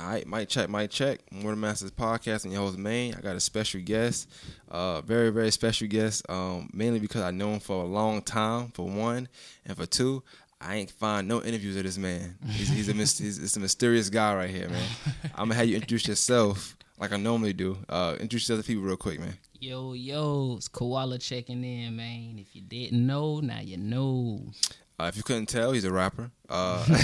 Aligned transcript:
All 0.00 0.06
right, 0.06 0.26
mic 0.26 0.48
check, 0.48 0.70
mic 0.70 0.90
check. 0.90 1.20
More 1.30 1.54
Masters 1.54 1.90
podcast 1.90 2.44
and 2.44 2.52
your 2.54 2.62
host 2.62 2.78
Maine. 2.78 3.14
I 3.14 3.20
got 3.20 3.36
a 3.36 3.40
special 3.40 3.82
guest, 3.82 4.30
uh, 4.70 5.02
very 5.02 5.28
very 5.28 5.50
special 5.50 5.88
guest. 5.88 6.24
Um, 6.30 6.70
mainly 6.72 7.00
because 7.00 7.20
I 7.20 7.32
know 7.32 7.52
him 7.52 7.60
for 7.60 7.82
a 7.82 7.86
long 7.86 8.22
time. 8.22 8.68
For 8.68 8.86
one, 8.86 9.28
and 9.66 9.76
for 9.76 9.84
two, 9.84 10.22
I 10.58 10.76
ain't 10.76 10.90
find 10.90 11.28
no 11.28 11.42
interviews 11.42 11.76
of 11.76 11.82
this 11.82 11.98
man. 11.98 12.38
He's, 12.46 12.70
he's 12.70 12.88
a 12.88 12.92
he's, 12.94 13.18
he's 13.18 13.56
a 13.58 13.60
mysterious 13.60 14.08
guy 14.08 14.34
right 14.34 14.48
here, 14.48 14.70
man. 14.70 14.88
I'm 15.34 15.48
gonna 15.48 15.56
have 15.56 15.66
you 15.66 15.74
introduce 15.74 16.08
yourself 16.08 16.76
like 16.98 17.12
I 17.12 17.18
normally 17.18 17.52
do. 17.52 17.76
Uh, 17.86 18.12
introduce 18.12 18.48
yourself 18.48 18.64
to 18.64 18.66
people 18.66 18.84
real 18.84 18.96
quick, 18.96 19.20
man. 19.20 19.36
Yo, 19.58 19.92
yo, 19.92 20.54
it's 20.56 20.68
Koala 20.68 21.18
checking 21.18 21.62
in, 21.62 21.94
man. 21.94 22.36
If 22.38 22.56
you 22.56 22.62
didn't 22.62 23.06
know, 23.06 23.40
now 23.40 23.60
you 23.60 23.76
know. 23.76 24.50
Uh, 25.00 25.06
if 25.08 25.16
you 25.16 25.22
couldn't 25.22 25.46
tell, 25.46 25.72
he's 25.72 25.84
a 25.84 25.90
rapper. 25.90 26.30
Uh, 26.50 26.84
you 26.88 27.00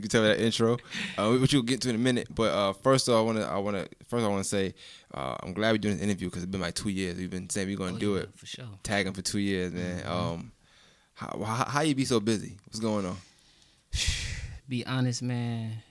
can 0.00 0.08
tell 0.08 0.22
by 0.22 0.28
that 0.28 0.40
intro, 0.40 0.78
uh, 1.18 1.30
which 1.34 1.52
you'll 1.52 1.62
get 1.62 1.82
to 1.82 1.90
in 1.90 1.94
a 1.94 1.98
minute. 1.98 2.26
But 2.34 2.52
uh, 2.54 2.72
first, 2.72 3.06
of 3.06 3.14
all, 3.14 3.20
I 3.20 3.24
want 3.24 3.38
to, 3.38 3.44
I 3.46 3.58
want 3.58 3.76
to, 3.76 3.86
first, 4.06 4.24
I 4.24 4.28
want 4.28 4.42
to 4.42 4.48
say, 4.48 4.72
uh, 5.12 5.36
I'm 5.42 5.52
glad 5.52 5.72
we're 5.72 5.78
doing 5.78 5.96
this 5.96 6.02
interview 6.02 6.28
because 6.28 6.42
it's 6.42 6.50
been 6.50 6.62
like 6.62 6.74
two 6.74 6.88
years. 6.88 7.18
We've 7.18 7.28
been 7.30 7.50
saying 7.50 7.68
we're 7.68 7.76
going 7.76 7.90
to 7.90 7.96
Oh, 7.96 8.00
do 8.00 8.14
yeah, 8.14 8.20
it, 8.22 8.30
for 8.34 8.46
sure. 8.46 8.64
tagging 8.82 9.12
for 9.12 9.20
two 9.20 9.40
years, 9.40 9.74
man. 9.74 10.00
Mm-hmm. 10.00 10.10
Um, 10.10 10.52
how, 11.12 11.38
how, 11.44 11.64
how 11.66 11.80
you 11.82 11.94
be 11.94 12.06
so 12.06 12.18
busy? 12.18 12.56
What's 12.64 12.80
going 12.80 13.04
on? 13.04 13.16
Be 14.70 14.86
honest, 14.86 15.20
man. 15.20 15.82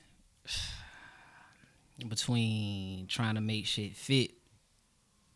Between 2.07 3.05
trying 3.07 3.35
to 3.35 3.41
make 3.41 3.67
shit 3.67 3.95
fit 3.95 4.31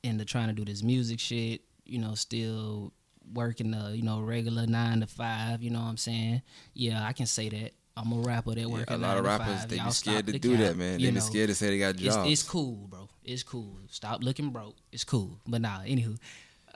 and 0.04 0.20
the 0.20 0.26
trying 0.26 0.48
to 0.48 0.54
do 0.54 0.66
this 0.66 0.82
music 0.82 1.20
shit, 1.20 1.62
you 1.86 2.00
know, 2.00 2.16
still 2.16 2.92
working 3.32 3.72
the, 3.72 3.96
you 3.96 4.04
know, 4.04 4.22
regular 4.22 4.66
nine 4.66 5.02
to 5.02 5.08
five, 5.08 5.62
you 5.62 5.70
know 5.70 5.80
what 5.80 5.88
I'm 5.88 5.98
saying? 5.98 6.42
Yeah, 6.74 7.06
I 7.06 7.14
can 7.14 7.26
say 7.26 7.50
that. 7.50 7.72
I'm 7.96 8.12
a 8.12 8.16
rapper 8.16 8.56
that 8.56 8.62
Yeah, 8.62 8.66
work 8.66 8.90
a 8.90 8.98
lot 8.98 9.18
of 9.18 9.26
rappers 9.26 9.62
five. 9.62 9.70
they 9.70 9.76
Y'all 9.76 9.86
be 9.86 9.92
scared 9.92 10.26
to 10.26 10.40
do 10.40 10.58
that, 10.58 10.76
man. 10.76 11.00
They 11.00 11.12
be 11.12 11.20
scared 11.20 11.50
to 11.50 11.56
say 11.56 11.68
they 11.70 11.78
got 11.78 11.94
it's, 11.96 12.02
jobs. 12.04 12.32
it's 12.32 12.44
cool, 12.44 12.88
bro. 12.90 13.08
It's 13.24 13.44
cool. 13.44 13.78
Stop 13.90 14.24
looking 14.24 14.50
broke. 14.50 14.76
It's 14.92 15.04
cool. 15.04 15.40
But 15.48 15.62
nah, 15.62 15.82
anywho. 15.82 16.18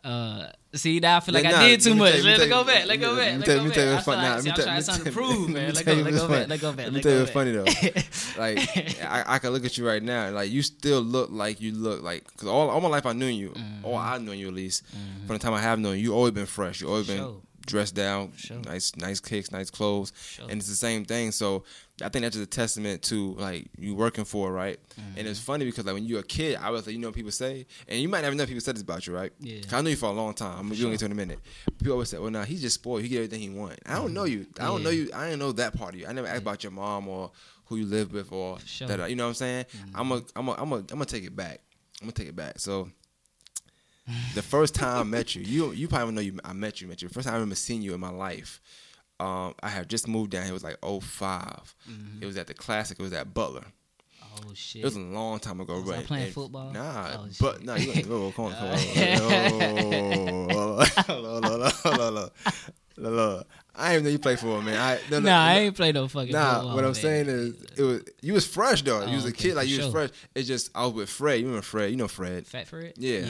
Uh, 0.08 0.52
see, 0.74 1.00
now 1.02 1.18
I 1.18 1.20
feel 1.20 1.34
like 1.34 1.44
Nah, 1.44 1.58
I 1.60 1.68
did 1.68 1.82
too 1.82 1.96
much. 1.96 2.16
you- 2.16 2.24
Let, 2.24 2.40
let 2.40 2.50
go 2.50 2.64
back. 2.64 2.86
Let 2.88 3.00
go 3.02 3.16
back. 3.18 3.38
Let 3.40 3.46
go 3.46 3.56
let 3.56 3.64
me 3.66 3.72
tell 3.72 3.86
you 3.86 3.92
back. 3.92 4.00
I 4.00 4.02
feel. 4.02 4.14
Nah, 4.16 4.22
like 4.22 4.34
let 4.36 4.44
see, 4.44 4.50
I'm 4.50 4.56
trying 4.56 4.76
let 4.76 4.86
something 4.86 5.04
me 5.04 5.12
to 5.12 5.18
prove, 5.18 5.50
man. 5.50 5.74
Let 5.74 5.86
go. 5.86 5.94
tell 5.96 6.04
Let 6.04 6.14
go 6.14 6.28
back. 6.30 6.48
Let 6.48 6.62
go 6.62 6.72
back. 6.72 6.86
Let 6.86 6.94
me 6.94 7.02
tell 7.02 7.12
you 7.12 7.20
what's 7.20 7.32
funny 7.32 7.58
back. 7.58 7.66
though. 7.94 8.02
Like 8.42 9.04
I, 9.04 9.24
I 9.36 9.40
can 9.40 9.50
look 9.52 9.66
at 9.66 9.78
you 9.78 9.88
right 9.88 10.02
now. 10.04 10.30
Like 10.30 10.50
you 10.52 10.62
still 10.62 11.02
look 11.02 11.30
like 11.32 11.60
you 11.60 11.74
look 11.74 12.04
like 12.04 12.24
because 12.32 12.48
all, 12.48 12.70
all 12.70 12.80
my 12.82 12.88
life 12.90 13.06
I 13.06 13.14
knew 13.14 13.26
you, 13.26 13.54
or 13.84 14.00
I 14.00 14.18
knew 14.18 14.32
you 14.32 14.48
at 14.48 14.54
least. 14.54 14.84
From 15.26 15.36
the 15.36 15.40
time 15.40 15.54
I 15.54 15.62
have 15.62 15.80
known 15.80 15.96
you, 15.98 16.04
you 16.04 16.14
always 16.14 16.32
been 16.34 16.46
fresh. 16.46 16.80
You 16.82 16.88
always 16.88 17.08
been 17.08 17.36
dressed 17.66 17.96
down, 17.96 18.32
nice 18.66 18.96
nice 18.96 19.20
kicks, 19.20 19.52
nice 19.52 19.70
clothes, 19.70 20.14
and 20.48 20.52
it's 20.60 20.70
the 20.70 20.76
same 20.76 21.04
thing. 21.04 21.32
So 21.34 21.64
I 22.04 22.10
think 22.10 22.24
that's 22.24 22.36
just 22.36 22.48
a 22.48 22.50
testament 22.50 23.02
to 23.04 23.34
like 23.34 23.70
you 23.78 23.96
working 23.96 24.24
for 24.24 24.52
right. 24.52 24.80
And 25.16 25.28
it's 25.28 25.40
mm-hmm. 25.40 25.46
funny 25.46 25.66
because 25.66 25.86
like 25.86 25.96
when 25.96 26.06
you're 26.06 26.20
a 26.20 26.24
kid, 26.24 26.58
I 26.62 26.70
was 26.70 26.86
like 26.86 26.94
you 26.94 27.00
know 27.00 27.08
what 27.08 27.16
people 27.16 27.32
say, 27.32 27.66
and 27.88 28.00
you 28.00 28.08
might 28.08 28.22
never 28.22 28.36
know 28.36 28.46
people 28.46 28.62
said 28.62 28.76
this 28.76 28.84
about 28.84 29.08
you, 29.08 29.16
right? 29.16 29.32
Yeah. 29.40 29.62
I 29.72 29.82
knew 29.82 29.90
you 29.90 29.96
for 29.96 30.08
a 30.08 30.12
long 30.12 30.34
time. 30.36 30.60
I'm 30.60 30.70
gonna 30.70 30.76
get 30.76 31.00
to 31.00 31.06
it 31.06 31.08
in 31.08 31.12
a 31.12 31.16
minute. 31.16 31.40
People 31.80 31.94
always 31.94 32.10
say, 32.10 32.20
"Well, 32.20 32.30
nah, 32.30 32.44
he's 32.44 32.62
just 32.62 32.76
spoiled. 32.76 33.02
He 33.02 33.10
get 33.10 33.18
everything 33.18 33.40
he 33.40 33.50
want." 33.50 33.80
I 33.86 33.96
don't 33.96 34.06
mm-hmm. 34.06 34.14
know 34.14 34.24
you. 34.26 34.46
I 34.60 34.66
don't 34.66 34.80
Yeah. 34.80 34.84
know 34.84 34.90
you. 34.92 35.10
I 35.14 35.26
didn't 35.26 35.40
know 35.40 35.52
that 35.54 35.76
part 35.76 35.96
of 35.96 36.00
you. 36.00 36.06
I 36.06 36.14
never 36.14 36.28
asked 36.28 36.42
about 36.42 36.64
your 36.64 36.72
mom 36.72 37.08
or 37.08 37.32
who 37.66 37.78
you 37.78 37.86
live 37.86 38.14
with 38.14 38.32
or 38.32 38.60
Sure. 38.66 38.88
that. 38.88 39.10
You 39.10 39.16
know 39.16 39.24
what 39.24 39.30
I'm 39.30 39.36
saying? 39.36 39.66
Mm-hmm. 39.66 40.00
I'm 40.00 40.12
a, 40.12 40.24
I'm 40.36 40.48
a, 40.48 40.52
I'm 40.54 40.72
a, 40.72 40.76
I'm 40.76 40.86
gonna 40.86 41.06
take 41.06 41.24
it 41.26 41.36
back. 41.36 41.62
I'm 42.02 42.08
gonna 42.08 42.12
take 42.14 42.28
it 42.28 42.36
back. 42.36 42.60
So. 42.60 42.92
The 44.36 44.42
first 44.42 44.74
time 44.74 45.02
I 45.02 45.04
met 45.04 45.36
you, 45.36 45.42
you 45.42 45.72
you 45.74 45.90
probably 45.90 46.14
know 46.14 46.22
you. 46.22 46.40
I 46.46 46.54
met 46.54 46.80
you, 46.80 46.88
met 46.88 47.02
you. 47.02 47.10
The 47.10 47.14
first 47.14 47.26
time 47.26 47.34
I 47.34 47.38
remember 47.40 47.56
seeing 47.56 47.82
you 47.82 47.94
in 47.94 48.00
my 48.00 48.10
life, 48.10 48.62
um, 49.20 49.54
I 49.64 49.70
had 49.70 49.90
just 49.90 50.08
moved 50.08 50.32
down. 50.32 50.44
here. 50.44 50.52
It 50.52 50.54
was 50.54 50.64
like 50.64 50.78
5 50.84 51.76
It 52.22 52.26
was 52.26 52.38
at 52.38 52.48
the 52.48 52.54
classic. 52.54 53.00
It 53.00 53.04
was 53.04 53.14
at 53.14 53.34
Butler. 53.34 53.66
Oh 54.46 54.54
shit. 54.54 54.82
It 54.84 54.86
was 54.86 54.96
a 54.96 55.00
long 55.00 55.40
time 55.40 55.60
ago. 55.62 55.80
Was 55.82 55.90
I 55.90 56.04
playing 56.04 56.26
and- 56.26 56.34
football? 56.34 56.72
Nah, 56.72 57.16
Oh, 57.18 57.28
but 57.42 57.64
nah, 57.64 57.76
you 57.76 57.92
ain't. 57.92 58.06
Whoa, 58.08 58.30
whoa, 58.30 58.32
come 58.32 58.46
on, 58.46 58.54
come 58.54 58.68
on. 58.70 58.78
I 63.80 63.92
didn't 63.94 64.06
know 64.06 64.10
you 64.10 64.18
played 64.20 64.40
for 64.40 64.60
man. 64.62 64.76
I, 64.78 65.00
no, 65.12 65.20
no, 65.20 65.30
Nah, 65.30 65.40
I 65.46 65.54
no. 65.54 65.60
ain't 65.62 65.76
play 65.76 65.92
no 65.92 66.08
fucking 66.08 66.32
Nah, 66.32 66.54
football, 66.56 66.76
what 66.76 66.84
I'm 66.84 66.92
man. 66.92 66.96
saying 66.96 67.28
is, 67.30 67.64
it 67.78 67.82
was 67.84 68.02
you 68.22 68.34
was 68.34 68.46
fresh 68.48 68.82
though. 68.82 69.06
you 69.06 69.16
was 69.16 69.26
Oh, 69.26 69.28
a 69.28 69.30
okay, 69.32 69.50
kid, 69.50 69.56
like 69.56 69.68
you 69.68 69.78
was 69.78 69.86
sure. 69.86 69.92
fresh. 69.92 70.10
It's 70.34 70.48
just 70.48 70.72
I 70.74 70.86
was 70.86 70.94
with 70.94 71.10
Fred. 71.10 71.40
You 71.40 71.46
remember 71.46 71.62
Fred? 71.64 71.92
You 71.92 71.98
know 71.98 72.08
Fred? 72.08 72.48
Fat 72.48 72.72
it. 72.74 72.96
Yeah. 72.98 73.20
Yeah, 73.20 73.26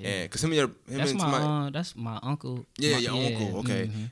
yeah. 0.00 0.08
Yeah, 0.08 0.26
cause 0.26 0.42
him 0.42 0.50
and 0.50 0.56
your 0.56 0.66
him 0.66 0.74
That's 0.98 1.10
and 1.12 1.20
my, 1.20 1.30
somebody- 1.30 1.44
uh, 1.66 1.70
that's 1.70 1.96
my 1.96 2.18
uncle. 2.22 2.66
Yeah, 2.78 2.92
My- 2.94 2.98
your 2.98 3.12
uncle, 3.12 3.58
okay. 3.60 3.86
mhm. 3.92 4.10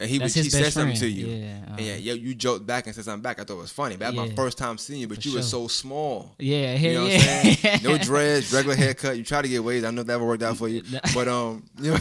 And 0.00 0.08
he 0.08 0.18
was 0.18 0.34
he 0.34 0.48
said 0.48 0.72
something 0.72 0.96
friend. 0.96 1.00
to 1.00 1.08
you. 1.08 1.26
Yeah, 1.26 1.34
And 1.34 1.80
yeah, 1.80 1.92
uh-huh. 1.92 2.00
yeah, 2.00 2.12
you 2.14 2.34
joked 2.34 2.66
back 2.66 2.86
and 2.86 2.94
said 2.94 3.04
something 3.04 3.22
back. 3.22 3.40
I 3.40 3.44
thought 3.44 3.54
it 3.54 3.60
was 3.60 3.72
funny. 3.72 3.96
But 3.96 4.14
that's 4.14 4.16
my 4.16 4.28
first 4.36 4.56
time 4.58 4.78
seeing 4.78 5.00
you, 5.00 5.08
but 5.08 5.24
you 5.24 5.34
were 5.34 5.42
so 5.42 5.66
small. 5.68 6.34
Yeah, 6.38 6.74
You 6.76 6.92
know 6.94 7.02
what. 7.04 7.12
I'm 7.14 7.20
saying? 7.54 7.80
No 7.82 7.98
dreads, 7.98 8.52
regular 8.52 8.76
haircut. 8.76 9.16
You 9.16 9.24
try 9.24 9.42
to 9.42 9.48
get 9.48 9.62
waves. 9.64 9.84
I 9.84 9.90
know 9.90 10.02
that 10.04 10.20
worked 10.20 10.42
out 10.42 10.56
for 10.56 10.68
you. 10.68 10.82
But 11.14 11.26
um, 11.28 11.64
you 11.80 11.90
know, 11.92 11.98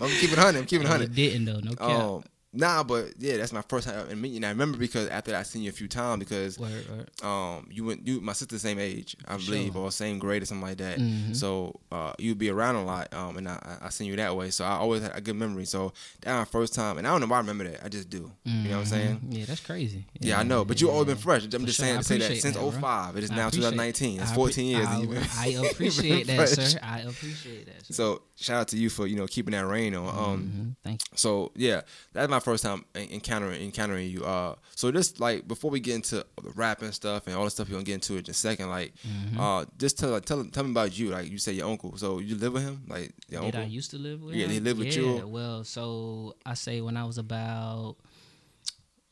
I'm 0.00 0.10
keeping 0.20 0.36
hundred. 0.36 0.58
I'm 0.60 0.66
keeping 0.66 0.86
hundred. 0.86 1.10
it 1.10 1.14
didn't 1.14 1.44
though. 1.44 1.60
No 1.60 1.72
cap. 1.74 1.90
Um, 1.90 2.24
nah, 2.56 2.82
but 2.82 3.12
yeah, 3.18 3.36
that's 3.36 3.52
my 3.52 3.62
first 3.62 3.86
time 3.88 4.08
and 4.08 4.20
meeting. 4.20 4.42
I 4.44 4.48
remember 4.48 4.78
because 4.78 5.08
after 5.08 5.30
that, 5.32 5.40
I 5.40 5.42
seen 5.44 5.62
you 5.62 5.70
a 5.70 5.72
few 5.72 5.88
times 5.88 6.18
because 6.20 6.58
word, 6.58 6.84
word. 6.88 7.24
um 7.24 7.68
you 7.70 7.84
went 7.84 8.06
you 8.06 8.20
my 8.20 8.32
sister's 8.32 8.62
the 8.62 8.68
same 8.68 8.78
age 8.78 9.16
I 9.28 9.36
For 9.38 9.44
believe 9.46 9.76
or 9.76 9.90
same 9.92 10.18
grade 10.18 10.42
or 10.42 10.46
something 10.46 10.66
like 10.66 10.78
that. 10.78 10.98
Mhm. 10.98 11.36
So 11.36 11.78
uh 11.92 12.12
you'd 12.18 12.38
be 12.38 12.50
around 12.50 12.76
a 12.76 12.84
lot 12.84 13.12
um 13.14 13.36
and 13.36 13.48
I 13.48 13.78
I 13.82 13.88
seen 13.90 14.06
you 14.08 14.16
that 14.16 14.34
way. 14.36 14.50
So 14.50 14.64
I 14.64 14.72
always 14.72 15.02
had 15.02 15.12
a 15.14 15.20
good 15.20 15.36
memory. 15.36 15.64
So 15.66 15.92
that 16.22 16.36
my 16.36 16.44
first 16.44 16.74
time 16.74 16.98
and 16.98 17.06
I 17.06 17.10
don't 17.10 17.20
know 17.20 17.26
why 17.26 17.36
I 17.36 17.40
remember 17.40 17.64
that. 17.70 17.84
I 17.84 17.88
just 17.88 18.10
do. 18.10 18.30
You 18.44 18.52
know 18.70 18.70
what 18.70 18.78
I'm 18.78 18.84
saying? 18.86 19.20
Mhm. 19.24 19.38
Yeah, 19.38 19.44
that's 19.44 19.60
crazy. 19.60 20.04
Yeah, 20.20 20.40
I 20.40 20.42
know, 20.42 20.64
but 20.64 20.80
you 20.80 20.90
always 20.90 21.06
been 21.06 21.16
fresh. 21.16 21.44
I'm 21.44 21.50
For 21.50 21.58
just 21.66 21.76
sure. 21.76 21.86
saying 21.86 21.98
to 21.98 22.04
say 22.04 22.18
that 22.18 22.36
since 22.38 22.54
that, 22.56 22.60
bro. 22.60 22.70
05. 22.70 23.16
It 23.16 23.24
is 23.24 23.30
now 23.30 23.50
2019. 23.50 24.20
It's 24.20 24.32
14 24.32 24.64
appre- 24.64 24.70
years. 24.76 24.86
I, 24.88 24.92
and 24.94 25.02
you've 25.02 25.10
been- 25.10 25.28
I 25.36 25.46
appreciate 25.70 26.26
that, 26.28 26.48
sir. 26.48 26.78
I 26.82 27.00
appreciate 27.00 27.66
that. 27.66 27.86
Sir. 27.86 27.92
So 27.94 28.22
shout 28.36 28.60
out 28.62 28.68
to 28.68 28.76
you 28.76 28.88
for 28.90 29.06
you 29.06 29.16
know 29.16 29.26
keeping 29.26 29.52
that 29.52 29.66
rain 29.66 29.94
on. 29.94 30.08
Um, 30.08 30.42
Mhm. 30.42 30.76
thank 30.84 31.02
you. 31.02 31.16
so 31.16 31.52
yeah, 31.56 31.82
that's 32.12 32.30
my 32.30 32.40
first 32.46 32.62
time 32.64 32.80
encountering 32.94 33.60
encountering 33.68 34.08
you. 34.14 34.24
Uh, 34.24 34.54
so 34.74 34.84
just 34.92 35.20
like 35.26 35.46
before 35.48 35.70
we 35.70 35.80
get 35.80 35.94
into 35.96 36.16
the 36.42 36.50
rap 36.62 36.80
and 36.82 36.94
stuff 36.94 37.26
and 37.26 37.34
all 37.36 37.44
the 37.44 37.50
stuff 37.50 37.68
you're 37.68 37.76
gonna 37.78 37.84
get 37.92 37.94
into 38.00 38.16
in 38.16 38.24
a 38.28 38.32
second, 38.32 38.68
like, 38.78 38.90
Mm-hmm. 39.06 39.40
uh, 39.40 39.64
just 39.78 39.98
tell 39.98 40.18
tell 40.20 40.44
tell 40.54 40.64
me 40.64 40.70
about 40.70 40.96
you. 40.98 41.06
Like 41.16 41.30
you 41.30 41.38
say 41.38 41.52
your 41.52 41.68
uncle. 41.68 41.96
So 41.96 42.08
you 42.20 42.34
live 42.36 42.52
with 42.54 42.62
him, 42.62 42.76
like 42.88 43.12
your 43.28 43.40
Did 43.42 43.46
uncle. 43.56 43.60
I 43.62 43.64
used 43.78 43.90
to 43.90 43.98
live 43.98 44.22
with 44.22 44.34
Yeah, 44.36 44.46
him? 44.46 44.52
he 44.52 44.60
lived 44.60 44.78
with 44.78 44.96
you. 44.96 45.06
yeah, 45.06 45.20
you. 45.22 45.28
Well, 45.28 45.64
so 45.64 46.34
I 46.46 46.54
say 46.54 46.80
when 46.80 46.96
I 46.96 47.04
was 47.04 47.18
about 47.18 47.96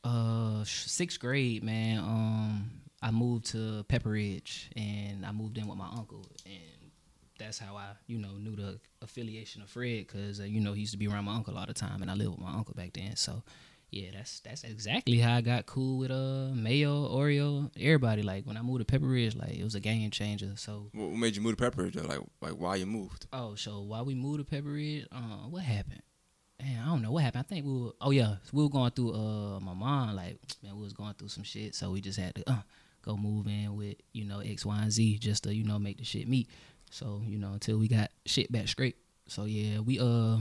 uh 0.03 0.63
sixth 0.65 1.19
grade, 1.19 1.63
man, 1.63 1.99
um, 1.99 2.71
I 3.01 3.11
moved 3.11 3.45
to 3.53 3.83
Pepperidge 3.89 4.69
and 4.75 5.25
I 5.25 5.31
moved 5.31 5.57
in 5.57 5.67
with 5.67 5.77
my 5.77 5.89
uncle 6.01 6.25
and 6.45 6.55
that's 7.37 7.59
how 7.59 7.75
I, 7.75 7.91
you 8.07 8.17
know, 8.17 8.31
knew 8.37 8.55
the 8.55 8.79
affiliation 9.01 9.61
of 9.61 9.69
Fred 9.69 10.07
because 10.07 10.39
uh, 10.39 10.43
you 10.43 10.59
know 10.61 10.73
he 10.73 10.81
used 10.81 10.93
to 10.93 10.97
be 10.97 11.07
around 11.07 11.25
my 11.25 11.35
uncle 11.35 11.57
all 11.57 11.65
the 11.65 11.73
time, 11.73 12.01
and 12.01 12.09
I 12.09 12.13
lived 12.13 12.31
with 12.31 12.39
my 12.39 12.53
uncle 12.53 12.73
back 12.75 12.93
then. 12.93 13.15
So, 13.15 13.43
yeah, 13.91 14.09
that's 14.13 14.39
that's 14.41 14.63
exactly 14.63 15.19
how 15.19 15.35
I 15.35 15.41
got 15.41 15.65
cool 15.65 15.97
with 15.99 16.11
uh 16.11 16.53
Mayo, 16.53 17.07
Oreo, 17.09 17.69
everybody. 17.79 18.21
Like 18.21 18.45
when 18.45 18.57
I 18.57 18.61
moved 18.61 18.87
to 18.87 18.99
Pepperidge, 18.99 19.37
like 19.39 19.53
it 19.57 19.63
was 19.63 19.75
a 19.75 19.79
game 19.79 20.09
changer. 20.11 20.53
So, 20.55 20.89
What 20.93 21.11
made 21.11 21.35
you 21.35 21.41
move 21.41 21.57
to 21.57 21.63
Pepperidge? 21.71 21.93
Though? 21.93 22.07
Like 22.07 22.19
like 22.41 22.53
why 22.53 22.75
you 22.75 22.85
moved? 22.85 23.27
Oh, 23.33 23.55
so 23.55 23.81
while 23.81 24.05
we 24.05 24.15
moved 24.15 24.47
to 24.47 24.55
Pepperidge, 24.55 25.05
uh, 25.11 25.47
what 25.49 25.63
happened? 25.63 26.01
Man, 26.61 26.81
I 26.81 26.85
don't 26.87 27.01
know 27.01 27.11
what 27.11 27.23
happened. 27.23 27.45
I 27.47 27.53
think 27.53 27.65
we 27.65 27.73
were. 27.73 27.91
Oh 28.01 28.11
yeah, 28.11 28.35
we 28.53 28.63
were 28.63 28.69
going 28.69 28.91
through. 28.91 29.13
Uh, 29.13 29.59
my 29.59 29.73
mom 29.73 30.15
like, 30.15 30.39
man, 30.63 30.75
we 30.75 30.83
was 30.83 30.93
going 30.93 31.13
through 31.13 31.27
some 31.29 31.43
shit, 31.43 31.75
so 31.75 31.91
we 31.91 31.99
just 32.01 32.17
had 32.19 32.33
to 32.35 32.49
uh, 32.49 32.61
go 33.01 33.17
move 33.17 33.47
in 33.47 33.75
with 33.75 33.97
you 34.13 34.23
know 34.25 34.39
X, 34.39 34.65
Y, 34.65 34.81
and 34.81 34.91
Z 34.91 35.17
just 35.19 35.43
to 35.43 35.53
you 35.53 35.63
know 35.65 35.77
make 35.79 35.97
the 35.97 36.05
shit 36.05 36.27
meet. 36.27 36.49
So 36.95 37.21
you 37.27 37.37
know 37.37 37.51
until 37.53 37.77
we 37.77 37.87
got 37.89 38.09
shit 38.25 38.49
back 38.51 38.67
straight. 38.69 38.95
So 39.27 39.43
yeah, 39.45 39.79
we 39.79 39.99
uh, 39.99 40.37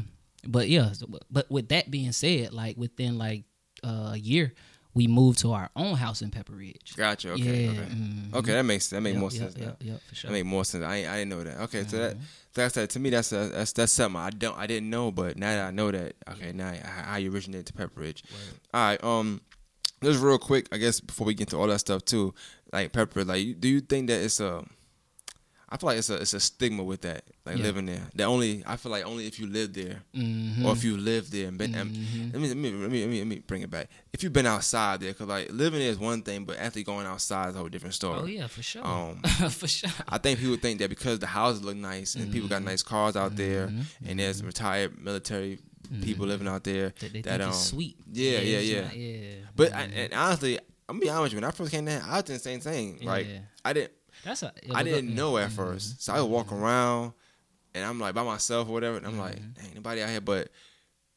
but 0.46 0.68
yeah, 0.68 0.92
but- 1.30 1.50
with 1.50 1.68
that 1.70 1.90
being 1.90 2.12
said, 2.12 2.52
like 2.52 2.76
within 2.76 3.18
like 3.18 3.42
uh, 3.82 4.10
a 4.12 4.16
year, 4.16 4.52
we 4.94 5.08
moved 5.08 5.40
to 5.40 5.52
our 5.52 5.68
own 5.74 5.96
house 5.96 6.22
in 6.22 6.30
Pepperidge. 6.30 6.94
Gotcha. 6.96 7.32
Okay. 7.32 7.64
yeah, 7.64 7.70
Okay. 7.72 7.80
mhm. 7.90 8.34
Okay, 8.34 8.52
that 8.52 8.62
makes 8.62 8.88
that 8.90 9.00
make 9.00 9.14
Yep, 9.14 9.20
more 9.20 9.30
yep, 9.32 9.40
sense. 9.40 9.56
now. 9.56 9.76
Yep, 9.80 10.00
for 10.08 10.14
sure. 10.14 10.28
That 10.28 10.32
make 10.34 10.44
more 10.46 10.64
sense. 10.64 10.84
I 10.84 10.94
I 11.12 11.16
didn't 11.18 11.30
know 11.30 11.42
that. 11.42 11.60
Okay, 11.62 11.82
so 11.88 11.96
that 11.98 12.14
Mm-hmm. 12.14 12.24
that's 12.54 12.74
that 12.76 12.90
to 12.90 13.00
me. 13.00 13.10
That's 13.10 13.32
a, 13.32 13.48
that's 13.48 13.72
that's 13.72 13.92
something 13.92 14.20
I 14.20 14.30
don't 14.30 14.56
I 14.56 14.66
didn't 14.68 14.90
know, 14.90 15.10
but 15.10 15.36
now 15.36 15.50
that 15.56 15.64
I 15.66 15.70
know 15.72 15.90
that, 15.90 16.14
okay, 16.34 16.52
now 16.52 16.68
I- 16.68 16.76
how 17.10 17.16
you 17.16 17.32
originated 17.32 17.66
to 17.66 17.72
Pepperidge. 17.72 18.22
Word. 18.30 18.60
All 18.72 18.80
right, 18.90 19.02
um, 19.02 19.40
just 20.04 20.20
real 20.22 20.38
quick, 20.38 20.68
I 20.70 20.76
guess 20.76 21.00
before 21.00 21.26
we 21.26 21.34
get 21.34 21.48
to 21.48 21.56
all 21.58 21.66
that 21.66 21.80
stuff 21.80 22.04
too, 22.04 22.32
like 22.72 22.92
Pepper, 22.92 23.24
like, 23.24 23.58
do 23.60 23.66
you 23.68 23.80
think 23.80 24.06
that 24.08 24.22
it's 24.22 24.38
a 24.40 24.62
I 25.74 25.76
feel 25.76 25.88
like 25.88 25.98
it's 25.98 26.08
a 26.08 26.14
it's 26.22 26.34
a 26.34 26.38
stigma 26.38 26.84
with 26.84 27.00
that, 27.00 27.24
like 27.44 27.56
Yeah. 27.56 27.64
living 27.64 27.86
there. 27.86 28.02
That 28.14 28.26
only 28.26 28.62
I 28.64 28.76
feel 28.76 28.92
like 28.92 29.04
only 29.04 29.26
if 29.26 29.40
you 29.40 29.48
live 29.48 29.72
there, 29.74 30.02
Mhm. 30.14 30.64
or 30.64 30.72
if 30.72 30.84
you 30.84 30.96
live 30.96 31.32
there 31.32 31.48
and 31.48 31.58
been. 31.58 31.72
Mhm. 31.72 32.32
let 32.32 32.40
me, 32.40 32.48
let 32.48 32.56
me 32.56 32.70
let 32.70 32.90
me 32.90 33.00
let 33.00 33.10
me 33.10 33.18
let 33.18 33.26
me 33.26 33.38
bring 33.40 33.62
it 33.62 33.70
back. 33.70 33.90
If 34.12 34.22
you've 34.22 34.32
been 34.32 34.46
outside 34.46 35.00
there, 35.00 35.12
cause 35.14 35.26
like 35.26 35.50
living 35.50 35.80
there 35.80 35.90
is 35.90 35.98
one 35.98 36.22
thing, 36.22 36.44
but 36.44 36.58
actually 36.58 36.84
going 36.84 37.06
outside 37.08 37.48
is 37.48 37.56
a 37.56 37.58
whole 37.58 37.68
different 37.68 37.94
story. 37.96 38.20
Oh 38.22 38.26
yeah, 38.26 38.46
for 38.46 38.62
sure. 38.62 38.86
Um, 38.86 39.20
for 39.50 39.66
sure. 39.66 39.90
I 40.08 40.18
think 40.18 40.38
people 40.38 40.56
think 40.58 40.78
that 40.78 40.90
because 40.90 41.18
the 41.18 41.26
houses 41.26 41.64
look 41.64 41.76
nice 41.76 42.14
and 42.14 42.32
people 42.32 42.48
got 42.48 42.58
Mm-hmm. 42.58 42.66
nice 42.66 42.82
cars 42.84 43.16
out 43.16 43.34
there, 43.34 43.72
and 44.06 44.20
there's 44.20 44.44
retired 44.44 44.96
military 45.02 45.58
people 46.02 46.26
living 46.26 46.46
out 46.46 46.62
there. 46.62 46.92
That 47.00 47.12
they 47.12 47.20
that, 47.22 47.40
think 47.40 47.52
um, 47.52 47.52
sweet. 47.52 47.96
yeah, 48.12 48.38
yeah, 48.38 48.58
yeah. 48.60 48.80
not- 48.82 48.96
yeah. 48.96 49.34
But 49.56 49.72
I, 49.74 49.82
and 49.82 50.14
honestly, 50.14 50.58
I'm 50.88 50.96
gonna 50.96 51.00
be 51.06 51.10
honest 51.10 51.22
with 51.24 51.32
you. 51.32 51.36
When 51.38 51.44
I 51.44 51.50
first 51.50 51.70
came 51.70 51.84
there, 51.84 52.02
I 52.06 52.16
was 52.16 52.24
doing 52.24 52.38
the 52.38 52.42
same 52.42 52.60
thing. 52.60 52.98
Like 53.02 53.26
Yeah. 53.26 53.38
I 53.64 53.72
didn't 53.72 53.92
That's 54.24 54.42
a. 54.42 54.52
I 54.74 54.82
didn't 54.82 55.08
yeah. 55.10 55.14
know 55.14 55.38
at 55.38 55.50
Mhm. 55.50 55.52
first. 55.56 56.02
So 56.02 56.12
I 56.12 56.20
would 56.20 56.30
walk 56.30 56.52
around 56.52 57.12
and 57.74 57.84
I'm 57.84 57.98
like 57.98 58.14
by 58.14 58.22
myself 58.22 58.68
or 58.68 58.72
whatever. 58.72 58.96
And 58.98 59.06
I'm 59.06 59.18
like, 59.18 59.36
Mm-hmm. 59.36 59.64
ain't 59.66 59.74
nobody 59.74 60.02
out 60.02 60.10
here. 60.10 60.20
But 60.20 60.50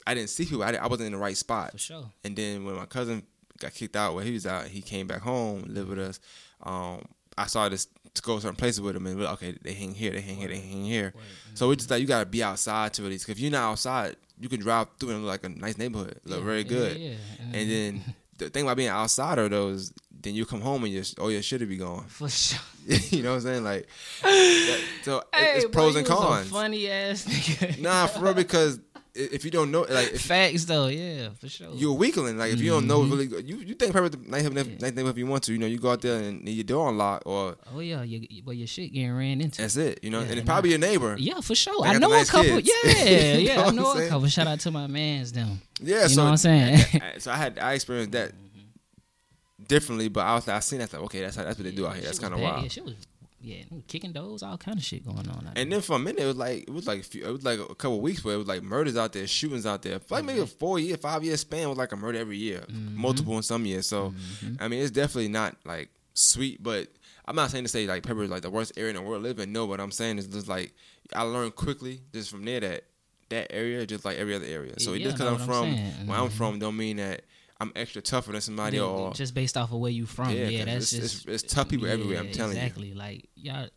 I 0.06 0.14
didn't 0.14 0.30
see 0.30 0.46
people. 0.46 0.64
I, 0.64 0.72
I 0.72 0.88
wasn't 0.88 1.08
in 1.08 1.12
the 1.14 1.18
right 1.18 1.36
spot. 1.38 1.72
For 1.74 1.78
sure. 1.78 2.12
And 2.24 2.36
then 2.36 2.64
when 2.66 2.76
my 2.76 2.86
cousin 2.86 3.24
got 3.60 3.74
kicked 3.74 3.96
out 3.96 4.14
where 4.16 4.24
he 4.24 4.32
was 4.32 4.46
out, 4.48 4.68
he 4.68 4.82
came 4.82 5.06
back 5.08 5.22
home, 5.22 5.64
lived 5.68 5.90
with 5.90 6.00
us. 6.00 6.20
Um, 6.64 7.04
I 7.38 7.46
started 7.48 7.78
to, 7.78 7.88
to 8.16 8.22
go 8.22 8.40
certain 8.40 8.56
places 8.56 8.82
with 8.82 8.96
him 8.96 9.06
and 9.06 9.18
we're 9.18 9.26
like, 9.26 9.34
okay, 9.34 9.58
they 9.62 9.74
hang 9.74 9.94
here, 9.94 10.12
they 10.12 10.22
hang 10.22 10.38
here, 10.38 10.48
they 10.48 10.60
hang 10.60 10.86
here. 10.86 11.14
So 11.54 11.68
we 11.70 11.76
just 11.76 11.90
like 11.92 12.02
you 12.02 12.08
gotta 12.08 12.26
be 12.26 12.42
outside 12.42 12.94
to 12.94 13.04
really. 13.04 13.18
Cause 13.18 13.30
if 13.30 13.40
you're 13.40 13.52
not 13.52 13.72
outside, 13.72 14.16
you 14.40 14.48
can 14.50 14.60
drive 14.60 14.88
through 15.00 15.10
and 15.12 15.24
look 15.26 15.30
like 15.30 15.44
a 15.44 15.50
nice 15.50 15.78
neighborhood, 15.78 16.20
look 16.24 16.40
Yeah, 16.40 16.46
very 16.46 16.62
yeah, 16.62 16.68
good. 16.70 16.98
Yeah, 16.98 17.14
And 17.54 17.70
then 17.72 18.04
the 18.38 18.50
thing 18.50 18.64
about 18.64 18.78
being 18.78 18.90
outsider 18.90 19.48
though 19.50 19.70
is 19.70 19.92
then 20.20 20.34
you 20.36 20.46
come 20.46 20.62
home 20.62 20.84
and 20.84 20.92
your 20.94 21.04
all 21.20 21.32
your 21.32 21.42
shit 21.42 21.60
will 21.62 21.68
be 21.68 21.78
gone. 21.78 22.06
for 22.08 22.28
sure. 22.30 22.60
you 23.12 23.22
know 23.22 23.32
what 23.32 23.36
I'm 23.38 23.42
saying? 23.42 23.64
Like, 23.64 23.88
that- 24.24 24.82
so 25.04 25.18
it- 25.20 25.24
it's 25.58 25.66
pros 25.66 25.96
and 25.96 26.06
cons. 26.08 26.50
funny 26.50 26.90
ass 26.90 27.26
nigga. 27.26 27.80
Nah, 27.80 28.08
for 28.08 28.22
real, 28.22 28.34
because 28.34 28.80
if 29.18 29.44
you 29.46 29.52
don't 29.52 29.72
know, 29.72 29.82
like, 29.90 30.14
if 30.14 30.22
Facts 30.22 30.66
though, 30.66 30.88
yeah, 30.88 31.30
for 31.40 31.48
sure. 31.50 31.70
you're 31.74 31.92
a 31.92 31.94
weakling, 31.94 32.38
like, 32.38 32.54
if 32.54 32.62
you 32.62 32.70
don't 32.72 32.86
know 32.88 33.02
Mhm. 33.02 33.12
really, 33.12 33.44
you 33.46 33.58
you 33.58 33.74
think 33.74 33.92
probably 33.92 34.10
the 34.10 34.18
neighborhood 34.30 35.10
if 35.12 35.18
you 35.18 35.26
want 35.28 35.44
to, 35.44 35.52
you 35.54 35.58
know, 35.58 35.66
you 35.66 35.78
go 35.80 35.92
out 35.92 36.02
there 36.02 36.22
and 36.22 36.48
your 36.48 36.64
door 36.64 36.90
unlocked, 36.90 37.24
or 37.26 37.56
oh 37.74 37.80
yeah, 37.80 38.04
you, 38.04 38.28
well 38.46 38.54
your 38.54 38.68
shit 38.68 38.94
getting 38.94 39.12
ran 39.14 39.42
into. 39.42 39.62
that's 39.62 39.76
it, 39.78 40.00
you 40.04 40.10
know, 40.10 40.20
Yeah, 40.20 40.24
and 40.24 40.32
it's 40.34 40.40
and 40.42 40.48
probably 40.48 40.70
your 40.70 40.80
neighbor. 40.80 41.16
Yeah, 41.20 41.42
for 41.42 41.56
sure. 41.56 41.86
I 41.86 41.98
know 41.98 42.10
nice 42.10 42.30
a 42.30 42.32
couple. 42.32 42.56
kids. 42.62 42.70
Yeah, 42.86 43.38
yeah, 43.38 43.56
know 43.58 43.66
I 43.66 43.72
know 43.72 43.92
a 43.98 44.08
couple. 44.08 44.28
Shout 44.28 44.48
out 44.48 44.60
to 44.62 44.72
my 44.72 44.88
man's 44.88 45.32
them. 45.32 45.62
Yeah, 45.82 46.04
You 46.04 46.10
so 46.10 46.16
know 46.18 46.24
what 46.26 46.30
I'm 46.32 46.38
saying? 46.38 46.86
so 47.20 47.32
I 47.32 47.36
had 47.38 47.60
I 47.60 47.74
experienced 47.74 48.12
that 48.12 48.32
differently, 49.68 50.08
but 50.10 50.22
I 50.26 50.36
was 50.36 50.48
I 50.48 50.60
seen 50.60 50.80
that 50.80 50.94
like 50.94 51.02
okay, 51.04 51.22
that's 51.22 51.36
how, 51.36 51.44
that's 51.44 51.58
what 51.58 51.66
they 51.66 51.72
do 51.72 51.88
out 51.88 51.96
here. 51.96 52.04
That's 52.06 52.20
kind 52.20 52.34
of 52.34 52.40
wild. 52.40 52.64
Yeah, 52.64 52.70
shit 52.70 52.86
was 52.86 52.96
yeah, 53.40 53.64
kicking 53.88 54.12
doors, 54.14 54.42
all 54.44 54.58
kind 54.58 54.78
of 54.78 54.84
shit 54.84 55.06
going 55.06 55.28
on. 55.30 55.48
Out 55.48 55.54
And 55.58 55.72
then 55.72 55.82
for 55.82 55.96
a 55.96 56.00
minute, 56.00 56.22
it 56.24 56.26
was 56.26 56.38
like 56.38 56.64
it 56.64 56.70
was 56.72 56.88
like 56.88 57.02
a 57.02 57.04
few, 57.04 57.26
it 57.26 57.32
was 57.32 57.44
like 57.44 57.60
a 57.60 57.76
couple 57.76 58.02
weeks 58.02 58.24
where 58.26 58.36
it 58.36 58.38
was 58.40 58.48
like 58.48 58.64
murders 58.64 58.98
out 58.98 59.14
there, 59.14 59.28
shootings 59.28 59.66
out 59.66 59.82
there. 59.84 60.00
Like 60.10 60.26
maybe 60.26 60.40
a 60.40 60.48
four 60.48 60.80
year, 60.80 60.98
five 60.98 61.24
year 61.24 61.38
span 61.38 61.70
was 61.70 61.78
like 61.78 61.92
a 61.92 61.96
murder 61.98 62.18
every 62.18 62.38
year, 62.38 62.62
Mm-hmm. 62.62 63.00
multiple 63.00 63.38
in 63.38 63.44
some 63.44 63.66
years. 63.66 63.88
So 63.88 64.14
I 64.60 64.68
mean, 64.68 64.82
it's 64.82 64.92
definitely 64.92 65.30
not 65.30 65.56
like 65.66 65.90
sweet, 66.14 66.62
but 66.64 66.88
I'm 67.26 67.36
not 67.36 67.52
saying 67.52 67.66
to 67.66 67.70
say 67.70 67.86
like 67.86 68.04
Pepper 68.04 68.24
is 68.24 68.30
like 68.30 68.42
the 68.42 68.50
worst 68.50 68.72
area 68.78 68.90
in 68.92 68.96
the 68.96 69.02
world 69.04 69.22
living. 69.24 69.52
No, 69.52 69.66
what 69.66 69.80
I'm 69.80 69.92
saying 69.92 70.18
is 70.18 70.28
just 70.28 70.48
like 70.48 70.74
I 71.14 71.22
learned 71.24 71.56
quickly 71.56 72.02
just 72.14 72.32
from 72.32 72.44
there 72.46 72.60
that 72.62 72.86
that 73.30 73.52
area 73.54 73.86
just 73.86 74.04
like 74.06 74.18
every 74.18 74.34
other 74.34 74.46
area. 74.46 74.80
So 74.80 74.94
Yeah, 74.94 75.04
just 75.04 75.18
because 75.18 75.28
I'm 75.28 75.42
I'm 75.42 75.46
from 75.48 75.64
saying. 75.76 76.08
where 76.08 76.18
I'm 76.18 76.30
Mhm. 76.30 76.32
from, 76.32 76.60
don't 76.60 76.78
mean 76.78 76.98
that 76.98 77.22
I'm 77.60 77.72
extra 77.76 78.02
tougher 78.02 78.32
than 78.32 78.42
somebody 78.42 78.80
or 78.80 79.14
just 79.14 79.34
based 79.34 79.58
off 79.58 79.72
of 79.72 79.80
where 79.80 79.92
you 79.92 80.06
from. 80.06 80.30
Yeah, 80.32 80.66
that's 80.66 80.92
it's, 80.94 81.02
just 81.02 81.28
it's, 81.28 81.44
it's 81.44 81.54
tough 81.54 81.70
people 81.70 81.88
everywhere. 81.88 82.20
I'm 82.20 82.28
yeah, 82.28 82.32
telling 82.34 82.56
you. 82.56 82.62
exactly. 82.62 82.94
Like 82.94 83.30
y'all, 83.36 83.68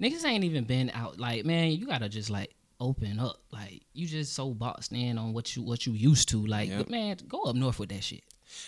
niggas 0.00 0.24
ain't 0.24 0.44
even 0.44 0.64
been 0.64 0.90
out. 0.94 1.18
Like 1.18 1.44
man, 1.44 1.72
you 1.72 1.86
gotta 1.86 2.08
just 2.08 2.30
like 2.30 2.54
open 2.80 3.18
up. 3.18 3.36
Like 3.52 3.82
you 3.92 4.06
just 4.06 4.34
so 4.34 4.50
boxed 4.52 4.92
in 4.92 5.18
on 5.18 5.32
what 5.32 5.56
you 5.56 5.62
what 5.62 5.86
you 5.86 5.92
used 5.92 6.28
to. 6.30 6.46
Like 6.46 6.68
Yep. 6.68 6.90
man, 6.90 7.16
go 7.28 7.42
up 7.44 7.56
north 7.56 7.78
with 7.78 7.88
that 7.90 8.04
shit. 8.04 8.24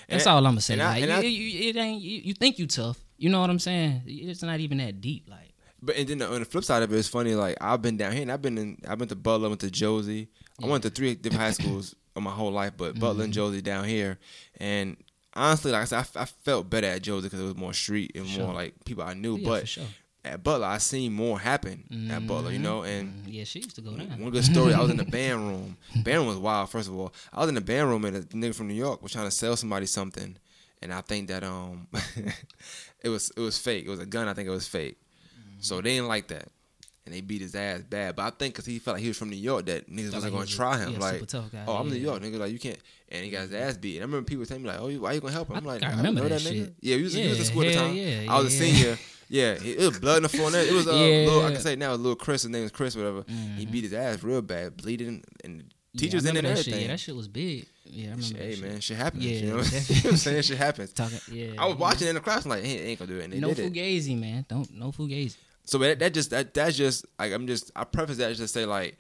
That's 0.09 0.27
I- 0.27 0.33
all 0.33 0.39
I'm 0.39 0.53
gonna 0.53 0.61
say. 0.61 0.75
and 0.75 0.83
I- 0.83 1.01
like 1.01 1.11
I- 1.11 1.21
you, 1.23 1.29
you, 1.29 1.69
it 1.71 1.77
ain't 1.77 2.01
you, 2.03 2.21
you 2.25 2.35
think 2.35 2.59
you 2.59 2.67
tough. 2.67 2.99
You 3.19 3.31
know 3.31 3.41
what 3.41 3.51
I'm 3.51 3.59
saying? 3.59 4.03
It's 4.07 4.43
not 4.43 4.61
even 4.61 4.79
that 4.79 5.01
deep. 5.01 5.29
Like 5.29 5.55
But 5.83 5.97
and 5.97 6.09
then 6.09 6.23
on 6.23 6.41
the 6.41 6.45
flip 6.45 6.65
side 6.65 6.83
of 6.83 6.93
it, 6.93 6.97
it's 6.97 7.09
funny. 7.09 7.35
Like 7.35 7.57
I've 7.61 7.83
been 7.83 7.97
down 7.97 8.13
here, 8.13 8.23
and 8.23 8.33
I've 8.33 8.43
been 8.43 8.57
in. 8.59 8.79
I've 8.89 8.99
been 8.99 9.09
to 9.09 9.17
Butler, 9.17 9.49
went 9.49 9.61
to 9.61 9.71
Josey. 9.71 10.29
I 10.63 10.67
went 10.67 10.83
to 10.85 10.91
three 10.91 11.15
different 11.15 11.43
high 11.43 11.51
schools 11.53 11.95
my 12.23 12.31
whole 12.33 12.53
life, 12.53 12.73
but 12.77 12.95
Butler 12.99 13.13
Mm-hmm. 13.15 13.21
and 13.23 13.33
Josey 13.33 13.63
down 13.63 13.85
here. 13.85 14.19
And 14.59 14.97
honestly, 15.35 15.73
like 15.73 15.83
I 15.83 15.85
said, 16.03 16.07
I 16.17 16.25
felt 16.25 16.71
better 16.71 16.87
at 16.87 17.03
Josey 17.03 17.27
because 17.27 17.41
it 17.41 17.45
was 17.45 17.57
more 17.57 17.73
street 17.73 18.13
and 18.15 18.27
Sure. 18.27 18.45
more 18.47 18.55
like 18.55 18.75
people 18.85 19.03
I 19.05 19.15
knew. 19.15 19.37
yeah, 19.37 19.49
but 19.49 19.69
sure. 19.69 19.85
at 20.25 20.43
Butler, 20.43 20.67
I 20.67 20.79
seen 20.79 21.13
more 21.13 21.39
happen 21.39 22.09
at 22.11 22.27
Butler, 22.27 22.51
you 22.53 22.59
know. 22.59 22.83
And 22.83 23.27
Mm, 23.27 23.33
yeah, 23.33 23.45
she 23.45 23.61
used 23.61 23.75
to 23.77 23.81
go 23.83 23.97
down. 23.97 24.09
one 24.21 24.31
good 24.31 24.45
story, 24.45 24.73
I 24.75 24.81
was 24.81 24.91
in 24.91 24.97
the 24.97 25.05
band 25.19 25.47
room. 25.49 25.77
Band 25.95 26.19
room 26.19 26.27
was 26.29 26.39
wild. 26.39 26.71
First 26.71 26.89
of 26.89 26.97
all, 26.99 27.13
I 27.33 27.41
was 27.41 27.49
in 27.49 27.55
the 27.55 27.61
band 27.61 27.89
room, 27.89 28.05
and 28.05 28.17
a 28.17 28.23
nigga 28.23 28.55
from 28.55 28.69
New 28.69 28.75
York 28.75 29.03
was 29.03 29.13
trying 29.13 29.27
to 29.27 29.31
sell 29.31 29.57
somebody 29.57 29.87
something, 29.87 30.37
and 30.83 30.93
I 30.93 31.01
think 31.03 31.29
that 31.29 31.45
um, 31.45 31.87
it 33.03 33.09
was 33.09 33.31
it 33.37 33.41
was 33.41 33.59
fake. 33.59 33.85
It 33.87 33.91
was 33.91 34.01
a 34.01 34.07
gun. 34.07 34.29
I 34.29 34.35
think 34.35 34.49
it 34.49 34.53
was 34.53 34.67
fake. 34.69 34.99
So 35.59 35.77
they 35.81 35.95
didn't 35.95 36.09
like 36.09 36.29
that, 36.29 36.49
and 37.07 37.15
they 37.15 37.21
beat 37.23 37.41
his 37.41 37.55
ass 37.55 37.81
bad. 37.83 38.17
But 38.17 38.23
I 38.23 38.31
think 38.31 38.55
because 38.55 38.67
he 38.67 38.79
felt 38.79 38.97
like 38.97 39.03
he 39.03 39.09
was 39.09 39.17
from 39.17 39.31
New 39.31 39.37
York, 39.37 39.67
that 39.67 39.89
niggas 39.89 40.13
wasn't 40.13 40.23
like 40.25 40.33
gonna 40.33 40.41
was 40.43 40.55
try 40.55 40.77
him. 40.79 40.91
yeah, 40.93 40.99
like, 40.99 41.15
super 41.15 41.27
tough 41.27 41.53
guy, 41.53 41.65
oh, 41.67 41.77
I'm 41.77 41.89
New. 41.89 41.97
York, 41.97 42.21
nigga. 42.23 42.39
Like 42.39 42.53
you 42.53 42.59
can't. 42.59 42.79
And 43.09 43.25
he 43.25 43.31
got 43.31 43.43
his 43.43 43.55
ass 43.55 43.77
beat. 43.77 43.97
And 43.97 44.03
I 44.03 44.07
remember 44.07 44.27
people 44.27 44.45
telling 44.45 44.65
me 44.65 44.69
like, 44.69 44.81
oh, 44.81 44.91
why 44.91 45.13
you 45.13 45.21
gonna 45.21 45.33
help 45.33 45.49
him? 45.49 45.57
I'm 45.57 45.65
like, 45.65 45.83
I 45.83 45.87
I 45.87 45.91
don't 45.91 45.99
remember 45.99 46.23
know 46.23 46.29
that 46.29 46.41
that 46.43 46.53
nigga. 46.53 46.65
shit. 46.67 46.75
Yeah, 46.81 46.97
he 46.97 47.03
was, 47.05 47.13
he 47.15 47.29
was 47.29 47.39
in 47.39 47.45
school 47.47 47.63
at 47.63 47.69
the 47.69 47.75
time. 47.75 47.95
yeah, 47.95 48.27
I 48.33 48.39
was 48.41 48.53
a 48.53 48.59
senior. 48.59 48.99
Yeah, 49.29 49.57
it 49.61 49.79
was 49.79 49.99
blood 49.99 50.19
in 50.19 50.23
the 50.25 50.29
floor. 50.29 50.51
It 50.55 50.73
was 50.73 50.87
uh, 50.87 50.93
little, 50.93 51.45
I 51.45 51.51
can 51.53 51.61
say 51.61 51.75
now, 51.77 51.93
a 51.93 51.97
little 51.97 52.15
Chris. 52.15 52.43
His 52.43 52.51
name 52.51 52.65
is 52.65 52.71
Chris, 52.71 52.95
whatever. 52.97 53.25
He 53.57 53.67
beat 53.67 53.85
his 53.85 53.93
ass 53.93 54.23
real 54.23 54.43
bad, 54.43 54.77
bleeding, 54.77 55.25
and 55.45 55.65
teachers 55.97 56.25
in 56.27 56.37
it 56.37 56.45
and 56.45 56.49
that 56.49 56.59
shit. 56.59 56.69
everything. 56.69 56.83
Yeah, 56.83 56.93
that 56.93 57.01
shit 57.01 57.17
was 57.17 57.27
big. 57.29 57.67
Yeah, 57.85 58.09
I 58.09 58.11
remember 58.11 58.27
that 58.35 58.43
hey 58.45 58.55
shit. 58.55 58.65
man, 58.65 58.81
shit 58.81 58.97
happens. 58.97 59.25
Yeah, 59.25 59.33
you 59.41 59.51
know 59.51 59.57
what. 59.57 59.67
I'm 60.05 60.17
saying? 60.17 60.43
Shit 60.43 60.59
happens. 60.59 60.93
Talking, 60.93 61.19
yeah. 61.33 61.53
I 61.59 61.67
was 61.67 61.75
yeah. 61.75 61.81
watching 61.81 62.09
in 62.09 62.15
the 62.17 62.21
class, 62.21 62.45
I'm 62.45 62.51
like, 62.51 62.65
he 62.65 62.77
ain't 62.79 62.99
gonna 62.99 63.11
do 63.13 63.19
it, 63.19 63.25
and 63.25 63.33
they 63.33 63.41
No 63.41 63.49
did 63.55 63.61
it. 63.61 63.73
fugazi, 63.73 64.19
man. 64.19 64.45
Don't 64.49 64.73
no 64.75 64.93
fugazi. 64.93 65.37
So 65.67 65.77
that, 65.79 65.99
that 65.99 66.15
just 66.15 66.31
that 66.31 66.55
that's 66.55 66.77
just 66.77 67.05
like 67.19 67.33
I'm 67.33 67.47
just 67.47 67.71
I 67.77 67.85
preface 67.85 68.17
that 68.17 68.29
just 68.31 68.41
to 68.41 68.49
say 68.49 68.65
like 68.65 68.97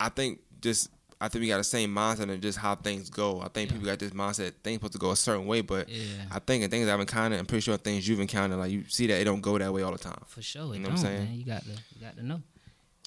I 0.00 0.08
think 0.08 0.40
just 0.60 0.90
I 1.20 1.28
think 1.28 1.42
we 1.42 1.48
got 1.48 1.58
the 1.58 1.64
same 1.64 1.94
mindset 1.94 2.30
and 2.30 2.42
just 2.42 2.58
how 2.58 2.74
things 2.74 3.08
go. 3.08 3.40
I 3.40 3.48
think 3.48 3.68
Yeah. 3.70 3.74
people 3.76 3.86
got 3.86 3.98
this 3.98 4.10
mindset 4.10 4.52
things 4.62 4.76
supposed 4.76 4.94
to 4.94 4.98
go 4.98 5.10
a 5.12 5.16
certain 5.16 5.46
way, 5.46 5.60
but 5.60 5.88
Yeah. 5.88 6.06
I 6.30 6.38
think 6.40 6.62
and 6.64 6.70
things 6.70 6.88
I've 6.88 7.00
encountered, 7.00 7.38
I'm 7.38 7.46
pretty 7.46 7.62
sure 7.62 7.76
things 7.76 8.06
you've 8.08 8.20
encountered, 8.20 8.56
like 8.58 8.72
you 8.72 8.84
see 8.88 9.06
that 9.06 9.20
it 9.20 9.24
don't 9.24 9.40
go 9.40 9.56
that 9.56 9.72
way 9.72 9.82
all 9.82 9.92
the 9.92 9.98
time. 9.98 10.20
For 10.26 10.42
sure, 10.42 10.74
You 10.74 10.80
know 10.80 10.88
what 10.88 10.98
I'm 10.98 11.04
saying? 11.04 11.24
man. 11.24 11.34
You 11.34 11.44
got 11.44 11.62
to, 11.62 11.70
you 11.70 12.00
got 12.00 12.16
to 12.16 12.22
know. 12.26 12.42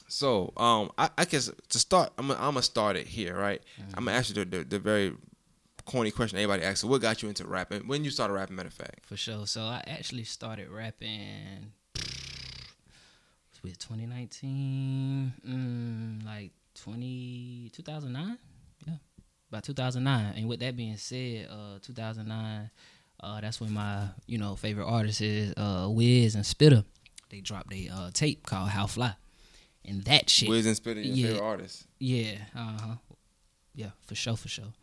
So, 0.08 0.54
um, 0.56 0.90
I, 0.98 1.10
I 1.18 1.26
guess 1.26 1.52
to 1.70 1.80
start, 1.80 2.14
I'm 2.18 2.28
gonna, 2.30 2.40
I'm 2.40 2.54
gonna 2.54 2.62
start 2.62 2.96
it 2.96 3.08
here, 3.08 3.36
right? 3.36 3.62
I'm 3.96 4.06
gonna 4.06 4.18
ask 4.18 4.30
you 4.36 4.46
the, 4.46 4.58
the, 4.60 4.64
the 4.64 4.80
very 4.80 5.14
corny 5.86 6.12
question 6.12 6.38
everybody 6.38 6.64
asks. 6.64 6.80
So, 6.82 6.88
what 6.88 7.02
got 7.02 7.22
you 7.22 7.28
into 7.28 7.46
rapping? 7.46 7.88
When 7.88 8.06
you 8.06 8.10
started 8.10 8.34
rapping, 8.34 8.56
matter 8.56 8.68
of 8.68 8.74
fact. 8.74 9.06
For 9.06 9.18
sure. 9.18 9.46
So 9.48 9.62
I 9.64 9.84
actually 9.86 10.24
started 10.24 10.70
rapping 10.70 11.74
with 13.68 13.80
2019, 13.80 15.34
mm, 15.48 16.26
like 16.26 16.52
20, 16.76 17.72
2009. 17.74 18.38
Yeah, 18.86 18.94
about 19.52 19.64
2009. 19.64 20.34
And 20.38 20.48
with 20.48 20.60
that 20.62 20.76
being 20.76 20.98
said, 20.98 21.48
uh, 21.50 21.80
2009, 21.82 22.70
uh, 23.20 23.42
that's 23.42 23.60
when 23.60 23.72
my 23.74 24.08
you 24.26 24.38
know 24.38 24.56
favorite 24.56 24.86
artists 24.86 25.22
is 25.22 25.54
uh, 25.58 25.88
Wiz 25.90 26.36
and 26.36 26.44
Spitta. 26.46 26.86
They 27.30 27.42
dropped 27.42 27.74
a 27.74 27.90
uh, 27.90 28.12
tape 28.14 28.46
called 28.46 28.70
How 28.70 28.88
Fly, 28.88 29.14
and 29.84 30.04
that 30.06 30.30
shit. 30.30 30.50
Wiz 30.50 30.66
and 30.66 30.76
Spitta, 30.76 31.04
your 31.04 31.16
Yeah. 31.16 31.28
favorite 31.28 31.44
artist. 31.44 31.88
Yeah, 32.00 32.38
uh 32.56 32.78
huh. 32.80 32.96
Yeah, 33.76 33.90
for 34.06 34.16
sure, 34.16 34.38
for 34.38 34.48
sure. 34.48 34.74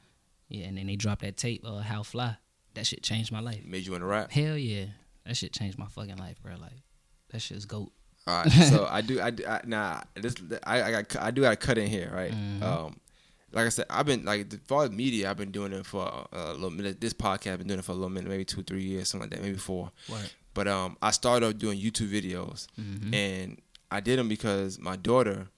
Yeah, 0.49 0.67
and 0.67 0.77
then 0.79 0.87
they 0.87 0.97
dropped 0.97 1.23
that 1.23 1.37
tape, 1.37 1.63
uh, 1.67 1.79
How 1.79 2.03
Fly. 2.03 2.37
That 2.75 2.87
shit 2.87 3.03
changed 3.03 3.31
my 3.33 3.41
life. 3.41 3.65
Made 3.65 3.87
you 3.87 3.93
want 3.93 4.03
to 4.03 4.07
rap. 4.07 4.31
Hell 4.33 4.59
yeah, 4.59 4.87
that 5.25 5.37
shit 5.37 5.53
changed 5.53 5.79
my 5.79 5.87
fucking 5.87 6.17
life, 6.17 6.43
bro. 6.43 6.55
Like 6.61 6.83
that 7.31 7.41
shit's 7.41 7.65
goat. 7.65 7.93
All 8.27 8.43
right, 8.43 8.51
so 8.51 8.87
I 8.91 9.01
do, 9.03 9.21
I, 9.21 9.31
do, 9.31 9.45
I 9.47 9.61
nah, 9.67 10.01
this, 10.15 10.35
I, 10.65 10.83
I 10.83 10.91
got, 11.03 11.17
I 11.21 11.31
do 11.31 11.43
got 11.43 11.51
to 11.51 11.57
cut 11.57 11.79
in 11.79 11.89
here, 11.89 12.11
right? 12.15 12.33
Mhm. 12.33 12.63
Um, 12.63 12.97
like 13.53 13.67
I 13.67 13.69
said, 13.69 13.87
I've 13.91 14.07
been 14.07 14.25
like 14.25 14.53
as 14.53 14.59
far 14.67 14.85
as 14.85 14.91
media, 14.91 15.31
I've 15.31 15.37
been 15.37 15.53
doing 15.53 15.73
it 15.73 15.87
for 15.87 16.27
a 16.33 16.53
little 16.55 16.71
minute. 16.71 17.01
This 17.01 17.13
podcast, 17.13 17.53
I've 17.53 17.59
been 17.59 17.69
doing 17.69 17.79
it 17.81 17.85
for 17.85 17.93
a 17.93 17.95
little 17.95 18.09
minute, 18.11 18.29
maybe 18.29 18.45
two, 18.45 18.63
three 18.63 18.83
years, 18.83 19.09
something 19.11 19.29
like 19.31 19.39
that, 19.39 19.45
maybe 19.47 19.59
four. 19.59 19.91
Word. 20.11 20.31
But 20.55 20.69
um, 20.69 20.97
I 21.03 21.11
started 21.13 21.47
off 21.47 21.59
doing 21.59 21.79
YouTube 21.79 22.09
videos, 22.11 22.67
Mhm. 22.81 23.15
and 23.15 23.61
I 23.91 24.01
did 24.01 24.19
them 24.19 24.29
because 24.29 24.79
my 24.79 24.97
daughter 24.97 25.49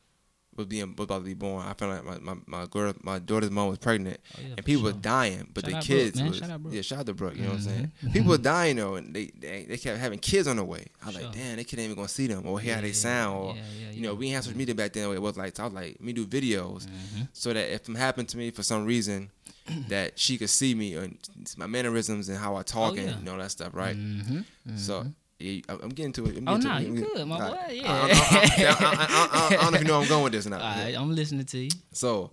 was 0.57 0.67
being 0.67 0.95
was 0.97 1.05
about 1.05 1.19
to 1.19 1.25
be 1.25 1.35
born. 1.35 1.67
I 1.67 1.73
found 1.75 2.07
like 2.07 2.23
my 2.23 2.35
my 2.35 2.41
my, 2.47 2.67
girl, 2.67 2.93
my 3.03 3.19
daughter's 3.19 3.51
mom 3.51 3.69
was 3.69 3.79
pregnant, 3.79 4.19
Oh, 4.37 4.41
yeah, 4.41 4.55
and 4.57 4.65
people 4.65 4.83
sure. 4.85 4.93
were 4.93 4.99
dying, 4.99 5.49
but 5.55 5.65
Shout 5.65 5.71
the 5.71 5.77
out 5.79 5.87
Brooke, 5.87 5.99
kids 5.99 6.17
man. 6.21 6.29
was 6.29 6.39
Shout 6.39 6.51
out 6.51 6.63
Brooke. 6.63 6.75
yeah, 6.75 6.83
shout 6.83 6.99
out 7.01 7.07
to 7.07 7.15
Brooke. 7.15 7.37
You 7.37 7.43
know 7.43 7.49
what 7.51 7.57
I'm 7.57 7.63
saying? 7.63 7.93
Mhm. 8.05 8.13
People 8.13 8.31
were 8.31 8.39
dying 8.39 8.77
though, 8.77 8.95
and 8.97 9.15
they 9.15 9.27
they, 9.39 9.65
they 9.69 9.77
kept 9.77 9.99
having 9.99 10.19
kids 10.19 10.49
on 10.49 10.57
the 10.57 10.65
way. 10.65 10.87
I 11.03 11.07
was 11.07 11.15
Sure. 11.17 11.25
like, 11.25 11.33
damn, 11.33 11.57
they 11.57 11.65
couldn't 11.65 11.85
even 11.85 11.97
gonna 11.97 12.09
see 12.09 12.27
them 12.27 12.47
or 12.47 12.61
hear 12.61 12.75
how 12.75 12.81
they 12.81 12.89
Yeah, 12.89 12.93
sound, 12.95 13.37
or 13.37 13.55
yeah, 13.57 13.63
yeah, 13.81 13.91
you 13.93 14.03
know, 14.03 14.13
yeah. 14.13 14.19
we 14.19 14.25
didn't 14.27 14.35
have 14.37 14.45
social 14.45 14.59
media 14.59 14.75
back 14.75 14.93
then. 14.93 15.11
It 15.13 15.21
was 15.23 15.37
like 15.37 15.57
so 15.57 15.63
I 15.63 15.67
was 15.67 15.75
like, 15.75 16.01
me 16.01 16.13
do 16.13 16.27
videos 16.27 16.87
Mhm. 16.87 17.29
so 17.33 17.53
that 17.53 17.73
if 17.73 17.89
it 17.89 17.97
happened 17.97 18.29
to 18.31 18.37
me 18.39 18.51
for 18.51 18.63
some 18.63 18.85
reason, 18.85 19.31
that 19.89 20.19
she 20.19 20.39
could 20.39 20.51
see 20.51 20.75
me 20.75 20.95
and 20.95 21.19
my 21.57 21.67
mannerisms 21.67 22.29
and 22.29 22.39
how 22.39 22.57
I 22.57 22.63
talk 22.63 22.93
Oh, 22.93 22.97
yeah. 22.97 23.11
and 23.17 23.29
all 23.29 23.39
that 23.39 23.51
stuff, 23.51 23.75
right? 23.75 23.97
Mhm. 23.97 24.45
So. 24.77 25.13
Yeah, 25.38 25.61
I'm 25.69 25.81
I'm 25.83 25.88
getting 25.90 26.12
to 26.12 26.26
it. 26.26 26.38
I'm 26.38 26.49
Oh, 26.49 26.57
to 26.59 26.64
nah, 26.66 26.78
you 26.78 26.95
good, 26.95 27.26
my 27.26 27.38
boy, 27.38 27.59
yeah. 27.73 27.93
I, 27.93 28.09
I, 28.11 29.49
I, 29.52 29.57
I, 29.59 29.62
don't 29.62 29.73
know 29.73 29.76
if 29.76 29.83
you 29.83 29.87
know 29.88 29.93
where 29.95 30.02
I'm 30.02 30.09
going 30.09 30.25
with 30.25 30.33
this 30.33 30.47
or 30.47 30.50
not. 30.50 30.61
All 30.62 30.69
right, 30.85 30.95
I'm 30.97 31.14
listening 31.14 31.45
to 31.45 31.59
you. 31.59 31.71
So, 31.93 32.31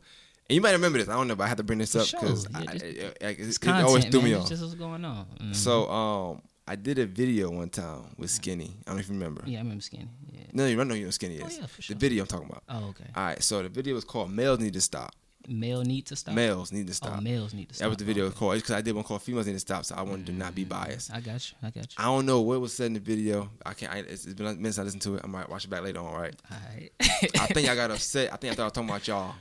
and 0.49 0.55
you 0.55 0.61
might 0.61 0.71
remember 0.71 0.99
this. 0.99 1.09
I 1.09 1.13
don't 1.13 1.27
know, 1.27 1.35
but 1.35 1.43
I 1.43 1.47
have 1.47 1.57
to 1.57 1.63
bring 1.63 1.79
this 1.79 1.95
up 1.95 2.07
because 2.09 2.45
it, 2.45 2.83
it, 2.95 3.17
It's 3.39 3.57
it 3.57 3.61
content, 3.61 3.87
always 3.87 4.05
threw 4.05 4.21
me 4.21 4.33
off. 4.35 4.47
just 4.47 4.61
what's 4.61 4.75
going 4.75 5.03
on. 5.03 5.25
Mhm. 5.41 5.55
So, 5.55 5.89
um, 5.89 6.41
I 6.65 6.77
did 6.77 6.97
a 6.97 7.05
video 7.05 7.49
one 7.51 7.67
time 7.69 8.03
with 8.17 8.29
Skinny. 8.29 8.71
I 8.87 8.91
don't 8.91 8.95
know 8.95 8.99
if 9.01 9.07
you 9.09 9.15
remember. 9.15 9.43
yeah, 9.45 9.59
I 9.59 9.61
remember 9.63 9.81
Skinny. 9.81 10.07
Yeah. 10.31 10.43
No, 10.53 10.65
you 10.65 10.77
don't 10.77 10.87
know 10.87 10.95
who 10.95 11.11
Skinny 11.11 11.35
is. 11.35 11.43
Oh, 11.43 11.61
yeah, 11.61 11.65
for 11.67 11.81
sure. 11.81 11.93
The 11.95 11.99
video 11.99 12.23
I'm 12.23 12.27
talking 12.27 12.47
about. 12.49 12.63
Oh, 12.69 12.89
okay. 12.91 13.09
All 13.15 13.23
right, 13.25 13.43
so 13.43 13.61
the 13.63 13.67
video 13.69 13.95
was 13.95 14.05
called 14.05 14.31
"Males 14.31 14.59
Need 14.59 14.73
to 14.73 14.81
Stop." 14.81 15.13
Male 15.47 15.81
need 15.83 16.05
to 16.07 16.15
stop. 16.15 16.33
Males 16.33 16.71
need 16.71 16.87
to 16.87 16.91
Oh, 16.91 17.07
stop. 17.07 17.21
males 17.23 17.53
need 17.53 17.69
to 17.69 17.75
stop. 17.75 17.85
that 17.85 17.89
was 17.89 17.97
the 17.97 18.05
video 18.05 18.25
Okay. 18.25 18.35
called 18.37 18.55
because 18.55 18.71
I 18.71 18.81
did 18.81 18.95
one 18.95 19.03
called 19.03 19.21
females 19.21 19.45
need 19.47 19.53
to 19.53 19.59
stop, 19.59 19.85
so 19.85 19.95
I 19.95 20.01
wanted 20.01 20.25
to 20.27 20.31
not 20.31 20.55
be 20.55 20.63
mm-hmm. 20.63 20.69
biased. 20.83 21.13
I 21.13 21.19
got 21.19 21.49
you. 21.51 21.57
I 21.61 21.69
got 21.69 21.83
you. 21.83 21.95
I 21.97 22.03
don't 22.05 22.25
know 22.25 22.41
what 22.41 22.61
was 22.61 22.73
said 22.73 22.87
in 22.87 22.93
the 22.93 22.99
video. 22.99 23.49
I 23.65 23.73
can't. 23.73 23.91
I, 23.93 23.97
it's, 23.99 24.25
it's 24.25 24.33
been 24.33 24.45
a 24.47 24.53
minute 24.53 24.73
since 24.73 24.79
I 24.79 24.83
listened 24.83 25.01
to 25.03 25.15
it. 25.15 25.21
I 25.23 25.27
might 25.27 25.49
watch 25.49 25.65
it 25.65 25.69
back 25.69 25.83
later 25.83 25.99
on. 25.99 26.13
Right. 26.13 26.35
All 26.51 26.57
right. 26.75 26.91
I 27.39 27.47
think 27.47 27.67
I 27.69 27.75
got 27.75 27.91
upset. 27.95 28.31
I 28.31 28.37
think 28.37 28.53
I 28.53 28.55
thought 28.55 28.63
I 28.63 28.65
was 28.65 28.73
talking 28.73 28.89
about 28.89 29.07
y'all. 29.07 29.35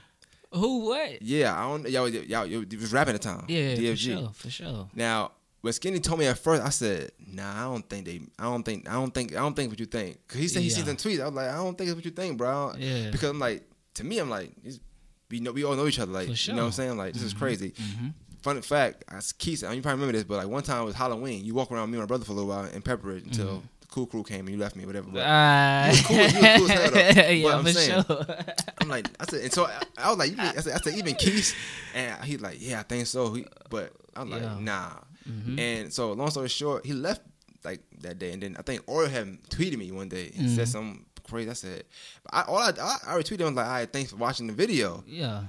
Who? 0.53 0.87
What? 0.87 1.23
Yeah, 1.23 1.57
I 1.59 1.63
don't. 1.69 1.89
Y'all, 1.89 2.09
y'all, 2.09 2.47
you 2.47 2.67
was 2.79 2.93
rapping 2.93 3.15
at 3.15 3.23
the 3.23 3.29
time. 3.29 3.45
Yeah, 3.49 3.75
DFG. 3.75 3.91
for 3.91 3.97
sure. 3.97 4.31
For 4.35 4.51
sure. 4.51 4.89
Now, 4.95 5.33
when 5.63 5.73
Skinny 5.73 5.99
told 6.01 6.19
me 6.21 6.27
at 6.27 6.37
first, 6.39 6.63
I 6.63 6.69
said, 6.69 7.13
"Nah, 7.27 7.61
I 7.61 7.63
don't 7.73 7.89
think 7.89 8.05
they. 8.05 8.21
I 8.39 8.43
don't 8.45 8.63
think. 8.63 8.89
I 8.89 8.93
don't 8.95 9.15
think. 9.15 9.33
I 9.33 9.37
don't 9.41 9.55
think 9.55 9.71
what 9.71 9.81
you 9.81 9.87
think." 9.87 10.19
Cause 10.29 10.39
he 10.41 10.49
said 10.49 10.61
he 10.63 10.69
Yeah. 10.69 10.75
sees 10.75 10.85
them 10.85 10.97
tweets. 10.97 11.21
I 11.23 11.27
was 11.27 11.35
like, 11.35 11.49
"I 11.49 11.55
don't 11.55 11.79
think 11.79 11.89
it's 11.89 11.95
what 11.95 12.05
you 12.05 12.11
think, 12.11 12.37
bro." 12.37 12.75
Yeah. 12.77 13.11
Because 13.11 13.31
I'm 13.31 13.39
like, 13.39 13.63
to 13.95 14.05
me, 14.05 14.19
I'm 14.19 14.29
like, 14.29 14.53
we 15.33 15.41
know 15.41 15.51
we 15.51 15.65
all 15.65 15.75
know 15.75 15.87
each 15.89 15.99
other. 15.99 16.13
Like, 16.13 16.29
For 16.29 16.51
you 16.51 16.55
know 16.55 16.63
what 16.63 16.67
I'm 16.67 16.73
saying? 16.73 16.97
Like, 16.97 17.15
this 17.15 17.23
is 17.25 17.33
crazy. 17.33 17.71
Mm-hmm. 17.73 18.09
Fun 18.43 18.61
fact, 18.63 19.05
I 19.09 19.21
Keith, 19.39 19.63
you 19.63 19.69
probably 19.69 19.81
remember 19.93 20.13
this, 20.13 20.25
but 20.25 20.37
like 20.39 20.47
one 20.49 20.63
time 20.63 20.83
it 20.83 20.87
was 20.87 20.95
Halloween. 20.95 21.45
You 21.45 21.55
walk 21.55 21.73
around 21.73 21.91
me 21.91 21.97
and 21.99 22.03
my 22.03 22.07
brother 22.07 22.25
for 22.25 22.33
a 22.33 22.35
little 22.37 22.51
while 22.51 22.65
in 22.67 22.83
Pepperidge 22.83 23.25
until 23.25 23.47
Mm-hmm. 23.47 23.67
the 23.81 23.87
cool 23.87 24.07
crew 24.07 24.23
came 24.25 24.41
and 24.47 24.51
you 24.51 24.59
left 24.61 24.75
me, 24.77 24.85
whatever. 24.87 25.09
But 25.11 25.21
Uh, 25.21 25.89
was 25.91 26.01
cool- 26.03 26.17
you 26.17 26.23
was 26.25 26.33
cool 26.33 26.71
as 26.71 26.71
hell, 26.71 26.91
though. 26.91 27.15
But 27.15 27.37
yeah, 27.37 27.57
I'm 27.57 27.67
saying- 27.67 28.05
sure. 28.05 28.27
I'm 28.81 28.89
like, 28.89 29.07
I 29.21 29.25
said, 29.31 29.41
and 29.43 29.53
so 29.53 29.65
I, 29.67 29.83
I 29.99 30.09
was 30.11 30.19
like, 30.19 30.31
you, 30.33 30.37
I, 30.39 30.55
said, 30.57 30.73
I 30.75 30.79
said, 30.79 30.95
even 30.99 31.15
Keith, 31.15 31.55
and 31.95 32.25
he's 32.25 32.41
like, 32.41 32.57
yeah, 32.61 32.81
I 32.81 32.83
think 32.83 33.07
so. 33.07 33.33
He, 33.35 33.47
but 33.71 33.93
I'm 34.17 34.29
like, 34.31 34.43
Yeah. 34.43 34.59
nah. 34.61 34.91
Mhm. 35.31 35.59
And 35.61 35.93
so, 35.93 36.13
long 36.13 36.31
story 36.31 36.49
short, 36.49 36.85
he 36.85 36.93
left 36.95 37.23
like 37.65 37.81
that 38.01 38.19
day, 38.19 38.33
and 38.33 38.43
then 38.43 38.57
I 38.59 38.63
think 38.63 38.85
Oreo 38.87 39.09
had 39.09 39.41
tweeted 39.51 39.79
me 39.79 39.93
one 39.93 40.09
day 40.09 40.33
and 40.37 40.51
said 40.51 40.67
Mhm. 40.67 40.73
Crazy. 41.23 41.51
I 41.51 41.55
said, 41.55 41.85
I, 42.31 42.43
all 42.43 42.59
I, 42.59 42.71
I, 42.81 42.97
I 43.07 43.15
retweeted 43.19 43.41
him 43.41 43.47
was 43.47 43.55
like, 43.55 43.67
all 43.67 43.73
right, 43.73 43.93
thanks 43.93 44.11
for 44.11 44.17
watching 44.17 44.47
the 44.47 44.53
video. 44.53 45.03
Yeah. 45.07 45.45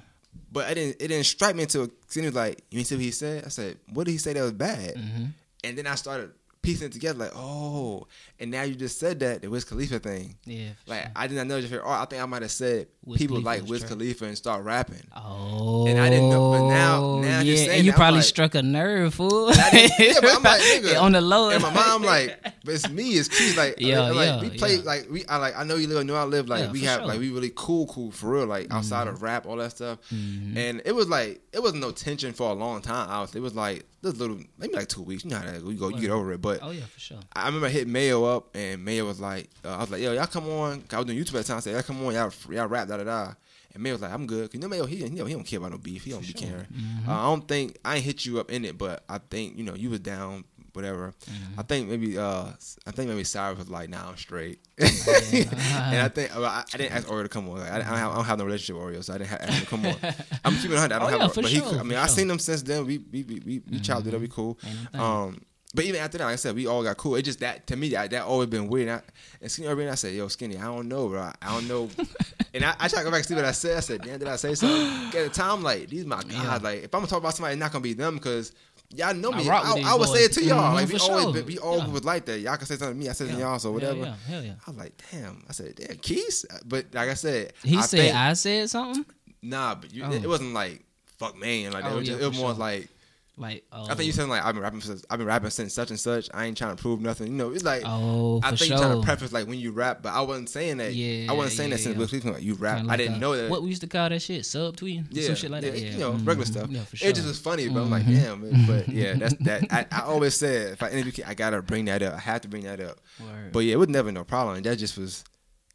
But 0.51 0.71
it 0.71 0.75
didn't, 0.75 1.01
it 1.01 1.07
didn't 1.07 1.25
strike 1.25 1.55
me 1.55 1.63
until 1.63 1.89
he 2.13 2.21
was 2.21 2.33
like, 2.33 2.61
you 2.69 2.77
mean 2.77 2.85
see 2.85 2.95
what 2.95 3.03
he 3.03 3.11
said? 3.11 3.45
I 3.45 3.49
said, 3.49 3.77
what 3.91 4.05
did 4.05 4.11
he 4.11 4.17
say 4.17 4.33
that 4.33 4.41
was 4.41 4.51
bad? 4.51 4.95
Mm-hmm. 4.95 5.25
And 5.63 5.77
then 5.77 5.87
I 5.87 5.95
started 5.95 6.31
piecing 6.63 6.87
it 6.87 6.93
together, 6.93 7.19
like, 7.19 7.33
oh, 7.35 8.07
and 8.39 8.49
now 8.49 8.63
you 8.63 8.73
just 8.73 8.97
said 8.99 9.19
that 9.19 9.41
the 9.43 9.49
Wiz 9.49 9.63
Khalifa 9.63 9.99
thing. 9.99 10.35
Yeah. 10.45 10.69
Like 10.87 11.01
sure. 11.03 11.11
I 11.15 11.27
did 11.27 11.35
not 11.37 11.45
know 11.47 11.57
your 11.57 11.83
art. 11.83 12.01
I 12.01 12.05
think 12.09 12.23
I 12.23 12.25
might 12.25 12.41
have 12.41 12.49
said 12.51 12.87
Wiz 13.05 13.19
people 13.19 13.35
Khalifa 13.35 13.45
like 13.45 13.61
was 13.61 13.69
Wiz 13.69 13.79
trash. 13.81 13.89
Khalifa 13.91 14.25
and 14.25 14.37
start 14.37 14.63
rapping. 14.63 15.03
Oh, 15.15 15.85
And 15.87 15.99
I 15.99 16.09
didn't 16.09 16.29
know- 16.29 16.51
but 16.51 16.67
now- 16.69 17.19
now 17.19 17.27
yeah, 17.27 17.41
you're 17.41 17.57
saying 17.57 17.69
and 17.77 17.85
you 17.85 17.93
probably 17.93 18.19
like- 18.19 18.25
struck 18.25 18.55
a 18.55 18.61
nerve, 18.63 19.13
fool. 19.13 19.49
I 19.53 19.89
yeah, 19.99 20.13
but 20.19 20.35
I'm 20.35 20.41
like, 20.43 20.61
nigga. 20.83 21.01
on 21.01 21.11
the 21.11 21.21
low. 21.21 21.49
And 21.51 21.61
my 21.61 21.71
mom 21.73 22.01
like, 22.03 22.41
but 22.63 22.73
it's 22.73 22.89
me, 22.89 23.11
it's 23.11 23.27
Keith. 23.29 23.55
Like, 23.57 23.75
Yeah, 23.77 23.99
like, 24.01 24.15
like, 24.15 24.25
yeah, 24.27 24.41
we 24.41 24.57
play 24.57 24.77
like 24.77 25.07
we. 25.11 25.25
I 25.27 25.37
like 25.37 25.55
I 25.57 25.63
know 25.63 25.75
you 25.75 25.87
live, 25.87 25.97
I 25.99 26.03
know 26.03 26.15
I 26.15 26.23
live. 26.23 26.47
Like 26.47 26.65
Yeah, 26.65 26.71
we 26.71 26.79
have 26.81 26.99
sure. 26.99 27.07
like 27.07 27.19
we 27.19 27.29
really 27.29 27.51
cool, 27.55 27.85
cool 27.87 28.11
for 28.11 28.31
real. 28.31 28.45
Like 28.47 28.67
outside 28.71 29.07
of 29.07 29.21
rap, 29.21 29.45
all 29.45 29.57
that 29.57 29.71
stuff. 29.71 29.99
Mhm. 30.13 30.55
And 30.57 30.81
it 30.85 30.93
was 30.93 31.07
like 31.09 31.41
it 31.51 31.61
wasn't 31.61 31.81
no 31.81 31.91
tension 31.91 32.33
for 32.33 32.49
a 32.49 32.53
long 32.53 32.81
time. 32.81 33.09
Honestly, 33.09 33.39
it 33.39 33.43
was 33.43 33.55
like 33.55 33.85
this 34.03 34.17
little 34.17 34.37
maybe 34.57 34.73
like 34.75 34.87
two 34.89 35.01
weeks. 35.01 35.23
You 35.23 35.31
know 35.31 35.37
how 35.37 35.45
that 35.45 35.63
we 35.63 35.75
go, 35.75 35.89
you 35.89 36.01
get 36.01 36.11
over 36.11 36.31
it. 36.33 36.41
But 36.41 36.59
oh 36.61 36.71
yeah, 36.71 36.83
for 36.85 36.99
sure. 36.99 37.19
I 37.33 37.45
remember 37.47 37.67
I 37.67 37.69
hit 37.71 37.87
Mayo 37.87 38.23
up, 38.25 38.55
and 38.55 38.83
Mayo 38.85 39.05
was 39.05 39.19
like, 39.19 39.49
uh, 39.65 39.69
I 39.69 39.79
was 39.79 39.89
like, 39.89 40.01
yo, 40.01 40.11
y'all 40.13 40.27
come 40.27 40.47
on. 40.49 40.83
I 40.91 40.97
was 40.97 41.05
doing 41.07 41.17
YouTube 41.17 41.35
at 41.35 41.43
the 41.43 41.43
time. 41.45 41.57
I 41.57 41.59
said, 41.61 41.73
y'all 41.73 41.81
come 41.83 42.05
on, 42.05 42.13
y'all, 42.13 42.31
y'all 42.51 42.67
rap, 42.67 42.87
da 42.87 42.97
da 42.97 43.03
da. 43.03 43.33
And 43.73 43.81
Mayo 43.81 43.93
was 43.95 44.01
like, 44.03 44.11
I'm 44.13 44.27
good. 44.27 44.49
Cause 44.49 44.53
you 44.55 44.59
know 44.59 44.67
Mayo, 44.67 44.85
he, 44.85 44.97
you 44.97 45.09
know, 45.09 45.25
he 45.25 45.33
don't 45.33 45.43
care 45.45 45.57
about 45.57 45.71
no 45.71 45.77
beef. 45.79 46.03
He 46.03 46.11
don't 46.11 46.19
be 46.21 46.27
sure. 46.27 46.41
caring. 46.41 46.65
Mhm. 46.65 47.07
Uh, 47.07 47.11
I 47.11 47.23
don't 47.23 47.47
think 47.47 47.77
I 47.83 47.95
ain't 47.95 48.05
hit 48.05 48.25
you 48.25 48.39
up 48.39 48.51
in 48.51 48.65
it, 48.65 48.77
but 48.77 49.03
I 49.09 49.17
think 49.17 49.57
you 49.57 49.63
know 49.63 49.73
you 49.73 49.89
was 49.89 49.99
down, 50.01 50.43
whatever. 50.73 51.13
Mhm. 51.25 51.59
I 51.59 51.61
think 51.63 51.89
maybe 51.89 52.17
uh, 52.17 52.45
I 52.85 52.91
think 52.91 53.09
maybe 53.09 53.23
Cyrus 53.23 53.59
was 53.59 53.69
like, 53.69 53.89
nah, 53.89 54.09
I'm 54.09 54.17
straight. 54.17 54.59
And 54.79 56.01
I 56.01 56.09
think 56.09 56.31
well, 56.35 56.45
I, 56.45 56.63
I 56.73 56.77
didn't 56.77 56.93
ask 56.95 57.07
Oreo 57.07 57.23
to 57.23 57.29
come 57.29 57.49
on. 57.49 57.59
Like, 57.59 57.71
I, 57.71 57.75
I, 57.75 57.79
don't 57.79 57.85
have, 57.97 58.11
I 58.11 58.15
don't 58.15 58.25
have 58.25 58.39
no 58.39 58.45
relationship 58.45 58.83
with 58.83 58.95
Oreo, 58.95 59.03
so 59.03 59.13
I 59.13 59.17
didn't 59.19 59.29
have, 59.29 59.41
ask 59.41 59.53
him 59.53 59.59
to 59.61 59.65
come 59.67 59.85
on. 59.85 59.95
I'm 60.45 60.53
keeping 60.55 60.71
it 60.71 60.81
100. 60.81 60.95
I 60.95 60.99
don't 60.99 61.07
Oh, 61.07 61.11
have, 61.11 61.19
yeah, 61.19 61.25
a, 61.25 61.41
but 61.43 61.45
he, 61.45 61.61
I 61.61 61.83
mean, 61.83 61.91
for 61.91 61.97
I 61.97 62.05
sure. 62.07 62.15
seen 62.15 62.29
him 62.29 62.39
since 62.39 62.61
then. 62.63 62.85
We 62.85 62.97
we 62.99 63.23
we 63.23 63.41
we, 63.45 63.61
we 63.69 63.79
chopped 63.79 64.07
it 64.07 64.13
up. 64.13 64.21
We 64.21 64.27
cool. 64.27 64.57
Ain't 64.65 64.75
no 64.75 64.89
thing. 64.91 65.01
Um, 65.01 65.41
but 65.75 65.85
even 65.85 66.01
after 66.01 66.19
that, 66.19 66.25
like 66.25 66.33
I 66.33 66.35
said, 66.35 66.55
we 66.55 66.67
all 66.67 66.83
got 66.83 66.97
cool. 66.97 67.15
It 67.15 67.23
just 67.23 67.39
that 67.39 67.65
to 67.67 67.75
me 67.75 67.89
that 67.89 68.11
that 68.11 68.23
always 68.23 68.47
been 68.47 68.67
weird. 68.67 68.89
And, 68.89 68.97
I, 68.99 69.03
and 69.41 69.51
Skinny 69.51 69.67
Urban, 69.67 69.89
I 69.89 69.95
said, 69.95 70.13
"Yo, 70.13 70.27
Skinny, 70.27 70.55
I 70.57 70.63
don't 70.65 70.87
know, 70.87 71.07
bro. 71.07 71.31
I 71.41 71.53
don't 71.53 71.67
know." 71.67 71.89
and 72.53 72.63
I, 72.63 72.75
I 72.79 72.87
try 72.87 72.99
to 72.99 73.05
go 73.05 73.09
back 73.11 73.19
and 73.19 73.25
see 73.25 73.33
what 73.35 73.45
I 73.45 73.51
said. 73.53 73.77
I 73.77 73.79
said, 73.79 74.01
"Damn, 74.03 74.19
did 74.19 74.27
I 74.27 74.35
say 74.35 74.53
something?" 74.53 75.07
At 75.07 75.11
the 75.11 75.29
time, 75.29 75.63
like 75.63 75.89
these 75.89 76.05
my 76.05 76.21
guys. 76.21 76.31
Yeah. 76.31 76.59
Like 76.61 76.83
if 76.83 76.93
I'm 76.93 76.99
gonna 77.01 77.07
talk 77.07 77.19
about 77.19 77.35
somebody, 77.35 77.53
it's 77.53 77.59
not 77.59 77.71
gonna 77.71 77.81
be 77.83 77.93
them 77.93 78.15
because. 78.15 78.51
Y'all 78.95 79.13
know 79.13 79.31
I 79.31 79.37
me. 79.37 79.49
I, 79.49 79.59
I, 79.61 79.73
these 79.75 79.85
would 79.99 80.07
say 80.09 80.23
it 80.25 80.31
to 80.33 80.43
y'all. 80.43 80.71
Mhm, 80.71 80.73
Like 80.75 80.89
we 80.89 80.99
always 80.99 81.35
sure. 81.35 81.43
we 81.43 81.57
all 81.59 81.77
Yeah. 81.79 81.87
was 81.87 82.03
like 82.03 82.25
that. 82.25 82.39
Y'all 82.39 82.57
can 82.57 82.65
say 82.65 82.75
something 82.75 82.97
to 82.97 83.03
me. 83.03 83.09
I 83.09 83.13
said 83.13 83.27
it 83.29 83.33
to 83.33 83.39
y'all. 83.39 83.59
So 83.59 83.69
Hell 83.69 83.73
whatever. 83.73 83.97
yeah, 83.99 84.15
hell 84.27 84.43
yeah. 84.43 84.53
I 84.67 84.71
was 84.71 84.77
like, 84.79 85.03
damn. 85.11 85.43
I 85.49 85.51
said, 85.51 85.75
damn, 85.75 85.97
Keys. 85.97 86.45
But 86.65 86.85
like 86.93 87.09
I 87.09 87.13
said, 87.15 87.53
He 87.63 87.77
I 87.77 87.81
said 87.81 87.99
think- 87.99 88.15
I 88.15 88.33
said 88.33 88.69
something. 88.69 89.05
nah. 89.41 89.75
But 89.75 89.93
you, 89.93 90.03
Oh. 90.03 90.11
it, 90.11 90.23
it 90.23 90.27
wasn't 90.27 90.53
like 90.53 90.81
fuck 91.17 91.37
man. 91.37 91.71
Like 91.71 91.85
it 91.85 91.91
Oh, 91.91 91.97
was, 91.97 92.07
just, 92.07 92.21
it 92.21 92.27
was 92.27 92.37
more 92.37 92.51
sure. 92.51 92.59
like 92.59 92.87
Like, 93.35 93.63
oh, 93.71 93.85
I 93.89 93.95
think 93.95 94.05
you 94.05 94.11
said 94.11 94.29
like 94.29 94.43
I've 94.45 94.53
been 94.53 94.61
rapping 94.61 94.81
since 94.81 95.03
I've 95.09 95.17
been 95.17 95.25
rapping 95.25 95.49
since 95.49 95.73
such 95.73 95.89
and 95.89 95.99
such. 95.99 96.29
I 96.35 96.45
ain't 96.45 96.55
trying 96.55 96.75
to 96.75 96.81
prove 96.81 97.01
nothing. 97.01 97.27
You 97.27 97.33
know, 97.33 97.51
it's 97.51 97.63
like 97.63 97.81
oh, 97.83 98.39
I 98.43 98.49
think 98.49 98.59
sure. 98.59 98.67
you're 98.67 98.77
trying 98.77 98.99
to 99.01 99.03
preface 99.05 99.33
like 99.33 99.47
when 99.47 99.57
you 99.57 99.71
rap, 99.71 100.03
but 100.03 100.13
I 100.13 100.21
wasn't 100.21 100.49
saying 100.49 100.77
that. 100.77 100.93
Yeah, 100.93 101.31
I 101.31 101.33
wasn't 101.33 101.53
saying 101.57 101.69
yeah, 101.71 101.77
that 101.77 101.81
since 101.81 101.97
yeah. 101.99 102.05
Smith 102.05 102.25
like 102.25 102.43
you 102.43 102.53
rap. 102.53 102.77
Kinda 102.77 102.93
I 102.93 102.95
didn't 102.97 103.15
a- 103.15 103.19
know 103.19 103.35
that. 103.35 103.49
What 103.49 103.63
we 103.63 103.69
used 103.69 103.81
to 103.81 103.87
call 103.87 104.07
that 104.07 104.21
shit, 104.21 104.45
sub 104.45 104.77
subtweeting, 104.77 105.07
yeah, 105.09 105.25
some 105.25 105.35
shit 105.35 105.49
like 105.49 105.63
that. 105.63 105.75
yeah, 105.75 105.85
Yeah, 105.85 105.91
you 105.93 105.97
know, 105.99 106.11
regular 106.11 106.43
Mhm. 106.45 106.51
stuff. 106.51 106.69
Yeah, 106.69 106.83
for 106.83 106.95
sure. 106.95 107.09
It 107.09 107.15
just 107.15 107.27
was 107.27 107.39
funny, 107.39 107.67
but 107.69 107.81
I'm 107.81 107.89
like, 107.89 108.03
Mhm. 108.03 108.21
damn. 108.23 108.51
man. 108.51 108.65
But 108.67 108.89
yeah, 108.89 109.13
that's 109.17 109.33
that. 109.41 109.63
I, 109.73 109.87
I 109.91 110.01
always 110.01 110.35
said 110.35 110.73
if 110.73 110.83
I 110.83 110.89
interview, 110.91 111.23
I 111.25 111.33
gotta 111.33 111.63
bring 111.63 111.85
that 111.85 112.03
up. 112.03 112.13
I 112.13 112.19
have 112.19 112.41
to 112.41 112.47
bring 112.47 112.65
that 112.65 112.79
up. 112.79 112.99
Word. 113.19 113.51
But 113.51 113.59
yeah, 113.61 113.73
it 113.73 113.77
was 113.77 113.89
never 113.89 114.11
no 114.11 114.23
problem. 114.23 114.61
That 114.61 114.77
just 114.77 114.95
was. 114.95 115.23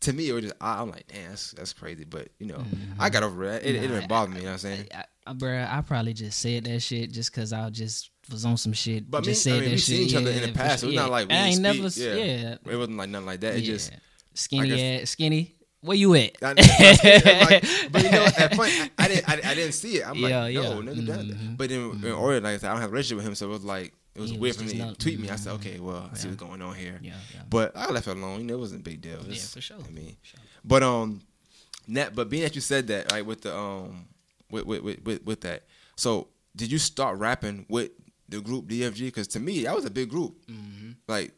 To 0.02 0.12
me, 0.12 0.28
it 0.28 0.32
was 0.32 0.44
just 0.44 0.54
I, 0.60 0.80
I'm 0.80 0.90
like, 0.90 1.06
damn, 1.08 1.30
that's, 1.30 1.52
that's 1.52 1.72
crazy. 1.72 2.04
But 2.04 2.28
you 2.38 2.46
know, 2.46 2.58
mm-hmm. 2.58 3.00
I 3.00 3.10
got 3.10 3.22
over 3.22 3.44
it. 3.44 3.64
It, 3.64 3.74
it 3.74 3.80
didn't 3.80 4.08
bother 4.08 4.30
me. 4.30 4.38
You 4.38 4.42
know 4.42 4.48
what 4.50 4.52
I'm 4.52 4.58
saying? 4.58 4.86
I, 4.94 5.04
I, 5.26 5.32
bruh, 5.32 5.70
I 5.70 5.80
probably 5.82 6.12
just 6.14 6.38
said 6.38 6.64
that 6.64 6.80
shit 6.80 7.12
just 7.12 7.32
cause 7.32 7.52
I 7.52 7.68
just 7.70 8.10
was 8.30 8.44
on 8.44 8.56
some 8.56 8.72
shit. 8.72 9.10
But 9.10 9.24
just 9.24 9.44
me, 9.44 9.52
I 9.52 9.54
said 9.54 9.60
mean, 9.60 9.70
that 9.70 9.74
we 9.74 9.78
shit. 9.78 9.96
seen 9.96 10.08
each 10.08 10.14
other 10.14 10.30
in 10.30 10.42
the 10.42 10.52
past. 10.52 10.80
sure. 10.80 10.88
It 10.88 10.92
was 10.92 10.96
not 10.96 11.10
like 11.10 11.28
we 11.28 11.34
I 11.34 11.38
ain't 11.38 11.56
speak, 11.56 11.62
never. 11.62 11.88
yeah. 11.88 12.24
Yeah, 12.24 12.72
It 12.72 12.76
wasn't 12.76 12.96
like 12.96 13.08
nothing 13.10 13.26
like 13.26 13.40
that. 13.40 13.56
It 13.56 13.60
yeah. 13.60 13.72
just 13.72 13.92
skinny 14.34 15.00
ass, 15.00 15.10
skinny. 15.10 15.57
Where 15.80 15.96
you 15.96 16.14
at? 16.16 16.32
I, 16.42 16.48
I- 16.48 17.46
like, 17.50 17.64
but 17.92 18.02
you 18.02 18.10
know, 18.10 18.24
at 18.36 18.52
point, 18.52 18.72
I, 18.72 18.90
I 18.98 19.08
didn't, 19.08 19.28
I, 19.28 19.32
I 19.50 19.54
didn't 19.54 19.72
see 19.72 19.96
it. 19.98 20.08
I'm 20.08 20.16
Yeah, 20.16 20.40
like, 20.42 20.54
yeah. 20.54 20.60
no, 20.62 20.82
nigga, 20.82 21.06
that. 21.06 21.20
Mhm. 21.20 21.56
But 21.56 21.68
then, 21.68 21.78
in 22.04 22.12
order, 22.12 22.40
like 22.40 22.54
I 22.54 22.58
said, 22.58 22.68
I 22.70 22.72
don't 22.72 22.80
have 22.80 22.90
a 22.90 22.92
relationship 22.92 23.18
with 23.18 23.26
him, 23.26 23.34
so 23.36 23.46
it 23.46 23.50
was 23.50 23.64
like, 23.64 23.92
it 24.14 24.20
was 24.20 24.30
He 24.32 24.38
weird 24.38 24.56
was 24.60 24.72
for 24.72 24.76
me 24.76 24.82
to 24.90 24.94
tweet 24.96 25.20
me. 25.20 25.30
I 25.30 25.36
said, 25.36 25.52
mhm. 25.52 25.56
okay, 25.56 25.78
well, 25.78 26.10
I 26.12 26.16
see 26.16 26.26
what's 26.28 26.40
going 26.42 26.60
on 26.62 26.74
here. 26.74 26.98
Yeah, 27.00 27.12
yeah. 27.32 27.42
But 27.48 27.76
I 27.76 27.88
left 27.90 28.08
it 28.08 28.16
alone. 28.16 28.40
You 28.40 28.46
know, 28.46 28.54
it 28.54 28.58
wasn't 28.60 28.80
a 28.80 28.84
big 28.84 29.00
deal. 29.00 29.20
Yeah, 29.28 29.38
for 29.40 29.60
sure. 29.60 29.76
I 29.86 29.90
mean, 29.90 30.16
Sure. 30.22 30.40
but 30.64 30.82
um, 30.82 31.20
net. 31.86 32.14
But 32.16 32.28
being 32.28 32.42
that 32.42 32.54
you 32.56 32.60
said 32.60 32.88
that, 32.88 33.12
like 33.12 33.24
with 33.24 33.42
the 33.42 33.56
um, 33.56 34.06
with 34.50 34.64
with 34.66 34.82
with 34.82 35.04
with, 35.04 35.24
with 35.24 35.40
that. 35.42 35.64
So 35.94 36.28
did 36.56 36.72
you 36.72 36.78
start 36.78 37.18
rapping 37.18 37.66
with 37.68 37.90
the 38.28 38.40
group 38.40 38.66
DFG? 38.66 38.98
Because 39.06 39.28
to 39.28 39.40
me, 39.40 39.62
that 39.62 39.74
was 39.76 39.84
a 39.84 39.90
big 39.90 40.08
group. 40.10 40.34
hmm 40.48 40.90
Like 41.06 41.32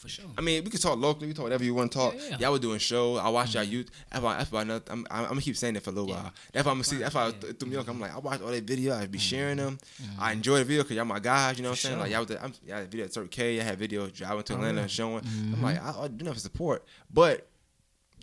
For 0.00 0.08
sure. 0.08 0.24
I 0.38 0.40
mean, 0.40 0.64
we 0.64 0.70
could 0.70 0.80
talk 0.80 0.98
locally. 0.98 1.26
We 1.26 1.34
talk 1.34 1.42
whatever 1.42 1.62
you 1.62 1.74
want 1.74 1.92
to 1.92 1.98
talk. 1.98 2.14
Yeah, 2.14 2.22
yeah. 2.30 2.38
Y'all 2.38 2.52
were 2.52 2.58
doing 2.58 2.78
shows. 2.78 3.18
I 3.18 3.28
watched 3.28 3.52
y'all 3.52 3.64
mm-hmm. 3.64 3.72
youth. 3.72 3.90
That's 4.10 4.22
why. 4.22 4.38
That's 4.38 4.50
why. 4.50 4.62
I'm, 4.62 4.70
I'm, 4.88 5.06
I'm 5.10 5.24
gonna 5.28 5.40
keep 5.42 5.58
saying 5.58 5.76
it 5.76 5.82
for 5.82 5.90
a 5.90 5.92
little 5.92 6.08
Yeah. 6.08 6.22
while. 6.22 6.32
That's 6.54 6.64
why 6.64 6.70
I'm 6.72 6.76
gonna 6.78 6.84
see. 6.84 6.96
That's 6.96 7.14
why 7.14 7.26
Yeah. 7.26 7.52
through 7.52 7.68
New 7.68 7.74
York, 7.74 7.86
I'm 7.86 8.00
like, 8.00 8.14
I 8.14 8.18
watched 8.18 8.42
all 8.42 8.48
that 8.48 8.64
video. 8.64 8.94
I 8.94 9.00
be 9.04 9.18
mm-hmm. 9.18 9.22
sharing 9.22 9.56
them. 9.58 9.78
Mm-hmm. 10.02 10.22
I 10.22 10.32
enjoy 10.32 10.56
the 10.56 10.64
video 10.64 10.84
because 10.84 10.96
y'all 10.96 11.04
my 11.04 11.18
guys. 11.18 11.58
You 11.58 11.64
know 11.64 11.68
what 11.68 11.72
I'm 11.72 11.76
saying? 11.76 11.94
sure. 11.96 12.02
Like 12.02 12.12
y'all, 12.12 12.24
the, 12.24 12.42
I'm, 12.42 12.54
y'all 12.66 12.76
had 12.78 12.90
video 12.90 13.04
at 13.04 13.12
Circle 13.12 13.28
K. 13.28 13.60
I 13.60 13.62
had 13.62 13.78
video 13.78 14.06
driving 14.06 14.42
to 14.42 14.52
Oh, 14.54 14.56
Atlanta 14.56 14.80
yeah. 14.80 14.86
showing. 14.86 15.18
I'm 15.18 15.56
Mhm. 15.56 15.62
like, 15.62 15.82
I, 15.82 16.04
I 16.04 16.08
do 16.08 16.24
enough 16.24 16.34
for 16.34 16.40
support, 16.40 16.84
but. 17.12 17.46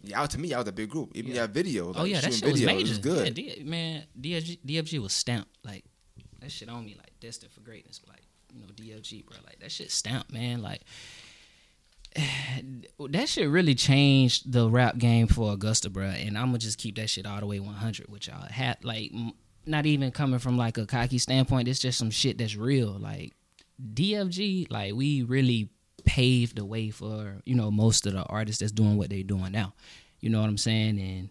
Y'all 0.03 0.27
to 0.27 0.37
me, 0.39 0.49
y'all 0.49 0.59
was 0.59 0.67
a 0.67 0.71
big 0.71 0.89
group. 0.89 1.11
Even 1.15 1.31
Yeah. 1.31 1.41
y'all 1.41 1.47
video, 1.47 1.85
oh, 1.85 1.87
like, 1.87 1.97
oh 1.97 2.03
yeah, 2.03 2.21
that 2.21 2.31
shit 2.31 2.51
was 2.51 2.61
videos, 2.61 2.65
major. 2.67 2.79
It 2.85 2.89
was 2.89 2.97
good. 2.99 3.37
Yeah, 3.37 3.55
D- 3.55 3.63
man, 3.65 4.03
DFG, 4.21 4.59
DFG 4.63 4.99
was 5.01 5.11
stamped 5.11 5.49
like 5.65 5.83
that 6.39 6.51
shit 6.51 6.69
on 6.69 6.85
me, 6.85 6.95
like 6.97 7.19
destined 7.19 7.51
for 7.51 7.61
greatness. 7.61 7.99
Like 8.07 8.21
you 8.53 8.61
know, 8.61 8.67
DFG, 8.67 9.25
bro, 9.25 9.37
like 9.45 9.59
that 9.59 9.71
shit 9.71 9.91
stamped, 9.91 10.31
man. 10.31 10.61
Like 10.61 10.81
that 13.09 13.29
shit 13.29 13.49
really 13.49 13.75
changed 13.75 14.51
the 14.51 14.69
rap 14.69 14.97
game 14.97 15.27
for 15.27 15.53
Augusta, 15.53 15.89
bro. 15.89 16.05
And 16.05 16.37
I'm 16.37 16.47
gonna 16.47 16.57
just 16.57 16.77
keep 16.77 16.95
that 16.95 17.09
shit 17.09 17.25
all 17.25 17.39
the 17.39 17.45
way 17.45 17.59
100 17.59 18.09
with 18.09 18.27
y'all. 18.27 18.47
Had 18.49 18.83
like 18.83 19.11
not 19.65 19.85
even 19.85 20.11
coming 20.11 20.39
from 20.39 20.57
like 20.57 20.77
a 20.77 20.85
cocky 20.85 21.17
standpoint. 21.17 21.67
It's 21.67 21.79
just 21.79 21.97
some 21.97 22.11
shit 22.11 22.37
that's 22.37 22.55
real. 22.55 22.97
Like 22.99 23.33
DFG, 23.93 24.71
like 24.71 24.93
we 24.93 25.23
really 25.23 25.69
paved 26.05 26.55
the 26.55 26.65
way 26.65 26.89
for 26.89 27.41
you 27.45 27.55
know 27.55 27.69
most 27.69 28.05
of 28.05 28.13
the 28.13 28.23
artists 28.23 28.61
that's 28.61 28.71
doing 28.71 28.97
what 28.97 29.09
they're 29.09 29.23
doing 29.23 29.51
now. 29.51 29.73
You 30.19 30.29
know 30.29 30.41
what 30.41 30.49
I'm 30.49 30.57
saying? 30.57 30.99
And 30.99 31.29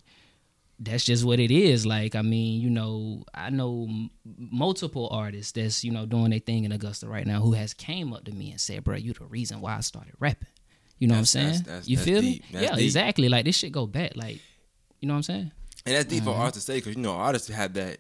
that's 0.79 1.05
just 1.05 1.25
what 1.25 1.41
it 1.41 1.51
is. 1.51 1.87
Like, 1.87 2.15
I 2.15 2.23
mean, 2.23 2.61
you 2.61 2.71
know, 2.71 3.25
I 3.35 3.51
know 3.51 3.87
m- 3.89 4.11
multiple 4.25 5.09
artists 5.11 5.53
that's 5.53 5.83
you 5.83 5.91
know 5.91 6.07
doing 6.07 6.31
their 6.31 6.39
thing 6.39 6.65
in 6.65 6.73
Augusta 6.73 7.09
right 7.09 7.27
now 7.27 7.41
who 7.41 7.53
has 7.53 7.75
came 7.75 8.13
up 8.13 8.25
to 8.25 8.33
me 8.33 8.51
and 8.51 8.61
said, 8.61 8.85
"Bro, 8.85 8.97
you 8.97 9.13
the 9.13 9.25
reason 9.25 9.61
why 9.61 9.77
I 9.77 9.81
started 9.81 10.15
rapping." 10.19 10.49
You 10.99 11.09
know 11.09 11.15
That's- 11.17 11.35
what 11.35 11.41
I'm 11.41 11.45
saying? 11.53 11.63
that's- 11.65 11.67
that's- 11.67 11.89
you 11.89 11.99
feel 11.99 12.23
me? 12.23 12.43
Yeah, 12.51 12.75
deep. 12.75 12.85
exactly. 12.85 13.29
Like 13.29 13.45
this 13.45 13.57
shit 13.57 13.73
go 13.73 13.87
back. 13.87 14.17
Like, 14.17 14.41
you 15.01 15.09
know 15.09 15.15
what 15.15 15.19
I'm 15.19 15.23
saying? 15.25 15.51
And 15.85 15.95
that's 15.95 16.07
deep 16.07 16.23
Mm-hmm. 16.23 16.33
for 16.33 16.37
artists 16.37 16.67
to 16.67 16.73
say 16.73 16.79
because 16.79 16.97
you 16.97 17.03
know 17.03 17.13
artists 17.13 17.49
have 17.49 17.75
that. 17.75 17.99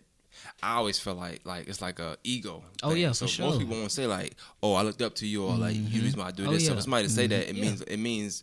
I 0.63 0.75
always 0.77 0.99
feel 0.99 1.15
like 1.15 1.41
like 1.45 1.69
it's 1.69 1.81
like 1.83 1.99
a 1.99 2.17
ego. 2.25 2.65
Oh, 2.83 2.91
thing. 2.91 3.03
yeah, 3.03 3.13
so 3.13 3.27
for 3.27 3.33
sure. 3.33 3.47
most 3.51 3.59
people 3.61 3.77
won't 3.77 3.93
say 3.93 4.07
like, 4.07 4.37
"Oh, 4.63 4.75
I 4.75 4.83
looked 4.83 5.03
up 5.03 5.15
to 5.17 5.27
you," 5.27 5.45
or 5.45 5.55
like, 5.57 5.77
"You 5.77 6.01
reason 6.03 6.19
why 6.21 6.27
I 6.29 6.31
do 6.31 6.47
Oh, 6.47 6.53
this." 6.53 6.65
So 6.65 6.71
yeah. 6.73 6.77
for 6.77 6.83
somebody 6.83 7.07
to 7.07 7.13
say 7.13 7.27
that, 7.27 7.49
it 7.49 7.57
Mhm. 7.57 7.61
means 7.61 7.81
it 7.83 7.97
means 7.99 8.43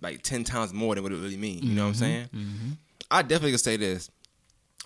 like 0.00 0.22
ten 0.22 0.44
times 0.44 0.72
more 0.72 0.94
than 0.94 1.02
what 1.04 1.12
it 1.12 1.16
really 1.16 1.36
means. 1.36 1.64
You 1.64 1.72
know 1.74 1.82
what 1.84 1.88
I'm 1.90 1.94
saying? 1.94 2.28
Mm-hmm. 2.34 2.70
I 3.10 3.22
definitely 3.22 3.52
could 3.52 3.60
say 3.60 3.76
this. 3.76 4.10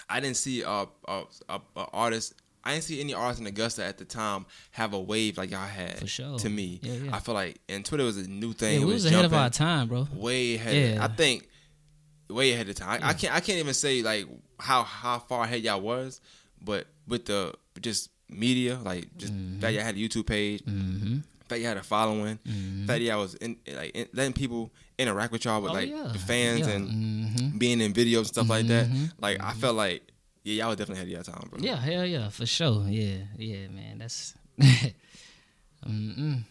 I 0.09 0.21
didn't 0.21 0.37
see 0.37 0.62
a 0.62 0.87
a, 1.09 1.23
a, 1.49 1.61
a 1.76 1.85
artist. 1.92 2.35
I 2.64 2.73
didn't 2.73 2.85
see 2.85 3.00
any 3.00 3.12
artists 3.14 3.40
in 3.40 3.47
Augusta 3.47 3.85
at 3.85 3.99
the 3.99 4.04
time 4.04 4.47
have 4.73 4.92
a 4.95 5.00
wave 5.00 5.37
like 5.38 5.50
y'all 5.50 5.66
had. 5.66 5.99
For 5.99 6.07
sure. 6.07 6.38
To 6.38 6.49
me, 6.49 6.78
Yeah, 6.83 6.92
yeah. 6.95 7.16
I 7.16 7.21
feel 7.21 7.35
like 7.35 7.61
and 7.69 7.85
Twitter 7.85 8.04
was 8.04 8.16
a 8.19 8.28
new 8.28 8.52
thing. 8.52 8.75
Yeah, 8.75 8.83
it 8.83 8.87
we 8.87 8.92
was, 8.95 9.04
was 9.04 9.12
ahead 9.12 9.25
of 9.25 9.35
our 9.35 9.50
time, 9.50 9.88
bro. 9.88 10.07
way 10.14 10.54
ahead. 10.54 10.95
Yeah. 10.97 11.04
I 11.04 11.09
think 11.09 11.49
way 12.28 12.52
ahead 12.52 12.69
of 12.69 12.75
time. 12.76 13.00
I, 13.02 13.09
I 13.11 13.12
can't 13.14 13.35
I 13.35 13.40
can't 13.40 13.59
even 13.59 13.75
say 13.75 14.02
like 14.02 14.26
how 14.59 14.83
how 14.85 15.19
far 15.19 15.45
ahead 15.45 15.62
y'all 15.62 15.81
was, 15.81 16.21
but 16.61 16.87
with 17.09 17.26
the 17.26 17.52
just 17.81 18.11
media, 18.28 18.78
like 18.83 19.09
just 19.16 19.33
that 19.61 19.73
y'all 19.75 19.83
had 19.83 19.95
a 19.97 19.99
YouTube 19.99 20.26
page, 20.26 20.64
Mm-hmm. 20.64 21.19
that 21.49 21.61
you 21.61 21.66
had 21.66 21.76
a 21.76 21.83
following, 21.83 22.38
that 22.87 23.00
y'all 23.00 23.19
was 23.21 23.35
in, 23.35 23.57
like 23.76 23.90
in, 23.95 24.09
letting 24.14 24.33
people 24.33 24.73
interact 24.99 25.33
with 25.33 25.45
y'all 25.45 25.61
with 25.61 25.73
Oh, 25.73 25.75
like 25.75 25.90
the 26.12 26.19
fans 26.19 26.66
and 26.66 26.88
Mhm. 26.88 27.59
being 27.59 27.81
in 27.81 27.92
videos 27.92 28.19
and 28.19 28.26
stuff 28.28 28.49
like 28.49 28.66
that. 28.69 28.88
Mhm. 28.88 29.12
Like 29.21 29.42
I 29.42 29.52
felt 29.52 29.76
like 29.76 30.02
yeah, 30.45 30.65
y'all 30.65 30.75
definitely 30.75 31.03
of 31.03 31.09
your 31.09 31.23
time, 31.23 31.49
bro. 31.51 31.61
Yeah, 31.61 31.77
hell 31.77 32.05
yeah, 32.05 32.29
for 32.29 32.47
sure. 32.47 32.87
Yeah, 32.89 33.19
yeah, 33.37 33.69
man. 33.69 33.99
That's. 33.99 34.35
Mm-mm. 35.87 36.43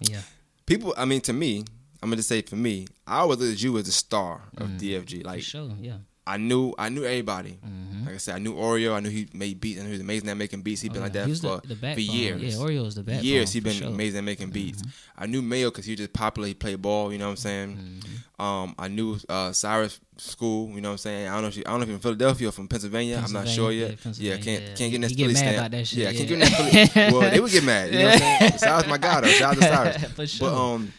Yeah. 0.00 0.20
People, 0.64 0.94
I 0.96 1.04
mean, 1.04 1.20
to 1.22 1.32
me, 1.32 1.64
I'm 2.02 2.10
gonna 2.10 2.22
say 2.22 2.42
for 2.42 2.56
me, 2.56 2.86
I 3.06 3.18
always 3.18 3.38
look 3.38 3.52
at 3.52 3.62
you 3.62 3.76
as 3.78 3.86
the 3.86 3.92
star 3.92 4.42
of 4.56 4.68
mm-hmm. 4.68 4.76
DFG. 4.78 5.22
For 5.22 5.28
Like 5.28 5.42
sure. 5.42 5.70
Yeah. 5.80 5.98
I 6.26 6.38
knew, 6.38 6.74
I 6.76 6.88
knew 6.88 7.04
everybody. 7.04 7.58
Mhm. 7.64 8.06
Like 8.06 8.14
I 8.14 8.18
said, 8.18 8.34
I 8.36 8.38
knew 8.38 8.54
Oreo. 8.54 8.94
I 8.94 9.00
knew 9.00 9.10
he 9.10 9.28
made 9.32 9.60
beats. 9.60 9.78
I 9.80 9.82
knew 9.82 9.88
he 9.88 9.92
was 9.92 10.00
amazing 10.00 10.28
at 10.28 10.36
making 10.36 10.62
beats. 10.62 10.80
He'd 10.80 10.92
been 10.92 11.02
Oh, 11.02 11.04
like 11.04 11.12
that 11.14 11.28
for, 11.28 11.60
the, 11.66 11.74
the 11.74 11.94
for 11.94 12.00
years. 12.00 12.42
Yeah, 12.42 12.62
Oreo 12.64 12.86
is 12.86 12.94
the 12.96 13.02
backbone. 13.02 13.24
years 13.24 13.52
he 13.52 13.60
for 13.60 13.64
been 13.64 13.72
sure. 13.74 13.86
Mm-hmm. 13.86 13.94
amazing 13.94 14.18
at 14.18 14.24
making 14.24 14.50
beats. 14.50 14.82
I 15.18 15.26
knew 15.26 15.42
Mayo 15.42 15.70
because 15.70 15.84
he 15.86 15.92
was 15.92 15.98
just 15.98 16.12
popular. 16.12 16.48
He 16.48 16.54
played 16.54 16.80
ball. 16.82 17.12
You 17.12 17.18
know 17.18 17.24
what 17.26 17.30
I'm 17.30 17.36
saying? 17.36 17.76
Mm-hmm. 17.76 18.42
Um, 18.42 18.74
I 18.78 18.88
knew 18.88 19.18
uh, 19.28 19.52
Cyrus 19.52 19.98
School. 20.18 20.70
You 20.70 20.80
know 20.80 20.90
what 20.90 20.92
I'm 20.92 20.98
saying? 20.98 21.28
I 21.28 21.32
don't 21.34 21.42
know. 21.42 21.48
If 21.48 21.56
you, 21.56 21.62
I 21.66 21.70
don't 21.70 21.78
know 21.80 21.82
if 21.84 21.88
you're 21.88 21.98
from 21.98 22.02
Philadelphia 22.02 22.48
or 22.48 22.52
from 22.52 22.68
Pennsylvania. 22.68 23.22
I'm 23.24 23.32
not 23.32 23.48
sure 23.48 23.72
yet. 23.72 23.96
yeah, 24.04 24.12
Yeah, 24.34 24.36
can't 24.36 24.62
yeah. 24.62 24.74
can't 24.74 24.90
get 24.90 24.94
in 24.94 25.00
that 25.02 25.10
Philly 25.12 25.26
mad 25.32 25.36
stamp. 25.38 25.56
about 25.58 25.70
that 25.72 25.86
shit, 25.86 25.98
Yeah, 25.98 26.12
can't 26.12 26.28
get 26.28 26.32
in 26.32 26.38
that 26.40 26.90
Philly. 26.92 27.12
well, 27.18 27.30
they 27.30 27.40
would 27.40 27.50
get 27.52 27.64
mad. 27.64 27.92
You 27.92 27.98
know 28.00 28.04
what 28.06 28.14
I'm 28.22 28.38
saying? 28.40 28.52
Cyrus 28.58 28.86
my 28.88 28.98
god, 28.98 29.24
though. 29.24 29.28
Shout 29.28 29.56
out 29.56 29.62
to 29.62 29.68
Cyrus. 29.98 30.12
For 30.12 30.26
sure. 30.26 30.50
But 30.50 30.56
um, 30.74 30.92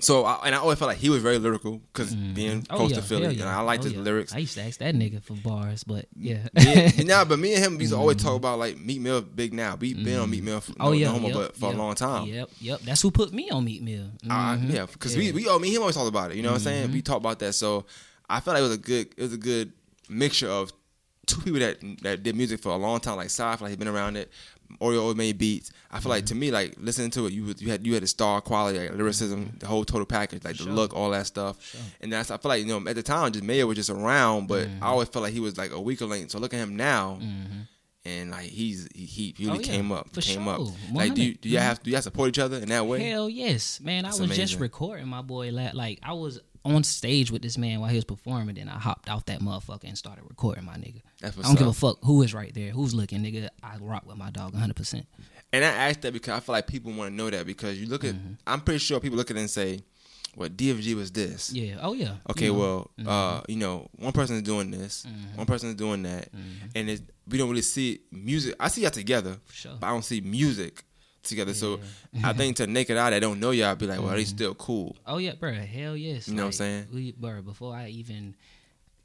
so 0.00 0.24
I, 0.24 0.46
and 0.46 0.54
I 0.54 0.58
always 0.58 0.78
felt 0.78 0.88
like 0.88 0.98
he 0.98 1.08
was 1.08 1.22
very 1.22 1.38
lyrical 1.38 1.80
because 1.92 2.14
being 2.14 2.66
Oh, 2.68 2.76
close 2.76 2.90
yeah, 2.90 2.96
to 2.96 3.02
Philly, 3.02 3.26
and 3.26 3.36
yeah. 3.36 3.58
I 3.58 3.62
liked 3.62 3.82
Oh, 3.82 3.84
his 3.84 3.92
yeah. 3.94 4.00
lyrics. 4.00 4.34
I 4.34 4.38
used 4.38 4.54
to 4.54 4.62
ask 4.62 4.78
that 4.80 4.94
nigga 4.94 5.22
for 5.22 5.34
bars, 5.34 5.84
but 5.84 6.06
yeah. 6.16 6.48
yeah 6.58 6.90
nah, 7.04 7.24
but 7.24 7.38
me 7.38 7.54
and 7.54 7.64
him 7.64 7.74
we 7.76 7.84
used 7.84 7.92
to 7.92 7.98
always 7.98 8.16
talk 8.16 8.36
about 8.36 8.58
like 8.58 8.78
Meek 8.78 9.00
Mill 9.00 9.22
big 9.22 9.52
now. 9.54 9.76
We 9.76 9.94
been 9.94 10.18
on 10.18 10.30
Meek 10.30 10.42
Mill 10.42 10.60
for, 10.60 10.72
oh 10.80 10.86
no, 10.86 10.92
yeah, 10.92 11.06
no 11.06 11.12
homo, 11.14 11.28
yep, 11.28 11.36
but 11.36 11.56
for 11.56 11.66
yep, 11.66 11.74
a 11.74 11.78
long 11.78 11.94
time. 11.94 12.26
Yep, 12.26 12.50
yep. 12.60 12.80
That's 12.80 13.02
who 13.02 13.10
put 13.10 13.32
me 13.32 13.50
on 13.50 13.64
Meek 13.64 13.82
Mill. 13.82 14.10
Mhm. 14.24 14.72
yeah, 14.72 14.86
because 14.86 15.14
Yeah. 15.16 15.22
Mm-hmm. 15.22 15.36
we 15.36 15.42
we 15.44 15.48
oh 15.48 15.58
me 15.58 15.68
and 15.68 15.76
him 15.76 15.82
always 15.82 15.94
talked 15.96 16.08
about 16.08 16.30
it. 16.32 16.36
You 16.36 16.42
know 16.42 16.50
what 16.50 16.56
I'm 16.56 16.64
saying? 16.64 16.92
We 16.92 17.00
talked 17.02 17.20
about 17.20 17.38
that. 17.38 17.52
So 17.54 17.86
I 18.28 18.40
felt 18.40 18.54
like 18.54 18.60
it 18.62 18.68
was 18.68 18.74
a 18.74 18.78
good 18.78 19.06
it 19.16 19.22
was 19.22 19.32
a 19.32 19.38
good 19.38 19.72
mixture 20.08 20.48
of 20.48 20.72
two 21.26 21.40
people 21.40 21.60
that 21.60 21.78
that 22.02 22.22
did 22.22 22.36
music 22.36 22.60
for 22.60 22.70
a 22.70 22.76
long 22.76 23.00
time. 23.00 23.16
Like 23.16 23.30
feel 23.30 23.56
like 23.60 23.70
he 23.70 23.76
been 23.76 23.88
around 23.88 24.16
it. 24.16 24.30
Oreo 24.80 25.14
made 25.14 25.38
beats. 25.38 25.70
I 25.90 26.00
feel 26.00 26.10
like 26.10 26.24
mm-hmm. 26.24 26.34
to 26.34 26.40
me, 26.40 26.50
like 26.50 26.74
listening 26.78 27.10
to 27.12 27.26
it, 27.26 27.32
you 27.32 27.54
you 27.58 27.70
had 27.70 27.86
you 27.86 27.94
had 27.94 28.02
the 28.02 28.06
star 28.06 28.40
quality, 28.40 28.78
like 28.78 28.92
lyricism, 28.94 29.46
mm-hmm. 29.46 29.58
the 29.58 29.66
whole 29.66 29.84
total 29.84 30.06
package, 30.06 30.44
like 30.44 30.56
the 30.56 30.64
Sure. 30.64 30.72
look, 30.72 30.94
all 30.94 31.10
that 31.10 31.26
stuff. 31.26 31.76
And 32.00 32.12
that's 32.12 32.30
I 32.30 32.36
feel 32.38 32.48
like 32.48 32.62
you 32.64 32.68
know 32.68 32.88
at 32.88 32.96
the 32.96 33.02
time, 33.02 33.32
just 33.32 33.44
Mayo 33.44 33.66
was 33.66 33.76
just 33.76 33.90
around, 33.90 34.48
but 34.48 34.66
Mm-hmm. 34.66 34.82
I 34.82 34.88
always 34.88 35.08
felt 35.08 35.22
like 35.22 35.32
he 35.32 35.40
was 35.40 35.56
like 35.58 35.70
a 35.72 35.80
weaker 35.80 36.06
link. 36.06 36.30
So 36.30 36.38
look 36.38 36.52
at 36.54 36.58
him 36.58 36.76
now. 36.76 37.18
Mm-hmm. 37.20 37.60
And 38.06 38.30
like 38.32 38.46
he's 38.50 38.88
he, 38.94 39.06
he 39.06 39.34
really 39.46 39.58
Oh, 39.58 39.60
yeah. 39.60 39.66
came 39.66 39.90
up, 39.92 40.08
For 40.12 40.20
came 40.20 40.44
sure. 40.44 40.54
up. 40.54 40.60
Like 40.92 41.14
do 41.14 41.22
you, 41.22 41.34
do 41.34 41.48
you 41.48 41.58
have 41.58 41.82
do 41.82 41.88
you 41.90 41.96
have 41.96 42.04
support 42.04 42.28
each 42.28 42.38
other 42.38 42.58
in 42.58 42.68
that 42.68 42.86
way? 42.86 43.02
Hell 43.02 43.30
yes, 43.30 43.80
man. 43.80 44.04
I 44.04 44.08
That's 44.08 44.20
was 44.20 44.36
just 44.36 44.60
recording 44.60 45.08
my 45.08 45.22
boy. 45.22 45.50
Like 45.50 46.00
I 46.02 46.12
was 46.12 46.38
on 46.64 46.82
stage 46.84 47.30
with 47.30 47.42
this 47.42 47.58
man 47.58 47.80
while 47.80 47.90
he 47.90 47.96
was 47.96 48.04
performing. 48.04 48.54
Then 48.54 48.68
I 48.68 48.78
hopped 48.78 49.08
off 49.10 49.26
that 49.26 49.40
motherfucker 49.40 49.84
and 49.84 49.96
started 49.98 50.24
recording 50.28 50.64
my 50.64 50.74
nigga. 50.76 51.02
I 51.22 51.30
don't 51.42 51.58
give 51.58 51.66
a 51.66 51.72
fuck 51.72 51.98
who 52.04 52.22
is 52.22 52.32
right 52.34 52.52
there, 52.54 52.70
who's 52.70 52.94
looking, 52.94 53.22
nigga. 53.22 53.48
I 53.62 53.76
rock 53.80 54.04
with 54.06 54.16
my 54.16 54.30
dog 54.30 54.52
100. 54.52 54.74
percent 54.76 55.06
And 55.52 55.64
I 55.64 55.68
asked 55.68 56.02
that 56.02 56.12
because 56.12 56.34
I 56.36 56.40
feel 56.40 56.54
like 56.54 56.66
people 56.66 56.92
want 56.92 57.10
to 57.10 57.14
know 57.16 57.28
that 57.30 57.46
because 57.46 57.78
you 57.80 57.86
look 57.86 58.04
at, 58.04 58.14
Mm-hmm. 58.14 58.34
I'm 58.46 58.60
pretty 58.60 58.78
sure 58.78 58.98
people 59.00 59.18
look 59.18 59.30
at 59.30 59.36
it 59.36 59.40
and 59.40 59.50
say, 59.50 59.80
well, 60.36 60.48
DFG 60.48 60.94
was 60.96 61.12
this. 61.12 61.52
Yeah. 61.52 61.76
Oh 61.80 61.92
yeah. 61.92 62.14
Okay, 62.30 62.46
You 62.46 62.54
well, 62.54 62.90
Mm-hmm. 62.98 63.08
uh, 63.08 63.40
you 63.48 63.56
know, 63.56 63.88
one 63.96 64.12
person 64.12 64.36
is 64.36 64.42
doing 64.42 64.70
this, 64.70 65.06
one 65.36 65.46
person 65.46 65.68
is 65.68 65.74
doing 65.76 66.02
that, 66.04 66.32
Mm-hmm. 66.32 66.66
and 66.74 66.90
it, 66.90 67.02
we 67.28 67.38
don't 67.38 67.48
really 67.48 67.62
see 67.62 68.00
music. 68.10 68.54
I 68.58 68.68
see 68.68 68.82
y'all 68.82 68.90
together, 68.90 69.36
sure. 69.52 69.76
but 69.78 69.86
I 69.86 69.90
don't 69.90 70.04
see 70.04 70.20
music 70.20 70.82
together. 71.24 71.54
So 71.54 71.80
I 72.22 72.32
think 72.32 72.56
to 72.56 72.66
naked 72.66 72.96
eye 72.96 73.10
that 73.10 73.20
don't 73.20 73.40
know 73.40 73.50
y'all, 73.50 73.74
be 73.74 73.86
like, 73.86 73.98
well, 73.98 74.08
Mm-hmm. 74.08 74.16
they 74.16 74.24
still 74.24 74.54
cool. 74.54 74.96
Oh 75.06 75.18
yeah, 75.18 75.32
bro. 75.34 75.52
Hell 75.52 75.96
yes. 75.96 76.28
You 76.28 76.34
know 76.34 76.42
what 76.44 76.46
I'm 76.48 76.52
saying? 76.52 76.86
We, 76.92 77.12
bro, 77.12 77.42
before 77.42 77.74
I 77.74 77.88
even 77.88 78.34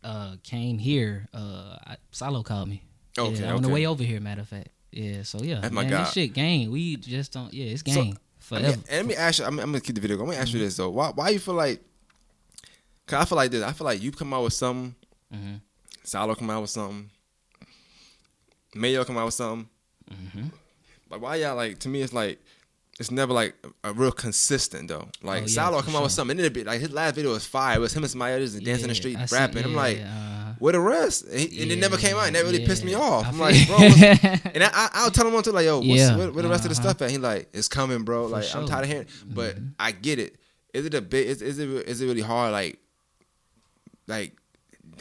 uh, 0.03 0.35
came 0.43 0.77
here, 0.77 1.27
uh, 1.33 1.77
I, 1.85 1.97
Salo 2.11 2.43
called 2.43 2.69
me. 2.69 2.83
Okay, 3.17 3.41
yeah, 3.41 3.53
on 3.53 3.61
the 3.61 3.69
way 3.69 3.85
over 3.85 4.03
here. 4.03 4.19
Matter 4.19 4.41
of 4.41 4.47
fact. 4.47 4.69
Yeah. 4.91 5.23
So 5.23 5.41
yeah, 5.43 5.59
That's 5.61 5.73
my 5.73 5.81
man, 5.83 5.91
guy. 5.91 6.03
this 6.03 6.13
shit 6.13 6.33
game. 6.33 6.71
We 6.71 6.95
just 6.95 7.33
don't. 7.33 7.53
Yeah, 7.53 7.65
it's 7.73 7.81
So, 7.81 8.01
gang 8.03 8.17
I 8.51 8.59
mean, 8.59 8.83
let 8.89 9.05
me 9.05 9.15
ask 9.15 9.39
you. 9.39 9.45
I'm, 9.45 9.59
I'm 9.59 9.67
gonna 9.67 9.81
keep 9.81 9.95
the 9.95 10.01
video. 10.01 10.17
going. 10.17 10.29
I'm 10.29 10.33
gonna 10.33 10.41
ask 10.43 10.53
you 10.53 10.59
this 10.59 10.77
though. 10.77 10.89
Why? 10.89 11.11
Why 11.13 11.29
you 11.29 11.39
feel 11.39 11.53
like? 11.55 11.81
Cause 13.05 13.21
I 13.21 13.25
feel 13.25 13.35
like 13.35 13.51
this. 13.51 13.63
I 13.63 13.71
feel 13.73 13.85
like 13.85 14.01
you 14.01 14.11
come 14.11 14.33
out 14.33 14.43
with 14.43 14.53
something. 14.53 14.95
hmm 15.31 15.55
Salo 16.03 16.33
come 16.35 16.49
out 16.49 16.61
with 16.61 16.69
something. 16.71 17.09
Mayo 18.73 19.03
come 19.03 19.17
out 19.17 19.25
with 19.25 19.33
something. 19.33 19.67
hmm 20.09 20.47
Like 21.09 21.21
why 21.21 21.35
y'all 21.37 21.55
like? 21.55 21.79
To 21.79 21.89
me, 21.89 22.01
it's 22.01 22.13
like 22.13 22.39
it's 22.99 23.11
never 23.11 23.33
like 23.33 23.55
a, 23.83 23.89
a 23.91 23.93
real 23.93 24.11
consistent 24.11 24.89
though. 24.89 25.07
Like 25.23 25.43
Oh, 25.43 25.45
yeah, 25.45 25.47
Salo 25.47 25.79
for 25.79 25.85
come 25.85 25.95
out 25.95 26.03
with 26.03 26.11
something. 26.11 26.31
And 26.31 26.39
then 26.39 26.45
it 26.47 26.53
be 26.53 26.63
like 26.63 26.81
his 26.81 26.91
last 26.91 27.15
video 27.15 27.31
was 27.31 27.45
fire. 27.45 27.77
It 27.77 27.79
was 27.79 27.93
him 27.93 28.03
and 28.03 28.11
somebody 28.11 28.41
else 28.41 28.53
dancing 28.53 28.83
in 28.83 28.89
the 28.89 28.95
street 28.95 29.17
I 29.17 29.25
see- 29.25 29.35
rapping. 29.35 29.63
I'm 29.63 29.73
like, 29.73 29.99
uh, 30.01 30.53
where 30.59 30.73
the 30.73 30.81
rest? 30.81 31.25
And, 31.25 31.39
he, 31.39 31.61
and 31.63 31.71
it 31.71 31.79
never 31.79 31.95
came 31.95 32.17
out. 32.17 32.27
And 32.27 32.35
that 32.35 32.43
really 32.43 32.65
pissed 32.65 32.83
me 32.83 32.93
off. 32.93 33.25
I'm 33.25 33.39
like, 33.39 33.65
bro. 33.67 33.77
and 33.81 34.63
I, 34.63 34.69
I, 34.73 34.89
I'll 34.95 35.11
tell 35.11 35.25
him 35.25 35.33
on 35.33 35.43
to 35.43 35.51
like, 35.53 35.65
yo, 35.65 35.77
what's, 35.77 35.87
Yeah, 35.87 36.17
where, 36.17 36.31
where 36.31 36.43
the 36.43 36.49
rest 36.49 36.65
of 36.65 36.71
the 36.71 36.79
uh-huh. 36.79 36.89
stuff 36.89 37.01
at? 37.01 37.11
He 37.11 37.17
like, 37.17 37.47
it's 37.53 37.69
coming, 37.69 38.03
bro. 38.03 38.25
like, 38.25 38.43
I'm. 38.53 38.63
Mm-hmm. 38.63 38.65
tired 38.65 38.83
of 38.83 38.89
hearing. 38.89 39.07
But 39.25 39.57
I 39.79 39.91
get 39.91 40.19
it. 40.19 40.35
Is 40.73 40.85
it 40.85 40.93
a 40.93 41.01
bit? 41.01 41.27
Is, 41.27 41.41
is 41.41 41.57
it 41.57 41.67
is 41.67 42.01
it 42.01 42.05
really 42.05 42.21
hard? 42.21 42.51
Like, 42.51 42.77
like 44.07 44.33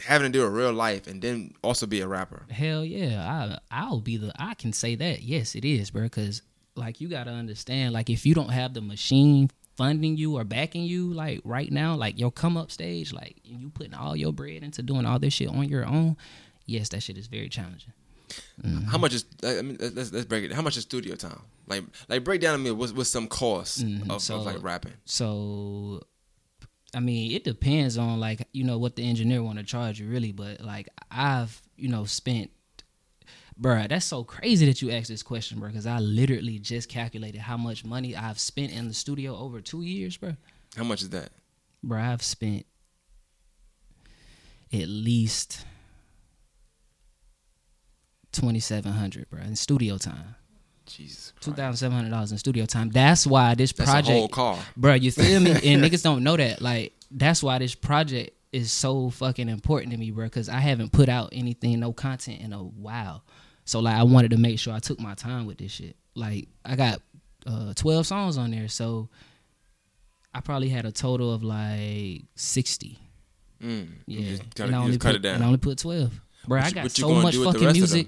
having 0.01 0.31
to 0.31 0.37
do 0.37 0.43
a 0.45 0.49
real 0.49 0.73
life 0.73 1.07
and 1.07 1.21
then 1.21 1.53
also 1.61 1.85
be 1.85 2.01
a 2.01 2.07
rapper. 2.07 2.45
Hell 2.49 2.83
yeah, 2.85 3.21
I 3.21 3.59
I'll 3.71 3.99
be 4.01 4.17
the 4.17 4.31
I 4.37 4.53
can 4.55 4.73
say 4.73 4.95
that. 4.95 5.21
Yes, 5.23 5.55
it 5.55 5.65
is, 5.65 5.91
bro. 5.91 6.03
Because 6.03 6.41
like 6.75 7.01
you 7.01 7.07
gotta 7.07 7.31
understand, 7.31 7.93
like 7.93 8.09
if 8.09 8.25
you 8.25 8.33
don't 8.33 8.49
have 8.51 8.73
the 8.73 8.81
machine 8.81 9.49
funding 9.77 10.17
you 10.17 10.35
or 10.37 10.43
backing 10.43 10.83
you, 10.83 11.13
like 11.13 11.41
right 11.43 11.71
now, 11.71 11.95
like 11.95 12.19
your 12.19 12.31
come 12.31 12.57
up 12.57 12.71
stage, 12.71 13.13
like 13.13 13.37
and 13.49 13.59
you 13.61 13.69
putting 13.69 13.93
all 13.93 14.15
your 14.15 14.33
bread 14.33 14.63
into 14.63 14.81
doing 14.81 15.05
all 15.05 15.19
this 15.19 15.33
shit 15.33 15.49
on 15.49 15.67
your 15.69 15.85
own. 15.85 16.17
Yes, 16.65 16.89
that 16.89 17.01
shit 17.03 17.17
is 17.17 17.27
very 17.27 17.49
challenging. 17.49 17.93
How 18.87 18.97
much 18.99 19.13
is? 19.15 19.25
I 19.43 19.61
mean, 19.63 19.77
let's 19.79 20.11
let's 20.11 20.25
break 20.25 20.43
it. 20.43 20.53
How 20.53 20.61
much 20.61 20.77
is 20.77 20.83
studio 20.83 21.15
time? 21.15 21.41
Like 21.67 21.83
like 22.07 22.23
break 22.23 22.41
down 22.41 22.57
to 22.57 22.63
me 22.63 22.71
what's 22.71 22.91
what's 22.93 23.09
some 23.09 23.27
cost 23.27 23.83
Mhm, 23.85 24.09
of, 24.09 24.21
so- 24.21 24.35
of 24.35 24.45
like 24.45 24.61
rapping. 24.61 24.93
So, 25.05 26.01
I 26.95 26.99
mean, 26.99 27.31
it 27.31 27.43
depends 27.43 27.97
on 27.97 28.19
like 28.19 28.47
you 28.51 28.63
know 28.63 28.77
what 28.77 28.95
the 28.95 29.07
engineer 29.07 29.43
want 29.43 29.59
to 29.59 29.63
charge 29.65 29.99
you 29.99 30.07
really, 30.07 30.31
but 30.31 30.61
like 30.61 30.87
I've 31.11 31.61
you 31.75 31.87
know 31.87 32.05
spent, 32.05 32.51
bruh, 33.59 33.87
that's 33.87 34.05
so 34.05 34.23
crazy 34.23 34.65
that 34.65 34.81
you 34.81 34.91
asked 34.91 35.09
this 35.09 35.23
question, 35.23 35.59
bro, 35.59 35.69
because 35.69 35.85
I 35.85 35.99
literally 35.99 36.57
just 36.59 36.89
calculated 36.89 37.41
how 37.41 37.57
much 37.57 37.85
money 37.85 38.15
I've 38.15 38.39
spent 38.39 38.71
in 38.71 38.87
the 38.87 38.93
studio 38.93 39.37
over 39.37 39.61
two 39.61 39.83
years, 39.83 40.17
bro. 40.17 40.35
How 40.75 40.83
much 40.83 41.01
is 41.01 41.09
that? 41.09 41.29
Bro, 41.83 42.01
I've 42.01 42.23
spent 42.23 42.65
at 44.73 44.87
least 44.87 45.65
twenty 48.31 48.59
seven 48.59 48.93
hundred, 48.93 49.29
bro, 49.29 49.41
in 49.41 49.55
studio 49.55 49.97
time. 49.97 50.35
Jesus 50.89 51.33
Two 51.39 51.53
thousand 51.53 51.77
seven 51.77 51.95
hundred 51.97 52.11
dollars 52.11 52.31
in 52.31 52.37
studio 52.37 52.65
time. 52.65 52.89
That's 52.89 53.25
why 53.25 53.55
this 53.55 53.71
That's 53.71 53.89
project 53.89 54.09
a 54.09 54.19
whole 54.19 54.27
car. 54.27 54.57
bro. 54.75 54.93
You 54.93 55.11
feel 55.11 55.39
me? 55.39 55.51
and 55.51 55.83
niggas 55.83 56.03
don't 56.03 56.23
know 56.23 56.37
that. 56.37 56.61
Like 56.61 56.93
that's 57.11 57.41
why 57.41 57.59
this 57.59 57.75
project 57.75 58.31
is 58.51 58.71
so 58.71 59.09
fucking 59.09 59.49
important 59.49 59.91
to 59.91 59.97
me, 59.97 60.11
bro. 60.11 60.25
Because 60.25 60.49
I 60.49 60.59
haven't 60.59 60.91
put 60.91 61.09
out 61.09 61.29
anything, 61.31 61.79
no 61.79 61.93
content 61.93 62.41
in 62.41 62.53
a 62.53 62.59
while. 62.63 63.23
So 63.65 63.79
like, 63.79 63.95
I 63.95 64.03
wanted 64.03 64.31
to 64.31 64.37
make 64.37 64.59
sure 64.59 64.73
I 64.73 64.79
took 64.79 64.99
my 64.99 65.13
time 65.13 65.45
with 65.45 65.57
this 65.59 65.71
shit. 65.71 65.95
Like 66.15 66.47
I 66.65 66.75
got 66.75 67.01
uh, 67.45 67.73
twelve 67.75 68.07
songs 68.07 68.37
on 68.37 68.51
there, 68.51 68.67
so 68.67 69.09
I 70.33 70.41
probably 70.41 70.69
had 70.69 70.85
a 70.85 70.91
total 70.91 71.33
of 71.33 71.43
like 71.43 72.23
sixty. 72.35 72.97
Mm. 73.61 73.89
Yeah, 74.07 74.29
just 74.29 74.55
cut, 74.55 74.67
and 74.67 74.75
I 74.75 74.79
only 74.79 74.97
put, 74.97 75.15
it 75.15 75.21
down. 75.21 75.35
And 75.35 75.43
I 75.43 75.47
only 75.47 75.59
put 75.59 75.77
twelve. 75.77 76.19
Bro, 76.47 76.59
What 76.59 76.67
I 76.67 76.71
got 76.71 76.91
so 76.91 77.13
much 77.15 77.33
do 77.33 77.41
with 77.41 77.53
the 77.53 77.59
fucking 77.59 77.73
music. 77.73 78.07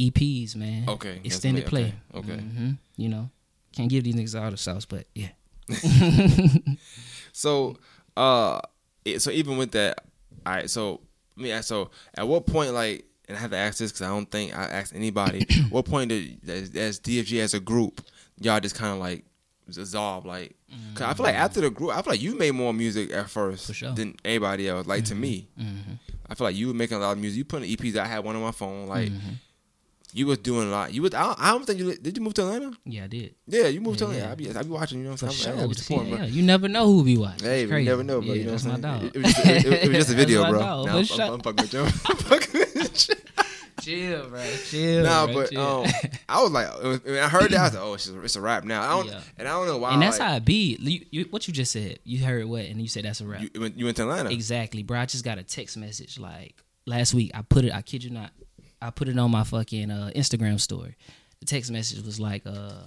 EPs, 0.00 0.56
man. 0.56 0.88
Okay, 0.88 1.20
extended 1.24 1.66
play. 1.66 1.94
okay, 2.14 2.32
okay. 2.32 2.40
hmm 2.42 2.70
You 2.96 3.08
know, 3.08 3.30
can't 3.76 3.90
give 3.90 4.04
these 4.04 4.14
niggas 4.14 4.40
all 4.40 4.50
the 4.50 4.56
sauce, 4.56 4.84
but 4.86 5.06
yeah. 5.14 5.28
So, 7.32 7.76
uh, 8.16 8.60
so 9.18 9.30
even 9.30 9.56
with 9.56 9.72
that, 9.72 10.04
all 10.44 10.52
right. 10.54 10.68
So, 10.70 11.00
let 11.36 11.42
me 11.42 11.52
ask. 11.52 11.68
So, 11.68 11.90
at 12.14 12.26
what 12.26 12.46
point, 12.46 12.74
like, 12.74 13.04
and 13.28 13.36
I 13.36 13.40
have 13.40 13.50
to 13.50 13.56
ask 13.56 13.78
this 13.78 13.92
because 13.92 14.02
I 14.02 14.08
don't 14.08 14.30
think 14.30 14.56
I 14.56 14.64
asked 14.64 14.94
anybody. 14.94 15.46
what 15.70 15.84
point 15.84 16.08
did 16.08 16.48
as, 16.48 16.74
as 16.74 17.00
DFG 17.00 17.40
as 17.40 17.54
a 17.54 17.60
group, 17.60 18.04
y'all 18.40 18.60
just 18.60 18.74
kind 18.74 18.92
of 18.92 18.98
like 18.98 19.24
dissolve? 19.70 20.26
Like, 20.26 20.56
cause 20.94 21.06
I 21.06 21.14
feel 21.14 21.24
like 21.24 21.36
after 21.36 21.60
the 21.60 21.70
group, 21.70 21.96
I 21.96 22.02
feel 22.02 22.12
like 22.12 22.22
you 22.22 22.36
made 22.36 22.52
more 22.52 22.74
music 22.74 23.12
at 23.12 23.30
first 23.30 23.72
sure. 23.74 23.92
than 23.92 24.16
anybody 24.24 24.68
else. 24.68 24.86
Like 24.86 25.04
to 25.06 25.14
me, 25.14 25.48
hmm 25.56 25.92
I 26.28 26.34
feel 26.34 26.46
like 26.46 26.56
you 26.56 26.68
were 26.68 26.74
making 26.74 26.96
a 26.96 27.00
lot 27.00 27.12
of 27.12 27.18
music. 27.18 27.38
You 27.38 27.44
put 27.44 27.60
putting 27.60 27.76
EPs. 27.76 27.96
I 27.96 28.06
had 28.06 28.22
one 28.24 28.36
on 28.36 28.42
my 28.42 28.52
phone. 28.52 28.86
Like 28.86 29.10
Mhm. 29.10 29.38
You 30.12 30.26
was 30.26 30.38
doing 30.38 30.68
a 30.68 30.70
lot. 30.70 30.92
You 30.92 31.02
was. 31.02 31.14
I 31.14 31.22
don't, 31.22 31.40
I 31.40 31.50
don't 31.52 31.64
think 31.66 31.78
you 31.78 31.94
did. 31.94 32.16
You 32.16 32.22
move 32.22 32.34
to 32.34 32.42
Atlanta? 32.42 32.72
Yeah, 32.84 33.04
I 33.04 33.06
did. 33.06 33.34
Yeah, 33.46 33.66
you 33.68 33.80
moved 33.80 33.98
to 34.00 34.04
Atlanta. 34.06 34.24
yeah. 34.26 34.32
I 34.32 34.34
be, 34.34 34.50
I 34.50 34.62
be 34.62 34.68
watching. 34.68 34.98
You 34.98 35.04
know 35.04 35.10
what 35.10 35.20
For 35.20 35.26
I'm 35.26 35.32
saying? 35.32 35.56
sure. 35.56 35.64
I 35.64 35.68
be 35.68 35.74
See, 35.74 35.82
supporting, 35.82 36.12
yeah, 36.12 36.16
bro. 36.18 36.26
you 36.26 36.42
never 36.42 36.68
know 36.68 36.86
who 36.86 37.04
be 37.04 37.16
watching. 37.16 37.46
Hey, 37.48 37.66
crazy. 37.66 37.88
never 37.88 38.02
know, 38.02 38.20
bro. 38.20 38.28
Yeah, 38.28 38.34
you 38.34 38.44
know 38.44 38.50
that's 38.52 38.64
what 38.64 38.74
I'm 38.74 38.82
saying? 38.82 39.00
dog. 39.00 39.04
It, 39.04 39.16
it 39.16 39.22
was 39.22 39.34
just, 39.34 39.46
it, 39.46 39.66
it 39.84 39.88
was 39.88 39.96
just 39.98 40.10
a 40.10 40.14
video, 40.16 40.50
bro. 40.50 40.58
dog. 40.60 40.86
For 40.88 40.92
I'm, 40.96 41.04
sure. 41.04 41.22
I'm, 41.24 41.32
I'm 41.34 41.40
fucking 41.40 41.62
with 41.64 41.72
you. 41.74 41.80
I'm 41.82 42.16
fucking 42.16 42.60
with 42.60 43.08
you. 43.08 43.14
Chill, 43.80 44.28
bro. 44.28 44.42
Chill. 44.66 45.04
Nah, 45.04 45.24
bro, 45.26 45.34
but 45.36 45.50
chill. 45.50 45.60
um, 45.84 45.86
I 46.28 46.42
was 46.42 46.50
like, 46.52 46.82
was- 46.82 47.04
when 47.04 47.16
I 47.18 47.28
heard 47.28 47.50
that, 47.50 47.58
I 47.60 47.62
was 47.64 47.74
like, 47.74 47.82
oh, 47.82 47.94
it's, 47.94 48.08
a, 48.10 48.20
it's 48.22 48.36
a 48.36 48.40
rap 48.40 48.64
now. 48.64 48.82
I 48.82 48.88
don't, 49.02 49.06
Yeah. 49.10 49.20
and 49.38 49.48
I 49.48 49.52
don't 49.52 49.66
know 49.66 49.78
why. 49.78 49.92
and 49.94 50.02
that's 50.02 50.18
like, 50.18 50.28
how 50.28 50.36
it 50.36 50.44
be. 50.44 50.76
You, 50.78 51.06
you, 51.10 51.24
what 51.30 51.48
you 51.48 51.54
just 51.54 51.72
said. 51.72 51.98
You 52.04 52.22
heard 52.24 52.44
what, 52.44 52.66
and 52.66 52.80
you 52.80 52.88
said 52.88 53.04
that's 53.06 53.22
a 53.22 53.26
rap. 53.26 53.40
you, 53.40 53.48
went- 53.60 53.78
you 53.78 53.86
went 53.86 53.96
to 53.96 54.02
Atlanta. 54.02 54.30
Exactly, 54.30 54.82
bro. 54.82 54.98
I 55.00 55.06
just 55.06 55.24
got 55.24 55.38
a 55.38 55.42
text 55.42 55.78
message 55.78 56.18
like 56.18 56.56
last 56.86 57.14
week. 57.14 57.30
I 57.32 57.40
put 57.40 57.64
it. 57.64 57.72
I 57.74 57.80
kid 57.80 58.04
you 58.04 58.10
not. 58.10 58.32
I 58.82 58.90
put 58.90 59.08
it 59.08 59.18
on 59.18 59.30
my 59.30 59.44
fucking 59.44 59.90
uh, 59.90 60.10
Instagram 60.16 60.58
story. 60.60 60.96
The 61.40 61.46
text 61.46 61.70
message 61.70 62.04
was 62.04 62.18
like, 62.18 62.42
uh, 62.46 62.82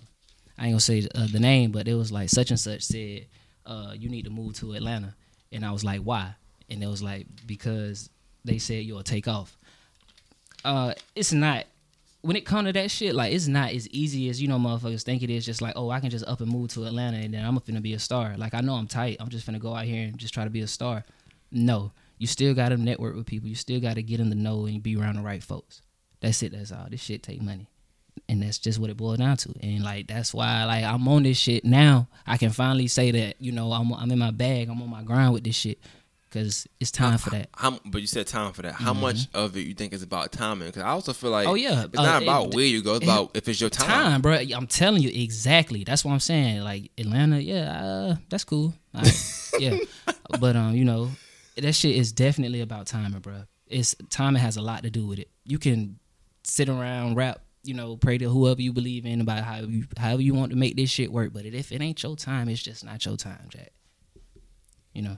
I 0.58 0.65
ain't 0.65 0.73
gonna 0.73 0.79
say 0.79 1.08
uh, 1.15 1.27
the 1.32 1.39
name, 1.39 1.71
but 1.71 1.88
it 1.88 1.95
was 1.95 2.12
like 2.12 2.29
such 2.29 2.49
and 2.51 2.60
such 2.60 2.84
said, 2.84 3.27
uh, 3.65 3.93
you 3.97 4.10
need 4.10 4.25
to 4.25 4.32
move 4.32 4.56
to 4.56 4.73
Atlanta, 4.73 5.15
and 5.51 5.65
I 5.65 5.71
was 5.71 5.84
like, 5.84 6.01
why? 6.01 6.36
And 6.69 6.84
it 6.84 6.88
was 6.88 7.01
like 7.01 7.27
because 7.45 8.10
they 8.45 8.58
said 8.58 8.86
you'll 8.86 9.03
take 9.03 9.27
off. 9.27 9.58
Uh, 10.63 10.93
it's 11.15 11.34
not. 11.34 11.65
When 12.21 12.38
it 12.38 12.45
come 12.45 12.63
to 12.65 12.71
that 12.71 12.89
shit, 12.89 13.15
like 13.15 13.34
it's 13.34 13.47
not 13.47 13.71
as 13.73 13.89
easy 13.89 14.29
as 14.29 14.41
you 14.41 14.47
know 14.47 14.58
motherfuckers 14.58 15.03
think 15.03 15.23
it 15.23 15.29
is. 15.29 15.45
Just 15.45 15.62
like, 15.62 15.73
oh, 15.75 15.89
I 15.89 15.99
can 15.99 16.10
just 16.10 16.25
up 16.25 16.39
and 16.39 16.49
move 16.49 16.69
to 16.69 16.86
Atlanta 16.86 17.17
and 17.17 17.34
then 17.34 17.43
I'm 17.43 17.58
gonna 17.58 17.62
finna 17.62 17.82
be 17.82 17.93
a 17.93 17.99
star. 17.99 18.36
Like 18.38 18.53
I 18.53 18.62
know 18.62 18.75
I'm 18.75 18.88
tight. 18.88 19.17
I'm 19.19 19.27
just 19.27 19.45
finna 19.45 19.60
go 19.60 19.75
out 19.75 19.84
here 19.84 20.08
and 20.08 20.17
just 20.17 20.34
try 20.34 20.45
to 20.45 20.49
be 20.49 20.62
a 20.62 20.67
star. 20.67 21.03
No, 21.51 21.91
you 22.17 22.27
still 22.27 22.53
got 22.53 22.69
to 22.69 22.77
network 22.77 23.15
with 23.15 23.25
people. 23.25 23.49
You 23.49 23.56
still 23.56 23.82
got 23.82 23.95
to 23.95 24.01
get 24.01 24.21
in 24.21 24.29
the 24.29 24.36
know 24.36 24.65
and 24.65 24.82
be 24.82 24.95
around 24.95 25.15
the 25.15 25.21
right 25.21 25.43
folks. 25.43 25.82
That's 26.23 26.41
it. 26.41 26.51
That's 26.53 26.71
all. 26.71 26.88
This 26.89 27.01
shit 27.03 27.21
take 27.21 27.41
money, 27.41 27.67
and 28.27 28.41
that's 28.41 28.57
just 28.57 28.79
what 28.79 28.89
it 28.89 28.97
boils 28.97 29.19
down 29.19 29.38
to. 29.38 29.53
And 29.62 29.83
like 29.83 30.07
that's 30.07 30.33
why 30.33 30.65
like 30.65 30.83
I'm 30.83 31.07
on 31.07 31.21
this 31.23 31.38
shit 31.38 31.63
now. 31.65 32.07
I 32.25 32.38
can 32.38 32.49
finally 32.49 32.88
say 32.88 33.12
that 33.12 33.36
you 33.39 33.51
know 33.51 33.71
I'm 33.71 33.91
I'm 33.93 34.09
in 34.12 34.17
my 34.17 34.31
bag. 34.31 34.69
I'm 34.69 34.81
on 34.81 34.89
my 34.89 35.03
grind 35.03 35.33
with 35.33 35.43
this 35.43 35.55
shit 35.55 35.79
because 36.29 36.65
it's 36.79 36.89
time 36.89 37.19
for 37.19 37.29
that. 37.29 37.49
How, 37.55 37.77
but 37.86 38.01
you 38.01 38.07
said 38.07 38.25
time 38.25 38.53
for 38.53 38.63
that. 38.63 38.73
How 38.73 38.93
much 38.95 39.27
of 39.36 39.55
it 39.55 39.67
you 39.67 39.75
think 39.75 39.93
is 39.93 40.01
about 40.01 40.31
timing? 40.31 40.69
Because 40.69 40.81
I 40.81 40.88
also 40.89 41.13
feel 41.13 41.29
like, 41.29 41.45
Mm-hmm. 41.45 41.51
Oh, 41.51 41.55
yeah. 41.55 41.83
it's 41.83 41.99
Uh, 41.99 42.01
not 42.01 42.21
it- 42.23 42.25
about 42.25 42.55
where 42.55 42.65
you 42.65 42.81
go. 42.81 42.95
It's 42.95 43.05
about 43.05 43.31
if 43.36 43.47
it's 43.47 43.62
your 43.62 43.69
time. 43.69 43.88
Time, 43.88 44.21
bro. 44.23 44.33
I'm 44.33 44.65
telling 44.65 45.03
you 45.03 45.09
exactly. 45.13 45.83
That's 45.83 46.03
what 46.03 46.12
I'm 46.12 46.19
saying. 46.19 46.62
Like 46.62 46.89
Atlanta, 46.97 47.39
yeah, 47.39 47.83
uh, 47.83 48.15
that's 48.29 48.45
cool. 48.45 48.73
Right. 48.95 49.51
yeah, 49.59 49.77
but 50.39 50.55
um, 50.55 50.73
you 50.73 50.86
know, 50.86 51.12
that 51.57 51.73
shit 51.73 51.95
is 51.95 52.12
definitely 52.12 52.62
about 52.62 52.88
timing, 52.88 53.19
bro. 53.19 53.43
It's 53.67 53.93
timing 54.09 54.41
has 54.41 54.57
a 54.57 54.62
lot 54.63 54.81
to 54.83 54.89
do 54.89 55.05
with 55.05 55.19
it. 55.19 55.29
You 55.45 55.59
can 55.59 55.99
sit 56.43 56.69
around, 56.69 57.15
rap, 57.15 57.41
you 57.63 57.73
know, 57.73 57.95
pray 57.97 58.17
to 58.17 58.29
whoever 58.29 58.62
you 58.62 58.73
believe 58.73 59.06
in 59.06 59.21
about 59.21 59.43
how 59.43 59.58
you 59.62 59.86
however 59.97 60.21
you 60.21 60.34
want 60.34 60.51
to 60.51 60.58
make 60.58 60.75
this 60.75 60.89
shit 60.89 61.12
work. 61.12 61.34
But 61.34 61.45
if 61.45 61.71
it 61.71 61.82
ain't 61.82 62.01
your 62.03 62.15
time, 62.15 62.49
it's 62.49 62.62
just 62.62 62.84
not 62.84 63.06
your 63.06 63.17
time, 63.17 63.47
Jack. 63.49 63.71
You 64.93 65.01
know. 65.03 65.17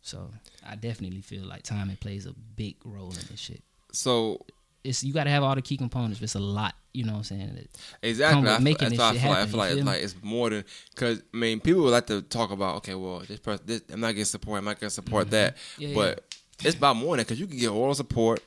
So 0.00 0.30
I 0.68 0.74
definitely 0.76 1.20
feel 1.20 1.44
like 1.44 1.62
timing 1.62 1.96
plays 1.96 2.26
a 2.26 2.32
big 2.32 2.76
role 2.84 3.10
in 3.10 3.20
this 3.30 3.38
shit. 3.40 3.62
So 3.92 4.44
It's 4.82 5.04
you 5.04 5.12
got 5.12 5.24
to 5.24 5.30
have 5.30 5.42
all 5.44 5.54
the 5.54 5.62
key 5.62 5.76
components. 5.76 6.20
It's 6.20 6.34
a 6.34 6.40
lot, 6.40 6.74
you 6.92 7.04
know 7.04 7.12
what 7.12 7.18
I'm 7.18 7.24
saying? 7.24 7.56
It- 7.56 7.78
exactly, 8.02 8.48
I 8.48 8.56
feel, 8.56 8.64
making 8.64 8.88
that's 8.88 8.98
this 8.98 9.00
I 9.00 9.12
shit 9.12 9.22
feel 9.22 9.30
like 9.30 9.38
I 9.38 9.46
feel 9.46 9.58
like 9.58 9.72
feel 9.74 9.84
like 9.84 10.02
it's 10.02 10.14
more 10.22 10.50
than 10.50 10.64
because 10.94 11.22
I 11.32 11.36
mean 11.36 11.60
people 11.60 11.82
would 11.84 11.90
like 11.92 12.06
to 12.08 12.22
talk 12.22 12.50
about 12.50 12.76
okay, 12.76 12.94
well 12.94 13.20
this 13.20 13.38
person, 13.38 13.64
this, 13.66 13.82
I'm 13.92 14.00
not 14.00 14.08
getting 14.08 14.24
support, 14.24 14.58
I'm 14.58 14.64
not 14.64 14.76
getting 14.76 14.90
support 14.90 15.30
that, 15.30 15.56
Mm-hmm. 15.56 15.82
Yeah, 15.82 15.94
but 15.94 16.36
it's 16.64 16.76
about 16.76 16.96
more 16.96 17.16
than 17.16 17.24
because 17.24 17.38
you 17.38 17.46
can 17.46 17.58
get 17.58 17.68
oral 17.68 17.94
support, 17.94 18.42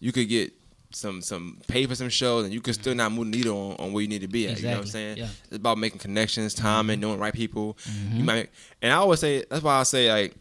you 0.00 0.12
could 0.12 0.28
get 0.28 0.52
some 0.94 1.20
some 1.20 1.58
pay 1.66 1.86
for 1.86 1.94
some 1.94 2.08
shows, 2.08 2.44
and 2.44 2.52
you 2.54 2.60
can 2.60 2.74
still 2.74 2.94
not 2.94 3.12
move 3.12 3.30
the 3.30 3.36
needle 3.38 3.56
on, 3.78 3.86
on 3.86 3.92
where 3.92 4.02
you 4.02 4.08
need 4.08 4.22
to 4.22 4.28
be 4.28 4.48
at. 4.48 4.58
You 4.58 4.64
know 4.64 4.70
what 4.72 4.80
I'm 4.80 4.86
saying? 4.86 5.18
yeah. 5.18 5.24
Mm-hmm. 5.24 5.44
It's 5.48 5.56
about 5.56 5.78
making 5.78 5.98
connections, 5.98 6.54
time, 6.54 6.90
and 6.90 7.00
knowing 7.02 7.18
right 7.18 7.34
people. 7.34 7.76
You 8.12 8.24
might, 8.24 8.50
and 8.82 8.92
I 8.92 8.96
always 8.96 9.20
say 9.20 9.44
that's 9.50 9.62
why 9.62 9.78
I 9.80 9.82
say 9.82 10.10
like. 10.10 10.34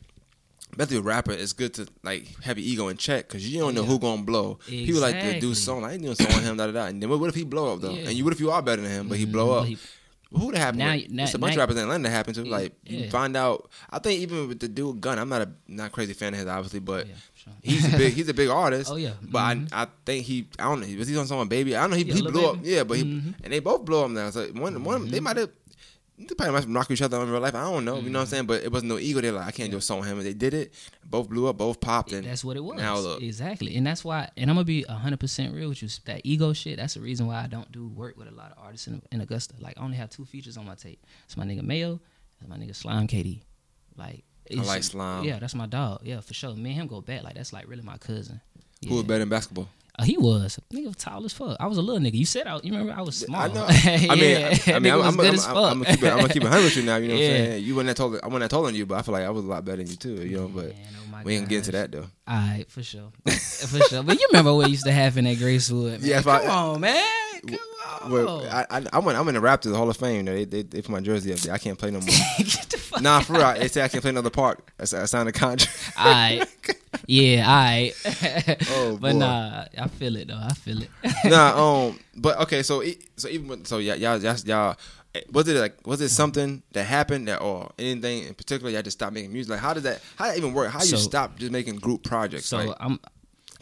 Especially 0.72 0.98
a 0.98 1.02
rapper, 1.02 1.32
it's 1.32 1.54
good 1.54 1.72
to 1.76 1.88
like 2.02 2.26
have 2.42 2.58
your 2.58 2.66
ego 2.68 2.88
in 2.88 2.98
check 2.98 3.28
because 3.28 3.48
you 3.48 3.60
don't 3.60 3.76
know 3.76 3.82
Yeah. 3.84 3.88
who 3.90 4.00
gonna 4.00 4.24
blow. 4.24 4.58
People 4.66 5.02
like 5.02 5.14
to 5.20 5.22
do 5.40 5.50
Exactly. 5.50 5.54
song. 5.54 5.86
I 5.86 5.94
ain't 5.94 6.02
doing 6.02 6.16
song 6.16 6.32
on 6.34 6.42
him, 6.42 6.58
da 6.58 6.66
da 6.66 6.72
da. 6.72 6.86
And 6.88 7.00
then 7.00 7.12
what, 7.12 7.30
if 7.30 7.36
he 7.36 7.44
blow 7.44 7.74
up 7.76 7.82
though? 7.82 7.92
Yeah. 7.94 8.08
And 8.08 8.14
you, 8.14 8.24
what 8.24 8.34
if 8.34 8.40
you 8.40 8.50
are 8.50 8.60
better 8.60 8.82
than 8.82 8.90
him, 8.90 9.08
but 9.08 9.20
he 9.20 9.28
Mhm, 9.28 9.32
blow 9.34 9.52
up? 9.60 9.68
he- 9.68 9.78
Who 10.36 10.52
that 10.52 10.58
happened? 10.58 10.80
Now- 10.80 10.94
with? 10.96 11.10
now- 11.12 11.24
It's 11.26 11.34
a 11.34 11.38
bunch 11.40 11.56
now- 11.56 11.64
of 11.64 11.70
rappers 11.70 11.78
in 11.78 11.84
Atlanta 11.84 12.04
that 12.04 12.10
happened 12.16 12.36
to. 12.36 12.44
Like 12.46 12.74
you 12.86 13.00
Yeah. 13.00 13.10
find 13.10 13.36
out. 13.38 13.70
I 13.90 14.00
think 14.00 14.22
even 14.22 14.48
with 14.48 14.60
the 14.60 14.68
dude 14.68 15.00
Gun, 15.02 15.20
I'm 15.20 15.30
not 15.30 15.42
a 15.44 15.50
not 15.68 15.92
crazy 15.92 16.14
fan 16.14 16.34
of 16.34 16.40
his, 16.40 16.48
obviously, 16.48 16.80
but 16.80 17.08
Yeah, 17.08 17.14
sure. 17.36 17.54
he's 17.62 17.94
a 17.94 17.98
big 17.98 18.14
he's 18.14 18.30
a 18.30 18.34
big 18.34 18.50
artist. 18.64 18.90
Oh, 18.92 18.96
yeah. 18.96 19.14
but 19.22 19.40
Mhm. 19.58 19.70
I 19.72 19.84
I 19.84 19.88
think 20.06 20.26
he 20.26 20.48
I 20.60 20.64
don't 20.64 20.82
know 20.82 20.98
was 20.98 21.08
he 21.08 21.16
on 21.18 21.28
with 21.40 21.50
Baby? 21.50 21.76
I 21.76 21.82
don't 21.82 21.92
know 21.92 21.98
he, 21.98 22.04
Yeah, 22.04 22.14
he 22.16 22.22
blew 22.24 22.46
up. 22.48 22.58
Yeah, 22.64 22.84
but 22.84 22.98
he 22.98 23.04
Mhm. 23.04 23.34
and 23.44 23.54
they 23.54 23.60
both 23.60 23.86
blow 23.86 24.06
up 24.06 24.12
now. 24.12 24.30
So 24.32 24.48
one 24.54 24.84
one 24.84 25.08
they 25.10 25.20
might 25.20 25.38
have. 25.38 25.50
They 26.28 26.36
probably 26.36 26.54
might 26.54 26.68
knock 26.68 26.92
each 26.92 27.02
other 27.02 27.22
in 27.22 27.30
real 27.30 27.42
life. 27.42 27.56
I 27.56 27.64
don't 27.64 27.86
know. 27.86 27.98
You 27.98 28.10
know 28.10 28.20
what 28.20 28.22
I'm 28.22 28.26
mm-hmm. 28.26 28.30
saying? 28.30 28.46
But 28.46 28.64
it 28.64 28.72
wasn't 28.72 28.90
no 28.90 29.00
ego. 29.00 29.22
They're 29.22 29.32
like, 29.32 29.48
I 29.48 29.52
can't 29.52 29.72
do 29.72 29.78
a 29.78 29.82
song 29.82 30.00
with 30.00 30.10
him. 30.10 30.18
And 30.18 30.28
they 30.28 30.34
did 30.34 30.54
it. 30.54 30.74
Both 31.06 31.30
blew 31.30 31.48
up. 31.48 31.58
Both 31.58 31.80
popped. 31.80 32.12
And 32.12 32.26
That's 32.26 32.44
what 32.44 32.58
it 32.58 32.64
was. 32.64 32.78
Now 32.78 32.98
look. 32.98 33.22
Exactly. 33.22 33.76
And 33.76 33.86
that's 33.86 34.04
why, 34.04 34.30
and 34.38 34.50
I'm 34.50 34.56
going 34.56 34.66
to 34.66 34.68
be 34.68 34.84
100% 34.84 35.54
real 35.54 35.70
with 35.70 35.82
you. 35.82 35.90
That 36.06 36.22
ego 36.24 36.54
shit, 36.54 36.78
that's 36.78 36.94
the 36.96 37.02
reason 37.02 37.28
why 37.28 37.44
I 37.44 37.48
don't 37.48 37.72
do 37.72 37.88
work 37.88 38.18
with 38.18 38.28
a 38.28 38.32
lot 38.32 38.52
of 38.52 38.58
artists 38.64 38.88
in, 38.88 39.02
in 39.12 39.22
Augusta. 39.22 39.56
Like, 39.60 39.78
I 39.78 39.84
only 39.84 39.98
have 39.98 40.10
two 40.10 40.26
features 40.26 40.58
on 40.58 40.66
my 40.66 40.76
tape. 40.76 41.06
It's 41.26 41.38
my 41.38 41.46
nigga 41.46 41.62
Mayo 41.62 42.00
and 42.40 42.50
my 42.50 42.58
nigga 42.58 42.76
Slime 42.76 43.08
KD. 43.08 43.42
Like, 43.98 44.24
it's- 44.46 44.68
like 44.68 44.84
Slime. 44.84 45.24
Yeah, 45.24 45.40
that's 45.40 45.56
my 45.56 45.68
dog. 45.68 46.02
Yeah, 46.04 46.22
for 46.22 46.34
sure. 46.34 46.56
Me 46.56 46.72
and 46.72 46.82
him 46.82 46.88
go 46.88 47.02
back. 47.02 47.24
Like, 47.24 47.36
that's 47.36 47.54
like 47.54 47.68
really 47.68 47.84
my 47.84 47.98
cousin. 47.98 48.42
Who 48.88 48.96
was 48.96 49.04
better 49.04 49.24
in 49.24 49.30
basketball? 49.30 49.70
Uh, 50.00 50.04
he 50.06 50.18
was 50.18 50.60
nigga 50.74 50.96
tall 50.98 51.24
as 51.24 51.34
fuck. 51.34 51.56
I 51.60 51.68
was 51.68 51.78
a 51.78 51.82
little 51.82 52.02
nigga. 52.02 52.16
You 52.16 52.26
said 52.26 52.48
I, 52.48 52.56
you 52.64 52.72
remember 52.72 52.94
I 52.94 53.02
was 53.02 53.16
small. 53.16 53.42
I 53.44 53.48
know. 53.50 53.68
yeah, 53.70 54.12
I 54.12 54.16
mean, 54.16 54.38
I, 54.68 54.74
I 54.74 54.80
mean, 54.80 54.92
I'm, 54.94 55.02
I'm, 55.02 55.16
good 55.16 55.28
I'm, 55.28 55.34
as 55.36 55.48
I'm. 55.48 55.56
I'm 55.58 55.84
gonna 55.84 55.86
keep 55.96 56.04
it. 56.04 56.12
I'm 56.12 56.18
gonna 56.18 56.34
keep 56.34 56.44
it 56.44 56.48
hundred 56.48 56.64
with 56.64 56.78
you 56.78 56.84
now. 56.84 56.96
You 56.98 57.08
know 57.10 57.14
what 57.14 57.24
Yeah. 57.24 57.30
I'm 57.30 57.36
saying? 57.46 57.64
You 57.64 57.76
wasn't 57.76 57.88
that 57.90 57.98
taller. 57.98 58.20
I 58.24 58.28
wasn't 58.28 58.42
that 58.42 58.50
taller 58.50 58.66
than 58.68 58.76
you, 58.76 58.86
but 58.88 58.98
I 58.98 59.02
feel 59.04 59.14
like 59.14 59.24
I 59.24 59.30
was 59.30 59.44
a 59.46 59.48
lot 59.48 59.64
better 59.66 59.78
than 59.78 59.88
you 59.88 59.96
too. 59.96 60.16
You 60.16 60.38
know, 60.38 60.48
but 60.48 60.70
Man, 60.70 60.76
oh 61.14 61.22
we 61.24 61.36
ain't 61.36 61.48
get 61.48 61.58
into 61.60 61.72
that 61.74 61.92
though. 61.92 62.08
All 62.28 62.36
right, 62.38 62.66
for 62.70 62.82
sure, 62.82 63.12
for 63.28 63.80
sure. 63.84 64.02
But 64.04 64.20
you 64.20 64.28
remember 64.32 64.54
what 64.56 64.70
used 64.72 64.86
to 64.86 64.92
happen 64.92 65.28
at 65.28 65.38
Gracewood? 65.38 66.00
Man. 66.00 66.10
Yeah, 66.10 66.22
come 66.24 66.42
I- 66.42 66.48
on, 66.48 66.82
man, 66.82 67.06
come 67.48 67.60
on. 68.02 68.12
Well, 68.12 68.46
I, 68.46 68.66
I, 68.70 68.84
I'm 68.94 69.08
in, 69.08 69.16
I'm 69.16 69.28
in 69.28 69.36
the 69.36 69.42
Raptors 69.42 69.76
Hall 69.76 69.90
of 69.90 69.98
Fame. 69.98 70.26
They, 70.26 70.46
they, 70.46 70.64
they 70.64 70.82
put 70.82 70.90
my 70.90 71.02
jersey 71.02 71.34
up 71.34 71.40
there. 71.40 71.54
I 71.54 71.58
can't 71.58 71.78
play 71.78 71.92
no 71.92 72.00
more. 72.00 72.08
Get 72.38 72.70
the 72.70 72.78
fuck. 72.78 73.02
nah, 73.02 73.20
for 73.22 73.34
real. 73.34 73.54
They 73.54 73.68
say 73.68 73.84
I 73.84 73.88
can't 73.88 74.02
play 74.02 74.10
another 74.10 74.30
park. 74.30 74.72
I 74.80 74.86
signed 74.86 75.30
a 75.30 75.32
contract. 75.32 75.94
All 75.98 76.06
right, 76.06 76.48
yeah, 77.08 77.48
all 77.48 77.56
right. 77.56 77.94
Oh, 78.70 78.98
but 79.02 79.14
boy. 79.14 79.20
nah, 79.20 79.66
I 79.78 79.88
feel 79.88 80.16
it 80.16 80.28
though. 80.28 80.40
I 80.42 80.54
feel 80.54 80.82
it. 80.82 80.90
nah, 81.26 81.88
um, 81.88 82.00
but 82.16 82.40
okay. 82.42 82.64
So, 82.64 82.84
so 83.18 83.28
even 83.30 83.48
when, 83.48 83.66
so 83.66 83.78
y'all, 83.78 83.96
y'all, 83.96 84.18
y'all, 84.18 84.38
y'all, 84.46 84.78
eh, 85.16 85.22
was 85.32 85.48
it 85.48 85.60
like, 85.60 85.86
was 85.86 86.02
it 86.02 86.10
something 86.10 86.64
that 86.74 86.86
happened 86.86 87.28
that, 87.28 87.42
or 87.42 87.72
anything 87.78 88.24
in 88.24 88.34
particular? 88.34 88.72
Y'all 88.72 88.82
just 88.82 88.98
stopped 88.98 89.14
making 89.14 89.34
music. 89.34 89.52
Like, 89.52 89.60
how 89.60 89.74
did 89.74 89.84
that? 89.84 90.02
How 90.16 90.26
did 90.26 90.34
that 90.34 90.38
even 90.38 90.54
work? 90.54 90.72
How 90.72 90.84
you 90.84 90.98
stop 90.98 91.38
just 91.38 91.52
making 91.52 91.76
group 91.78 92.04
projects? 92.04 92.46
so 92.46 92.58
like, 92.58 92.78
I'm. 92.80 93.00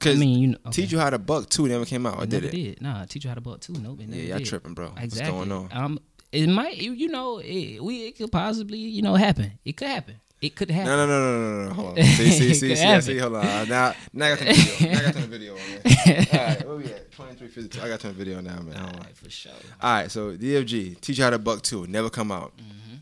I 0.06 0.14
mean, 0.16 0.40
you 0.40 0.48
know, 0.50 0.58
okay. 0.68 0.82
teach 0.82 0.92
you 0.92 1.00
how 1.00 1.10
to 1.10 1.20
buck 1.20 1.50
too 1.50 1.68
never 1.68 1.86
came 1.86 2.06
out. 2.06 2.22
It 2.24 2.30
did 2.30 2.46
it? 2.46 2.52
did. 2.52 2.82
Nah, 2.82 3.06
teach 3.06 3.24
you 3.24 3.30
how 3.30 3.36
to 3.36 3.42
buck 3.42 3.62
too. 3.62 3.74
Nope, 3.74 4.00
never 4.00 4.14
Yeah, 4.16 4.30
y'all 4.30 4.38
did. 4.40 4.48
tripping, 4.48 4.74
bro. 4.74 4.94
Exactly. 4.98 5.38
What's 5.38 5.50
going 5.50 5.52
on? 5.52 5.70
Um, 5.72 6.00
it 6.32 6.48
might, 6.48 6.78
you 6.78 7.08
know, 7.10 7.40
it, 7.40 7.84
we 7.84 8.08
it 8.08 8.18
could 8.18 8.32
possibly, 8.32 8.78
you 8.78 9.02
know, 9.02 9.16
happen. 9.16 9.52
It 9.66 9.76
could 9.78 9.88
happen. 9.90 10.16
It 10.42 10.56
could 10.56 10.72
happen. 10.72 10.88
No, 10.88 11.06
no, 11.06 11.08
no, 11.08 11.20
no, 11.20 11.62
no, 11.62 11.68
no. 11.68 11.74
Hold 11.76 12.00
on. 12.00 12.04
See, 12.06 12.32
see, 12.32 12.54
see, 12.56 12.76
see, 12.76 13.02
see. 13.02 13.18
Hold 13.20 13.36
on. 13.36 13.70
Now, 13.70 13.94
now 14.12 14.26
I 14.26 14.30
got 14.30 14.40
to 14.40 14.46
the 14.46 14.54
video. 14.54 14.92
Now 14.92 15.00
I 15.00 15.04
got 15.04 15.14
to 15.14 15.22
the 15.22 15.28
video, 15.28 15.56
man. 15.56 15.82
All 16.34 16.48
right, 16.48 16.68
where 16.68 16.76
we 16.78 16.86
at? 16.86 17.12
Twenty-three 17.12 17.48
fifty-two. 17.48 17.86
I 17.86 17.88
got 17.88 18.00
to 18.00 18.08
the 18.08 18.14
video 18.14 18.42
now, 18.42 18.60
man. 18.60 18.76
All 18.78 18.88
on. 18.88 18.94
right, 18.94 19.16
for 19.16 19.30
sure. 19.30 19.52
All 19.80 19.94
right, 19.94 20.10
so 20.10 20.36
DFG, 20.36 21.00
teach 21.00 21.20
you 21.20 21.24
how 21.24 21.30
to 21.30 21.38
buck 21.38 21.62
two, 21.62 21.86
never 21.86 22.10
come 22.10 22.32
out. 22.32 22.58
Mm-hmm. 22.58 22.96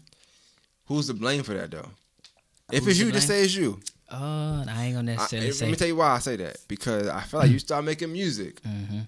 Who's 0.88 1.08
to 1.08 1.14
blame 1.14 1.44
for 1.44 1.54
that 1.54 1.72
though? 1.72 1.88
If 2.72 2.86
it's 2.88 3.00
you, 3.00 3.12
just 3.12 3.28
say 3.28 3.44
it's 3.44 3.56
you. 3.56 3.80
Uh, 4.12 4.65
I 4.67 4.86
ain't 4.86 4.95
gonna 4.95 5.12
I, 5.12 5.15
necessarily 5.15 5.52
let 5.52 5.69
me 5.69 5.76
tell 5.76 5.88
you 5.88 5.95
why 5.95 6.12
I 6.12 6.19
say 6.19 6.36
that 6.38 6.58
because 6.67 7.08
I 7.08 7.22
feel 7.22 7.39
like 7.41 7.52
you 7.52 7.60
start 7.60 7.86
making 7.86 8.12
music, 8.12 8.60
hmm 8.62 9.02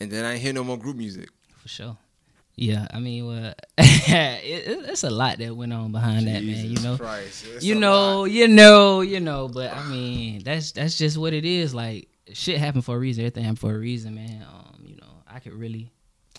and 0.00 0.10
then 0.10 0.24
I 0.24 0.32
ain't 0.32 0.42
hear 0.42 0.52
no 0.52 0.64
more 0.64 0.76
group 0.76 0.96
music. 0.96 1.30
For 1.58 1.68
sure. 1.68 1.96
Yeah, 2.56 2.86
I 2.92 3.00
mean, 3.00 3.26
well, 3.26 3.54
it, 3.78 4.08
it, 4.08 4.88
it's 4.88 5.02
a 5.02 5.10
lot 5.10 5.38
that 5.38 5.56
went 5.56 5.72
on 5.72 5.90
behind 5.90 6.28
that, 6.28 6.44
man. 6.44 6.70
You 6.70 6.80
know, 6.82 6.96
Christ, 6.96 7.46
you 7.60 7.74
know, 7.74 8.20
lot. 8.20 8.30
you 8.30 8.46
know, 8.46 9.00
you 9.00 9.18
know. 9.18 9.48
But 9.48 9.72
I 9.74 9.84
mean, 9.88 10.42
that's 10.44 10.70
that's 10.72 10.96
just 10.96 11.16
what 11.16 11.32
it 11.32 11.44
is. 11.44 11.74
Like 11.74 12.08
shit 12.32 12.58
happened 12.58 12.84
for 12.84 12.94
a 12.94 12.98
reason. 12.98 13.24
Everything 13.24 13.44
happened 13.44 13.58
for 13.58 13.74
a 13.74 13.78
reason, 13.78 14.14
man. 14.14 14.46
Um, 14.48 14.84
you 14.84 14.96
know, 14.96 15.22
I 15.26 15.40
could 15.40 15.54
really 15.54 15.90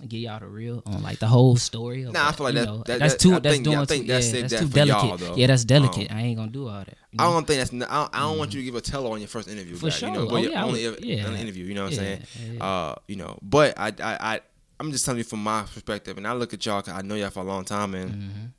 get 0.08 0.18
y'all 0.18 0.40
the 0.40 0.48
real 0.48 0.84
on 0.86 1.02
like 1.02 1.20
the 1.20 1.28
whole 1.28 1.56
story. 1.56 2.04
Of, 2.04 2.14
Nah, 2.14 2.30
I 2.30 2.32
feel 2.34 2.44
like 2.46 2.56
that- 2.56 2.66
know, 2.66 2.84
that- 2.86 3.00
that's 3.00 3.16
too. 3.16 3.34
I 3.36 3.40
that's 3.40 3.56
think- 3.56 3.64
doing 3.66 3.78
I 3.78 3.86
think 3.86 4.06
too. 4.06 4.12
that's 4.14 4.34
yeah, 4.34 4.42
that's 4.48 4.62
too 4.62 4.68
delicate. 4.70 5.38
yeah, 5.38 5.48
that's 5.48 5.64
delicate. 5.66 6.12
Um, 6.12 6.18
I 6.18 6.22
ain't 6.22 6.38
gonna 6.38 6.52
do 6.52 6.68
all 6.68 6.80
that. 6.80 6.98
you 7.12 7.18
I 7.20 7.24
don't 7.32 7.48
think 7.48 7.60
that's. 7.60 7.74
I 7.74 7.96
don't, 7.96 8.16
I 8.16 8.20
don't 8.20 8.38
want 8.38 8.54
you 8.54 8.60
to 8.62 8.66
give 8.66 8.76
a 8.76 8.82
tell 8.82 9.08
on 9.12 9.20
your 9.20 9.28
first 9.30 9.48
interview. 9.48 9.76
For 9.76 9.90
guy, 9.90 9.96
You 10.08 10.08
know, 10.14 10.20
sure. 10.20 10.26
but 10.30 10.34
Oh, 10.36 10.38
yeah, 10.38 10.62
I 10.62 10.66
only 10.66 10.84
yeah. 10.84 11.34
interview. 11.40 11.66
You 11.66 11.74
know 11.76 11.84
what 11.86 11.94
I'm 11.94 11.98
saying? 11.98 12.22
Uh, 12.62 12.96
you 13.08 13.16
know, 13.16 13.38
but 13.42 13.74
I, 13.80 13.88
I, 13.88 13.94
I, 14.36 14.40
I'm 14.80 14.92
just 14.92 15.06
telling 15.06 15.20
you 15.20 15.24
from 15.24 15.42
my 15.44 15.64
perspective, 15.64 16.18
and 16.18 16.28
I 16.28 16.34
look 16.34 16.54
at 16.54 16.66
y'all. 16.66 16.82
Cause 16.82 16.94
I 16.94 17.02
know 17.02 17.16
y'all 17.16 17.30
for 17.30 17.40
a 17.40 17.44
long 17.44 17.64
time, 17.64 17.96
and 17.96 18.12
Mhm. 18.12 18.52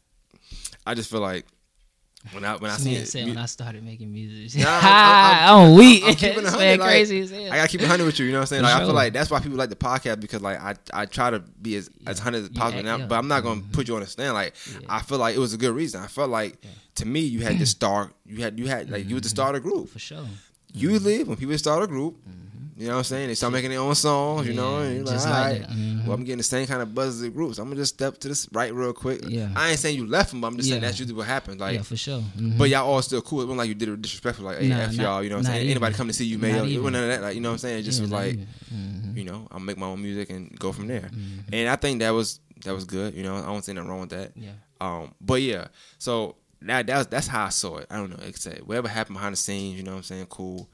I 0.86 0.94
just 0.94 1.10
feel 1.10 1.20
like 1.20 1.44
when 2.32 2.44
I 2.44 2.56
when 2.56 2.70
I 2.70 2.76
see 2.76 2.94
it, 2.94 3.08
said 3.08 3.24
mu- 3.24 3.32
when 3.32 3.38
I 3.38 3.46
started 3.46 3.84
making 3.84 4.12
music. 4.12 4.62
Nah, 4.62 4.68
I'm- 4.68 4.82
I'm, 4.84 5.68
I'm- 5.68 5.74
weak. 5.74 6.02
I'm 6.04 6.14
keeping 6.14 6.42
This 6.42 6.52
100, 6.52 6.58
man 6.58 6.78
like, 6.78 6.88
crazy 6.88 7.20
as 7.20 7.30
hell. 7.30 7.52
I 7.52 7.56
gotta 7.56 7.68
keep 7.68 7.82
it 7.82 7.86
hundred 7.86 8.04
with 8.06 8.18
you. 8.18 8.26
You 8.26 8.32
know 8.32 8.38
what 8.38 8.42
I'm 8.42 8.46
saying? 8.46 8.62
For 8.62 8.68
Like 8.68 8.82
I 8.82 8.84
feel 8.84 8.94
like 8.94 9.12
that's 9.12 9.30
why 9.30 9.40
people 9.40 9.58
like 9.58 9.70
the 9.70 9.76
podcast 9.76 10.20
because 10.20 10.42
like 10.42 10.60
I 10.60 10.74
I 10.92 11.06
try 11.06 11.30
to 11.30 11.40
be 11.40 11.76
as 11.76 11.90
as 12.06 12.18
hundred 12.18 12.42
as 12.42 12.48
possible 12.50 12.82
now, 12.82 12.96
yeah. 12.96 13.06
but 13.06 13.16
I'm 13.16 13.28
not 13.28 13.42
gonna 13.42 13.60
mm-hmm. 13.60 13.72
put 13.72 13.88
you 13.88 13.94
on 13.94 14.00
the 14.00 14.06
stand. 14.06 14.34
Like 14.34 14.54
Yeah. 14.72 14.86
I 14.88 15.02
feel 15.02 15.18
like 15.18 15.36
it 15.36 15.40
was 15.40 15.54
a 15.54 15.58
good 15.58 15.74
reason. 15.74 16.02
I 16.02 16.06
felt 16.06 16.30
like 16.30 16.56
to 16.96 17.06
me 17.06 17.20
you 17.20 17.40
had 17.40 17.58
to 17.58 17.66
start. 17.76 18.12
You 18.24 18.42
had 18.42 18.58
you 18.58 18.66
had 18.66 18.90
like 18.90 19.08
you 19.08 19.14
was 19.14 19.22
the 19.22 19.28
mm-hmm. 19.28 19.34
start 19.34 19.54
of 19.56 19.62
group. 19.62 19.88
for 19.88 19.98
sure. 19.98 20.26
Usually 20.72 21.18
mm-hmm. 21.18 21.28
when 21.28 21.36
people 21.38 21.56
start 21.58 21.82
a 21.82 21.86
group, 21.86 22.16
you 22.76 22.86
know 22.88 22.92
what 22.92 22.98
I'm 22.98 23.04
saying? 23.04 23.28
They 23.28 23.34
start 23.34 23.52
making 23.52 23.70
their 23.70 23.80
own 23.80 23.94
songs. 23.94 24.46
You 24.46 24.54
know, 24.54 24.62
Mm-hmm. 24.76 24.82
Yeah, 24.82 24.86
and 24.88 24.96
you're 24.96 25.04
like, 25.06 25.14
just 25.14 25.28
like 25.28 25.60
right. 25.62 25.70
Mhm. 25.70 26.04
well 26.04 26.14
I'm 26.14 26.24
getting 26.24 26.38
the 26.38 26.42
same 26.44 26.66
kind 26.66 26.82
of 26.82 26.94
buzz 26.94 27.08
as 27.16 27.20
the 27.22 27.30
groups. 27.30 27.58
I'm 27.58 27.66
gonna 27.68 27.76
just 27.76 27.94
step 27.94 28.18
to 28.18 28.28
this 28.28 28.48
right 28.52 28.72
real 28.74 28.92
quick. 28.92 29.20
Yeah. 29.26 29.48
I 29.56 29.70
ain't 29.70 29.78
saying 29.78 29.96
you 29.96 30.06
left 30.06 30.30
them, 30.30 30.40
but 30.42 30.48
I'm 30.48 30.56
just 30.56 30.68
saying 30.68 30.82
that's 30.82 30.98
usually 30.98 31.16
what 31.16 31.26
happened. 31.26 31.58
Like 31.60 31.76
yeah, 31.76 31.82
for 31.82 31.96
sure. 31.96 32.22
Mhm. 32.38 32.58
but 32.58 32.68
y'all 32.68 32.86
all 32.86 33.00
still 33.02 33.22
cool. 33.22 33.40
It 33.40 33.44
wasn't 33.44 33.58
like 33.58 33.68
you 33.68 33.74
did 33.74 33.88
it 33.88 34.02
disrespectful, 34.02 34.44
like, 34.44 34.58
hey, 34.58 34.68
Nah, 34.68 34.76
F 34.80 34.96
not- 34.96 35.02
y'all, 35.02 35.22
you 35.22 35.30
know 35.30 35.36
what 35.36 35.46
I'm 35.46 35.52
saying? 35.52 35.70
Anybody 35.70 35.94
come 35.94 36.06
to 36.08 36.12
see 36.12 36.26
you, 36.26 36.38
man, 36.38 36.56
it 36.66 36.76
wasn't 36.78 36.92
none 36.92 37.02
of 37.04 37.08
that. 37.08 37.22
Like, 37.22 37.34
you 37.34 37.40
know 37.40 37.48
what 37.50 37.54
I'm 37.54 37.58
saying? 37.58 37.78
It 37.78 37.82
just 37.82 37.98
Yeah, 37.98 38.02
was 38.04 38.12
like, 38.12 38.32
even. 38.34 38.46
Mhm. 38.74 39.16
you 39.16 39.24
know, 39.24 39.48
I'll 39.50 39.60
make 39.60 39.78
my 39.78 39.86
own 39.86 40.02
music 40.02 40.30
and 40.30 40.56
go 40.58 40.72
from 40.72 40.86
there. 40.86 41.02
Mm-hmm. 41.12 41.54
And 41.54 41.68
I 41.68 41.76
think 41.76 42.00
that 42.00 42.10
was 42.10 42.40
that 42.64 42.74
was 42.74 42.84
good. 42.84 43.14
You 43.14 43.22
know, 43.22 43.36
I 43.36 43.42
don't 43.46 43.64
see 43.64 43.72
nothing 43.72 43.88
wrong 43.90 44.00
with 44.00 44.10
that. 44.10 44.32
Yeah. 44.34 44.50
Um, 44.80 45.14
but 45.20 45.40
yeah, 45.42 45.68
so 45.98 46.36
that 46.62 46.86
that's 46.86 47.06
that's 47.08 47.26
how 47.26 47.44
I 47.44 47.48
saw 47.50 47.76
it. 47.78 47.86
I 47.90 47.96
don't 47.96 48.10
know. 48.10 48.16
Like 48.16 48.28
I 48.28 48.38
said, 48.38 48.60
whatever 48.66 48.88
happened 48.88 49.16
behind 49.16 49.34
the 49.34 49.36
scenes, 49.36 49.76
you 49.76 49.82
know 49.82 49.92
what 49.92 49.98
I'm 49.98 50.02
saying? 50.04 50.26
Cool. 50.26 50.68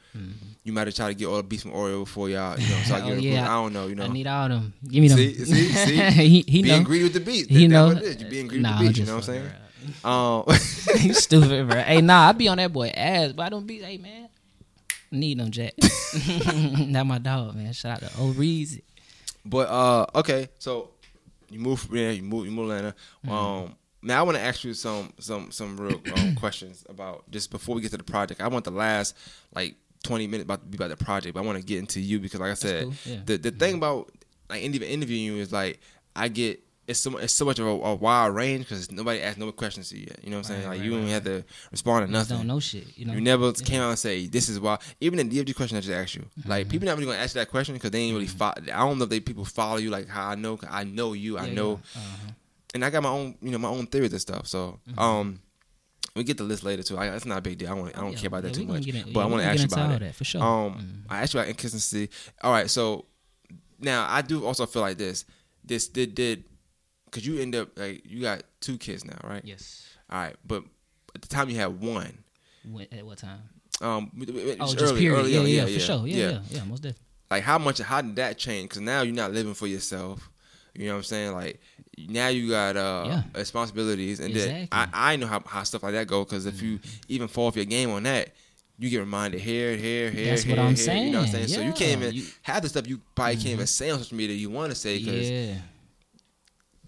You 0.65 0.73
might 0.73 0.87
have 0.87 0.95
tried 0.95 1.09
to 1.09 1.15
get 1.15 1.27
all 1.27 1.37
the 1.39 1.43
beats 1.43 1.63
from 1.63 1.73
Oreo 1.73 2.05
before 2.05 2.29
y'all, 2.29 2.59
you 2.59 2.69
know. 2.69 2.83
So 2.83 2.95
I, 2.95 3.01
Mm-hmm. 3.01 3.09
Oh, 3.13 3.15
get 3.17 3.23
yeah. 3.23 3.43
I 3.51 3.55
don't 3.63 3.73
know, 3.73 3.87
you 3.89 3.95
know. 3.97 4.05
I 4.05 4.09
need 4.09 4.27
all 4.27 4.49
them. 4.49 4.73
Give 4.87 5.03
me 5.03 5.09
them. 5.09 5.17
See, 5.19 5.35
see, 5.45 5.69
see? 5.73 5.97
he 6.29 6.45
he 6.47 6.63
being 6.63 6.79
know. 6.79 6.85
greedy 6.85 7.05
with 7.05 7.15
the 7.15 7.21
beats. 7.21 7.49
He 7.49 7.67
That- 7.67 7.73
know. 7.73 7.89
That's 7.95 8.01
what 8.01 8.05
it 8.13 8.17
is. 8.17 8.23
You 8.23 8.29
being 8.29 8.49
greedy 8.49 8.63
Nah, 8.63 8.71
with 8.71 8.79
the 8.81 8.87
beats. 8.89 8.99
You 9.01 9.05
know 9.07 9.13
what 9.17 9.29
I'm 9.29 9.35
saying? 9.35 9.43
fucking 9.43 9.59
around. 10.05 10.49
Um, 10.99 11.01
you 11.09 11.15
stupid, 11.15 11.69
bro. 11.69 11.81
Hey, 11.83 12.01
nah, 12.01 12.29
I 12.29 12.33
be 12.33 12.47
on 12.49 12.59
that 12.59 12.73
boy 12.73 12.89
ass, 12.89 13.33
but 13.33 13.43
I 13.43 13.49
don't 13.49 13.67
be. 13.67 13.79
Hey, 13.81 13.99
man, 13.99 14.29
need 15.11 15.39
them 15.41 15.51
Jack. 15.51 15.75
Not 16.55 17.07
my 17.07 17.19
dog, 17.19 17.57
man. 17.57 17.73
Shout 17.73 18.03
out 18.03 18.09
to 18.13 18.19
old 18.21 18.37
Reezy. 18.37 18.83
But 19.45 19.69
uh, 19.69 20.07
okay, 20.15 20.49
so 20.61 20.91
you 21.51 21.59
move 21.59 21.81
from 21.81 21.97
there, 21.97 22.13
you 22.13 22.23
move, 22.23 22.47
you 22.47 22.53
move 22.53 22.69
to 22.69 22.75
Atlanta. 22.77 22.95
Mm-hmm. 23.27 23.73
Now 24.03 24.19
I 24.21 24.23
want 24.23 24.37
to 24.37 24.43
ask 24.43 24.65
you 24.65 24.75
some 24.75 25.13
some 25.19 25.51
some 25.51 25.77
real 25.79 26.01
um, 26.17 26.35
questions 26.43 26.85
about 26.89 27.31
just 27.31 27.51
before 27.51 27.75
we 27.75 27.83
get 27.83 27.91
to 27.93 27.97
the 27.99 28.05
project. 28.05 28.41
I 28.41 28.49
want 28.49 28.65
the 28.65 28.71
last 28.73 29.17
like 29.55 29.77
twenty 30.03 30.27
minutes 30.27 30.45
about 30.45 30.61
to 30.63 30.67
be 30.67 30.77
about 30.77 30.97
the 30.97 31.05
project, 31.05 31.35
but 31.35 31.43
I 31.43 31.47
want 31.47 31.59
to 31.59 31.65
get 31.65 31.79
into 31.79 32.01
you 32.01 32.19
because, 32.19 32.41
like 32.41 32.51
I 32.51 32.55
said, 32.55 32.85
cool, 32.85 32.95
yeah. 33.07 33.21
the 33.25 33.37
the 33.39 33.51
thing 33.53 33.75
about 33.77 34.11
like 34.51 34.63
even 34.63 34.83
interviewing 34.83 35.23
you 35.25 35.37
is 35.37 35.53
like 35.53 35.81
I 36.17 36.29
get. 36.29 36.61
It's 36.89 36.99
so, 36.99 37.17
it's 37.17 37.33
so 37.33 37.45
much 37.45 37.61
of 37.61 37.67
a, 37.67 37.71
a 37.71 37.95
wide 37.95 38.27
range 38.35 38.65
because 38.65 38.91
nobody 38.91 39.21
asked 39.23 39.39
no 39.39 39.51
questions 39.53 39.91
to 39.91 39.97
you 39.97 40.07
yet. 40.09 40.19
You 40.25 40.31
know 40.31 40.39
what 40.39 40.51
I'm 40.51 40.57
saying? 40.57 40.61
Right, 40.63 40.69
like 40.71 40.79
right, 40.81 40.85
you 40.85 40.91
don't 40.91 41.05
right, 41.05 41.11
have 41.13 41.25
to 41.25 41.45
respond 41.71 42.07
to 42.07 42.13
nothing. 42.13 42.39
don't 42.39 42.47
know 42.49 42.59
shit. 42.59 42.99
You 42.99 43.05
know. 43.07 43.13
You 43.13 43.21
never 43.21 43.53
came 43.53 43.81
out 43.81 43.91
and 43.91 43.99
say 43.99 44.27
this 44.27 44.49
is 44.49 44.59
why. 44.59 44.79
Even 45.01 45.29
the 45.29 45.39
DFG 45.45 45.55
question 45.55 45.77
I 45.77 45.81
just 45.81 45.93
asked 45.93 46.17
you, 46.17 46.23
Mm-hmm. 46.41 46.51
like 46.51 46.69
people 46.69 46.87
not 46.87 46.99
really 46.99 47.07
gonna 47.07 47.23
ask 47.23 47.37
you 47.37 47.41
that 47.41 47.51
question 47.51 47.75
because 47.75 47.93
they 47.93 48.01
ain't 48.01 48.15
really. 48.15 48.27
Fo- 48.27 48.47
I 48.57 48.61
don't 48.81 48.99
know 48.99 49.05
if 49.05 49.11
they 49.11 49.21
people 49.21 49.45
follow 49.45 49.77
you 49.77 49.91
like 49.91 50.09
how 50.09 50.31
I 50.31 50.35
know. 50.35 50.57
'cause 50.57 50.69
I 50.73 50.83
know 50.83 51.13
you. 51.13 51.39
I 51.39 51.47
Yeah, 51.47 51.55
know, 51.55 51.81
yeah. 51.95 52.01
Uh-huh. 52.03 52.33
And 52.75 52.85
I 52.85 52.91
got 52.91 53.03
my 53.03 53.09
own. 53.11 53.37
You 53.43 53.51
know 53.53 53.59
my 53.59 53.69
own 53.69 53.87
theories 53.87 54.13
and 54.13 54.21
stuff. 54.21 54.47
So 54.47 54.79
Mm-hmm. 54.89 54.99
um, 54.99 55.41
we 56.15 56.25
get 56.25 56.37
the 56.37 56.45
list 56.45 56.63
later 56.63 56.83
too. 56.83 56.99
I, 56.99 57.09
that's 57.11 57.25
not 57.25 57.39
a 57.39 57.41
big 57.41 57.59
deal. 57.59 57.71
I 57.71 57.75
want. 57.75 57.97
I 57.97 58.01
don't 58.01 58.13
Yeah, 58.13 58.19
care 58.19 58.29
about 58.29 58.43
that 58.43 58.49
yeah, 58.57 58.67
too 58.67 58.73
much. 58.73 59.13
but 59.15 59.21
I 59.21 59.27
want 59.27 59.43
to 59.43 59.49
ask 59.49 59.61
you 59.61 59.65
about 59.67 59.93
it. 59.93 60.01
that, 60.01 60.15
for 60.15 60.25
sure. 60.25 60.43
Um, 60.43 60.75
Mhm. 60.75 61.13
I 61.13 61.23
asked 61.23 61.35
you 61.35 61.41
about 61.41 61.49
inconsistency. 61.49 62.11
All 62.43 62.53
right, 62.53 62.69
so 62.71 63.07
now 63.79 64.07
I 64.09 64.21
do 64.23 64.45
also 64.45 64.67
feel 64.67 64.83
like 64.83 64.99
this. 64.99 65.25
This 65.65 65.89
did 65.89 66.15
did 66.15 66.45
because 67.07 67.27
you 67.27 67.41
end 67.41 67.55
up 67.55 67.79
like 67.79 68.03
you 68.05 68.21
got 68.21 68.43
two 68.61 68.77
kids 68.79 69.05
now, 69.05 69.17
right? 69.25 69.43
Yes. 69.45 69.87
All 70.11 70.19
right, 70.21 70.37
but 70.47 70.65
at 71.15 71.23
the 71.23 71.29
time 71.29 71.49
you 71.49 71.57
had 71.57 71.81
one. 71.81 72.25
When, 72.71 72.87
at 72.93 73.05
what 73.07 73.19
time? 73.19 73.41
Um, 73.81 74.11
Oh, 74.61 74.67
just 74.75 74.79
early- 74.93 75.01
period. 75.01 75.19
early 75.21 75.33
yeah, 75.33 75.41
on, 75.41 75.49
yeah, 75.49 75.65
for 75.65 75.81
sure. 75.81 76.07
Yeah, 76.07 76.17
yeah, 76.17 76.41
yeah, 76.51 76.65
most 76.65 76.81
definitely. 76.83 77.07
like 77.31 77.43
how 77.43 77.59
much 77.59 77.79
how 77.79 78.01
did 78.03 78.17
that 78.17 78.39
change 78.39 78.69
because 78.69 78.83
now 78.83 79.03
you're 79.03 79.15
not 79.15 79.33
living 79.33 79.55
for 79.55 79.67
yourself 79.67 80.31
you 80.75 80.87
know 80.87 80.93
what 80.93 80.99
i'm 80.99 81.03
saying 81.05 81.33
like 81.33 81.61
now 82.09 82.29
you 82.29 82.49
got 82.49 82.77
uh 82.77 83.05
Yeah. 83.09 83.23
responsibilities 83.39 84.21
and 84.21 84.35
then 84.35 84.49
Exactly. 84.63 84.79
Mm-hmm. 84.79 84.95
I, 84.95 85.13
I 85.13 85.17
know 85.17 85.27
how, 85.27 85.41
how 85.47 85.63
stuff 85.63 85.83
like 85.83 85.93
that 85.93 86.07
go 86.07 86.25
because 86.25 86.47
if 86.47 86.63
you 86.63 86.81
even 87.09 87.29
fall 87.29 87.47
off 87.49 87.57
your 87.57 87.65
game 87.67 87.91
on 87.91 88.03
that 88.05 88.31
you 88.79 88.89
get 88.91 88.99
reminded 89.01 89.41
here 89.41 89.77
here 89.77 90.11
here 90.11 90.31
That's 90.31 90.43
here, 90.43 90.57
what 90.57 90.65
I'm 90.65 90.75
here, 90.75 90.95
you 90.95 91.11
know 91.11 91.21
what 91.21 91.27
i'm 91.27 91.33
saying 91.33 91.49
saying. 91.49 91.61
so 91.61 91.67
you 91.67 91.73
can't 91.75 92.03
even 92.03 92.15
You- 92.15 92.23
Mm-hmm. 92.23 92.53
have 92.53 92.63
the 92.63 92.69
stuff 92.71 92.87
you 92.89 93.01
probably 93.15 93.37
can't 93.37 93.47
even 93.49 93.67
say 93.67 93.91
on 93.91 93.99
social 93.99 94.17
media 94.17 94.35
you 94.37 94.51
want 94.51 94.71
to 94.71 94.75
say 94.77 94.99
because 94.99 95.31
Yeah. 95.31 95.55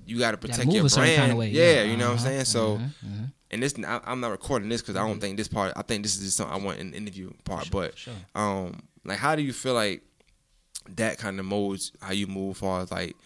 you 0.06 0.18
got 0.18 0.32
to 0.32 0.36
Gotta 0.36 0.48
protect 0.48 0.72
your 0.72 0.88
brand 0.88 1.16
kind 1.16 1.32
of 1.32 1.38
way. 1.38 1.50
yeah, 1.50 1.82
you 1.82 1.96
know 1.96 2.06
what 2.06 2.12
i'm 2.12 2.16
Uh-huh, 2.16 2.24
saying 2.24 2.44
so 2.44 2.74
uh-huh, 2.76 2.84
uh-huh. 2.84 3.26
and 3.50 3.62
this 3.62 3.74
I, 3.86 4.00
i'm 4.04 4.20
not 4.20 4.30
recording 4.30 4.68
this 4.68 4.80
because 4.82 4.96
i 4.96 5.06
don't 5.06 5.20
think 5.20 5.36
this 5.36 5.48
part 5.48 5.72
i 5.76 5.82
think 5.82 6.02
this 6.02 6.16
is 6.16 6.24
just 6.24 6.36
something 6.36 6.54
i 6.54 6.64
want 6.64 6.78
in 6.78 6.90
the 6.90 6.96
interview 6.96 7.30
part 7.44 7.64
Sure, 7.66 7.70
but 7.72 7.98
sure. 7.98 8.14
um 8.34 8.80
like 9.04 9.18
how 9.18 9.34
do 9.36 9.42
you 9.42 9.52
feel 9.52 9.74
like 9.74 10.02
that 10.96 11.18
kind 11.18 11.38
of 11.40 11.46
molds 11.46 11.92
how 12.00 12.12
you 12.12 12.26
move 12.26 12.56
far 12.58 12.82
as 12.82 12.90
like 12.90 13.16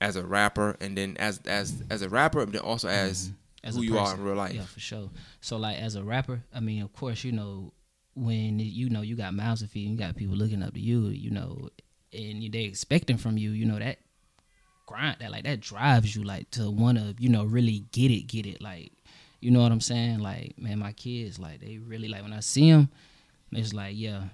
as 0.00 0.16
a 0.16 0.24
rapper 0.24 0.76
and 0.80 0.96
then 0.98 1.16
as 1.18 1.40
as 1.46 1.82
as 1.90 2.02
a 2.02 2.08
rapper 2.08 2.44
but 2.44 2.52
then 2.52 2.62
also 2.62 2.88
as, 2.88 3.28
Mm-hmm. 3.28 3.34
As 3.66 3.76
who 3.76 3.82
you 3.82 3.98
are 3.98 4.14
in 4.14 4.22
real 4.22 4.34
life 4.34 4.52
Yeah, 4.52 4.64
for 4.64 4.80
sure. 4.80 5.10
So 5.40 5.56
like 5.56 5.78
as 5.78 5.96
a 5.96 6.04
rapper, 6.04 6.42
I 6.54 6.60
mean, 6.60 6.82
of 6.82 6.92
course, 6.92 7.24
you 7.24 7.32
know, 7.32 7.72
when 8.14 8.58
you 8.58 8.90
know 8.90 9.00
you 9.00 9.16
got 9.16 9.32
mouths 9.32 9.62
to 9.62 9.68
feed, 9.68 9.88
you 9.88 9.96
got 9.96 10.16
people 10.16 10.36
looking 10.36 10.62
up 10.62 10.74
to 10.74 10.80
you, 10.80 11.08
you 11.08 11.30
know, 11.30 11.70
and 12.12 12.52
they 12.52 12.64
expecting 12.64 13.16
from 13.16 13.38
you, 13.38 13.52
you 13.52 13.64
know, 13.64 13.78
that 13.78 13.98
grind 14.86 15.16
that 15.20 15.30
like 15.30 15.44
that 15.44 15.60
drives 15.60 16.14
you 16.14 16.22
like 16.22 16.50
to 16.50 16.70
want 16.70 16.98
to, 16.98 17.14
you 17.18 17.28
know, 17.30 17.44
really 17.44 17.86
get 17.92 18.10
it, 18.10 18.26
get 18.26 18.46
it, 18.46 18.60
like, 18.60 18.92
you 19.40 19.50
know 19.50 19.62
what 19.62 19.72
I'm 19.72 19.80
saying? 19.80 20.18
Like, 20.18 20.54
man, 20.58 20.78
my 20.78 20.92
kids, 20.92 21.38
like, 21.38 21.60
they 21.60 21.78
really 21.78 22.08
like 22.08 22.22
when 22.22 22.32
I 22.32 22.40
see 22.40 22.70
them, 22.70 22.90
it's 23.52 23.72
like, 23.72 23.94
yeah, 23.96 24.24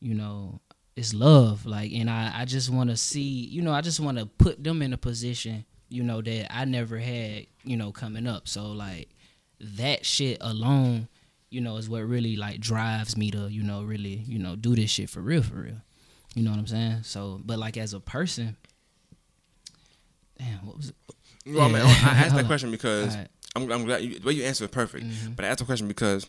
you 0.00 0.14
know, 0.14 0.60
it's 0.96 1.14
love, 1.14 1.66
like, 1.66 1.92
and 1.92 2.10
I 2.10 2.32
I 2.34 2.44
just 2.44 2.70
want 2.70 2.90
to 2.90 2.96
see, 2.96 3.22
you 3.22 3.62
know, 3.62 3.72
I 3.72 3.80
just 3.80 4.00
want 4.00 4.18
to 4.18 4.26
put 4.26 4.62
them 4.62 4.82
in 4.82 4.92
a 4.92 4.98
position 4.98 5.64
you 5.92 6.04
know 6.04 6.22
that 6.22 6.54
I 6.56 6.64
never 6.66 6.98
had, 6.98 7.46
you 7.64 7.76
know, 7.76 7.90
coming 7.90 8.26
up. 8.28 8.46
So 8.46 8.70
like 8.70 9.08
that 9.60 10.06
shit 10.06 10.38
alone, 10.40 11.08
you 11.50 11.60
know, 11.60 11.76
is 11.78 11.88
what 11.88 12.02
really 12.04 12.36
like 12.36 12.60
drives 12.60 13.16
me 13.16 13.32
to, 13.32 13.48
you 13.48 13.64
know, 13.64 13.82
really, 13.82 14.22
you 14.26 14.38
know, 14.38 14.54
do 14.54 14.76
this 14.76 14.88
shit 14.88 15.10
for 15.10 15.20
real, 15.20 15.42
for 15.42 15.56
real. 15.56 15.80
You 16.36 16.44
know 16.44 16.50
what 16.52 16.60
I'm 16.60 16.68
saying? 16.68 17.02
So, 17.02 17.40
but 17.44 17.58
like 17.58 17.76
as 17.76 17.92
a 17.92 17.98
person, 17.98 18.56
damn, 20.38 20.64
what 20.64 20.76
was 20.76 20.90
it? 20.90 20.96
well, 21.46 21.68
Yeah. 21.70 21.78
I 21.82 22.24
asked 22.24 22.36
that 22.36 22.46
question 22.52 22.70
because. 22.70 23.16
I'm, 23.56 23.68
I'm 23.72 23.84
glad 23.84 24.02
you, 24.02 24.20
the 24.20 24.26
way 24.28 24.34
you 24.34 24.44
answered 24.44 24.66
it 24.66 24.70
perfect 24.70 25.04
Mm-hmm. 25.04 25.32
but 25.32 25.44
I 25.44 25.48
asked 25.48 25.58
the 25.58 25.64
question 25.64 25.88
because 25.88 26.24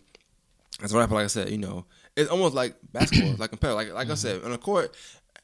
as 0.81 0.91
a 0.91 0.97
rapper 0.97 1.13
like 1.13 1.25
I 1.25 1.27
said 1.27 1.51
you 1.51 1.59
know 1.59 1.85
it's 2.15 2.29
almost 2.29 2.53
like 2.55 2.75
basketball 2.91 3.35
like 3.37 3.49
compare 3.49 3.73
like 3.73 3.91
like 3.93 4.07
I 4.07 4.11
Mm-hmm. 4.11 4.15
said 4.15 4.43
on 4.43 4.51
the 4.51 4.57
court 4.57 4.93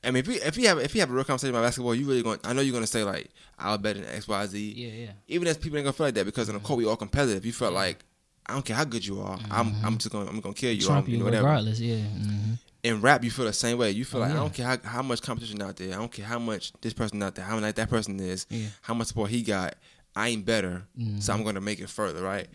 I 0.04 0.12
mean 0.12 0.18
if 0.22 0.28
you 0.28 0.40
if 0.44 0.58
you 0.58 0.68
have 0.68 0.80
if 0.80 0.94
you 0.94 1.02
have 1.02 1.10
a 1.10 1.14
real 1.14 1.24
conversation 1.24 1.56
about 1.56 1.64
basketball 1.66 1.96
you 1.96 2.06
really 2.06 2.24
going 2.24 2.40
I 2.44 2.54
know 2.54 2.62
you're 2.62 2.74
gonna 2.74 2.88
say 2.88 3.04
like 3.04 3.30
I'll 3.58 3.78
bet 3.78 3.98
in 3.98 4.06
X 4.06 4.28
Y 4.28 4.46
Z 4.48 4.74
Yeah, 4.76 5.06
yeah. 5.06 5.12
even 5.28 5.48
as 5.48 5.58
people 5.58 5.78
ain't 5.78 5.86
gonna 5.86 5.94
feel 5.94 6.08
like 6.08 6.16
that 6.16 6.26
because 6.26 6.50
on 6.50 6.56
the 6.56 6.62
court 6.62 6.78
we 6.78 6.86
all 6.86 6.96
competitive. 6.98 7.46
You 7.46 7.54
felt 7.54 7.74
like 7.74 8.04
I 8.50 8.54
don't 8.54 8.64
care 8.64 8.78
how 8.78 8.86
good 8.86 9.06
you 9.06 9.20
are, 9.22 9.40
I'm 9.52 9.76
I'm 9.84 9.98
just 9.98 10.12
gonna 10.12 10.30
I'm 10.30 10.40
gonna 10.40 10.54
kill 10.56 10.72
you. 10.72 10.86
Trump 10.86 11.08
you 11.10 11.18
know, 11.18 11.26
whatever. 11.26 11.48
regardless, 11.48 11.80
yeah. 11.82 11.98
hmm 11.98 12.54
In 12.84 13.02
rap, 13.02 13.24
you 13.24 13.32
feel 13.32 13.44
the 13.46 13.52
same 13.52 13.78
way. 13.78 13.92
You 13.92 14.06
feel 14.06 14.22
Oh, 14.22 14.24
like 14.24 14.32
I 14.32 14.36
don't 14.36 14.54
care 14.54 14.66
how, 14.68 14.78
how 14.86 15.02
much 15.02 15.22
competition 15.22 15.62
out 15.62 15.76
there. 15.76 15.90
I 15.94 15.98
don't 15.98 16.12
care 16.12 16.26
how 16.26 16.40
much 16.40 16.72
this 16.82 16.94
person 16.94 17.22
out 17.24 17.36
there, 17.36 17.44
how 17.44 17.60
much 17.60 17.76
that 17.76 17.90
person 17.90 18.18
is, 18.22 18.46
Yeah. 18.50 18.68
how 18.84 18.94
much 18.94 19.08
support 19.08 19.32
he 19.32 19.42
got. 19.42 19.76
I 20.16 20.30
ain't 20.30 20.46
better, 20.46 20.84
Mm-hmm. 20.98 21.20
so 21.20 21.34
I'm 21.34 21.44
gonna 21.44 21.60
make 21.60 21.80
it 21.82 21.90
further, 21.90 22.22
right? 22.24 22.48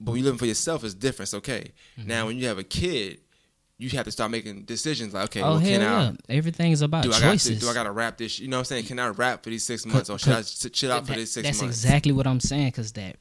But 0.00 0.12
when 0.12 0.20
you 0.20 0.24
living 0.24 0.38
for 0.38 0.46
yourself, 0.46 0.82
it's 0.82 0.94
different. 0.94 1.26
It's 1.26 1.34
okay. 1.34 1.72
Mm-hmm. 1.98 2.08
Now, 2.08 2.26
when 2.26 2.38
you 2.38 2.46
have 2.46 2.58
a 2.58 2.64
kid, 2.64 3.20
you 3.76 3.88
have 3.90 4.04
to 4.04 4.10
start 4.10 4.30
making 4.30 4.64
decisions. 4.64 5.14
Like, 5.14 5.24
okay, 5.24 5.42
Oh 5.42 5.52
well, 5.52 5.60
can 5.60 5.82
I? 5.82 6.14
Everything's 6.32 6.82
about 6.82 7.02
Do 7.02 7.10
I, 7.10 7.12
got 7.12 7.18
to, 7.18 7.24
choices. 7.24 7.60
do 7.60 7.68
I 7.68 7.74
got 7.74 7.84
to 7.84 7.92
rap 7.92 8.18
this? 8.18 8.38
You 8.38 8.48
know 8.48 8.56
what 8.56 8.60
I'm 8.60 8.64
saying? 8.66 8.84
Can 8.84 8.98
I 8.98 9.08
rap 9.08 9.42
for 9.42 9.50
these 9.50 9.64
six 9.64 9.86
months, 9.86 10.10
or 10.10 10.18
should 10.18 10.32
I 10.34 10.42
chill 10.42 10.92
out 10.92 11.06
for 11.06 11.14
these 11.14 11.32
six 11.32 11.46
that's 11.46 11.62
months? 11.62 11.76
That's 11.76 11.84
exactly 11.84 12.12
what 12.12 12.26
I'm 12.26 12.40
saying. 12.40 12.72
Cause 12.72 12.92
that 12.92 13.16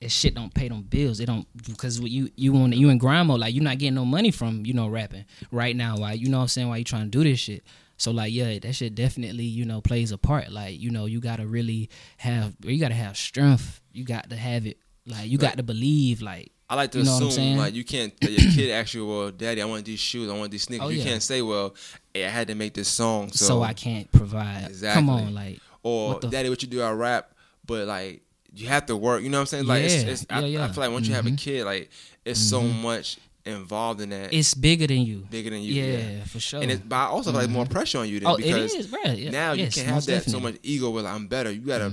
that 0.00 0.10
shit 0.10 0.34
don't 0.34 0.52
pay 0.54 0.68
them 0.68 0.82
bills. 0.82 1.20
It 1.20 1.26
don't 1.26 1.46
because 1.66 2.00
you 2.00 2.30
you 2.34 2.56
on 2.56 2.72
you 2.72 2.88
in 2.88 2.98
grind 2.98 3.28
mode. 3.28 3.40
Like 3.40 3.54
you're 3.54 3.62
not 3.62 3.78
getting 3.78 3.94
no 3.94 4.04
money 4.06 4.30
from 4.30 4.64
you 4.64 4.72
know 4.72 4.88
rapping 4.88 5.26
right 5.52 5.76
now. 5.76 5.98
Why 5.98 6.12
you 6.12 6.28
know 6.28 6.38
what 6.38 6.42
I'm 6.44 6.48
saying? 6.48 6.68
Why 6.68 6.78
you 6.78 6.84
trying 6.84 7.04
to 7.04 7.10
do 7.10 7.22
this 7.22 7.38
shit? 7.38 7.62
So 7.98 8.10
like 8.10 8.32
yeah, 8.32 8.58
that 8.58 8.72
shit 8.74 8.94
definitely 8.94 9.44
you 9.44 9.66
know 9.66 9.82
plays 9.82 10.12
a 10.12 10.18
part. 10.18 10.50
Like 10.50 10.80
you 10.80 10.90
know 10.90 11.04
you 11.04 11.20
gotta 11.20 11.46
really 11.46 11.90
have 12.16 12.54
you 12.62 12.80
gotta 12.80 12.94
have 12.94 13.18
strength. 13.18 13.82
You 13.92 14.04
got 14.04 14.30
to 14.30 14.36
have 14.36 14.66
it. 14.66 14.78
Like 15.10 15.28
you 15.28 15.38
got 15.38 15.56
to 15.56 15.62
believe. 15.62 16.22
Like 16.22 16.52
I 16.68 16.74
like 16.76 16.92
to 16.92 16.98
You 16.98 17.04
know 17.04 17.26
assume 17.28 17.56
like 17.58 17.74
you 17.74 17.84
can't 17.84 18.12
your 18.22 18.52
kid 18.54 18.70
ask 18.70 18.94
you, 18.94 19.06
well, 19.06 19.30
daddy, 19.30 19.60
I 19.60 19.64
want 19.64 19.84
these 19.84 19.98
shoes, 20.00 20.30
I 20.30 20.36
want 20.38 20.50
these 20.52 20.62
sneakers. 20.62 20.86
Oh, 20.86 20.90
you 20.90 20.98
yeah. 20.98 21.04
can't 21.04 21.22
say, 21.22 21.42
well, 21.42 21.74
hey, 22.14 22.24
I 22.26 22.28
had 22.28 22.46
to 22.48 22.54
make 22.54 22.74
this 22.74 22.88
song, 22.88 23.32
so, 23.32 23.44
so, 23.44 23.62
I 23.62 23.72
can't 23.72 24.10
provide. 24.12 24.66
Exactly. 24.68 25.00
Come 25.00 25.10
on, 25.10 25.34
like 25.34 25.58
or 25.82 26.14
what 26.14 26.30
daddy, 26.30 26.48
what 26.48 26.62
you 26.62 26.68
do, 26.68 26.80
I 26.82 26.92
rap, 26.92 27.32
but 27.66 27.86
like 27.88 28.22
you 28.54 28.68
have 28.68 28.86
to 28.86 28.96
work. 28.96 29.22
You 29.22 29.30
know 29.30 29.38
what 29.38 29.42
I'm 29.42 29.46
saying? 29.46 29.66
Like 29.66 29.82
Yeah, 29.82 30.10
it's, 30.12 30.26
I, 30.30 30.40
yeah. 30.44 30.64
I 30.64 30.68
feel 30.68 30.82
like 30.84 30.92
once 30.92 31.08
you 31.08 31.14
have 31.14 31.26
a 31.26 31.30
Mhm. 31.30 31.38
kid, 31.38 31.64
like 31.64 31.90
it's 32.24 32.38
so 32.40 32.62
much 32.62 33.16
involved 33.46 34.00
in 34.00 34.10
that, 34.10 34.32
it's 34.32 34.54
bigger 34.54 34.86
than 34.86 34.98
you. 35.02 35.26
bigger 35.30 35.50
than 35.50 35.62
you. 35.62 35.72
yeah, 35.72 35.98
Yeah. 35.98 36.24
for 36.24 36.38
sure. 36.38 36.60
And 36.62 36.70
it, 36.70 36.88
but 36.88 36.96
I 36.96 37.04
also 37.06 37.32
feel 37.32 37.40
like 37.40 37.50
more 37.50 37.66
pressure 37.66 37.98
on 37.98 38.08
you 38.08 38.20
then 38.20 38.28
oh, 38.30 38.34
it 38.34 38.42
because 38.44 38.74
is, 38.74 38.86
bro. 38.86 39.00
Yeah, 39.04 39.30
now 39.30 39.52
you 39.52 39.68
can't 39.68 39.86
have 39.88 40.04
that 40.06 40.24
so 40.24 40.32
definitely. 40.32 40.32
Mm-hmm. 40.34 40.42
much 40.44 40.56
ego. 40.62 40.90
Well, 40.90 41.06
I'm 41.06 41.26
better. 41.26 41.50
You 41.50 41.60
gotta 41.60 41.92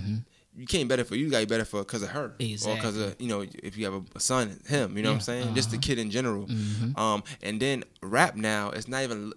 you 0.57 0.65
can't 0.65 0.89
better 0.89 1.03
for 1.03 1.15
you. 1.15 1.25
You 1.25 1.31
got 1.31 1.41
to 1.41 1.47
better 1.47 1.65
for 1.65 1.81
because 1.81 2.01
of 2.01 2.09
her, 2.09 2.25
or 2.65 2.75
because 2.75 2.97
of 2.97 3.15
you 3.19 3.27
know 3.27 3.45
if 3.63 3.77
you 3.77 3.85
have 3.85 4.01
a, 4.15 4.19
son, 4.19 4.59
him. 4.67 4.97
You 4.97 5.03
know 5.03 5.09
what 5.09 5.13
I'm 5.13 5.19
Yeah, 5.19 5.43
saying? 5.43 5.55
Just 5.55 5.69
the 5.71 5.77
uh-huh. 5.77 5.81
kid 5.83 5.99
in 5.99 6.09
general. 6.11 6.47
Mhm. 6.47 6.97
Um, 6.97 7.23
and 7.43 7.59
then 7.61 7.83
rap 8.01 8.35
now, 8.35 8.71
it's 8.71 8.87
not 8.87 9.03
even. 9.03 9.33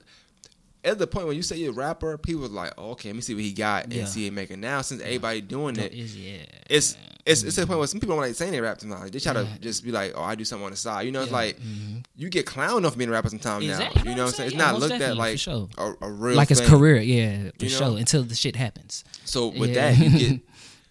At 0.83 0.99
the 0.99 1.07
point 1.07 1.27
when 1.27 1.37
you 1.37 1.43
say 1.43 1.59
you're 1.59 1.73
a 1.73 1.75
rapper, 1.75 2.17
people 2.17 2.47
are 2.47 2.49
like, 2.49 2.73
oh, 2.79 2.93
okay, 2.93 3.11
let 3.11 3.17
me 3.17 3.21
see 3.21 3.35
what 3.35 3.43
he 3.45 3.53
got 3.53 3.85
and 3.85 3.93
Yeah. 3.93 4.05
see 4.07 4.27
it 4.27 4.33
making. 4.33 4.61
Now, 4.61 4.81
since 4.81 5.03
everybody 5.03 5.43
doing 5.43 5.77
it, 5.79 5.93
Is 5.93 6.17
yeah. 6.17 6.39
it's 6.71 6.97
it's 7.27 7.43
it's 7.43 7.55
to 7.57 7.61
the 7.61 7.67
point 7.67 7.79
where 7.81 7.87
some 7.87 8.01
people 8.01 8.17
don't 8.17 8.25
like 8.25 8.35
saying 8.35 8.53
they 8.53 8.63
rap 8.63 8.81
sometimes. 8.81 9.11
They 9.11 9.19
try 9.19 9.35
to 9.35 9.47
just 9.61 9.85
be 9.85 9.93
like, 9.93 10.15
oh, 10.17 10.23
I 10.23 10.35
do 10.37 10.45
something 10.47 10.65
on 10.65 10.71
the 10.71 10.79
side. 10.79 11.03
You 11.03 11.13
know, 11.13 11.21
it's 11.21 11.31
Yeah. 11.31 11.37
like 11.37 11.61
Mhm. 11.61 12.03
you 12.17 12.31
get 12.31 12.47
clowned 12.47 12.87
off 12.87 12.97
being 12.97 13.11
a 13.11 13.13
rapper 13.13 13.29
sometimes 13.29 13.67
Exactly. 13.67 14.05
now. 14.05 14.11
You 14.11 14.17
know 14.17 14.23
what 14.25 14.29
I'm 14.31 14.35
saying? 14.37 14.47
It's 14.47 14.57
Yeah, 14.57 14.71
not 14.73 14.81
looked 14.81 14.95
at 15.03 15.17
like 15.19 15.39
sure. 15.39 15.69
a, 15.77 15.93
a 16.01 16.11
real 16.11 16.35
like 16.37 16.49
his 16.49 16.63
career, 16.63 16.97
yeah, 16.97 17.51
for 17.59 17.65
You 17.67 17.71
know? 17.73 17.77
sure. 17.91 17.99
Until 17.99 18.23
the 18.23 18.35
shit 18.35 18.57
happens. 18.57 19.05
So 19.27 19.49
with 19.49 19.75
Yeah. 19.75 19.93
that, 19.93 19.99
you 19.99 20.19
get 20.19 20.41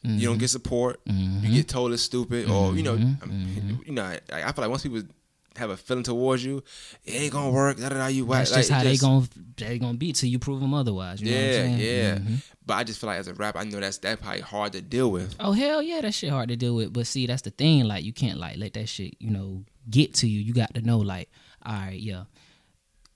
you 0.04 0.12
Mhm. 0.12 0.22
don't 0.24 0.38
get 0.38 0.50
support. 0.50 1.04
Mhm. 1.06 1.44
You 1.44 1.50
get 1.56 1.68
told 1.68 1.92
it's 1.94 2.02
stupid, 2.04 2.50
or 2.50 2.76
you 2.76 2.84
know, 2.84 2.96
Mhm. 2.98 3.24
um, 3.24 3.82
you 3.86 3.92
know. 3.94 4.04
I, 4.04 4.20
I 4.32 4.52
feel 4.52 4.64
like 4.64 4.70
once 4.70 4.84
people 4.84 5.02
have 5.56 5.72
a 5.72 5.76
feeling 5.78 6.04
towards 6.04 6.44
you, 6.46 6.64
it 7.04 7.12
ain't 7.16 7.34
gonna 7.34 7.50
work. 7.52 7.78
Da 7.80 7.90
da 7.90 7.96
da. 7.98 8.08
You. 8.08 8.26
That's 8.28 8.52
like, 8.52 8.60
just 8.60 8.70
how 8.72 8.80
it 8.82 8.84
they 8.86 8.96
gon' 8.98 9.28
they 9.58 9.78
gonna 9.78 9.98
be 9.98 10.14
till 10.14 10.30
you 10.30 10.40
prove 10.40 10.62
them 10.62 10.74
otherwise. 10.74 11.20
You 11.22 11.32
know 11.32 11.36
what 11.38 11.60
I'm 11.66 11.72
Yeah, 11.72 11.86
yeah. 11.86 12.16
Mhm. 12.20 12.42
But 12.66 12.74
I 12.76 12.84
just 12.86 13.00
feel 13.02 13.08
like 13.08 13.20
as 13.20 13.28
a 13.28 13.34
rapper, 13.34 13.58
I 13.60 13.66
know 13.66 13.80
that's 13.82 13.98
that 13.98 14.22
probably 14.22 14.40
hard 14.42 14.72
to 14.74 14.82
deal 14.82 15.12
with. 15.12 15.36
Oh 15.40 15.52
hell 15.52 15.82
yeah, 15.82 16.00
that 16.02 16.14
shit 16.14 16.30
hard 16.30 16.48
to 16.50 16.56
deal 16.56 16.76
with. 16.76 16.94
But 16.94 17.08
see, 17.08 17.26
that's 17.28 17.42
the 17.42 17.50
thing. 17.52 17.84
Like 17.86 18.06
you 18.06 18.14
can't 18.14 18.40
like 18.40 18.58
let 18.58 18.74
that 18.76 18.88
shit, 18.88 19.16
you 19.20 19.32
know, 19.32 19.66
get 19.90 20.14
to 20.16 20.30
you. 20.30 20.40
You 20.40 20.54
got 20.54 20.74
to 20.76 20.82
know, 20.82 21.00
like, 21.00 21.30
all 21.66 21.74
right, 21.74 22.00
yeah. 22.00 22.24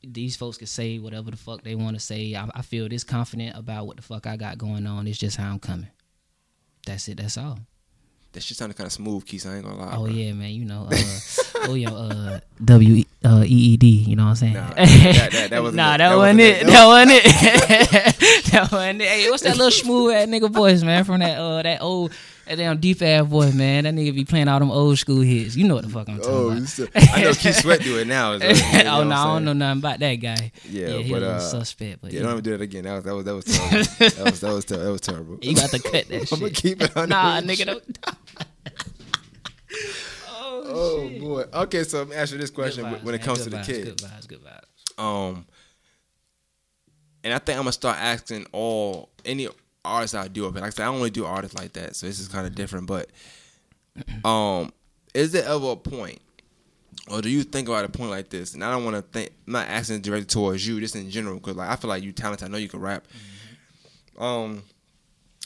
These 0.06 0.36
folks 0.36 0.58
can 0.58 0.68
say 0.68 1.00
whatever 1.00 1.32
the 1.32 1.38
fuck 1.38 1.64
they 1.64 1.76
want 1.76 1.96
to 1.96 2.00
say. 2.02 2.36
I, 2.36 2.50
I 2.54 2.62
feel 2.62 2.90
this 2.90 3.06
confident 3.06 3.56
about 3.56 3.88
what 3.88 3.96
the 3.96 4.02
fuck 4.04 4.28
I 4.28 4.36
got 4.36 4.58
going 4.58 4.86
on. 4.86 5.08
It's 5.08 5.18
just 5.18 5.38
how 5.38 5.50
I'm 5.50 5.60
coming. 5.60 5.88
That's 6.86 7.08
it. 7.08 7.18
That's 7.18 7.38
all. 7.38 7.60
That 8.34 8.42
shit 8.42 8.58
sounded 8.58 8.76
kind 8.76 8.88
of 8.88 8.92
smooth, 8.94 9.26
Keith. 9.26 9.46
I 9.46 9.56
ain't 9.58 9.64
gonna 9.64 9.78
lie. 9.78 9.94
Oh 9.96 10.06
bro. 10.06 10.12
yeah, 10.14 10.34
man. 10.34 10.50
You 10.50 10.66
know, 10.66 10.88
uh, 10.92 10.96
oh 11.70 11.76
yeah, 11.76 11.92
uh, 11.92 12.40
W 12.66 13.04
uh, 13.24 13.44
E 13.46 13.48
E 13.74 13.78
D. 13.78 13.88
You 13.88 14.16
know 14.16 14.24
what 14.24 14.30
I'm 14.30 14.36
saying? 14.36 14.54
Nah, 14.54 14.70
that- 14.74 15.30
that- 15.32 15.50
that 15.52 15.62
wasn't 15.62 15.76
nah, 15.78 15.94
it. 15.94 15.98
that, 16.00 16.10
That 16.10 16.16
wasn't 16.18 16.40
wasn't 16.40 16.42
it. 16.42 16.62
it. 16.62 16.68
That 16.68 16.86
wasn't 16.88 17.12
it. 17.14 18.46
that 18.52 18.72
wasn't 18.72 19.02
it. 19.02 19.08
Hey, 19.08 19.30
what's 19.30 19.44
that 19.44 19.56
little 19.56 19.70
smooth 19.72 20.14
ass 20.16 20.28
nigga 20.28 20.50
voice, 20.52 20.82
man? 20.82 21.04
From 21.04 21.20
that 21.20 21.38
uh 21.38 21.62
that 21.62 21.82
old 21.84 22.12
that 22.46 22.56
damn 22.58 22.78
deep 22.80 23.02
ass 23.02 23.26
voice, 23.26 23.54
man. 23.54 23.86
That 23.86 23.94
nigga 23.94 24.14
be 24.14 24.26
playing 24.26 24.48
all 24.48 24.60
them 24.60 24.72
old 24.72 24.98
school 25.00 25.22
hits. 25.22 25.56
You 25.56 25.68
know 25.68 25.76
what 25.76 25.84
the 25.86 25.90
fuck 25.90 26.10
I'm 26.10 26.18
talking 26.18 26.32
Oh, 26.34 26.50
about. 26.52 26.68
still- 26.68 26.88
I 26.96 27.24
know 27.24 27.34
Keith 27.34 27.56
Sweat 27.56 27.82
do 27.82 27.98
it 28.00 28.08
now. 28.08 28.38
so, 28.40 28.46
you 28.48 28.84
know 28.84 29.00
oh 29.00 29.04
no, 29.04 29.16
I'm 29.16 29.28
don't 29.28 29.46
know 29.46 29.54
nothing 29.54 29.80
about 29.80 30.00
that 30.00 30.16
guy. 30.16 30.52
Yeah, 30.70 30.88
he 30.98 31.12
but 31.12 31.22
little 31.22 31.36
uh, 31.36 31.40
suspect. 31.40 32.02
But 32.02 32.12
yeah, 32.12 32.20
yeah, 32.20 32.24
don't 32.24 32.32
even 32.34 32.44
do 32.44 32.52
that 32.52 32.62
again. 32.62 32.84
That 32.84 32.94
was 32.96 33.04
that 33.04 33.16
was 33.16 33.26
that 33.26 33.34
was 33.36 33.46
terrible. 33.46 33.78
that 33.80 34.26
was 34.32 34.40
that 34.42 34.54
was 34.54 34.66
that 34.66 34.92
was 34.92 35.02
terrible. 35.02 35.38
you 35.42 35.56
got 35.56 35.70
to 35.70 35.80
cut 35.80 36.08
that 36.10 36.32
I'm 36.34 36.40
gonna 36.40 36.52
keep 36.52 36.82
it 36.82 36.96
on. 36.98 37.10
Nah, 37.10 37.42
nigga, 37.42 37.66
don't. 37.66 37.98
oh, 40.30 40.64
Oh 40.66 41.10
boy. 41.20 41.44
Okay, 41.54 41.84
so 41.84 42.02
I'm 42.02 42.12
asking 42.12 42.40
this 42.40 42.50
question 42.50 42.86
vibes, 42.86 43.04
when 43.04 43.16
it 43.16 43.22
comes 43.22 43.44
to 43.44 43.50
the 43.50 43.58
vibes, 43.58 43.66
kid. 43.66 43.86
Good 43.86 43.98
vibes, 43.98 44.28
good 44.28 44.40
vibes. 44.44 45.02
Um, 45.04 45.46
and 47.24 47.34
I 47.34 47.40
think 47.40 47.58
I'm 47.58 47.64
gonna 47.64 47.72
start 47.72 47.98
asking 48.00 48.46
all 48.52 49.10
any 49.26 49.48
artists 49.86 50.16
I 50.16 50.28
do 50.28 50.46
of 50.46 50.56
it. 50.56 50.62
Like 50.62 50.68
I 50.68 50.70
said, 50.72 50.86
I 50.88 50.94
really 50.96 51.10
do 51.10 51.26
artists 51.26 51.58
like 51.58 51.74
that, 51.74 51.96
so 51.96 52.06
this 52.08 52.20
is 52.20 52.28
kind 52.28 52.46
of 52.48 52.56
different. 52.56 52.88
But 52.88 53.10
um, 54.26 54.72
is 55.14 55.32
there 55.32 55.46
ever 55.46 55.72
a 55.72 55.76
point, 55.76 56.20
or 57.10 57.22
do 57.22 57.30
you 57.30 57.44
think 57.44 57.68
about 57.68 57.86
a 57.86 57.90
point 57.90 58.10
like 58.12 58.30
this? 58.30 58.54
And 58.54 58.64
I 58.64 58.72
don't 58.72 58.84
want 58.84 58.96
to 58.96 59.02
think. 59.02 59.32
I'm 59.48 59.54
not 59.54 59.68
asking 59.68 59.98
it 59.98 60.02
directly 60.04 60.26
towards 60.26 60.66
you, 60.66 60.80
just 60.80 60.96
in 60.96 61.10
general, 61.10 61.36
because 61.36 61.56
like 61.56 61.70
I 61.70 61.76
feel 61.76 61.90
like 61.90 62.04
you 62.04 62.12
talented. 62.12 62.48
I 62.48 62.52
know 62.52 62.58
you 62.58 62.70
can 62.70 62.80
rap. 62.80 63.06
Um, 64.18 64.64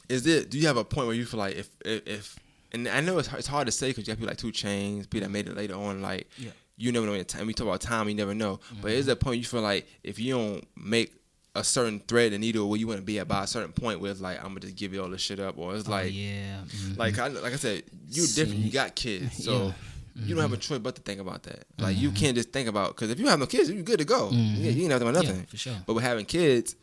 is 0.10 0.26
it? 0.28 0.50
Do 0.50 0.58
you 0.58 0.68
have 0.68 0.78
a 0.78 0.84
point 0.86 1.08
where 1.08 1.16
you 1.16 1.26
feel 1.26 1.40
like 1.40 1.56
if 1.56 1.70
if, 1.86 2.08
if 2.08 2.40
and 2.74 2.88
I 2.88 3.02
know 3.02 3.18
it's 3.18 3.28
hard, 3.28 3.40
it's 3.40 3.48
hard 3.48 3.66
to 3.68 3.72
say 3.72 3.90
because 3.90 4.08
you 4.08 4.12
have 4.12 4.20
people 4.20 4.30
like 4.30 4.38
2 4.38 4.48
Chainz, 4.52 5.10
people 5.10 5.26
that 5.28 5.32
made 5.32 5.48
it 5.48 5.56
later 5.56 5.76
on, 5.76 6.02
like 6.02 6.30
Yeah. 6.38 6.50
you 6.78 6.92
never 6.92 7.06
know 7.06 7.18
the 7.18 7.24
time. 7.24 7.48
We 7.48 7.54
talk 7.54 7.66
about 7.68 7.80
time, 7.82 8.10
you 8.10 8.16
never 8.16 8.36
know. 8.36 8.60
But 8.82 8.92
is 8.92 9.06
there 9.06 9.14
a 9.14 9.18
point 9.18 9.38
you 9.40 9.46
feel 9.46 9.62
like 9.62 9.88
if 10.04 10.20
you 10.20 10.36
don't 10.36 10.68
make 10.76 11.14
a 11.58 11.64
certain 11.64 12.00
thread 12.00 12.34
and 12.34 12.42
needle 12.42 12.70
where 12.70 12.80
you 12.80 12.88
want 12.88 13.00
to 13.00 13.06
be 13.06 13.20
at 13.20 13.28
by 13.28 13.44
a 13.44 13.48
certain 13.48 13.72
point 13.72 14.00
where 14.00 14.12
it's 14.12 14.22
like 14.22 14.38
I'm 14.38 14.50
gonna 14.50 14.62
just 14.62 14.76
give 14.76 14.94
you 14.94 15.02
all 15.04 15.10
this 15.10 15.22
shit 15.22 15.40
up, 15.40 15.58
or 15.58 15.76
it's 15.76 15.88
Oh, 15.88 15.92
like 15.92 16.14
yeah, 16.14 16.62
mhm. 16.66 16.98
like 16.98 17.18
I, 17.20 17.28
like 17.28 17.54
I 17.54 17.58
said, 17.58 17.84
you 18.10 18.26
different. 18.28 18.60
You 18.60 18.72
got 18.72 18.96
kids, 18.96 19.44
so. 19.46 19.52
Yeah. 19.68 19.72
Mm-hmm. 20.18 20.30
You 20.30 20.34
don't 20.34 20.42
have 20.42 20.54
a 20.54 20.58
choice 20.58 20.80
but 20.80 20.96
to 20.96 21.02
think 21.04 21.22
about 21.22 21.44
that. 21.44 21.66
Like 21.78 21.96
you 21.96 22.10
can't 22.10 22.36
just 22.36 22.52
think 22.52 22.68
about 22.68 22.96
because 22.96 23.12
if 23.12 23.20
you 23.20 23.28
have 23.28 23.38
no 23.38 23.46
kids, 23.46 23.70
you're 23.70 23.84
good 23.84 24.00
to 24.00 24.06
go. 24.06 24.32
Yeah, 24.32 24.72
you 24.72 24.82
ain't 24.82 24.92
have 24.92 25.00
to 25.02 25.08
about 25.08 25.22
nothing. 25.24 25.42
yeah, 25.42 25.46
for 25.46 25.58
sure. 25.58 25.76
But 25.86 25.94
with 25.94 26.04
having 26.04 26.26
kids 26.26 26.76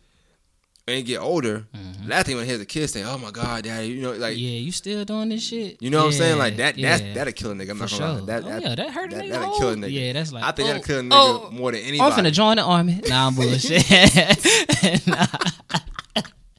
and 0.87 0.99
you 0.99 1.03
get 1.03 1.19
older, 1.21 1.67
Mhm. 1.75 2.09
last 2.11 2.27
thing 2.27 2.37
when 2.37 2.45
hear 2.47 2.59
the 2.59 2.67
kids 2.67 2.93
say, 2.93 3.03
"Oh 3.05 3.17
my 3.17 3.31
God, 3.31 3.65
daddy," 3.65 3.89
you 3.89 4.03
know, 4.03 4.13
like 4.13 4.37
yeah, 4.37 4.51
you 4.59 4.71
still 4.71 5.05
doing 5.05 5.31
this 5.31 5.43
shit? 5.43 5.81
you 5.81 5.89
know 5.91 6.01
what 6.01 6.07
I'm 6.07 6.13
saying? 6.13 6.39
Like 6.39 6.57
that, 6.59 6.77
yeah, 6.77 6.99
that's 6.99 7.15
that'll 7.15 7.33
kill 7.33 7.53
a 7.53 7.55
nigga. 7.55 7.71
I'm 7.71 7.77
for 7.77 7.83
not 7.85 7.91
sure. 7.91 7.99
gonna 8.01 8.21
lie. 8.21 8.27
That, 8.27 8.45
oh, 8.45 8.49
that, 8.49 8.63
yeah, 8.63 8.75
that 8.75 8.91
hurt 8.91 9.13
a 9.13 9.17
that- 9.17 9.25
nigga. 9.25 9.31
that'll 9.31 9.55
oh, 9.55 9.59
kill 9.59 9.69
a 9.71 9.75
nigga. 9.77 9.93
Yeah, 9.93 10.13
that's 10.13 10.33
like 10.33 10.45
I 10.45 10.53
think 10.53 10.69
oh, 10.69 10.73
that'll 10.73 10.87
kill 10.87 10.99
a 10.99 11.03
nigga 11.03 11.11
oh, 11.13 11.51
more 11.53 11.73
than 11.73 11.81
anybody. 11.81 12.01
I'm 12.13 12.25
finna 12.25 12.33
join 12.33 12.57
the 12.57 12.63
army. 12.65 13.01
Nah, 13.09 13.27
I'm 13.29 13.35
bullshit. 13.37 15.07
nah. 15.07 15.27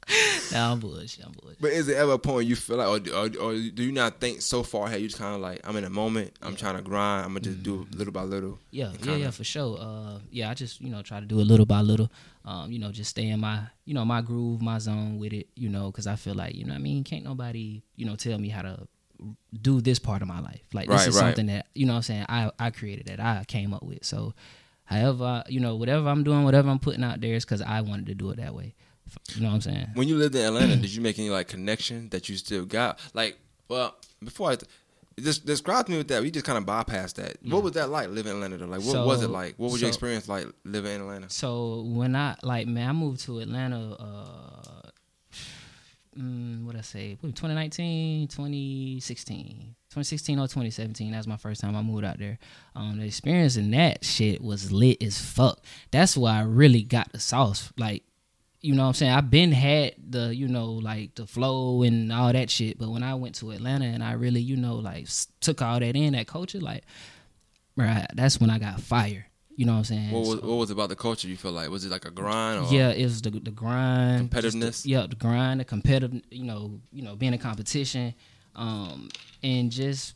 nah, 0.52 0.72
I'm 0.72 0.80
bullshit. 0.80 1.26
I'm 1.26 1.32
bullshit. 1.32 1.60
But 1.62 1.72
is 1.72 1.88
it 1.88 1.98
ever 1.98 2.14
a 2.14 2.20
point 2.20 2.48
you 2.48 2.56
feel 2.56 2.78
like, 2.78 2.88
or, 2.88 3.16
or, 3.16 3.26
or 3.42 3.54
do 3.56 3.84
you 3.84 3.92
not 3.92 4.20
think 4.20 4.42
so 4.42 4.62
far 4.62 4.88
ahead? 4.88 5.02
You 5.02 5.08
just 5.08 5.20
kind 5.20 5.34
of 5.34 5.42
like, 5.42 5.62
I'm 5.64 5.76
in 5.78 5.84
a 5.84 5.90
moment. 5.90 6.34
I'm 6.42 6.56
trying 6.56 6.76
to 6.76 6.82
grind. 6.84 7.26
I'm 7.26 7.30
gonna 7.32 7.40
just 7.40 7.64
do 7.64 7.88
little 7.92 8.14
by 8.14 8.22
little. 8.24 8.60
Yeah, 8.72 8.92
yeah, 9.02 9.16
yeah, 9.16 9.32
for 9.32 9.44
sure. 9.44 9.78
Uh, 9.80 10.20
yeah, 10.32 10.50
I 10.50 10.54
just 10.54 10.80
you 10.82 10.90
know 10.90 11.02
try 11.02 11.20
to 11.20 11.26
do 11.26 11.40
it 11.40 11.46
little 11.46 11.66
by 11.66 11.82
little. 11.82 12.12
Um, 12.46 12.72
you 12.72 12.78
know, 12.78 12.92
just 12.92 13.10
stay 13.10 13.30
in 13.30 13.40
my 13.40 13.62
you 13.86 13.94
know 13.96 14.06
my 14.06 14.22
groove, 14.22 14.62
my 14.62 14.78
zone 14.78 15.18
with 15.18 15.34
it. 15.34 15.48
You 15.56 15.70
know, 15.70 15.88
because 15.92 16.06
I 16.06 16.16
feel 16.16 16.36
like 16.36 16.54
you 16.56 16.66
know 16.66 16.74
what 16.74 16.80
I 16.80 16.84
mean 16.84 17.04
can't 17.04 17.24
nobody 17.24 17.82
you 17.96 18.06
know 18.06 18.16
tell 18.16 18.38
me 18.38 18.50
how 18.50 18.62
to 18.62 18.88
do 19.62 19.82
this 19.82 19.98
part 19.98 20.22
of 20.22 20.28
my 20.28 20.40
life. 20.40 20.62
Like 20.74 20.88
this 20.88 21.00
Right, 21.00 21.08
is 21.08 21.16
right. 21.16 21.22
something 21.22 21.48
that 21.48 21.66
you 21.74 21.86
know 21.88 21.94
what 21.94 21.98
I'm 21.98 22.04
saying 22.04 22.26
I 22.30 22.52
I 22.60 22.70
created 22.70 23.08
that 23.08 23.20
I 23.20 23.44
came 23.48 23.74
up 23.74 23.82
with. 23.82 24.04
So, 24.06 24.34
however 24.84 25.44
you 25.48 25.60
know 25.60 25.76
whatever 25.76 26.08
I'm 26.10 26.24
doing, 26.24 26.44
whatever 26.44 26.70
I'm 26.70 26.80
putting 26.80 27.04
out 27.04 27.22
there 27.22 27.34
is 27.34 27.46
because 27.46 27.62
I 27.62 27.82
wanted 27.82 28.06
to 28.08 28.14
do 28.16 28.30
it 28.30 28.38
that 28.38 28.54
way. 28.54 28.76
You 29.36 29.42
know 29.42 29.50
what 29.50 29.56
I'm 29.56 29.62
saying? 29.62 29.88
When 29.94 30.08
you 30.08 30.16
lived 30.18 30.36
in 30.36 30.46
Atlanta, 30.46 30.76
did 30.76 30.94
you 30.94 31.02
make 31.02 31.18
any 31.20 31.30
like 31.30 31.48
connection 31.48 32.10
that 32.10 32.30
you 32.30 32.38
still 32.38 32.66
got? 32.66 33.00
Like, 33.14 33.38
well, 33.68 33.96
before 34.24 34.52
I. 34.52 34.58
Just 35.18 35.46
describe 35.46 35.86
to 35.86 35.94
me 35.94 35.98
with 36.00 36.10
that. 36.10 36.22
We 36.22 36.30
just 36.30 36.46
kind 36.46 36.58
of 36.58 36.66
bypassed 36.66 37.14
that. 37.14 37.38
What 37.50 37.64
was 37.64 37.72
that 37.74 37.90
like 37.90 38.10
living 38.10 38.32
in 38.34 38.44
Atlanta? 38.44 38.58
Though? 38.58 38.66
Like, 38.66 38.82
what 38.82 39.06
was 39.06 39.24
it 39.24 39.30
like? 39.30 39.56
What 39.56 39.72
was 39.72 39.80
so- 39.80 39.86
your 39.86 39.88
experience 39.88 40.28
like 40.28 40.46
living 40.66 40.94
in 40.94 41.02
Atlanta? 41.02 41.30
So 41.30 41.84
when 41.88 42.18
I 42.18 42.36
like 42.44 42.68
man, 42.68 42.90
I 42.90 42.92
moved 42.92 43.22
to 43.22 43.40
Atlanta. 43.40 43.94
Uh, 43.98 44.90
mm, 46.20 46.66
what 46.66 46.76
I 46.76 46.82
say? 46.82 47.18
2019, 47.22 48.28
2016, 48.28 49.76
2016 49.90 50.40
or 50.40 50.48
2017. 50.48 51.12
That's 51.12 51.28
my 51.28 51.38
first 51.38 51.62
time 51.62 51.76
I 51.76 51.82
moved 51.82 52.04
out 52.04 52.20
there. 52.20 52.38
Um, 52.76 52.98
the 52.98 53.06
experience 53.06 53.56
in 53.56 53.72
that 53.72 54.04
shit 54.04 54.42
was 54.42 54.72
lit 54.72 55.02
as 55.02 55.18
fuck. 55.20 55.62
That's 55.92 56.18
why 56.18 56.40
I 56.40 56.42
really 56.42 56.84
got 56.84 57.12
the 57.14 57.20
sauce. 57.20 57.72
Like, 57.78 58.04
you 58.66 58.74
know 58.74 58.82
what 58.84 58.88
I'm 58.90 58.94
saying? 58.96 59.12
I've 59.12 59.30
been 59.30 59.52
had 59.52 59.94
the, 60.10 60.36
you 60.36 60.48
know, 60.48 60.72
like 60.72 61.14
the 61.16 61.28
flow 61.28 61.84
and 61.84 62.12
all 62.12 62.34
that 62.34 62.50
shit. 62.50 62.80
But 62.80 62.90
when 62.90 63.04
I 63.04 63.14
went 63.14 63.36
to 63.36 63.52
Atlanta 63.52 63.86
and 63.86 64.04
I 64.04 64.14
really, 64.14 64.42
you 64.42 64.58
know, 64.58 64.76
like 64.76 65.08
took 65.40 65.62
all 65.62 65.80
that 65.80 65.96
in, 65.96 66.14
that 66.14 66.26
culture, 66.28 66.60
like, 66.60 66.84
right, 67.76 68.08
that's 68.16 68.40
when 68.40 68.50
I 68.50 68.58
got 68.60 68.80
fire. 68.82 69.28
You 69.56 69.66
know 69.66 69.74
what 69.74 69.78
I'm 69.80 69.84
saying? 69.86 70.12
What 70.12 70.20
was 70.22 70.40
So- 70.40 70.48
what 70.48 70.56
was 70.56 70.70
about 70.72 70.90
the 70.90 70.96
culture? 70.96 71.28
You 71.28 71.38
feel 71.38 71.52
like 71.52 71.70
was 71.70 71.86
it 71.86 71.92
like 71.92 72.06
a 72.06 72.12
grind? 72.12 72.66
Or 72.66 72.74
yeah, 72.74 72.90
it 72.90 73.04
was 73.04 73.22
the 73.22 73.30
the 73.30 73.52
grind, 73.52 74.30
Competitiveness? 74.32 74.84
The, 74.84 74.90
yeah, 74.90 75.08
the 75.08 75.16
grind, 75.16 75.60
the 75.62 75.66
competitive. 75.66 76.22
You 76.30 76.44
know, 76.44 76.82
you 76.92 77.04
know, 77.04 77.16
being 77.16 77.34
in 77.34 77.40
competition, 77.40 78.16
um, 78.56 79.10
and 79.44 79.72
just 79.72 80.16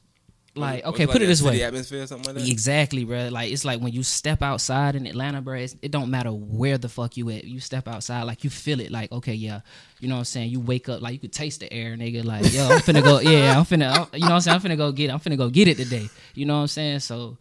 like 0.56 0.86
okay, 0.86 1.06
put 1.06 1.22
it 1.22 1.28
this 1.28 1.42
way. 1.42 1.62
atmosphere, 1.64 2.06
something 2.08 2.34
like 2.34 2.44
that. 2.44 2.52
Exactly, 2.52 3.04
bro. 3.04 3.30
Like 3.30 3.52
it's 3.52 3.66
like 3.66 3.82
when 3.82 3.94
you 3.94 4.04
step 4.04 4.42
outside 4.42 4.96
in 4.96 5.06
Atlanta, 5.06 5.42
bro. 5.42 5.56
It's, 5.56 5.76
it 5.82 5.92
don't 5.92 6.10
matter 6.10 6.32
where 6.32 6.78
the 6.78 6.90
fuck 6.90 7.18
you 7.18 7.30
at. 7.30 7.44
You 7.44 7.60
step 7.60 7.88
outside, 7.88 8.24
like 8.24 8.44
you 8.44 8.50
feel 8.50 8.80
it. 8.80 8.92
Like 8.92 9.12
okay, 9.12 9.34
yeah, 9.34 9.62
you 10.00 10.08
know 10.08 10.16
what 10.16 10.20
I'm 10.20 10.26
saying. 10.26 10.50
You 10.50 10.60
wake 10.60 10.90
up, 10.90 11.02
like 11.02 11.14
you 11.14 11.20
could 11.20 11.34
taste 11.34 11.60
the 11.60 11.72
air, 11.72 11.96
nigga. 11.96 12.24
Like 12.24 12.52
yo, 12.52 12.68
I'm 12.68 12.80
finna 12.80 13.04
go. 13.04 13.20
Yeah, 13.20 13.58
I'm 13.58 13.66
finna. 13.66 14.12
You 14.14 14.22
know 14.22 14.28
what 14.28 14.32
I'm 14.32 14.42
saying. 14.42 14.56
I'm 14.56 14.62
finna 14.62 14.78
go 14.78 14.92
get. 14.92 15.12
I'm 15.12 15.20
finna 15.20 15.38
go 15.38 15.50
get 15.50 15.68
it 15.68 15.78
today. 15.78 16.10
You 16.34 16.46
know 16.46 16.56
what 16.56 16.62
I'm 16.62 16.68
saying. 16.68 17.00
So 17.00 17.38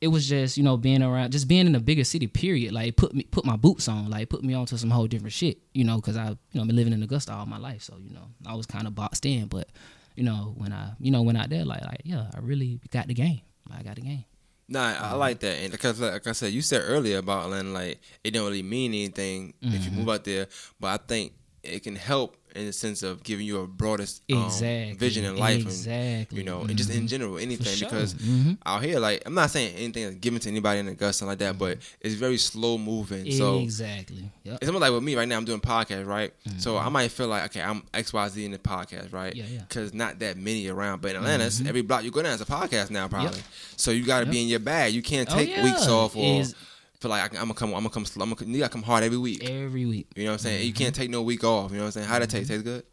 it 0.00 0.08
was 0.08 0.28
just 0.28 0.56
you 0.56 0.62
know 0.62 0.76
being 0.76 1.02
around, 1.02 1.32
just 1.32 1.48
being 1.48 1.66
in 1.66 1.74
a 1.74 1.80
bigger 1.80 2.04
city. 2.04 2.26
Period. 2.28 2.72
Like 2.72 2.96
put 2.96 3.12
me 3.12 3.24
put 3.24 3.44
my 3.44 3.56
boots 3.56 3.88
on. 3.88 4.08
Like 4.08 4.28
put 4.28 4.44
me 4.44 4.54
onto 4.54 4.76
some 4.76 4.90
whole 4.90 5.08
different 5.08 5.32
shit. 5.32 5.58
You 5.74 5.84
know, 5.84 5.96
because 5.96 6.16
I 6.16 6.28
you 6.28 6.60
know 6.60 6.64
been 6.64 6.76
living 6.76 6.92
in 6.92 7.02
Augusta 7.02 7.32
all 7.32 7.46
my 7.46 7.58
life. 7.58 7.82
So 7.82 7.96
you 8.02 8.14
know 8.14 8.28
I 8.46 8.54
was 8.54 8.66
kind 8.66 8.86
of 8.86 8.94
boxed 8.94 9.26
in, 9.26 9.46
but. 9.46 9.68
You 10.16 10.24
know 10.24 10.54
when 10.56 10.72
I, 10.72 10.92
you 11.00 11.10
know, 11.10 11.22
went 11.22 11.38
out 11.38 11.48
there, 11.50 11.64
like, 11.64 11.82
like, 11.84 12.00
yeah, 12.04 12.30
I 12.34 12.40
really 12.40 12.80
got 12.90 13.08
the 13.08 13.14
game. 13.14 13.40
I 13.70 13.82
got 13.82 13.96
the 13.96 14.02
game. 14.02 14.24
Nah, 14.68 14.94
I 14.98 15.14
like 15.14 15.40
that, 15.40 15.58
and 15.62 15.72
because 15.72 16.00
like 16.00 16.26
I 16.26 16.32
said, 16.32 16.52
you 16.52 16.62
said 16.62 16.82
earlier 16.84 17.18
about 17.18 17.44
Atlanta, 17.44 17.70
like 17.70 18.00
it 18.24 18.30
don't 18.32 18.44
really 18.44 18.62
mean 18.62 18.92
anything 18.92 19.54
if 19.60 19.84
you 19.84 19.90
Mhm. 19.90 19.94
move 19.96 20.08
out 20.08 20.24
there, 20.24 20.46
but 20.80 20.88
I 20.88 21.04
think 21.04 21.34
it 21.62 21.82
can 21.82 21.96
help 21.96 22.36
in 22.54 22.66
the 22.66 22.72
sense 22.72 23.02
of 23.02 23.22
giving 23.22 23.46
you 23.46 23.60
a 23.60 23.66
broadest 23.66 24.22
um, 24.32 24.44
Exactly. 24.44 24.92
vision 24.94 25.24
in 25.24 25.36
life, 25.36 25.62
Exactly. 25.62 26.26
and 26.28 26.32
you 26.38 26.44
know, 26.44 26.62
and 26.62 26.76
just 26.76 26.90
in 26.90 27.04
Mhm. 27.04 27.08
general, 27.08 27.38
anything. 27.38 27.74
sure. 27.74 27.88
Because 27.88 28.14
Mhm. 28.14 28.58
out 28.66 28.82
here, 28.84 28.98
like 29.00 29.22
I'm 29.26 29.34
not 29.34 29.50
saying 29.50 29.74
anything 29.76 30.04
that's 30.04 30.16
given 30.16 30.40
to 30.40 30.48
anybody 30.48 30.80
in 30.80 30.86
the 30.86 30.94
gut, 30.94 31.14
something 31.14 31.30
like 31.30 31.38
that, 31.40 31.58
but 31.58 31.78
it's 32.00 32.14
very 32.14 32.38
slow 32.38 32.78
moving. 32.78 33.30
So 33.32 33.60
exactly. 33.60 34.30
Yep. 34.44 34.58
it's 34.60 34.68
almost 34.68 34.80
like 34.82 34.92
with 34.92 35.02
me 35.02 35.14
right 35.14 35.28
now. 35.28 35.36
I'm 35.36 35.44
doing 35.44 35.60
podcast, 35.60 36.06
right? 36.06 36.32
So 36.58 36.76
I 36.76 36.88
might 36.88 37.10
feel 37.10 37.28
like 37.28 37.44
okay, 37.46 37.62
I'm 37.62 37.82
X 37.94 38.12
Y 38.12 38.28
Z 38.28 38.44
in 38.44 38.50
the 38.52 38.58
podcast, 38.58 39.12
right? 39.12 39.34
Mm-hmm. 39.34 39.38
Yeah, 39.52 39.54
yeah. 39.58 39.64
Because 39.68 39.92
not 39.94 40.18
that 40.20 40.36
many 40.36 40.66
around, 40.68 41.00
but 41.02 41.12
in 41.12 41.16
Atlanta, 41.16 41.44
it's 41.46 41.60
every 41.64 41.82
block 41.82 42.04
you 42.04 42.10
go 42.10 42.22
down 42.22 42.32
is 42.32 42.40
a 42.40 42.44
podcast 42.46 42.90
now, 42.90 43.08
probably. 43.08 43.40
So 43.76 43.90
you 43.90 44.04
got 44.04 44.20
to 44.20 44.26
Yep. 44.26 44.32
be 44.32 44.42
in 44.42 44.48
your 44.48 44.58
bag. 44.60 44.92
You 44.94 45.02
can't 45.02 45.28
Oh, 45.30 45.34
take 45.36 45.50
yeah. 45.50 45.64
weeks 45.64 45.86
off 45.86 46.14
or 46.16 46.40
Is- 46.40 46.54
feel 47.02 47.10
like 47.10 47.22
I 47.24 47.28
can, 47.28 47.36
I'm 47.38 47.44
gonna 47.44 47.54
come. 47.54 47.68
I'm 47.74 47.82
gonna 47.82 47.90
come. 47.90 48.06
I'm 48.20 48.32
gonna. 48.32 48.50
You 48.50 48.58
gotta 48.60 48.72
come 48.72 48.82
hard 48.82 49.04
every 49.04 49.18
week. 49.18 49.48
Every 49.48 49.84
week. 49.84 50.06
You 50.16 50.24
know 50.24 50.30
what 50.30 50.34
I'm 50.34 50.38
saying? 50.38 50.58
Mm-hmm. 50.60 50.66
You 50.68 50.72
can't 50.72 50.94
take 50.94 51.10
no 51.10 51.22
week 51.22 51.44
off. 51.44 51.70
You 51.70 51.78
know 51.78 51.82
what 51.82 51.86
I'm 51.88 51.92
saying? 51.92 52.06
How 52.06 52.18
that 52.18 52.30
taste? 52.30 52.48
Taste 52.48 52.64
good? 52.64 52.84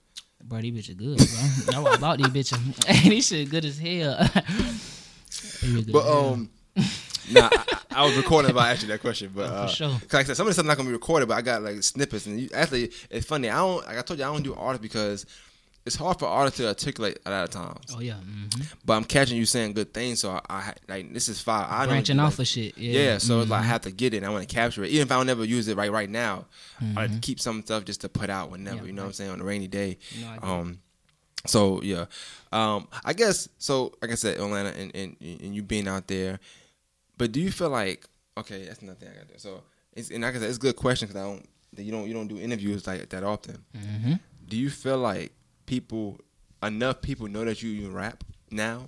Bro, 0.44 0.62
these 0.62 0.90
bitches 0.90 0.98
good, 0.98 1.18
bro. 1.72 1.82
What 1.84 1.94
I 1.94 1.98
bought 1.98 2.18
these 2.18 2.28
bitches. 2.28 2.86
Hey, 2.86 3.10
these 3.12 3.28
shit 3.28 3.50
good 3.50 3.66
as 3.66 3.78
hell. 3.78 4.18
Good 5.62 5.92
But 5.92 6.06
as 6.06 6.12
um, 6.16 6.50
nah, 7.32 7.50
I, 7.52 7.78
I 7.92 8.06
was 8.06 8.18
recording 8.18 8.58
asked 8.58 8.82
you 8.82 8.88
that 8.90 9.02
question. 9.02 9.32
But 9.34 9.46
Oh, 9.46 9.48
for 9.48 9.54
uh, 9.54 9.68
sure. 9.68 9.90
'cause 9.90 10.14
like 10.14 10.26
I 10.26 10.28
said, 10.28 10.38
some 10.38 10.48
of 10.48 10.50
the 10.50 10.54
stuff 10.54 10.66
not 10.66 10.78
gonna 10.78 10.90
be 10.90 10.94
recorded, 10.94 11.28
but 11.28 11.38
I 11.38 11.42
got 11.42 11.62
like 11.62 11.84
snippets. 11.84 12.26
And 12.26 12.40
you, 12.40 12.50
actually, 12.54 12.92
it's 13.10 13.26
funny. 13.28 13.50
I 13.50 13.58
don't. 13.58 13.86
Like 13.86 13.98
I 13.98 14.02
told 14.02 14.20
you, 14.20 14.26
I 14.26 14.32
don't 14.34 14.44
do 14.44 14.56
art 14.56 14.82
because 14.82 15.26
it's 15.90 15.96
hard 15.98 16.20
for 16.20 16.28
artists 16.28 16.58
to 16.60 16.68
articulate 16.68 17.18
a 17.26 17.30
lot 17.32 17.44
of 17.46 17.50
times. 17.50 17.86
Oh 17.96 18.00
yeah. 18.00 18.14
hmm 18.16 18.48
But 18.86 18.94
I'm 18.94 19.04
catching 19.04 19.38
you 19.38 19.46
saying 19.46 19.74
good 19.74 19.94
things, 19.94 20.20
so 20.22 20.32
I, 20.32 20.42
I 20.50 20.74
like 20.88 21.14
this 21.14 21.28
is 21.30 21.42
fire. 21.42 21.66
I 21.70 21.82
know 21.86 21.90
Branching 21.92 22.18
like, 22.18 22.28
off 22.28 22.40
of 22.40 22.48
shit. 22.48 22.78
Yeah. 22.78 23.00
Yeah, 23.02 23.18
so 23.18 23.42
it's 23.42 23.50
like 23.50 23.62
I 23.62 23.66
Mhm. 23.66 23.68
have 23.68 23.82
to 23.82 23.92
get 23.92 24.14
it. 24.14 24.18
and 24.18 24.26
I 24.26 24.30
want 24.30 24.48
to 24.48 24.54
capture 24.56 24.84
it, 24.84 24.92
even 24.92 25.08
if 25.08 25.12
I 25.12 25.16
don't 25.18 25.26
never 25.28 25.44
use 25.44 25.68
it 25.68 25.76
right 25.78 25.92
right 25.92 26.10
now. 26.10 26.46
I 26.82 26.94
like 27.02 27.12
to 27.12 27.18
Mhm. 27.18 27.22
keep 27.22 27.40
some 27.40 27.62
stuff 27.64 27.86
just 27.86 28.02
to 28.02 28.10
put 28.10 28.30
out 28.30 28.52
whenever. 28.52 28.78
Yeah, 28.78 28.84
you 28.86 28.94
know 28.94 29.02
what 29.04 29.08
I'm 29.08 29.14
saying 29.14 29.32
on 29.32 29.42
a 29.42 29.44
rainy 29.44 29.68
day. 29.68 29.98
No, 30.22 30.28
I. 30.28 30.38
Um, 30.60 30.80
so 31.46 31.82
yeah, 31.82 32.06
um, 32.52 32.88
I 33.04 33.14
guess 33.14 33.50
so. 33.58 33.94
Like 34.02 34.12
I 34.12 34.16
said, 34.16 34.38
Atlanta, 34.38 34.70
and, 34.78 34.92
and 34.96 35.16
and 35.22 35.56
you 35.56 35.64
being 35.64 35.88
out 35.88 36.08
there, 36.08 36.40
but 37.18 37.32
do 37.32 37.40
you 37.40 37.52
feel 37.52 37.70
like 37.70 38.06
okay? 38.38 38.66
That's 38.66 38.82
nothing 38.82 39.10
I 39.10 39.16
got 39.20 39.28
there. 39.30 39.38
So 39.40 39.64
it's 39.94 40.10
and 40.12 40.22
like 40.24 40.36
I 40.36 40.40
said, 40.40 40.50
it's 40.50 40.58
a 40.58 40.62
good 40.62 40.76
question 40.76 41.08
because 41.08 41.22
I 41.22 41.26
don't 41.26 41.48
you 41.78 41.92
don't 41.92 42.08
you 42.08 42.14
don't 42.14 42.28
do 42.28 42.38
interviews 42.38 42.86
like 42.88 43.08
that 43.10 43.24
often. 43.24 43.64
Mhm. 43.76 44.20
Do 44.48 44.58
you 44.58 44.70
feel 44.70 44.98
like 44.98 45.32
people 45.70 46.20
enough 46.64 47.00
people 47.02 47.28
know 47.28 47.46
that 47.46 47.62
you 47.62 47.70
even 47.70 47.94
rap 47.94 48.24
now? 48.50 48.88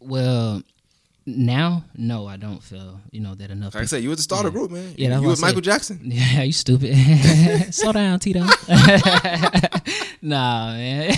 Well, 0.00 0.62
now, 1.24 1.84
no, 1.96 2.26
I 2.26 2.36
don't 2.36 2.62
feel 2.62 3.00
you 3.12 3.20
know 3.20 3.34
that 3.36 3.50
enough. 3.50 3.74
Like 3.74 3.84
I 3.84 3.86
said, 3.86 4.02
you 4.02 4.08
was 4.08 4.18
the 4.18 4.22
starter 4.24 4.48
Yeah. 4.48 4.52
group, 4.52 4.70
man. 4.72 4.94
Yeah, 4.96 5.10
that's 5.10 5.22
you 5.22 5.28
was 5.28 5.40
Michael. 5.40 5.60
Jackson. 5.60 6.00
Yeah, 6.04 6.42
you 6.42 6.52
stupid. 6.52 6.94
Slow 7.74 7.92
down, 7.92 8.18
Tito. 8.18 8.40
nah, 10.22 10.72
man. 10.72 11.12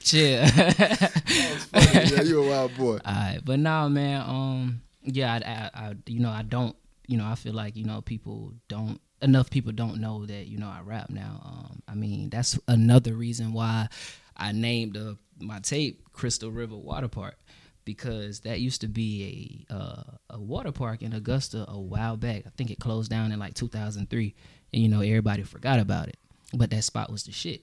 Chill. 0.00 0.44
yeah, 0.44 2.22
you 2.22 2.42
a 2.44 2.48
wild 2.48 2.76
boy. 2.76 2.98
Alright, 3.06 3.40
but 3.44 3.58
now, 3.58 3.88
man, 3.88 4.20
um, 4.28 4.82
yeah, 5.04 5.34
I, 5.34 5.36
I, 5.36 5.86
I, 5.88 5.94
you 6.06 6.20
know, 6.20 6.30
I 6.30 6.42
don't, 6.42 6.76
you 7.06 7.16
know, 7.16 7.24
I 7.26 7.34
feel 7.34 7.54
like 7.54 7.76
you 7.76 7.84
know 7.84 8.00
people 8.02 8.52
don't 8.68 9.00
enough 9.22 9.50
people 9.50 9.72
don't 9.72 10.00
know 10.00 10.26
that 10.26 10.46
you 10.46 10.58
know 10.58 10.68
I 10.68 10.80
rap 10.82 11.10
now. 11.10 11.40
Um, 11.44 11.82
I 11.88 11.94
mean, 11.94 12.30
that's 12.30 12.58
another 12.68 13.14
reason 13.14 13.52
why 13.52 13.88
I 14.36 14.52
named 14.52 14.96
uh, 14.96 15.14
my 15.40 15.60
tape 15.60 16.12
Crystal 16.12 16.50
River 16.50 16.76
Water 16.76 17.08
Park 17.08 17.38
because 17.84 18.40
that 18.40 18.60
used 18.60 18.80
to 18.80 18.88
be 18.88 19.66
a 19.70 19.74
uh, 19.74 20.02
a 20.30 20.40
water 20.40 20.72
park 20.72 21.02
in 21.02 21.12
Augusta 21.12 21.64
a 21.68 21.78
while 21.78 22.16
back. 22.16 22.44
I 22.46 22.50
think 22.56 22.70
it 22.70 22.78
closed 22.80 23.10
down 23.10 23.32
in 23.32 23.38
like 23.38 23.54
2003, 23.54 24.34
and 24.72 24.82
you 24.82 24.88
know 24.88 25.00
everybody 25.00 25.42
forgot 25.42 25.78
about 25.78 26.08
it. 26.08 26.16
But 26.52 26.70
that 26.70 26.84
spot 26.84 27.10
was 27.10 27.24
the 27.24 27.32
shit. 27.32 27.62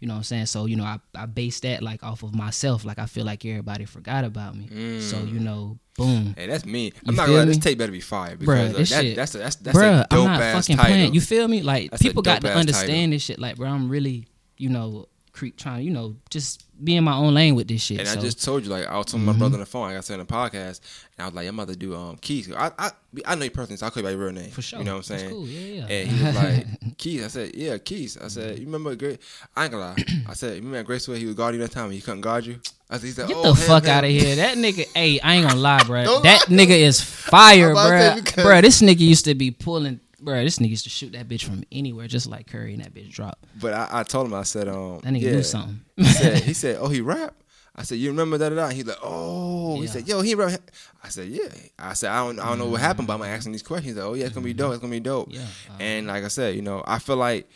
You 0.00 0.08
know 0.08 0.14
what 0.14 0.18
I'm 0.18 0.24
saying? 0.24 0.46
So, 0.46 0.66
you 0.66 0.74
know, 0.74 0.82
I, 0.84 0.98
I 1.14 1.26
based 1.26 1.62
that 1.62 1.80
like 1.80 2.02
off 2.02 2.24
of 2.24 2.34
myself. 2.34 2.84
Like 2.84 2.98
I 2.98 3.06
feel 3.06 3.24
like 3.24 3.44
everybody 3.44 3.84
forgot 3.84 4.24
about 4.24 4.56
me. 4.56 4.66
So, 5.00 5.18
you 5.22 5.38
know, 5.38 5.78
boom. 5.96 6.34
Hey, 6.36 6.46
that's 6.46 6.64
me. 6.64 6.86
You 6.86 6.92
I'm 7.08 7.14
not 7.14 7.26
gonna 7.26 7.38
lie, 7.38 7.44
this 7.44 7.58
tape 7.58 7.78
better 7.78 7.92
be 7.92 8.00
fire 8.00 8.36
because 8.36 8.72
Bruh, 8.72 8.76
this 8.76 8.90
that, 8.90 9.16
that's 9.16 9.34
a, 9.34 9.38
that's 9.38 9.56
that's 9.56 9.76
Bruh, 9.76 10.04
a 10.04 10.06
dope 10.08 10.20
I'm 10.20 10.24
not 10.26 10.42
ass 10.42 10.66
fucking 10.66 10.76
title. 10.76 10.92
playing. 10.92 11.14
You 11.14 11.20
feel 11.20 11.48
me? 11.48 11.62
Like 11.62 11.90
That's 11.90 12.02
people 12.02 12.22
got 12.22 12.40
to 12.42 12.54
understand 12.54 13.12
this 13.12 13.22
shit. 13.22 13.38
Like, 13.38 13.56
bro, 13.56 13.68
I'm 13.68 13.88
really, 13.88 14.26
you 14.56 14.68
know, 14.68 15.06
cre- 15.32 15.46
trying, 15.56 15.84
you 15.84 15.90
know, 15.90 16.16
just 16.30 16.64
be 16.82 16.96
in 16.96 17.04
my 17.04 17.14
own 17.14 17.34
lane 17.34 17.54
with 17.54 17.68
this 17.68 17.82
shit. 17.82 18.00
And 18.00 18.08
so. 18.08 18.18
I 18.18 18.20
just 18.22 18.44
told 18.44 18.64
you, 18.64 18.70
like, 18.70 18.86
I 18.86 18.96
was 18.96 19.06
telling 19.06 19.26
my 19.26 19.32
brother 19.32 19.54
on 19.54 19.60
the 19.60 19.66
phone, 19.66 19.82
like 19.82 19.96
I 19.96 20.00
said 20.00 20.18
in 20.18 20.26
the 20.26 20.32
podcast, 20.32 20.80
and 21.16 21.22
I 21.22 21.26
was 21.26 21.34
like, 21.34 21.46
I'm 21.46 21.58
about 21.58 21.68
to 21.68 21.76
do 21.76 21.94
um 21.94 22.16
Keith. 22.16 22.52
I 22.56 22.70
I, 22.78 22.90
I 23.26 23.34
know 23.34 23.44
you 23.44 23.50
personally, 23.50 23.76
so 23.76 23.86
I 23.86 23.90
call 23.90 24.02
you 24.02 24.06
by 24.06 24.10
your 24.10 24.20
real 24.20 24.32
name. 24.32 24.50
for 24.50 24.62
sure. 24.62 24.78
You 24.78 24.84
know 24.84 24.96
what 24.96 25.10
I'm 25.10 25.16
That's 25.16 25.22
saying? 25.22 25.34
cool. 25.34 25.46
Yeah, 25.46 25.60
yeah. 25.60 25.86
And 25.86 26.08
he 26.08 26.24
was 26.24 26.34
like, 26.34 26.66
Keith. 26.98 27.24
I 27.24 27.28
said, 27.28 27.54
Yeah, 27.54 27.78
Keith. 27.78 28.18
I 28.24 28.28
said, 28.28 28.58
You 28.58 28.66
remember 28.66 28.94
Great? 28.96 29.20
I 29.56 29.64
ain't 29.64 29.72
gonna 29.72 29.84
lie. 29.84 29.96
I 30.28 30.34
said, 30.34 30.56
You 30.56 30.62
remember 30.62 30.92
Gracewell? 30.92 31.16
He 31.16 31.26
was 31.26 31.34
guarding 31.34 31.60
you 31.60 31.66
that 31.66 31.72
time 31.72 31.86
and 31.86 31.94
he 31.94 32.00
couldn't 32.00 32.22
guard 32.22 32.46
you? 32.46 32.60
I 32.90 32.98
said, 32.98 33.06
he 33.06 33.12
said, 33.12 33.28
Get 33.28 33.36
oh, 33.36 33.42
the 33.42 33.48
him, 33.50 33.56
fuck 33.56 33.88
out 33.88 34.04
of 34.04 34.10
here. 34.10 34.36
That 34.36 34.56
nigga, 34.58 34.86
hey, 34.94 35.18
I 35.20 35.36
ain't 35.36 35.48
gonna 35.48 35.60
lie, 35.60 35.82
bro. 35.84 36.02
That 36.22 36.48
lie. 36.48 36.56
nigga 36.56 36.78
is 36.78 37.00
fire, 37.00 37.70
I'm 37.70 37.72
about 37.72 38.26
to 38.26 38.34
bro. 38.34 38.44
Bro, 38.44 38.60
this 38.62 38.82
nigga 38.82 39.00
used 39.00 39.24
to 39.24 39.34
be 39.34 39.50
pulling, 39.50 40.00
bro. 40.22 40.42
This 40.44 40.58
nigga 40.58 40.70
used 40.70 40.84
to 40.84 40.90
shoot 40.90 41.12
that 41.12 41.28
bitch 41.28 41.44
from 41.44 41.64
anywhere, 41.72 42.06
just 42.08 42.26
like 42.26 42.46
Curry 42.46 42.74
and 42.74 42.82
that 42.82 42.94
bitch 42.94 43.10
drop. 43.10 43.44
But 43.60 43.74
I, 43.74 43.88
I 43.90 44.02
told 44.02 44.26
him, 44.26 44.34
I 44.34 44.42
said, 44.44 44.68
um, 44.68 45.00
That 45.00 45.12
nigga 45.12 45.20
yeah. 45.22 45.30
knew 45.32 45.42
something. 45.42 45.80
He 45.96 46.04
said, 46.04 46.38
he 46.44 46.52
said, 46.54 46.76
Oh, 46.80 46.88
he 46.88 47.00
rap? 47.00 47.34
I 47.74 47.82
said, 47.82 47.98
You 47.98 48.10
remember 48.10 48.38
that? 48.38 48.50
that? 48.54 48.72
He's 48.72 48.86
like, 48.86 48.98
Oh, 49.02 49.80
he 49.80 49.86
said, 49.86 50.06
Yo, 50.08 50.20
he 50.22 50.34
rap. 50.34 50.60
I 51.02 51.08
said, 51.08 51.28
Yeah. 51.28 51.48
I 51.78 51.92
said, 51.94 52.10
I 52.10 52.24
don't, 52.24 52.38
I 52.38 52.48
don't 52.48 52.58
know 52.58 52.66
what 52.68 52.80
happened, 52.80 53.08
but 53.08 53.14
I'm 53.14 53.22
asking 53.22 53.52
these 53.52 53.62
questions. 53.62 53.94
He's 53.94 53.96
like, 53.96 54.06
Oh, 54.06 54.14
yeah, 54.14 54.24
it's 54.26 54.34
gonna 54.34 54.44
be 54.44 54.54
dope. 54.54 54.72
It's 54.72 54.80
gonna 54.80 54.90
be 54.90 55.00
dope. 55.00 55.28
Yeah. 55.30 55.40
uh, 55.70 55.74
And 55.80 56.06
like 56.06 56.24
I 56.24 56.28
said, 56.28 56.54
you 56.54 56.62
know, 56.62 56.82
I 56.86 56.98
feel 56.98 57.16
like 57.16 57.48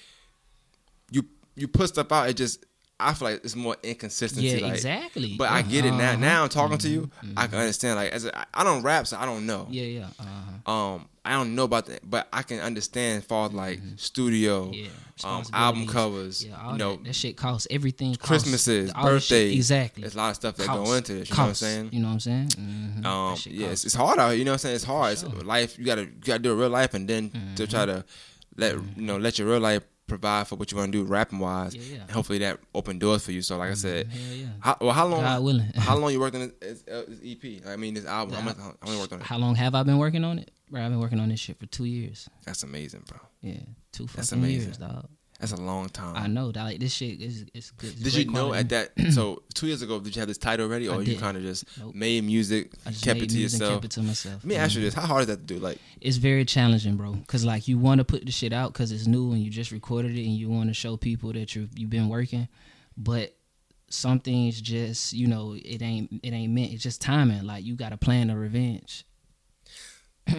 you 1.10 1.22
you 1.54 1.68
put 1.68 1.88
stuff 1.88 2.12
out. 2.12 2.28
It 2.28 2.34
just 2.36 2.65
I 2.98 3.12
feel 3.12 3.28
like 3.28 3.44
it's 3.44 3.54
more 3.56 3.76
inconsistency. 3.82 4.48
yeah, 4.48 4.66
like, 4.66 4.74
exactly. 4.74 5.34
But 5.36 5.50
I 5.50 5.60
get 5.62 5.84
it 5.84 5.90
now. 5.92 6.12
uh-huh. 6.12 6.16
Now 6.16 6.42
I'm 6.44 6.48
talking 6.48 6.78
to 6.78 6.88
you. 6.88 7.10
I 7.36 7.46
can 7.46 7.58
understand. 7.58 7.96
Like 7.96 8.12
as 8.12 8.24
a, 8.24 8.46
I 8.54 8.64
don't 8.64 8.82
rap, 8.82 9.06
so 9.06 9.18
I 9.18 9.26
don't 9.26 9.44
know. 9.46 9.66
Yeah, 9.70 9.82
yeah. 9.84 10.06
Uh-huh. 10.18 10.72
Um, 10.72 11.08
I 11.24 11.32
don't 11.32 11.54
know 11.56 11.64
about 11.64 11.86
that, 11.86 12.08
but 12.08 12.28
I 12.32 12.42
can 12.42 12.60
understand 12.60 13.24
far 13.24 13.46
as 13.48 13.52
like 13.52 13.80
studio, 13.96 14.70
Yeah. 14.72 14.88
um, 15.24 15.42
album 15.52 15.86
covers. 15.88 16.44
Yeah, 16.46 16.56
all 16.62 16.72
you 16.72 16.78
know, 16.78 16.92
that, 16.96 17.04
that 17.04 17.14
shit 17.14 17.36
costs 17.36 17.66
everything. 17.70 18.14
Costs, 18.14 18.26
Christmases, 18.28 18.92
all 18.94 19.04
that 19.04 19.20
shit- 19.22 19.30
birthdays. 19.30 19.56
exactly. 19.56 20.00
There's 20.02 20.14
a 20.14 20.18
lot 20.18 20.30
of 20.30 20.36
stuff 20.36 20.56
that 20.56 20.66
Costs, 20.66 20.88
go 20.90 20.96
into 20.96 21.14
this. 21.14 21.28
You 21.30 21.36
know 21.36 21.42
what 21.42 21.48
I'm 21.48 21.54
saying? 21.54 21.88
You 21.92 22.00
know 22.00 22.06
what 22.08 22.12
I'm 22.14 22.20
saying? 22.20 22.48
Mhm. 22.48 23.04
Um, 23.04 23.36
yeah, 23.46 23.66
it's, 23.68 23.84
it's 23.84 23.94
hard 23.94 24.18
out 24.18 24.28
here. 24.30 24.38
You 24.38 24.44
know 24.44 24.52
what 24.52 24.54
I'm 24.54 24.58
saying? 24.60 24.74
It's 24.76 24.84
hard. 24.84 25.18
sure. 25.18 25.28
It's 25.34 25.44
life. 25.44 25.78
You 25.78 25.84
gotta 25.84 26.02
you 26.02 26.12
gotta 26.24 26.38
do 26.38 26.52
a 26.52 26.56
real 26.56 26.70
life, 26.70 26.94
and 26.94 27.06
then 27.08 27.30
to 27.56 27.66
try 27.66 27.84
to 27.86 28.04
let 28.56 28.74
you 28.74 29.02
know 29.02 29.16
let 29.18 29.38
your 29.38 29.48
real 29.48 29.60
life 29.60 29.82
provide 30.06 30.46
for 30.48 30.56
what 30.56 30.70
you 30.70 30.78
want 30.78 30.92
to 30.92 30.98
do 30.98 31.04
rapping 31.04 31.38
wise. 31.38 31.74
Yeah, 31.74 31.98
yeah. 31.98 32.12
Hopefully 32.12 32.38
that 32.38 32.58
open 32.74 32.98
doors 32.98 33.24
for 33.24 33.32
you. 33.32 33.42
So 33.42 33.56
like 33.56 33.70
I 33.70 33.74
said, 33.74 34.06
Hell 34.08 34.36
yeah. 34.36 34.46
how, 34.60 34.76
well, 34.80 34.92
how 34.92 35.06
long? 35.06 35.20
God 35.20 35.42
willing. 35.42 35.66
how 35.76 35.96
long 35.98 36.12
you 36.12 36.20
worked 36.20 36.36
on 36.36 36.52
this, 36.60 36.82
this, 36.84 36.88
uh, 36.88 37.04
EP? 37.24 37.66
I 37.66 37.76
mean, 37.76 37.94
this 37.94 38.06
album. 38.06 38.34
The 38.34 38.40
How 38.40 38.44
much? 38.44 38.56
How 38.82 38.98
worked 38.98 39.12
on 39.12 39.20
it? 39.20 39.26
How 39.26 39.38
long 39.38 39.54
have 39.56 39.74
I 39.74 39.82
been 39.82 39.98
working 39.98 40.24
on 40.24 40.38
it? 40.38 40.50
Bro, 40.70 40.82
I've 40.82 40.90
been 40.90 41.00
working 41.00 41.20
on 41.20 41.28
this 41.28 41.40
shit 41.40 41.58
for 41.58 41.66
two 41.66 41.84
years. 41.84 42.28
That's 42.44 42.62
amazing, 42.62 43.04
bro. 43.06 43.18
Yeah, 43.40 43.60
two 43.92 44.06
That's 44.06 44.30
fucking 44.30 44.42
amazing. 44.42 44.62
years, 44.64 44.78
dog. 44.78 45.08
That's 45.38 45.52
a 45.52 45.56
long 45.56 45.88
time. 45.90 46.16
I 46.16 46.28
know 46.28 46.50
that 46.50 46.62
like 46.62 46.80
this 46.80 46.94
shit 46.94 47.20
is 47.20 47.44
it's 47.52 47.70
good. 47.70 47.90
it's 47.92 48.00
Did 48.00 48.14
you 48.14 48.24
know 48.24 48.48
quality. 48.48 48.58
at 48.60 48.68
that? 48.96 49.12
So 49.12 49.42
two 49.52 49.66
years 49.66 49.82
ago, 49.82 50.00
did 50.00 50.16
you 50.16 50.20
have 50.20 50.28
this 50.28 50.38
title 50.38 50.66
already, 50.66 50.88
or 50.88 51.02
you 51.02 51.16
kind 51.18 51.36
of 51.36 51.42
just 51.42 51.64
Nope. 51.78 51.94
made 51.94 52.24
music, 52.24 52.72
I 52.86 52.90
just 52.90 53.04
kept 53.04 53.20
it 53.20 53.28
to 53.30 53.38
yourself? 53.38 53.74
Kept 53.74 53.84
it 53.84 53.90
to 53.92 54.02
myself. 54.02 54.36
Let 54.42 54.44
me 54.44 54.56
ask 54.56 54.74
you 54.74 54.80
this: 54.80 54.94
How 54.94 55.02
hard 55.06 55.22
is 55.22 55.26
that 55.26 55.46
to 55.46 55.54
do? 55.54 55.58
Like, 55.58 55.78
It's 56.00 56.16
very 56.16 56.44
challenging, 56.46 56.96
bro. 56.96 57.18
Cause 57.26 57.44
like 57.44 57.68
you 57.68 57.78
want 57.78 57.98
to 57.98 58.04
put 58.04 58.24
the 58.24 58.32
shit 58.32 58.52
out 58.54 58.72
because 58.72 58.92
it's 58.92 59.06
new 59.06 59.32
and 59.32 59.42
you 59.42 59.50
just 59.50 59.72
recorded 59.72 60.12
it 60.16 60.24
and 60.24 60.34
you 60.34 60.48
want 60.48 60.70
to 60.70 60.74
show 60.74 60.96
people 60.96 61.32
that 61.34 61.54
you 61.54 61.68
you've 61.74 61.90
been 61.90 62.08
working, 62.08 62.48
but 62.96 63.34
some 63.88 64.18
things 64.18 64.60
just 64.60 65.12
you 65.12 65.26
know 65.26 65.54
it 65.54 65.82
ain't 65.82 66.10
it 66.22 66.32
ain't 66.32 66.52
meant. 66.54 66.72
It's 66.72 66.82
just 66.82 67.02
timing. 67.02 67.44
Like 67.44 67.62
you 67.64 67.76
got 67.76 67.90
to 67.90 67.98
plan 67.98 68.30
a 68.30 68.36
revenge. 68.38 69.04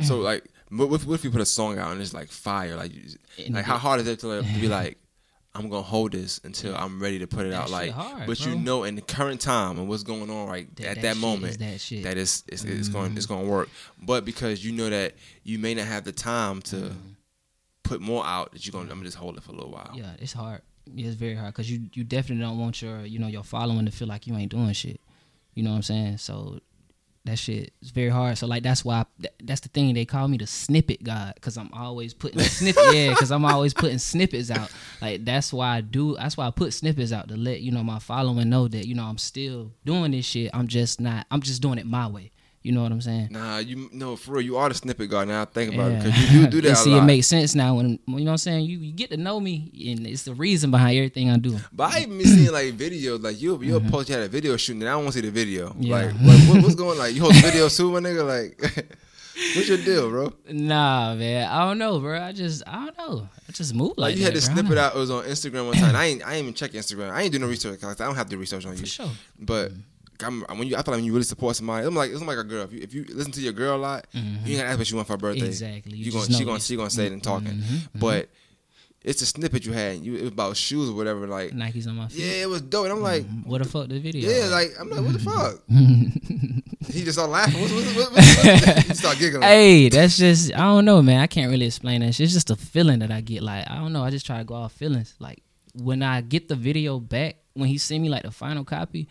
so 0.03 0.17
like, 0.19 0.43
what 0.69 0.91
if, 0.93 1.05
what 1.05 1.15
if 1.15 1.23
you 1.23 1.31
put 1.31 1.41
a 1.41 1.45
song 1.45 1.77
out 1.79 1.91
and 1.91 2.01
it's 2.01 2.13
like 2.13 2.29
fire? 2.29 2.75
Like, 2.75 2.91
And 3.43 3.55
like 3.55 3.65
how 3.65 3.77
hard 3.77 4.01
is 4.01 4.07
it 4.07 4.19
to, 4.19 4.27
like, 4.27 4.53
to 4.53 4.59
be 4.59 4.67
like, 4.67 4.97
I'm 5.55 5.69
gonna 5.69 5.81
hold 5.81 6.11
this 6.11 6.39
until 6.43 6.75
I'm 6.75 7.01
ready 7.01 7.19
to 7.19 7.27
put 7.27 7.45
it 7.45 7.49
That 7.49 7.63
out? 7.63 7.69
Like, 7.71 7.91
hard, 7.91 8.27
but 8.27 8.45
you 8.45 8.55
know, 8.55 8.83
in 8.83 8.95
the 8.95 9.01
current 9.01 9.41
time 9.41 9.79
and 9.79 9.87
what's 9.87 10.03
going 10.03 10.29
on 10.29 10.47
right 10.47 10.73
That- 10.75 10.85
at 10.85 10.95
that 10.95 11.01
that, 11.01 11.17
moment, 11.17 11.51
is 11.51 11.57
that 11.57 11.81
shit. 11.81 12.03
that 12.03 12.17
is 12.17 12.43
it's, 12.47 12.63
it's 12.63 12.89
going 12.89 13.17
it's 13.17 13.25
going 13.25 13.41
mm-hmm. 13.41 13.49
to 13.49 13.55
work. 13.55 13.69
But 14.01 14.23
because 14.23 14.63
you 14.63 14.71
know 14.71 14.89
that 14.89 15.15
you 15.43 15.57
may 15.57 15.73
not 15.73 15.87
have 15.87 16.03
the 16.03 16.11
time 16.11 16.61
to 16.63 16.75
mm-hmm. 16.75 17.09
put 17.83 18.01
more 18.01 18.25
out, 18.25 18.51
that 18.51 18.65
you're 18.65 18.71
gonna 18.71 18.83
I'm 18.83 18.97
gonna 18.97 19.05
just 19.05 19.17
hold 19.17 19.37
it 19.37 19.43
for 19.43 19.51
a 19.51 19.55
little 19.55 19.71
while. 19.71 19.91
Yeah, 19.95 20.11
it's 20.19 20.33
hard. 20.33 20.61
Yeah, 20.93 21.07
it's 21.07 21.15
very 21.15 21.35
hard 21.35 21.53
because 21.53 21.71
you 21.71 21.89
you 21.93 22.03
definitely 22.03 22.43
don't 22.45 22.59
want 22.59 22.81
your 22.81 23.05
you 23.05 23.17
know 23.17 23.27
your 23.27 23.43
following 23.43 23.85
to 23.85 23.91
feel 23.91 24.07
like 24.07 24.27
you 24.27 24.35
ain't 24.35 24.51
doing 24.51 24.73
shit. 24.73 25.01
You 25.55 25.63
know 25.63 25.71
what 25.71 25.77
I'm 25.77 25.83
saying? 25.83 26.17
So 26.17 26.59
that 27.27 27.37
shit 27.37 27.73
is 27.81 27.91
very 27.91 28.09
hard. 28.09 28.37
So 28.37 28.47
like 28.47 28.63
that's 28.63 28.83
why 28.83 29.05
that, 29.19 29.33
that's 29.43 29.61
the 29.61 29.69
thing 29.69 29.93
they 29.93 30.05
call 30.05 30.27
me 30.27 30.37
the 30.37 30.47
snippet 30.47 31.03
god 31.03 31.35
because 31.35 31.57
I'm 31.57 31.69
always 31.73 32.13
putting 32.13 32.39
snippet. 32.39 32.83
yeah, 32.93 33.09
because 33.09 33.31
I'm 33.31 33.45
always 33.45 33.73
putting 33.73 33.99
snippets 33.99 34.49
out. 34.49 34.71
Like 35.01 35.23
that's 35.23 35.53
why 35.53 35.77
I 35.77 35.81
do. 35.81 36.15
That's 36.15 36.35
why 36.35 36.47
I 36.47 36.51
put 36.51 36.73
snippets 36.73 37.11
out 37.11 37.27
to 37.29 37.37
let 37.37 37.61
you 37.61 37.71
know 37.71 37.83
my 37.83 37.99
following 37.99 38.49
know 38.49 38.67
that 38.67 38.87
you 38.87 38.95
know 38.95 39.03
I'm 39.03 39.17
still 39.17 39.71
doing 39.85 40.11
this 40.11 40.25
shit. 40.25 40.51
I'm 40.53 40.67
just 40.67 40.99
not. 40.99 41.27
I'm 41.29 41.41
just 41.41 41.61
doing 41.61 41.77
it 41.77 41.85
my 41.85 42.07
way. 42.07 42.31
You 42.63 42.73
know 42.73 42.83
what 42.83 42.91
I'm 42.91 42.99
saying? 43.01 43.29
Nah, 43.31 43.59
you 43.59 43.89
no 43.93 44.15
for 44.17 44.33
real. 44.33 44.41
You 44.41 44.57
are 44.57 44.67
the 44.67 44.75
snippet 44.75 45.09
guy. 45.09 45.23
Now 45.23 45.43
I 45.43 45.45
think 45.45 45.73
about 45.73 45.91
it 45.91 46.03
because 46.03 46.33
you 46.33 46.41
do 46.41 46.47
do 46.47 46.61
that. 46.67 46.75
See, 46.75 46.89
lot. 46.89 47.03
it 47.03 47.05
makes 47.05 47.27
sense 47.27 47.55
now 47.55 47.75
when 47.75 47.91
you 47.91 47.99
know 48.07 48.23
what 48.23 48.31
I'm 48.31 48.37
saying. 48.39 48.65
You, 48.65 48.79
you 48.79 48.91
get 48.91 49.09
to 49.11 49.17
know 49.17 49.39
me, 49.39 49.71
and 49.89 50.05
it's 50.05 50.23
the 50.23 50.33
reason 50.33 50.69
behind 50.71 50.97
everything 50.97 51.29
I 51.29 51.37
do. 51.37 51.57
But 51.71 51.93
I 51.93 51.99
even 52.01 52.19
seeing 52.25 52.51
like 52.51 52.73
videos, 52.73 53.23
like 53.23 53.41
you 53.41 53.61
you'll 53.61 53.79
post 53.79 54.09
you 54.09 54.15
had 54.15 54.25
a 54.25 54.27
video 54.27 54.57
shooting, 54.57 54.81
and 54.81 54.89
I 54.89 54.93
don't 54.93 55.03
want 55.03 55.13
to 55.13 55.21
see 55.21 55.25
the 55.25 55.31
video. 55.31 55.69
Mm-hmm. 55.69 55.81
Yeah. 55.83 55.95
Like, 55.95 56.13
what, 56.15 56.39
what- 56.55 56.63
what's 56.63 56.75
going 56.75 56.97
like? 56.97 57.15
You 57.15 57.21
hold 57.21 57.35
the 57.35 57.41
video 57.41 57.69
too, 57.77 57.89
my 57.91 57.99
nigga? 58.01 58.27
Like, 58.27 58.59
what's 59.55 59.69
your 59.69 59.77
deal, 59.77 60.09
bro? 60.09 60.33
Nah, 60.51 61.15
man, 61.15 61.47
I 61.49 61.59
don't 61.67 61.77
know, 61.77 61.99
bro. 61.99 62.21
I 62.21 62.33
just, 62.33 62.63
I 62.67 62.85
don't 62.85 62.97
know. 62.97 63.29
I 63.47 63.51
just 63.53 63.73
move 63.75 63.93
like, 63.97 63.97
Like, 63.97 64.17
you 64.17 64.25
that, 64.25 64.33
had 64.33 64.41
to 64.41 64.47
bro. 64.47 64.55
I 64.55 64.59
snip 64.61 64.71
it 64.73 64.77
out. 64.77 64.95
It 64.95 64.99
was 64.99 65.11
on 65.11 65.23
Instagram 65.23 65.67
one 65.67 65.75
time. 65.75 65.95
I 65.95 66.05
ain't 66.05 66.27
I 66.27 66.33
ain't 66.33 66.41
even 66.43 66.53
check 66.53 66.71
Instagram. 66.71 67.11
I 67.11 67.21
ain't 67.21 67.31
do 67.31 67.39
no 67.39 67.47
research. 67.47 67.81
I 67.83 67.93
don't 67.93 68.15
have 68.15 68.25
to 68.27 68.31
do 68.35 68.37
research 68.37 68.65
on 68.65 68.73
you. 68.73 68.79
for 68.79 68.85
sure. 68.87 69.09
But 69.39 69.71
I'm, 70.23 70.41
when 70.57 70.67
you, 70.67 70.75
I 70.75 70.81
feel 70.81 70.93
like 70.93 70.99
when 70.99 71.03
you 71.05 71.13
really 71.13 71.23
support 71.23 71.55
somebody, 71.55 71.85
I'm 71.85 71.95
like 71.95 72.11
it's 72.11 72.21
like 72.21 72.37
a 72.37 72.43
girl. 72.43 72.63
If 72.63 72.73
you, 72.73 72.79
if 72.81 72.93
you 72.93 73.05
listen 73.09 73.31
to 73.33 73.41
your 73.41 73.53
girl 73.53 73.75
a 73.75 73.77
lot, 73.77 74.07
you 74.11 74.21
mm-hmm. 74.21 74.47
ain't 74.47 74.57
gotta 74.57 74.69
ask 74.69 74.77
what 74.77 74.87
she 74.87 74.95
want 74.95 75.07
for 75.07 75.13
her 75.13 75.17
birthday. 75.17 75.47
Exactly. 75.47 75.97
You 75.97 76.05
You, 76.05 76.11
gonna 76.11 76.25
she 76.25 76.45
gonna 76.45 76.59
she 76.59 76.75
gonna 76.75 76.89
say 76.89 77.07
it 77.07 77.11
and 77.11 77.23
talking. 77.23 77.53
Mhm, 77.53 77.87
But 77.95 78.29
it's 79.03 79.21
a 79.21 79.25
snippet 79.25 79.65
you 79.65 79.71
had. 79.71 80.03
You 80.03 80.15
it 80.15 80.21
was 80.21 80.31
about 80.31 80.57
shoes 80.57 80.89
or 80.89 80.93
whatever. 80.93 81.27
Like 81.27 81.51
Nikes 81.51 81.87
on 81.87 81.95
my 81.95 82.07
feet. 82.07 82.23
yeah, 82.23 82.43
it 82.43 82.49
was 82.49 82.61
dope. 82.61 82.85
And 82.85 82.93
I'm 82.93 83.01
like. 83.01 83.23
Mm-hmm. 83.23 83.49
What 83.49 83.63
the 83.63 83.69
fuck 83.69 83.87
the 83.87 83.99
video? 83.99 84.29
Yeah, 84.29 84.47
like 84.47 84.71
I'm 84.79 84.89
like, 84.89 85.01
what 85.01 85.13
the 85.13 85.19
fuck? 85.19 85.61
he 86.91 87.03
just 87.03 87.13
started 87.13 87.31
laughing. 87.31 87.61
What's, 87.61 87.73
what's, 87.73 87.95
what's, 87.95 88.87
he 88.87 88.93
started 88.93 89.19
giggling. 89.19 89.43
hey, 89.43 89.89
that's 89.89 90.17
just 90.17 90.53
I 90.53 90.59
don't 90.59 90.85
know, 90.85 91.01
man. 91.01 91.21
I 91.21 91.27
can't 91.27 91.51
really 91.51 91.67
explain 91.67 92.01
that. 92.01 92.15
shit. 92.15 92.25
It's 92.25 92.33
just 92.33 92.49
a 92.49 92.55
feeling 92.55 92.99
that 92.99 93.11
I 93.11 93.21
get. 93.21 93.43
Like 93.43 93.69
I 93.69 93.75
don't 93.75 93.93
know. 93.93 94.03
I 94.03 94.09
just 94.09 94.25
try 94.25 94.39
to 94.39 94.43
go 94.43 94.55
off 94.55 94.73
feelings. 94.73 95.15
Like 95.19 95.41
when 95.73 96.03
I 96.03 96.21
get 96.21 96.49
the 96.49 96.55
video 96.55 96.99
back, 96.99 97.37
when 97.53 97.69
he 97.69 97.77
send 97.77 98.03
me 98.03 98.09
like 98.09 98.23
the 98.23 98.31
final 98.31 98.65
copy, 98.65 99.07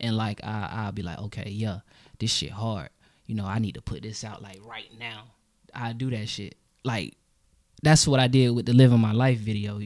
and 0.00 0.16
like 0.16 0.42
I 0.44 0.68
I'll 0.72 0.92
be 0.92 1.02
like, 1.02 1.18
okay, 1.18 1.50
yeah, 1.50 1.80
this 2.18 2.32
shit 2.32 2.50
hard. 2.50 2.90
You 3.26 3.34
know, 3.34 3.46
I 3.46 3.58
need 3.58 3.74
to 3.74 3.82
put 3.82 4.02
this 4.02 4.24
out 4.24 4.42
like 4.42 4.58
right 4.64 4.90
now. 4.98 5.24
I 5.74 5.92
do 5.92 6.10
that 6.10 6.28
shit. 6.28 6.56
Like 6.84 7.16
that's 7.82 8.06
what 8.08 8.20
I 8.20 8.28
did 8.28 8.50
with 8.50 8.66
the 8.66 8.72
living 8.72 9.00
my 9.00 9.12
life 9.12 9.38
video. 9.38 9.78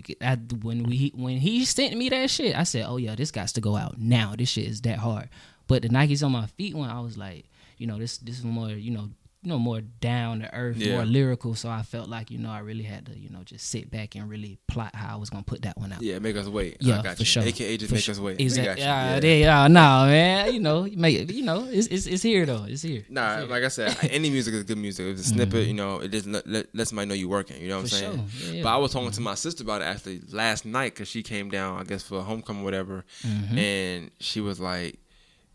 When 0.63 0.85
we 0.85 1.13
when 1.15 1.39
he 1.39 1.65
sent 1.65 1.97
me 1.97 2.09
that 2.11 2.31
shit, 2.31 2.57
I 2.57 2.65
said, 2.65 2.87
"Oh 2.87 2.97
yeah, 2.97 3.15
this 3.15 3.31
got 3.31 3.49
to 3.49 3.61
go 3.61 3.77
out 3.77 3.99
now. 3.99 4.35
This 4.37 4.51
shit 4.51 4.67
is 4.67 4.81
that 4.83 4.99
hard." 4.99 5.29
But 5.67 5.83
the 5.83 5.89
Nikes 5.89 6.25
on 6.25 6.33
my 6.33 6.47
feet 6.47 6.75
one, 6.75 6.91
I 6.91 7.01
was 7.01 7.19
like, 7.19 7.45
you 7.77 7.87
know, 7.87 7.99
this 7.99 8.19
this 8.19 8.39
is 8.39 8.45
more, 8.45 8.71
you 8.71 8.91
know, 8.91 9.11
you 9.43 9.51
know, 9.51 9.59
more 9.59 9.80
down 9.80 10.41
to 10.41 10.53
earth, 10.53 10.76
Yeah. 10.78 10.95
more 10.97 11.05
lyrical. 11.05 11.55
So 11.55 11.68
I 11.68 11.82
felt 11.82 12.09
like, 12.09 12.28
you 12.32 12.39
know, 12.39 12.51
I 12.51 12.59
really 12.59 12.82
had 12.82 13.07
to, 13.07 13.16
you 13.16 13.28
know, 13.30 13.43
just 13.45 13.68
sit 13.68 13.89
back 13.89 14.16
and 14.16 14.28
really 14.28 14.59
plot 14.66 14.95
how 14.97 15.14
I 15.14 15.16
was 15.16 15.30
gonna 15.30 15.45
put 15.45 15.62
that 15.62 15.78
one 15.78 15.93
out. 15.93 16.03
Yeah, 16.03 16.18
make 16.18 16.34
us 16.36 16.49
wait. 16.49 16.78
I 16.82 16.84
Yeah, 16.86 17.03
got 17.03 17.16
for 17.16 17.22
you. 17.22 17.26
sure. 17.26 17.43
AKA 17.45 17.76
just 17.76 17.89
For 17.91 17.95
make 17.95 18.03
sure. 18.05 18.12
us 18.14 18.18
wait. 18.18 18.41
Exactly. 18.41 18.82
you. 18.82 18.89
Yeah, 18.89 19.20
Yeah. 19.22 19.34
yeah, 19.62 19.68
no, 19.68 20.07
man. 20.07 20.53
You 20.53 20.59
know, 20.61 20.89
make 20.97 21.30
you 21.30 21.43
know, 21.45 21.68
it's 21.70 21.86
it's, 21.86 22.07
it's 22.07 22.22
here 22.24 22.47
though. 22.47 22.64
It's 22.68 22.82
here. 22.82 23.05
Nah, 23.09 23.34
It's 23.34 23.41
here. 23.43 23.51
like 23.51 23.62
I 23.62 23.68
said, 23.68 23.97
any 24.11 24.28
music 24.28 24.55
is 24.55 24.64
good 24.64 24.78
music. 24.78 25.07
If 25.07 25.18
it's 25.18 25.30
a 25.30 25.32
snippet, 25.34 25.68
you 25.68 25.74
know, 25.74 26.01
it 26.01 26.09
just 26.11 26.26
let, 26.26 26.45
let, 26.74 26.89
somebody 26.89 27.07
know 27.09 27.14
you're 27.14 27.28
working. 27.28 27.62
You 27.62 27.68
know 27.68 27.80
what 27.80 27.91
For 27.91 27.95
I'm 27.97 28.01
saying? 28.01 28.28
sure. 28.30 28.55
Yeah, 28.55 28.62
But 28.64 28.70
I 28.70 28.76
was 28.78 28.93
talking 28.93 29.12
to 29.12 29.20
my 29.20 29.34
sister 29.36 29.62
about 29.62 29.82
it 29.82 29.84
actually 29.84 30.20
last 30.32 30.64
night 30.66 30.95
because 30.95 31.07
she 31.07 31.22
came 31.22 31.49
down, 31.49 31.78
I 31.80 31.84
guess, 31.84 32.03
for 32.03 32.22
homecoming 32.22 32.62
or 32.62 32.64
whatever, 32.64 33.05
Mm-hmm. 33.24 33.57
and 33.59 34.11
she 34.18 34.41
was 34.41 34.59
like, 34.59 34.99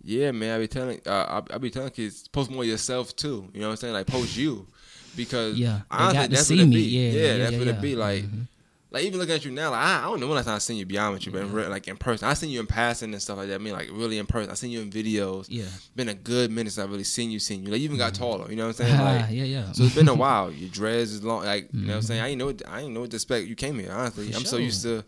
"Yeah, 0.04 0.32
man, 0.32 0.56
I 0.56 0.60
be 0.60 0.68
telling, 0.68 1.00
uh, 1.06 1.42
I, 1.52 1.56
I 1.56 1.58
be 1.58 1.70
telling 1.70 1.90
kids 1.92 2.28
post 2.28 2.52
more 2.52 2.64
yourself 2.66 3.16
too. 3.16 3.50
You 3.54 3.62
know 3.62 3.68
what 3.68 3.72
I'm 3.74 3.78
saying? 3.78 3.94
Like 3.94 4.08
post 4.08 4.36
you, 4.38 4.68
because 5.16 5.58
Yeah, 5.58 5.82
honestly, 5.92 6.28
that's 6.28 6.48
see 6.48 6.56
what 6.56 6.64
it 6.64 6.68
me. 6.68 6.76
be. 6.76 6.82
Yeah, 6.82 7.12
yeah, 7.12 7.38
that's 7.38 7.52
yeah, 7.54 7.58
what 7.60 7.68
yeah. 7.68 7.74
it 7.74 7.82
be. 7.82 7.96
Like, 7.96 8.24
Mhm. 8.24 8.48
like 8.92 9.04
even 9.06 9.20
looking 9.20 9.34
at 9.36 9.44
you 9.46 9.52
now, 9.52 9.72
like 9.72 9.80
I, 9.80 10.00
I 10.00 10.02
don't 10.04 10.20
know 10.20 10.28
when 10.28 10.36
last 10.36 10.46
time 10.46 10.56
I 10.56 10.60
seen 10.60 10.78
you 10.78 10.86
beyond 10.86 11.14
with 11.16 11.26
you, 11.26 11.32
but 11.32 11.42
in 11.42 11.52
real, 11.52 11.70
like 11.70 11.88
in 11.88 11.98
person, 11.98 12.28
I 12.28 12.34
seen 12.36 12.50
you 12.52 12.60
in 12.60 12.68
passing 12.68 13.12
and 13.14 13.22
stuff 13.22 13.38
like 13.38 13.48
that. 13.48 13.56
I 13.56 13.58
mean, 13.58 13.74
like 13.74 13.90
really 13.92 14.18
in 14.20 14.26
person. 14.28 14.52
I 14.52 14.54
seen 14.56 14.72
you 14.72 14.82
in 14.82 14.92
videos. 14.92 15.46
Yeah. 15.50 15.66
Been 15.96 16.10
a 16.10 16.14
good 16.14 16.52
minute 16.52 16.74
since 16.74 16.86
I 16.86 16.90
really 16.90 17.04
seen 17.04 17.32
you, 17.32 17.40
seen 17.40 17.64
you. 17.64 17.72
Like 17.72 17.80
you 17.80 17.86
even 17.86 17.98
got 17.98 18.14
taller. 18.14 18.50
You 18.50 18.56
know 18.56 18.68
what 18.68 18.80
I'm 18.80 18.86
saying? 18.88 19.00
Like, 19.02 19.26
yeah, 19.32 19.44
yeah. 19.46 19.72
so 19.72 19.84
it's 19.84 19.96
been 19.96 20.10
a 20.10 20.14
while. 20.14 20.52
Your 20.52 20.70
dreads 20.70 21.12
is 21.12 21.24
long. 21.24 21.44
Like 21.44 21.70
you 21.74 21.82
know 21.82 21.88
what 21.88 21.96
I'm 21.98 22.02
saying? 22.04 22.22
I 22.22 22.28
didn't 22.30 22.40
know. 22.40 22.46
What, 22.48 22.62
I 22.68 22.80
didn't 22.82 22.94
know 22.94 23.02
what 23.02 23.10
to 23.12 23.16
expect. 23.18 23.48
You 23.48 23.56
came 23.56 23.80
here. 23.80 23.92
Honestly, 23.92 24.32
For 24.32 24.38
I'm 24.38 24.46
so 24.46 24.58
used 24.58 24.84
to 24.84 25.04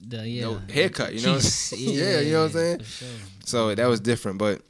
the 0.00 0.28
yeah. 0.28 0.42
no 0.42 0.60
haircut. 0.72 1.14
You 1.14 1.26
know? 1.26 1.36
Jeez, 1.36 1.42
saying? 1.42 1.82
yeah, 1.98 2.20
you 2.20 2.32
know 2.32 2.40
what 2.40 2.44
I'm 2.46 2.52
saying? 2.52 2.82
sure. 2.82 3.08
So 3.44 3.74
that 3.74 3.86
was 3.86 4.00
different, 4.00 4.38
but 4.38 4.62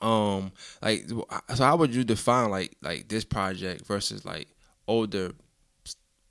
um, 0.00 0.52
like, 0.82 1.08
so 1.08 1.64
how 1.64 1.76
would 1.76 1.94
you 1.94 2.04
define 2.04 2.50
like 2.50 2.76
like 2.82 3.08
this 3.08 3.24
project 3.24 3.86
versus 3.86 4.24
like 4.24 4.48
older 4.86 5.32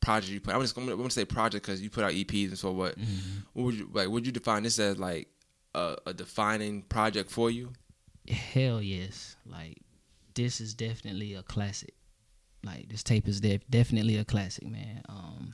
project 0.01 0.31
you 0.31 0.39
put? 0.39 0.53
I'm 0.53 0.61
just 0.61 0.77
I'm 0.77 0.85
gonna 0.85 1.09
say 1.09 1.25
project 1.25 1.65
because 1.65 1.81
you 1.81 1.89
put 1.89 2.03
out 2.03 2.11
EPs 2.11 2.49
and 2.49 2.57
so 2.57 2.71
what? 2.71 2.97
Mm-hmm. 2.97 3.39
What 3.53 3.63
would 3.63 3.75
you 3.75 3.89
like? 3.91 4.09
Would 4.09 4.25
you 4.25 4.31
define 4.31 4.63
this 4.63 4.79
as 4.79 4.97
like 4.97 5.27
a, 5.73 5.97
a 6.05 6.13
defining 6.13 6.83
project 6.83 7.31
for 7.31 7.49
you? 7.49 7.73
Hell 8.27 8.81
yes. 8.81 9.35
Like 9.45 9.77
this 10.35 10.61
is 10.61 10.73
definitely 10.73 11.33
a 11.33 11.43
classic. 11.43 11.93
Like 12.63 12.89
this 12.89 13.03
tape 13.03 13.27
is 13.27 13.41
def- 13.41 13.67
definitely 13.69 14.17
a 14.17 14.25
classic, 14.25 14.67
man. 14.67 15.01
Um 15.09 15.53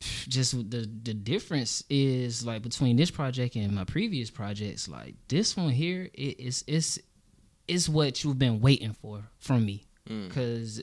just 0.00 0.52
the 0.70 0.88
the 1.02 1.14
difference 1.14 1.82
is 1.90 2.46
like 2.46 2.62
between 2.62 2.96
this 2.96 3.10
project 3.10 3.56
and 3.56 3.74
my 3.74 3.84
previous 3.84 4.30
projects 4.30 4.88
like 4.88 5.16
this 5.26 5.56
one 5.56 5.70
here 5.70 6.08
it 6.14 6.38
is 6.38 6.62
it's 6.68 6.98
it's 7.66 7.88
what 7.88 8.22
you've 8.24 8.38
been 8.38 8.60
waiting 8.60 8.92
for 8.92 9.24
from 9.38 9.66
me. 9.66 9.84
Mm. 10.08 10.30
cuz 10.30 10.82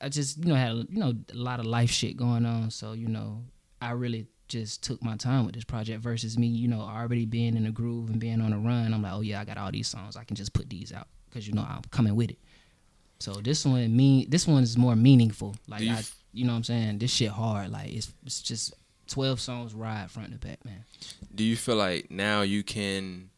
I 0.00 0.08
just 0.08 0.38
you 0.38 0.46
know 0.46 0.54
had 0.54 0.72
you 0.90 0.98
know 0.98 1.14
a 1.32 1.36
lot 1.36 1.60
of 1.60 1.66
life 1.66 1.90
shit 1.90 2.16
going 2.16 2.44
on. 2.44 2.70
So 2.70 2.92
you 2.92 3.08
know 3.08 3.44
I 3.80 3.92
really 3.92 4.26
just 4.48 4.82
took 4.82 5.02
my 5.02 5.16
time 5.16 5.44
with 5.44 5.54
this 5.54 5.64
project 5.64 6.02
versus 6.02 6.38
me 6.38 6.46
you 6.46 6.68
know 6.68 6.80
already 6.80 7.24
being 7.24 7.56
in 7.56 7.66
a 7.66 7.70
groove 7.70 8.10
and 8.10 8.18
being 8.18 8.40
on 8.40 8.52
a 8.52 8.58
run. 8.58 8.92
I'm 8.92 9.02
like 9.02 9.12
oh 9.12 9.20
yeah 9.20 9.40
I 9.40 9.44
got 9.44 9.58
all 9.58 9.70
these 9.70 9.88
songs. 9.88 10.16
I 10.16 10.24
can 10.24 10.36
just 10.36 10.52
put 10.52 10.68
these 10.68 10.92
out 10.92 11.08
cuz 11.30 11.46
you 11.46 11.54
know 11.54 11.62
I'm 11.62 11.82
coming 11.90 12.16
with 12.16 12.30
it. 12.30 12.38
So 13.20 13.34
this 13.34 13.64
one 13.64 13.96
mean 13.96 14.28
this 14.28 14.46
one 14.46 14.62
is 14.62 14.76
more 14.76 14.96
meaningful. 14.96 15.56
Like 15.66 15.80
Do 15.80 15.86
you 15.86 15.92
I 15.92 16.02
you 16.38 16.44
know 16.44 16.52
what 16.52 16.58
I'm 16.58 16.64
saying? 16.64 16.98
This 16.98 17.10
shit 17.10 17.30
hard. 17.30 17.70
Like 17.70 17.92
it's 17.92 18.12
it's 18.24 18.40
just 18.40 18.72
12 19.08 19.40
songs 19.40 19.74
ride 19.74 20.10
front 20.10 20.32
to 20.32 20.38
back 20.38 20.64
man. 20.64 20.84
Do 21.34 21.42
you 21.44 21.56
feel 21.56 21.76
like 21.76 22.10
now 22.10 22.42
you 22.42 22.62
can 22.62 23.30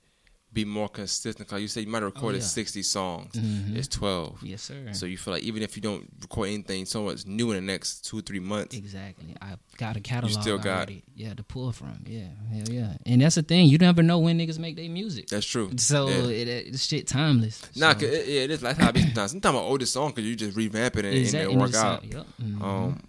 be 0.52 0.64
more 0.64 0.88
consistent? 0.88 1.48
Cause 1.48 1.60
you 1.60 1.68
say 1.68 1.82
you 1.82 1.86
might 1.86 2.02
have 2.02 2.12
recorded 2.12 2.38
Oh, 2.38 2.44
yeah. 2.44 2.46
60 2.46 2.82
songs. 2.82 3.32
Mhm. 3.34 3.76
It's 3.76 3.86
12. 3.88 4.42
yes 4.42 4.62
sir 4.62 4.92
So 4.92 5.06
you 5.06 5.16
feel 5.16 5.34
like 5.34 5.44
even 5.44 5.62
if 5.62 5.76
you 5.76 5.82
don't 5.82 6.08
record 6.20 6.48
anything 6.48 6.86
so 6.86 7.04
much 7.04 7.24
new 7.26 7.50
in 7.52 7.56
the 7.64 7.72
next 7.72 8.04
two 8.04 8.20
three 8.22 8.40
months, 8.40 8.76
Exactly. 8.76 9.36
I 9.40 9.54
got 9.76 9.96
a 9.96 10.00
catalog 10.00 10.34
You 10.34 10.42
still 10.42 10.58
got- 10.58 10.76
already. 10.76 11.04
Yeah, 11.14 11.34
to 11.34 11.42
pull 11.42 11.70
from. 11.72 12.02
Yeah, 12.06 12.28
hell 12.52 12.68
yeah. 12.68 12.96
And 13.06 13.20
that's 13.22 13.36
the 13.36 13.42
thing. 13.42 13.66
You 13.68 13.78
never 13.78 14.02
know 14.02 14.18
when 14.18 14.38
niggas 14.38 14.58
make 14.58 14.76
their 14.76 14.88
music. 14.90 15.28
that's 15.28 15.46
true. 15.46 15.70
So 15.76 16.08
Yeah. 16.08 16.52
it, 16.52 16.78
shit 16.78 17.06
timeless. 17.06 17.62
Nah, 17.76 17.92
so, 17.96 18.06
it, 18.06 18.26
yeah, 18.28 18.40
it 18.42 18.50
is. 18.50 18.60
That's 18.60 18.78
how 18.78 18.88
I 18.88 18.92
be 18.92 19.02
sometimes. 19.02 19.30
Sometimes 19.32 19.56
an 19.56 19.62
older 19.62 19.86
song 19.86 20.10
because 20.10 20.24
you 20.28 20.34
just 20.36 20.56
revamp 20.56 20.96
it 20.96 21.04
and, 21.04 21.14
exactly. 21.14 21.52
and 21.52 21.60
it 21.60 21.64
work 21.64 21.74
out. 21.74 22.04
Yep. 22.04 22.26
mhm, 22.42 22.62
Um. 22.62 23.02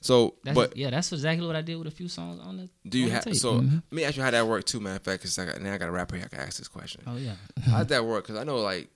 So, 0.00 0.34
That's, 0.44 0.54
but 0.54 0.76
yeah, 0.76 0.90
that's 0.90 1.12
exactly 1.12 1.46
what 1.46 1.56
I 1.56 1.62
did 1.62 1.76
with 1.76 1.86
a 1.86 1.90
few 1.90 2.08
songs 2.08 2.40
on 2.40 2.56
the. 2.56 2.68
do 2.88 2.98
you 2.98 3.10
have? 3.10 3.24
So 3.36 3.60
Mhm. 3.60 3.82
let 3.90 3.92
me 3.92 4.04
ask 4.04 4.16
you 4.16 4.22
how 4.22 4.30
that 4.30 4.46
worked 4.46 4.68
too, 4.68 4.80
matter 4.80 4.96
of 4.96 5.02
fact, 5.02 5.22
because 5.22 5.38
I 5.38 5.46
got, 5.46 5.60
now 5.60 5.72
I 5.74 5.78
got 5.78 5.88
a 5.88 5.92
rapper 5.92 6.16
here. 6.16 6.24
I 6.24 6.28
can 6.28 6.40
ask 6.40 6.58
this 6.58 6.68
question. 6.68 7.02
Oh 7.06 7.16
yeah. 7.16 7.34
How'd 7.62 7.88
that 7.88 8.04
work? 8.04 8.26
Because 8.26 8.40
I 8.40 8.44
know 8.44 8.58
like, 8.58 8.88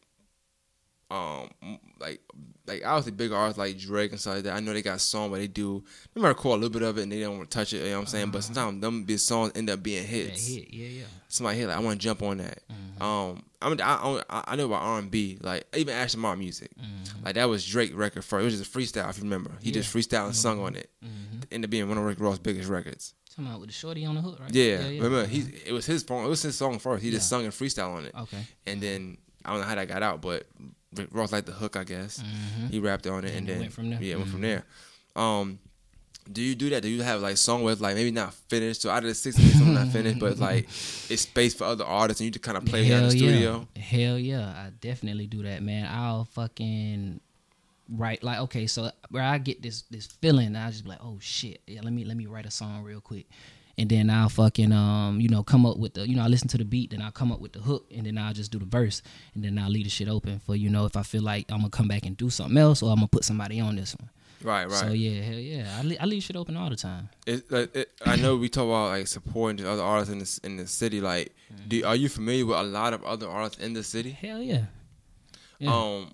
um, 1.12 1.78
like 2.00 2.20
like 2.66 2.82
obviously 2.86 3.12
bigger 3.12 3.34
artists 3.36 3.58
like 3.58 3.76
Drake 3.78 4.12
and 4.12 4.20
stuff 4.20 4.36
like 4.36 4.44
that. 4.44 4.54
I 4.56 4.60
know 4.60 4.72
they 4.72 4.82
got 4.82 5.00
song, 5.00 5.30
but 5.30 5.38
they 5.38 5.46
do 5.48 5.84
they 6.14 6.20
might 6.20 6.28
record 6.28 6.52
a 6.58 6.62
little 6.62 6.70
bit 6.72 6.82
of 6.82 6.96
it 6.98 7.02
and 7.02 7.12
they 7.12 7.20
don't 7.20 7.36
want 7.38 7.50
to 7.50 7.54
touch 7.58 7.72
it. 7.72 7.78
You 7.78 7.90
know 7.90 7.96
what 7.96 8.00
I'm 8.02 8.06
saying? 8.06 8.30
But 8.30 8.44
sometimes 8.44 8.80
them 8.80 9.04
big 9.04 9.18
songs 9.18 9.52
end 9.54 9.68
up 9.68 9.82
being 9.82 10.04
hits. 10.06 10.46
hit. 10.48 10.72
Yeah, 10.72 10.86
yeah. 10.88 11.04
Somebody 11.28 11.58
hit 11.58 11.68
like 11.68 11.76
I 11.76 11.80
want 11.80 12.00
to 12.00 12.04
jump 12.04 12.22
on 12.22 12.38
that. 12.38 12.58
Mm-hmm. 12.70 13.02
Um, 13.02 13.42
I'm 13.60 13.78
I, 13.80 14.22
I 14.30 14.44
I 14.48 14.56
know 14.56 14.66
about 14.66 14.82
R 14.82 14.98
and 14.98 15.10
B 15.10 15.38
like 15.40 15.64
even 15.76 15.94
Aston 15.94 16.20
Martin 16.20 16.38
music. 16.40 16.70
Mm-hmm. 16.80 17.24
Like 17.24 17.34
that 17.34 17.48
was 17.48 17.66
Drake 17.66 17.92
record 17.94 18.24
first. 18.24 18.42
It 18.42 18.44
was 18.44 18.58
just 18.58 18.74
a 18.74 18.78
freestyle 18.78 19.10
if 19.10 19.18
you 19.18 19.24
remember. 19.24 19.50
He 19.60 19.70
just 19.70 19.94
freestyled 19.94 20.26
and 20.26 20.36
sung 20.36 20.60
on 20.60 20.76
it. 20.76 20.88
Mhm. 21.04 21.44
Ended 21.50 21.68
up 21.68 21.70
being 21.70 21.88
one 21.88 21.98
of 21.98 22.04
Rick 22.04 22.20
Ross' 22.20 22.38
biggest 22.38 22.68
records. 22.70 23.14
Talking 23.30 23.46
about 23.46 23.60
with 23.60 23.68
the 23.70 23.74
shorty 23.74 24.04
on 24.04 24.14
the 24.14 24.20
hook, 24.20 24.38
right? 24.40 24.54
Yeah, 24.54 24.86
remember 24.86 25.26
he 25.26 25.44
it 25.66 25.72
was 25.72 25.84
his 25.86 26.02
song. 26.02 26.24
It 26.24 26.28
was 26.28 26.42
his 26.42 26.56
song 26.56 26.78
first. 26.78 27.02
He 27.02 27.10
just 27.10 27.28
sung 27.28 27.44
and 27.44 27.52
freestyle 27.52 27.94
on 27.96 28.04
it, 28.04 28.14
Okay. 28.14 28.44
and 28.66 28.80
then 28.80 29.16
I 29.44 29.50
don't 29.52 29.60
know 29.62 29.66
how 29.66 29.74
that 29.74 29.88
got 29.88 30.02
out, 30.02 30.20
but 30.20 30.46
Rick 30.96 31.08
Ross 31.12 31.32
liked 31.32 31.46
the 31.46 31.52
hook, 31.52 31.76
I 31.76 31.84
guess. 31.84 32.18
Mhm. 32.22 32.70
He 32.70 32.78
rapped 32.78 33.06
on 33.06 33.24
it, 33.24 33.28
and, 33.28 33.38
And 33.38 33.48
then 33.48 33.60
went 33.60 33.72
from 33.72 33.90
there. 33.90 34.02
Yeah, 34.02 34.14
it 34.14 34.18
went 34.18 34.30
from 34.30 34.40
Mhm. 34.40 34.42
there. 34.42 34.64
Um, 35.16 35.58
do 36.32 36.40
you 36.40 36.54
do 36.54 36.70
that? 36.70 36.82
Do 36.82 36.88
you 36.88 37.02
have 37.02 37.20
like 37.20 37.36
song 37.36 37.64
with 37.64 37.80
like 37.80 37.94
maybe 37.96 38.10
not 38.12 38.32
finished? 38.34 38.82
So 38.82 38.90
out 38.90 38.98
of 39.02 39.08
the 39.08 39.14
sixty, 39.14 39.42
maybe 39.42 39.54
some 39.58 39.74
not 39.74 39.88
finished, 39.88 40.18
but 40.20 40.38
like 40.48 40.64
it's 41.10 41.22
space 41.22 41.52
for 41.54 41.64
other 41.64 41.84
artists, 41.84 42.20
and 42.20 42.26
you 42.26 42.30
just 42.30 42.44
kind 42.44 42.56
of 42.56 42.64
play 42.64 42.86
it 42.86 42.92
in 42.92 43.02
the 43.04 43.10
studio. 43.10 43.66
Yeah. 43.74 43.82
Hell 43.82 44.18
yeah, 44.18 44.46
I 44.50 44.70
definitely 44.80 45.26
do 45.26 45.42
that, 45.42 45.62
man. 45.62 45.86
I'll 45.90 46.24
fucking 46.26 47.20
write 47.88 48.22
like 48.22 48.38
okay, 48.38 48.66
so 48.68 48.90
where 49.10 49.22
I 49.24 49.38
get 49.38 49.62
this 49.62 49.82
this 49.90 50.06
feeling, 50.06 50.54
I 50.54 50.70
just 50.70 50.84
be 50.84 50.90
like, 50.90 51.00
oh 51.02 51.18
shit, 51.20 51.60
yeah, 51.66 51.80
let 51.82 51.92
me 51.92 52.04
let 52.04 52.16
me 52.16 52.26
write 52.26 52.46
a 52.46 52.50
song 52.52 52.82
real 52.84 53.00
quick, 53.00 53.26
and 53.78 53.88
then 53.88 54.10
I'll 54.10 54.28
fucking 54.28 54.72
um 54.72 55.20
you 55.20 55.28
know 55.28 55.42
come 55.42 55.64
up 55.66 55.76
with 55.78 55.94
the 55.94 56.08
you 56.08 56.16
know 56.16 56.22
I 56.22 56.28
listen 56.28 56.48
to 56.48 56.58
the 56.58 56.64
beat, 56.64 56.90
then 56.90 57.02
I'll 57.02 57.10
come 57.12 57.32
up 57.32 57.40
with 57.40 57.52
the 57.52 57.60
hook, 57.60 57.86
and 57.94 58.06
then 58.06 58.18
I'll 58.18 58.32
just 58.34 58.50
do 58.52 58.58
the 58.58 58.64
verse, 58.66 59.02
and 59.34 59.44
then 59.44 59.58
I'll 59.58 59.70
leave 59.70 59.84
the 59.84 59.90
shit 59.90 60.08
open 60.08 60.40
for 60.40 60.54
you 60.56 60.68
know 60.70 60.84
if 60.86 60.96
I 60.96 61.02
feel 61.02 61.22
like 61.22 61.50
I'm 61.50 61.58
gonna 61.58 61.70
come 61.70 61.88
back 61.88 62.04
and 62.06 62.16
do 62.16 62.30
something 62.30 62.56
else, 62.58 62.82
or 62.82 62.90
I'm 62.90 62.96
gonna 62.96 63.08
put 63.08 63.24
somebody 63.24 63.60
on 63.60 63.76
this 63.76 63.94
one. 63.98 64.10
Right, 64.42 64.64
right. 64.68 64.74
So 64.80 64.88
yeah, 64.88 65.22
hell 65.22 65.38
yeah, 65.38 65.76
I, 65.78 65.82
le- 65.82 65.96
I 66.00 66.04
leave 66.04 66.24
shit 66.24 66.34
open 66.34 66.56
all 66.56 66.68
the 66.68 66.74
time. 66.74 67.08
It, 67.26 67.48
like, 67.48 67.76
it, 67.76 67.92
I 68.04 68.16
know 68.16 68.36
we 68.36 68.48
talk 68.48 68.64
about 68.64 68.88
like 68.88 69.06
supporting 69.06 69.64
the 69.64 69.70
other 69.70 69.82
artists 69.84 70.12
in 70.12 70.18
the 70.18 70.40
in 70.54 70.56
the 70.62 70.66
city. 70.66 71.00
Like, 71.00 71.32
Mm-hmm. 71.52 71.68
do 71.68 71.84
are 71.84 71.94
you 71.96 72.08
familiar 72.08 72.46
with 72.46 72.56
a 72.58 72.62
lot 72.62 72.92
of 72.94 73.04
other 73.04 73.28
artists 73.28 73.62
in 73.62 73.72
the 73.74 73.82
city? 73.84 74.10
Hell 74.10 74.40
yeah. 74.42 74.64
Yeah. 75.58 75.70
Um, 75.72 76.10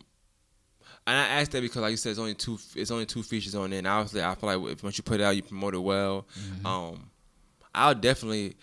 and 1.07 1.17
I 1.17 1.27
asked 1.41 1.53
that 1.53 1.63
because, 1.63 1.81
like 1.81 1.93
you 1.93 1.97
said, 1.97 2.11
it's 2.11 2.19
only 2.19 2.35
two. 2.35 2.59
It's 2.75 2.91
only 2.91 3.07
two 3.07 3.23
features 3.23 3.55
on 3.55 3.71
there. 3.71 3.79
And 3.79 3.87
obviously, 3.87 4.23
I 4.23 4.35
feel 4.35 4.59
like 4.59 4.73
if, 4.73 4.83
once 4.83 4.99
you 4.99 5.05
put 5.05 5.21
it 5.21 5.25
out, 5.25 5.37
you 5.37 5.43
promote 5.43 5.75
it 5.75 5.79
well. 5.79 6.27
Mm-hmm. 6.39 6.67
Um, 6.67 7.11
I'll 7.75 7.95
definitely. 7.95 8.57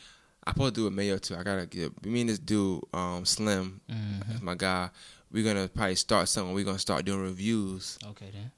I 0.47 0.51
to 0.75 0.81
do 0.81 0.87
a 0.87 0.91
mayo 0.91 1.17
too. 1.17 1.35
I 1.35 1.43
gotta 1.43 1.65
get. 1.65 2.05
Me 2.05 2.21
and 2.21 2.29
this 2.29 2.37
dude, 2.39 2.81
um, 2.93 3.25
Slim, 3.25 3.81
Mhm. 3.89 4.41
my 4.41 4.55
guy. 4.55 4.89
We're 5.31 5.43
gonna 5.43 5.67
probably 5.67 5.95
start 5.95 6.29
something. 6.29 6.53
We're 6.53 6.63
gonna 6.65 6.77
start 6.79 7.03
doing 7.05 7.21
reviews. 7.21 7.97
Okay 8.05 8.29
then. 8.31 8.51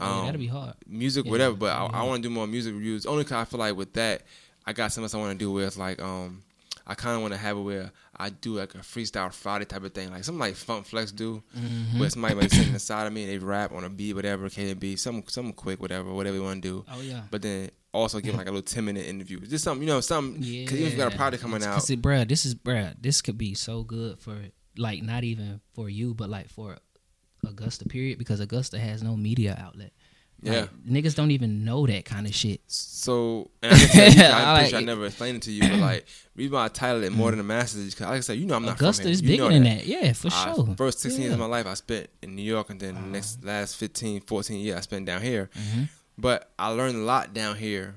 Um, 0.00 0.18
yeah, 0.20 0.24
that'll 0.26 0.38
be 0.40 0.46
hard. 0.48 0.74
music, 0.86 1.24
Yeah, 1.26 1.30
whatever. 1.30 1.54
But 1.54 1.72
I. 1.72 1.84
I 1.86 2.02
want 2.04 2.22
to 2.22 2.28
do 2.28 2.34
more 2.34 2.46
music 2.46 2.72
reviews. 2.74 3.06
Only 3.06 3.24
because 3.24 3.36
I 3.36 3.44
feel 3.44 3.60
like 3.60 3.76
with 3.76 3.92
that, 3.92 4.22
I 4.66 4.72
got 4.72 4.90
something 4.92 5.04
else 5.04 5.14
I 5.14 5.18
want 5.18 5.38
to 5.38 5.44
do 5.44 5.52
with 5.52 5.76
like 5.76 6.00
um, 6.02 6.42
I 6.86 6.94
kind 6.94 7.14
of 7.14 7.20
want 7.22 7.32
to 7.34 7.38
have 7.38 7.56
it 7.56 7.60
where 7.60 7.92
I 8.16 8.30
do 8.30 8.54
like 8.56 8.74
a 8.74 8.78
freestyle 8.78 9.32
Friday 9.32 9.64
type 9.66 9.84
of 9.84 9.92
thing, 9.92 10.10
like 10.10 10.24
something 10.24 10.40
like 10.40 10.54
Funk 10.56 10.86
Flex 10.86 11.12
do, 11.12 11.42
Mhm. 11.56 11.98
where 12.00 12.10
somebody 12.10 12.34
might 12.34 12.50
sitting 12.50 12.72
inside 12.72 13.06
of 13.06 13.12
me 13.12 13.22
and 13.24 13.32
they 13.32 13.38
rap 13.38 13.72
on 13.72 13.84
a 13.84 13.88
beat, 13.90 14.14
whatever 14.14 14.46
it 14.46 14.52
can 14.54 14.76
be, 14.78 14.96
something 14.96 15.24
something 15.28 15.52
quick, 15.54 15.80
whatever, 15.80 16.12
whatever 16.12 16.36
you 16.36 16.42
want 16.42 16.62
to 16.62 16.68
do. 16.68 16.84
Oh 16.90 17.00
yeah. 17.00 17.22
But 17.30 17.42
then 17.42 17.70
also 17.94 18.20
give 18.20 18.34
like 18.34 18.46
a 18.46 18.50
little 18.50 18.62
ten 18.62 18.84
minute 18.84 19.06
interview, 19.06 19.40
just 19.40 19.64
something 19.64 19.86
you 19.86 19.92
know, 19.94 20.00
something. 20.00 20.42
Yeah. 20.42 20.66
Cause 20.66 20.78
you 20.78 20.90
got 20.96 21.12
a 21.12 21.16
project 21.16 21.42
coming 21.42 21.62
out, 21.62 21.74
Cause 21.74 21.90
it, 21.90 22.02
bruh, 22.02 22.26
this 22.28 22.44
is 22.44 22.54
bruh, 22.54 22.94
this 23.00 23.22
could 23.22 23.38
be 23.38 23.54
so 23.54 23.82
good 23.84 24.18
for 24.18 24.36
like 24.76 25.02
not 25.02 25.24
even 25.24 25.60
for 25.74 25.88
you, 25.88 26.14
but 26.14 26.28
like 26.28 26.48
for 26.48 26.76
Augusta 27.46 27.86
period 27.88 28.18
because 28.18 28.40
Augusta 28.40 28.78
has 28.78 29.02
no 29.02 29.16
media 29.16 29.56
outlet. 29.60 29.92
Like, 30.42 30.52
Yeah. 30.54 30.66
niggas 31.00 31.14
don't 31.14 31.30
even 31.30 31.64
know 31.64 31.86
that 31.86 32.04
kind 32.04 32.26
of 32.26 32.34
shit. 32.34 32.60
So, 32.66 33.50
and 33.62 33.72
I, 33.72 33.78
guess 33.78 34.18
I 34.32 34.38
I'm 34.58 34.64
like 34.64 34.74
I 34.74 34.80
never 34.80 35.06
explained 35.06 35.36
it 35.36 35.42
to 35.42 35.52
you, 35.52 35.62
but 35.62 35.78
like, 35.78 36.06
reason 36.34 36.52
why 36.54 36.64
I 36.64 36.68
titled 36.68 37.04
it 37.04 37.12
more 37.12 37.30
than 37.30 37.38
the 37.38 37.44
masses 37.44 37.86
is 37.86 37.94
because, 37.94 38.08
like 38.08 38.16
I 38.18 38.20
said, 38.20 38.38
you 38.38 38.46
know, 38.46 38.56
I'm 38.56 38.64
not 38.64 38.76
Augusta 38.76 39.08
is 39.08 39.22
bigger 39.22 39.48
than 39.48 39.62
that. 39.64 39.86
Yeah, 39.86 40.12
for 40.12 40.28
I- 40.32 40.54
sure. 40.54 40.74
First 40.76 41.00
16 41.00 41.22
years 41.22 41.32
of 41.34 41.38
my 41.40 41.46
life 41.46 41.66
I 41.66 41.74
spent 41.74 42.08
in 42.22 42.34
New 42.34 42.42
York, 42.42 42.68
and 42.70 42.80
then 42.80 42.94
the 42.94 43.00
next 43.02 43.42
last 43.44 43.76
15, 43.76 44.22
14 44.22 44.58
years 44.60 44.76
I 44.76 44.80
spent 44.80 45.06
down 45.06 45.22
here. 45.22 45.48
Mhm. 45.56 45.88
But 46.16 46.50
I 46.58 46.68
learned 46.68 46.96
a 46.96 47.00
lot 47.04 47.34
down 47.34 47.56
here. 47.56 47.94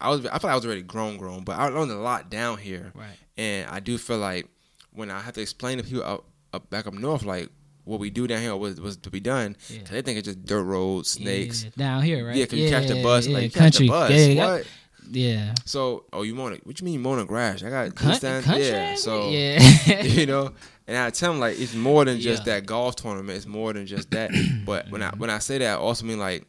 I 0.00 0.10
was, 0.10 0.20
I 0.26 0.38
feel 0.38 0.48
like 0.48 0.52
I 0.52 0.54
was 0.54 0.64
already 0.64 0.82
grown, 0.82 1.16
grown, 1.16 1.44
but 1.44 1.58
I 1.58 1.68
learned 1.68 1.90
a 1.90 1.96
lot 1.98 2.30
down 2.30 2.56
here. 2.58 2.92
Right. 2.94 3.16
And 3.36 3.68
I 3.68 3.80
do 3.80 3.98
feel 3.98 4.18
like 4.18 4.46
when 4.92 5.10
I 5.10 5.20
have 5.20 5.34
to 5.34 5.40
explain 5.40 5.78
to 5.78 5.84
people 5.84 6.02
up, 6.04 6.24
up 6.52 6.70
back 6.70 6.86
up 6.86 6.94
north, 6.94 7.24
like 7.24 7.48
what 7.84 8.00
we 8.00 8.10
do 8.10 8.26
down 8.26 8.40
here, 8.40 8.54
what 8.56 8.78
was 8.78 8.96
to 8.98 9.10
be 9.10 9.20
done, 9.20 9.56
Yeah. 9.68 9.80
'cause 9.80 9.90
they 9.90 10.02
think 10.02 10.18
it's 10.18 10.26
just 10.26 10.44
dirt 10.44 10.62
roads, 10.62 11.10
snakes. 11.10 11.64
Yeah, 11.64 11.70
down 11.76 12.02
here, 12.02 12.26
right? 12.26 12.36
Yeah, 12.36 12.46
cause 12.46 12.58
you 12.58 12.68
catch 12.68 12.86
the 12.86 13.02
bus, 13.02 13.26
yeah, 13.26 13.34
like 13.34 13.44
you 13.44 13.50
country. 13.50 13.60
catch 13.60 13.78
the 13.78 13.88
bus. 13.88 14.10
Yeah, 14.12 14.26
yeah, 14.26 14.46
what? 14.54 14.66
yeah. 15.10 15.54
So, 15.64 16.04
oh, 16.12 16.22
you 16.22 16.34
want 16.36 16.54
it? 16.54 16.66
What 16.66 16.80
you 16.80 16.84
mean 16.84 17.02
the 17.02 17.24
grass? 17.24 17.62
I 17.62 17.70
got 17.70 17.94
country, 17.94 18.66
Yeah. 18.66 18.94
So, 18.94 19.30
yeah. 19.30 20.02
you 20.02 20.26
know, 20.26 20.52
and 20.86 20.96
I 20.96 21.10
tell 21.10 21.32
them 21.32 21.40
like 21.40 21.58
it's 21.58 21.74
more 21.74 22.04
than 22.04 22.20
just 22.20 22.46
Yeah. 22.46 22.54
that 22.54 22.66
golf 22.66 22.96
tournament. 22.96 23.36
It's 23.36 23.46
more 23.46 23.72
than 23.72 23.86
just 23.86 24.10
that. 24.12 24.30
but 24.64 24.90
when 24.90 25.02
I 25.02 25.10
when 25.16 25.30
I 25.30 25.38
say 25.38 25.58
that, 25.58 25.74
I 25.74 25.76
also 25.76 26.04
mean 26.06 26.18
like 26.18 26.46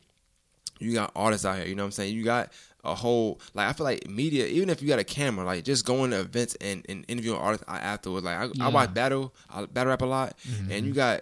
you 0.80 0.94
got 0.94 1.12
artists 1.16 1.46
out 1.46 1.58
here. 1.58 1.68
You 1.68 1.76
know 1.76 1.84
what 1.84 1.88
I'm 1.88 1.92
saying? 1.92 2.16
You 2.16 2.24
got 2.24 2.52
a 2.86 2.96
whole 2.96 3.40
like 3.54 3.68
I 3.68 3.74
feel 3.74 3.84
like 3.84 4.10
media. 4.10 4.46
Even 4.48 4.70
if 4.70 4.82
you 4.82 4.88
got 4.88 5.00
a 5.00 5.04
camera, 5.04 5.46
like 5.46 5.64
just 5.66 5.86
going 5.86 6.12
to 6.12 6.20
events 6.22 6.56
and, 6.62 6.86
and 6.90 7.04
interviewing 7.08 7.38
artists 7.40 7.66
afterwards. 7.68 8.26
Like 8.26 8.38
I, 8.38 8.50
Yeah. 8.54 8.66
I 8.66 8.70
watch 8.70 8.94
battle, 8.94 9.34
I 9.50 9.66
battle 9.66 9.90
rap 9.90 10.02
a 10.02 10.06
lot, 10.06 10.38
Mm-hmm. 10.48 10.72
and 10.72 10.86
you 10.88 10.94
got 10.94 11.22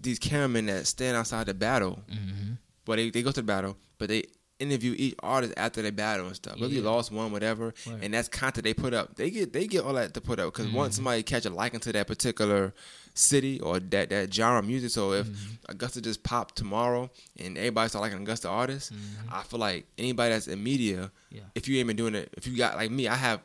these 0.00 0.18
cameramen 0.18 0.66
that 0.66 0.86
stand 0.86 1.16
outside 1.16 1.46
the 1.46 1.54
battle. 1.54 2.00
Mhm. 2.10 2.56
But 2.86 2.96
they, 2.96 3.10
they 3.10 3.22
go 3.22 3.30
to 3.30 3.40
the 3.40 3.46
battle, 3.46 3.76
but 3.98 4.08
they 4.08 4.24
interview 4.60 4.94
each 4.96 5.14
artist 5.22 5.54
after 5.56 5.82
they 5.82 5.90
battle 5.90 6.26
and 6.26 6.36
stuff. 6.36 6.60
Whether 6.60 6.74
you 6.74 6.82
Yeah. 6.82 6.90
lost 6.90 7.10
one, 7.10 7.32
whatever, 7.32 7.74
Right. 7.86 7.98
and 8.02 8.14
that's 8.14 8.28
content 8.28 8.64
they 8.64 8.74
put 8.74 8.92
up. 8.94 9.16
They 9.16 9.30
get 9.30 9.52
they 9.52 9.66
get 9.66 9.84
all 9.84 9.94
that 9.94 10.14
to 10.14 10.20
put 10.20 10.38
up 10.38 10.52
because 10.52 10.66
Mm-hmm. 10.66 10.76
once 10.76 10.96
somebody 10.96 11.22
catch 11.22 11.44
a 11.46 11.50
liking 11.50 11.80
to 11.80 11.92
that 11.92 12.06
particular 12.06 12.72
city 13.14 13.58
or 13.60 13.80
that 13.80 14.10
that 14.10 14.32
genre 14.32 14.60
of 14.60 14.66
music. 14.66 14.90
So 14.90 15.12
if 15.12 15.26
Mm-hmm. 15.26 15.54
Augusta 15.70 16.00
just 16.00 16.22
popped 16.22 16.56
tomorrow 16.56 17.10
and 17.38 17.56
everybody 17.58 17.88
start 17.88 18.02
liking 18.02 18.20
Augusta 18.22 18.48
artists, 18.48 18.92
I 19.32 19.42
feel 19.42 19.58
like 19.60 19.86
anybody 19.98 20.30
that's 20.34 20.46
in 20.48 20.62
media, 20.62 20.96
Mm-hmm. 21.32 21.36
Yeah. 21.36 21.42
if 21.54 21.68
you 21.68 21.78
ain't 21.78 21.86
been 21.88 21.96
doing 21.96 22.14
it, 22.14 22.32
if 22.36 22.46
you 22.46 22.56
got 22.56 22.76
like 22.76 22.90
me, 22.90 23.08
I 23.08 23.14
have 23.16 23.40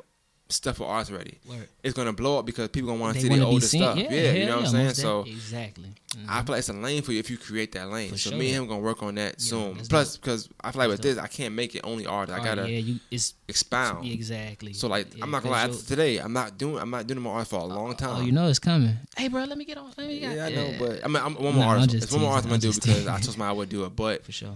stuff 0.50 0.78
for 0.78 0.86
artists 0.88 1.12
ready. 1.12 1.39
Word. 1.50 1.68
It's 1.84 1.93
gonna 1.96 2.14
blow 2.14 2.38
up 2.39 2.46
because 2.46 2.68
people 2.70 2.89
gonna 2.89 3.02
want 3.02 3.16
to 3.16 3.22
see 3.22 3.30
the 3.30 3.43
older 3.43 3.66
seen. 3.66 3.82
stuff. 3.82 3.98
Yeah, 3.98 4.12
Yeah, 4.12 4.32
you 4.34 4.46
know 4.46 4.58
what 4.58 4.66
I'm 4.66 4.72
saying. 4.72 4.93
So 4.93 5.22
exactly. 5.24 5.89
Mhm. 6.16 6.26
I 6.30 6.43
feel 6.43 6.54
like 6.54 6.60
it's 6.60 6.70
a 6.70 6.74
lane 6.74 7.02
for 7.02 7.12
you 7.14 7.20
if 7.20 7.30
you 7.30 7.38
create 7.38 7.72
that 7.74 7.89
lane. 7.89 8.10
For 8.12 8.18
so 8.18 8.30
sure. 8.30 8.39
me 8.39 8.48
and 8.54 8.58
him 8.64 8.68
gonna 8.68 8.80
work 8.82 9.02
on 9.04 9.16
that 9.16 9.36
Yeah, 9.39 9.50
soon. 9.50 9.76
Plus, 9.89 10.18
because 10.18 10.48
I 10.64 10.72
feel 10.72 10.80
like 10.80 10.89
with 10.89 11.02
this, 11.02 11.18
I 11.18 11.28
can't 11.28 11.56
make 11.56 11.74
it 11.76 11.82
only 11.84 12.06
art. 12.06 12.30
I 12.30 12.39
Oh, 12.39 12.43
gotta 12.43 12.70
yeah, 12.70 12.78
you 12.78 13.00
it's 13.10 13.34
expound. 13.48 14.06
exactly. 14.06 14.74
So 14.74 14.88
like, 14.88 15.16
Yeah, 15.16 15.24
I'm 15.24 15.32
not 15.32 15.41
gonna 15.43 15.56
lie. 15.56 15.68
today, 15.88 16.18
I'm 16.18 16.34
not 16.34 16.58
doing. 16.58 16.78
I'm 16.78 16.91
not 16.91 17.08
doing 17.08 17.22
more 17.22 17.38
art 17.38 17.48
for 17.48 17.60
a 17.60 17.66
long 17.66 17.96
time. 17.96 18.18
Oh, 18.18 18.22
you 18.22 18.32
know 18.32 18.48
it's 18.48 18.60
coming. 18.60 18.96
Hey, 19.18 19.28
bro, 19.30 19.43
let 19.46 19.58
me 19.58 19.66
get 19.66 19.78
on. 19.80 19.91
Let 19.98 20.08
me 20.08 20.20
yeah. 20.20 20.46
I 20.46 20.50
know, 20.50 20.76
but 20.80 21.04
I 21.04 21.08
mean, 21.08 21.24
I'm 21.24 21.34
one 21.36 21.56
more 21.56 21.66
No, 21.66 21.70
I'm 21.72 21.80
artist. 21.82 22.04
It's 22.04 22.12
one 22.12 22.22
more 22.22 22.32
artist 22.32 22.46
I'm 22.46 22.52
gonna 22.52 22.62
do 22.62 22.74
because 22.74 23.08
I 23.08 23.20
told 23.20 23.38
my 23.38 23.50
I 23.50 23.52
would 23.52 23.70
do 23.70 23.84
it. 23.86 23.96
But 23.96 24.24
for 24.26 24.32
sure. 24.32 24.56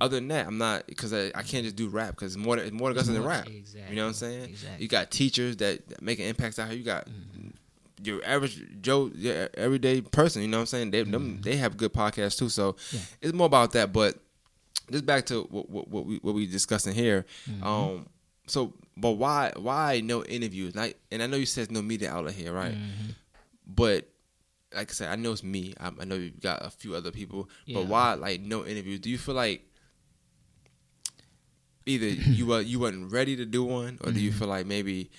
Other 0.00 0.16
than 0.16 0.28
that, 0.28 0.46
I'm 0.46 0.58
not 0.58 0.86
because 0.86 1.12
I, 1.12 1.26
I 1.34 1.42
can't 1.42 1.64
just 1.64 1.76
do 1.76 1.88
rap 1.88 2.10
because 2.10 2.34
it's 2.36 2.44
more 2.44 2.56
it's 2.58 2.72
more 2.72 2.92
than 2.92 3.22
rap. 3.24 3.46
Exactly. 3.48 3.90
You 3.90 3.96
know 3.96 4.02
what 4.04 4.08
I'm 4.08 4.14
saying? 4.14 4.44
Exactly. 4.44 4.82
You 4.82 4.88
got 4.88 5.10
teachers 5.10 5.56
that, 5.58 5.88
that 5.88 6.02
making 6.02 6.26
impacts 6.26 6.58
out 6.58 6.68
here. 6.68 6.78
You 6.78 6.84
got 6.84 7.06
Mm-hmm. 7.06 7.48
your 8.04 8.20
average 8.24 8.60
Joe, 8.80 9.10
your 9.14 9.48
everyday 9.54 10.00
person. 10.00 10.42
You 10.42 10.48
know 10.48 10.58
what 10.58 10.62
I'm 10.62 10.66
saying? 10.66 10.90
They 10.90 11.02
them, 11.04 11.40
they 11.42 11.56
have 11.56 11.76
good 11.76 11.92
podcasts 11.92 12.38
too. 12.38 12.48
So 12.48 12.72
Mm-hmm. 12.72 12.96
Yeah. 12.96 13.02
it's 13.22 13.32
more 13.32 13.46
about 13.46 13.72
that. 13.72 13.92
But 13.92 14.16
just 14.90 15.06
back 15.06 15.26
to 15.26 15.42
what, 15.50 15.70
what, 15.70 15.88
what 15.88 16.06
we 16.06 16.16
what 16.18 16.34
we 16.34 16.46
discussing 16.46 16.94
here. 16.94 17.24
Mm-hmm. 17.48 17.64
Um, 17.64 18.06
so 18.48 18.72
but 18.96 19.12
why 19.12 19.52
why 19.56 20.00
no 20.04 20.24
interviews? 20.24 20.74
Like, 20.74 20.98
and 21.12 21.22
I 21.22 21.26
know 21.26 21.36
you 21.36 21.46
said 21.46 21.70
no 21.70 21.80
media 21.80 22.10
outlet 22.12 22.34
here, 22.34 22.52
right? 22.52 22.74
Mhm. 22.74 23.14
But 23.66 24.08
like 24.74 24.90
I 24.90 24.92
said, 24.92 25.08
I 25.10 25.16
know 25.16 25.32
it's 25.32 25.44
me. 25.44 25.74
I, 25.78 25.92
I 26.00 26.04
know 26.04 26.14
you've 26.16 26.40
got 26.40 26.64
a 26.64 26.70
few 26.70 26.94
other 26.94 27.10
people. 27.10 27.48
Yeah. 27.66 27.78
But 27.78 27.86
why 27.88 28.14
like 28.14 28.40
no 28.40 28.64
interviews? 28.66 29.00
Do 29.00 29.10
you 29.10 29.18
feel 29.18 29.34
like 29.34 29.62
either 31.86 32.06
you 32.30 32.46
were 32.46 32.60
you 32.60 32.78
wasn't 32.78 33.12
ready 33.12 33.36
to 33.36 33.44
do 33.44 33.64
one, 33.64 33.98
or 34.02 34.06
do 34.10 34.12
Mm-hmm. 34.12 34.18
you 34.18 34.32
feel 34.32 34.48
like 34.48 34.66
maybe 34.66 35.10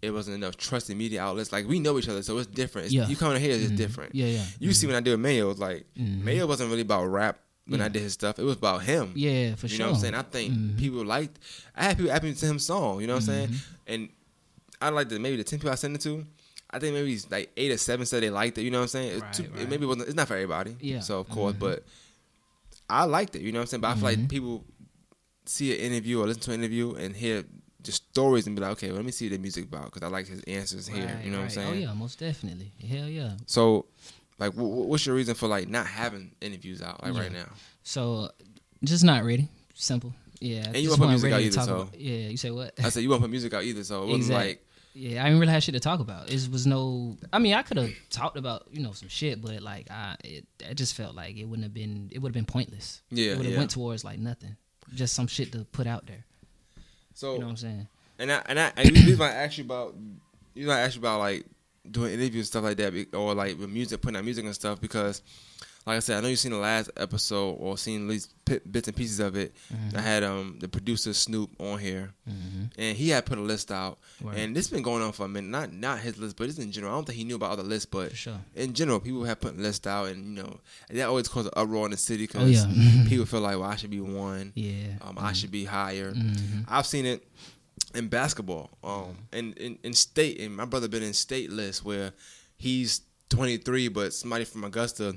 it 0.00 0.10
wasn't 0.10 0.34
enough 0.34 0.56
trusted 0.56 0.96
media 0.96 1.22
outlets? 1.22 1.52
Like 1.52 1.66
we 1.68 1.78
know 1.80 1.98
each 1.98 2.08
other, 2.08 2.22
so 2.22 2.38
it's 2.38 2.46
different. 2.48 2.86
It's, 2.86 2.94
Yeah. 2.94 3.06
You 3.08 3.16
coming 3.16 3.40
here 3.40 3.52
is 3.52 3.70
Mhm. 3.70 3.76
different. 3.76 4.14
Yeah, 4.14 4.26
yeah. 4.26 4.44
You 4.58 4.72
see 4.72 4.86
when 4.86 4.96
I 4.96 5.00
did 5.00 5.16
Mayo, 5.18 5.44
it 5.46 5.48
was 5.48 5.58
like 5.58 5.86
Mhm. 5.98 6.22
Mayo 6.24 6.46
wasn't 6.46 6.70
really 6.70 6.82
about 6.82 7.04
rap 7.06 7.38
when 7.68 7.80
I 7.80 7.88
did 7.88 8.02
his 8.02 8.12
stuff. 8.12 8.38
It 8.40 8.42
was 8.42 8.56
about 8.56 8.82
him. 8.82 9.12
Yeah, 9.14 9.54
for 9.54 9.66
you 9.66 9.70
sure. 9.70 9.74
You 9.76 9.78
know 9.78 9.86
what 9.90 9.94
I'm 9.96 10.00
saying? 10.02 10.14
I 10.14 10.22
think 10.22 10.52
Mhm. 10.52 10.78
people 10.78 11.04
liked. 11.04 11.38
I 11.76 11.84
had 11.84 11.96
people 11.96 12.10
asking 12.12 12.30
me 12.30 12.34
to 12.34 12.46
him 12.46 12.58
song. 12.58 13.00
You 13.00 13.06
know 13.06 13.14
what 13.14 13.22
I'm 13.22 13.26
saying? 13.26 13.50
And 13.86 14.08
I 14.80 14.88
like 14.88 15.08
the 15.08 15.20
maybe 15.20 15.36
the 15.36 15.44
ten 15.44 15.60
people 15.60 15.70
I 15.70 15.76
sent 15.76 15.94
it 15.94 16.00
to. 16.02 16.26
I 16.74 16.78
think 16.80 16.94
maybe 16.94 17.12
it's 17.12 17.30
like 17.30 17.52
eight 17.56 17.70
or 17.70 17.76
seven 17.76 18.04
said 18.06 18.22
they 18.24 18.30
liked 18.30 18.58
it. 18.58 18.62
You 18.62 18.70
know 18.72 18.78
what 18.78 18.84
I'm 18.84 18.88
saying? 18.88 19.12
It's 19.12 19.22
Right, 19.22 19.32
too- 19.34 19.50
It 19.60 19.68
maybe 19.70 19.86
wasn't. 19.86 20.08
It's 20.08 20.16
not 20.16 20.26
for 20.26 20.34
everybody. 20.34 20.74
Yeah. 20.80 21.00
So 21.00 21.20
of 21.20 21.28
course, 21.28 21.54
but 21.56 21.84
I 22.90 23.04
liked 23.04 23.36
it. 23.36 23.42
You 23.42 23.52
know 23.52 23.60
what 23.60 23.62
I'm 23.62 23.66
saying? 23.68 23.80
But 23.82 23.88
I 23.90 23.94
feel 23.94 24.02
like 24.04 24.28
people 24.28 24.64
see 25.44 25.72
an 25.74 25.92
interview 25.92 26.20
or 26.20 26.26
listen 26.26 26.42
to 26.42 26.52
an 26.52 26.60
interview 26.60 26.94
and 26.94 27.14
hear 27.14 27.44
just 27.82 28.04
stories 28.10 28.46
and 28.46 28.54
be 28.54 28.62
like, 28.62 28.72
okay, 28.72 28.88
well, 28.88 28.96
let 28.96 29.04
me 29.04 29.10
see 29.12 29.28
the 29.28 29.38
music 29.38 29.64
about 29.64 29.86
because 29.86 30.02
I 30.02 30.06
like 30.08 30.26
his 30.28 30.42
answers 30.44 30.86
here. 30.86 31.18
You 31.24 31.30
know 31.30 31.38
what 31.38 31.42
I'm 31.42 31.46
oh, 31.46 31.50
saying? 31.50 31.68
Oh 31.68 31.88
yeah, 31.88 31.94
most 31.94 32.18
definitely. 32.18 32.72
Hell 32.88 33.08
yeah. 33.08 33.32
So, 33.46 33.86
like, 34.38 34.52
wh- 34.54 34.88
what's 34.88 35.04
your 35.06 35.16
reason 35.16 35.34
for 35.34 35.48
like 35.48 35.68
not 35.68 35.86
having 35.86 36.32
interviews 36.40 36.80
out 36.82 37.02
like 37.02 37.14
Yeah. 37.14 37.20
right 37.20 37.32
now? 37.32 37.48
So, 37.82 38.30
just 38.84 39.04
not 39.04 39.24
ready. 39.24 39.48
Simple. 39.74 40.14
Yeah. 40.40 40.66
And 40.66 40.76
you 40.76 40.88
won't 40.90 41.00
put 41.00 41.08
music 41.08 41.32
out 41.32 41.40
either, 41.40 41.60
so- 41.60 41.80
about- 41.80 41.98
Yeah. 41.98 42.28
You 42.28 42.36
say 42.36 42.50
what? 42.50 42.74
I 42.82 42.88
said 42.88 43.02
you 43.02 43.08
won't 43.08 43.22
put 43.22 43.30
music 43.30 43.52
out 43.54 43.64
either, 43.64 43.82
so 43.84 44.02
it 44.02 44.06
wasn't 44.06 44.22
Exact- 44.22 44.46
like 44.46 44.66
Yeah, 44.94 45.22
I 45.22 45.26
didn't 45.28 45.40
really 45.40 45.52
have 45.52 45.62
shit 45.62 45.74
to 45.74 45.80
talk 45.80 46.00
about. 46.00 46.30
It 46.30 46.48
was 46.52 46.66
no. 46.66 47.16
I 47.32 47.38
mean, 47.38 47.54
I 47.54 47.62
could 47.62 47.78
have 47.78 47.90
talked 48.10 48.36
about 48.36 48.66
you 48.70 48.82
know 48.82 48.92
some 48.92 49.08
shit, 49.08 49.40
but 49.40 49.60
like 49.62 49.90
I, 49.90 50.16
it, 50.22 50.46
I 50.68 50.74
just 50.74 50.94
felt 50.94 51.14
like 51.14 51.36
it 51.36 51.46
wouldn't 51.46 51.64
have 51.64 51.72
been. 51.74 52.10
It 52.12 52.18
would 52.18 52.28
have 52.28 52.34
been 52.34 52.44
pointless. 52.44 53.00
Yeah, 53.10 53.32
it 53.32 53.36
would 53.38 53.46
have 53.46 53.52
yeah. 53.54 53.58
went 53.58 53.70
towards 53.70 54.04
like 54.04 54.18
nothing. 54.18 54.56
Just 54.94 55.14
some 55.14 55.26
shit 55.26 55.52
to 55.52 55.64
put 55.72 55.86
out 55.86 56.06
there. 56.06 56.24
so. 57.14 57.34
You 57.34 57.38
know 57.40 57.46
what 57.46 57.50
I'm 57.52 57.56
saying? 57.56 57.88
And 58.18 58.32
I 58.32 58.42
and 58.46 58.60
I 58.60 58.72
and 58.76 58.90
reason 58.90 59.18
why 59.18 59.30
I 59.30 59.34
you 59.58 59.64
about 59.64 59.94
you 60.54 60.66
I 60.70 60.80
asked 60.80 60.96
you 60.96 61.00
about 61.00 61.18
like 61.18 61.44
doing 61.90 62.12
interviews 62.12 62.34
and 62.34 62.46
stuff 62.46 62.64
like 62.64 62.76
that 62.76 63.14
or 63.14 63.34
like 63.34 63.58
with 63.58 63.70
music 63.70 64.00
putting 64.00 64.16
out 64.16 64.24
music 64.24 64.44
and 64.44 64.54
stuff 64.54 64.80
because 64.80 65.22
like 65.86 65.96
I 65.96 66.00
said 66.00 66.18
I 66.18 66.20
know 66.20 66.28
you've 66.28 66.38
seen 66.38 66.52
the 66.52 66.58
last 66.58 66.90
episode 66.96 67.52
or 67.54 67.76
seen 67.76 68.04
at 68.04 68.08
least 68.08 68.32
bits 68.70 68.88
and 68.88 68.96
pieces 68.96 69.18
of 69.20 69.36
it. 69.36 69.54
Mm-hmm. 69.72 69.96
I 69.96 70.00
had 70.00 70.22
um 70.22 70.58
the 70.60 70.68
producer 70.68 71.12
Snoop 71.12 71.50
on 71.60 71.78
here 71.78 72.12
and 72.78 72.96
he 72.96 73.08
had 73.10 73.26
put 73.26 73.38
a 73.38 73.42
list 73.42 73.70
out 73.72 73.98
Word. 74.20 74.36
and 74.36 74.54
this 74.56 74.66
has 74.66 74.72
been 74.72 74.82
going 74.82 75.02
on 75.02 75.12
for 75.12 75.24
a 75.24 75.28
minute. 75.28 75.48
Not 75.50 75.72
not 75.72 75.98
his 76.00 76.18
list, 76.18 76.36
but 76.36 76.48
it's 76.48 76.58
in 76.58 76.70
general. 76.72 76.92
I 76.92 76.96
don't 76.96 77.04
think 77.06 77.18
he 77.18 77.24
knew 77.24 77.36
about 77.36 77.50
other 77.52 77.62
lists, 77.62 77.86
but 77.86 78.14
sure. 78.16 78.38
in 78.54 78.72
general, 78.74 79.00
people 79.00 79.24
have 79.24 79.40
put 79.40 79.56
lists 79.58 79.86
out 79.86 80.08
and 80.08 80.24
you 80.36 80.42
know 80.42 80.60
that 80.90 81.08
always 81.08 81.28
causes 81.28 81.50
an 81.56 81.62
uproar 81.62 81.86
in 81.86 81.90
the 81.92 81.96
city 81.96 82.26
because 82.26 82.42
Oh, 82.64 82.68
yeah. 82.68 83.04
people 83.08 83.26
feel 83.26 83.40
like 83.40 83.58
well 83.58 83.68
I 83.68 83.76
should 83.76 83.90
be 83.90 84.00
one, 84.00 84.52
Yeah. 84.54 84.96
um, 85.02 85.16
I 85.18 85.32
should 85.32 85.50
be 85.50 85.64
higher. 85.64 86.12
Mhm. 86.12 86.64
I've 86.68 86.86
seen 86.86 87.06
it 87.06 87.26
in 87.94 88.08
basketball, 88.08 88.70
um, 88.84 89.16
and 89.32 89.56
in, 89.58 89.78
in 89.82 89.92
state. 89.94 90.40
And 90.40 90.56
my 90.56 90.64
brother 90.64 90.88
been 90.88 91.02
in 91.02 91.12
state 91.12 91.50
lists 91.50 91.84
where 91.84 92.12
he's 92.56 93.00
23, 93.30 93.88
but 93.88 94.12
somebody 94.14 94.44
from 94.44 94.64
Augusta 94.64 95.16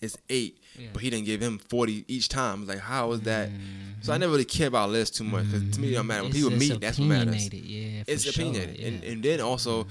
is 0.00 0.16
eight, 0.28 0.58
Yeah. 0.78 0.88
but 0.92 1.02
he 1.02 1.10
didn't 1.10 1.26
give 1.26 1.40
him 1.40 1.58
40 1.58 2.04
each 2.08 2.28
time. 2.28 2.66
Like, 2.66 2.78
how 2.78 3.12
is 3.12 3.20
that? 3.22 3.50
Mhm. 3.50 4.04
So 4.04 4.12
I 4.12 4.18
never 4.18 4.32
really 4.32 4.44
care 4.44 4.68
about 4.68 4.90
lists 4.90 5.18
too 5.18 5.24
much 5.24 5.44
because 5.50 5.74
to 5.74 5.80
me 5.80 5.88
it 5.90 5.94
don't 5.94 6.06
matter. 6.06 6.22
When 6.22 6.30
It's- 6.30 6.42
people 6.44 6.52
it's 6.56 6.68
meet, 6.70 6.80
that's 6.80 6.98
what 6.98 7.06
matters. 7.08 7.52
Yeah, 7.52 8.04
It's 8.06 8.22
sure. 8.24 8.30
opinionated, 8.30 8.78
Yeah. 8.78 8.86
and 8.88 9.04
and 9.04 9.22
then 9.24 9.40
also 9.40 9.86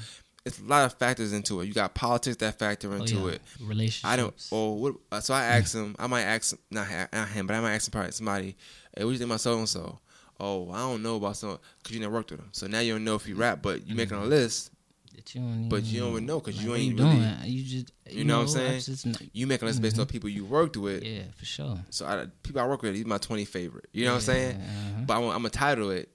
it's 0.45 0.59
a 0.59 0.63
lot 0.63 0.85
of 0.85 0.97
factors 0.97 1.33
into 1.33 1.59
it. 1.59 1.65
You 1.65 1.73
got 1.73 1.93
politics 1.93 2.37
that 2.37 2.57
factor 2.57 2.93
Oh, 2.93 2.95
into 3.01 3.15
yeah. 3.15 3.27
it. 3.33 3.41
Relationships. 3.59 4.05
I 4.05 4.15
don't. 4.15 4.33
Oh, 4.51 4.71
what? 4.73 4.95
uh, 5.11 5.19
So 5.19 5.33
I 5.33 5.43
asked 5.57 5.75
him. 5.75 5.93
I 5.99 6.07
might 6.07 6.21
ask 6.23 6.53
him, 6.53 6.59
not, 6.71 6.87
ha- 6.87 7.07
not 7.11 7.27
him, 7.29 7.47
but 7.47 7.55
I 7.55 7.59
might 7.59 7.73
ask 7.75 7.87
him 7.87 7.91
probably 7.91 8.11
somebody. 8.13 8.55
Hey, 8.95 9.03
what 9.03 9.09
do 9.09 9.11
you 9.13 9.17
think 9.17 9.27
about 9.29 9.41
so 9.41 9.57
and 9.59 9.67
so? 9.67 9.99
Oh, 10.39 10.71
I 10.71 10.77
don't 10.77 11.03
know 11.03 11.17
about 11.17 11.35
some 11.35 11.57
because 11.83 11.93
you 11.95 11.99
never 11.99 12.13
worked 12.13 12.31
with 12.31 12.39
him. 12.39 12.49
So 12.53 12.67
now 12.67 12.79
you 12.79 12.93
don't 12.93 13.03
know 13.03 13.15
if 13.15 13.25
he 13.25 13.33
rap, 13.33 13.61
but 13.61 13.85
you 13.87 13.93
making 13.95 14.15
a 14.17 14.23
list. 14.23 14.69
That 15.17 15.35
you 15.35 15.41
don't 15.41 15.67
But 15.69 15.83
you 15.83 15.99
don't 15.99 16.11
even 16.11 16.25
know 16.25 16.39
'cause 16.39 16.55
you 16.63 16.73
ain't 16.75 16.97
you 16.97 17.03
really- 17.03 17.15
doing. 17.17 17.35
You 17.43 17.63
just 17.63 17.91
You 18.09 18.23
know 18.23 18.37
what 18.37 18.55
I'm 18.55 18.81
saying? 18.81 18.97
kn- 19.13 19.29
You 19.33 19.45
making 19.47 19.65
a 19.67 19.71
list 19.71 19.81
based 19.81 19.99
on 19.99 20.05
people 20.05 20.29
you 20.29 20.45
worked 20.45 20.77
with. 20.77 21.03
yeah, 21.03 21.23
for 21.35 21.43
sure. 21.45 21.83
So 21.89 22.05
I, 22.05 22.27
people 22.43 22.61
I 22.61 22.65
work 22.67 22.81
with, 22.83 22.95
he's 22.95 23.05
my 23.05 23.17
20 23.17 23.43
favorite. 23.43 23.89
You 23.91 24.05
know 24.05 24.11
what 24.11 24.17
I'm 24.19 24.21
saying? 24.21 24.55
Uh-huh. 24.61 25.01
But 25.05 25.17
I'm, 25.17 25.23
I'm 25.25 25.29
gonna 25.39 25.49
title 25.49 25.89
it 25.91 26.09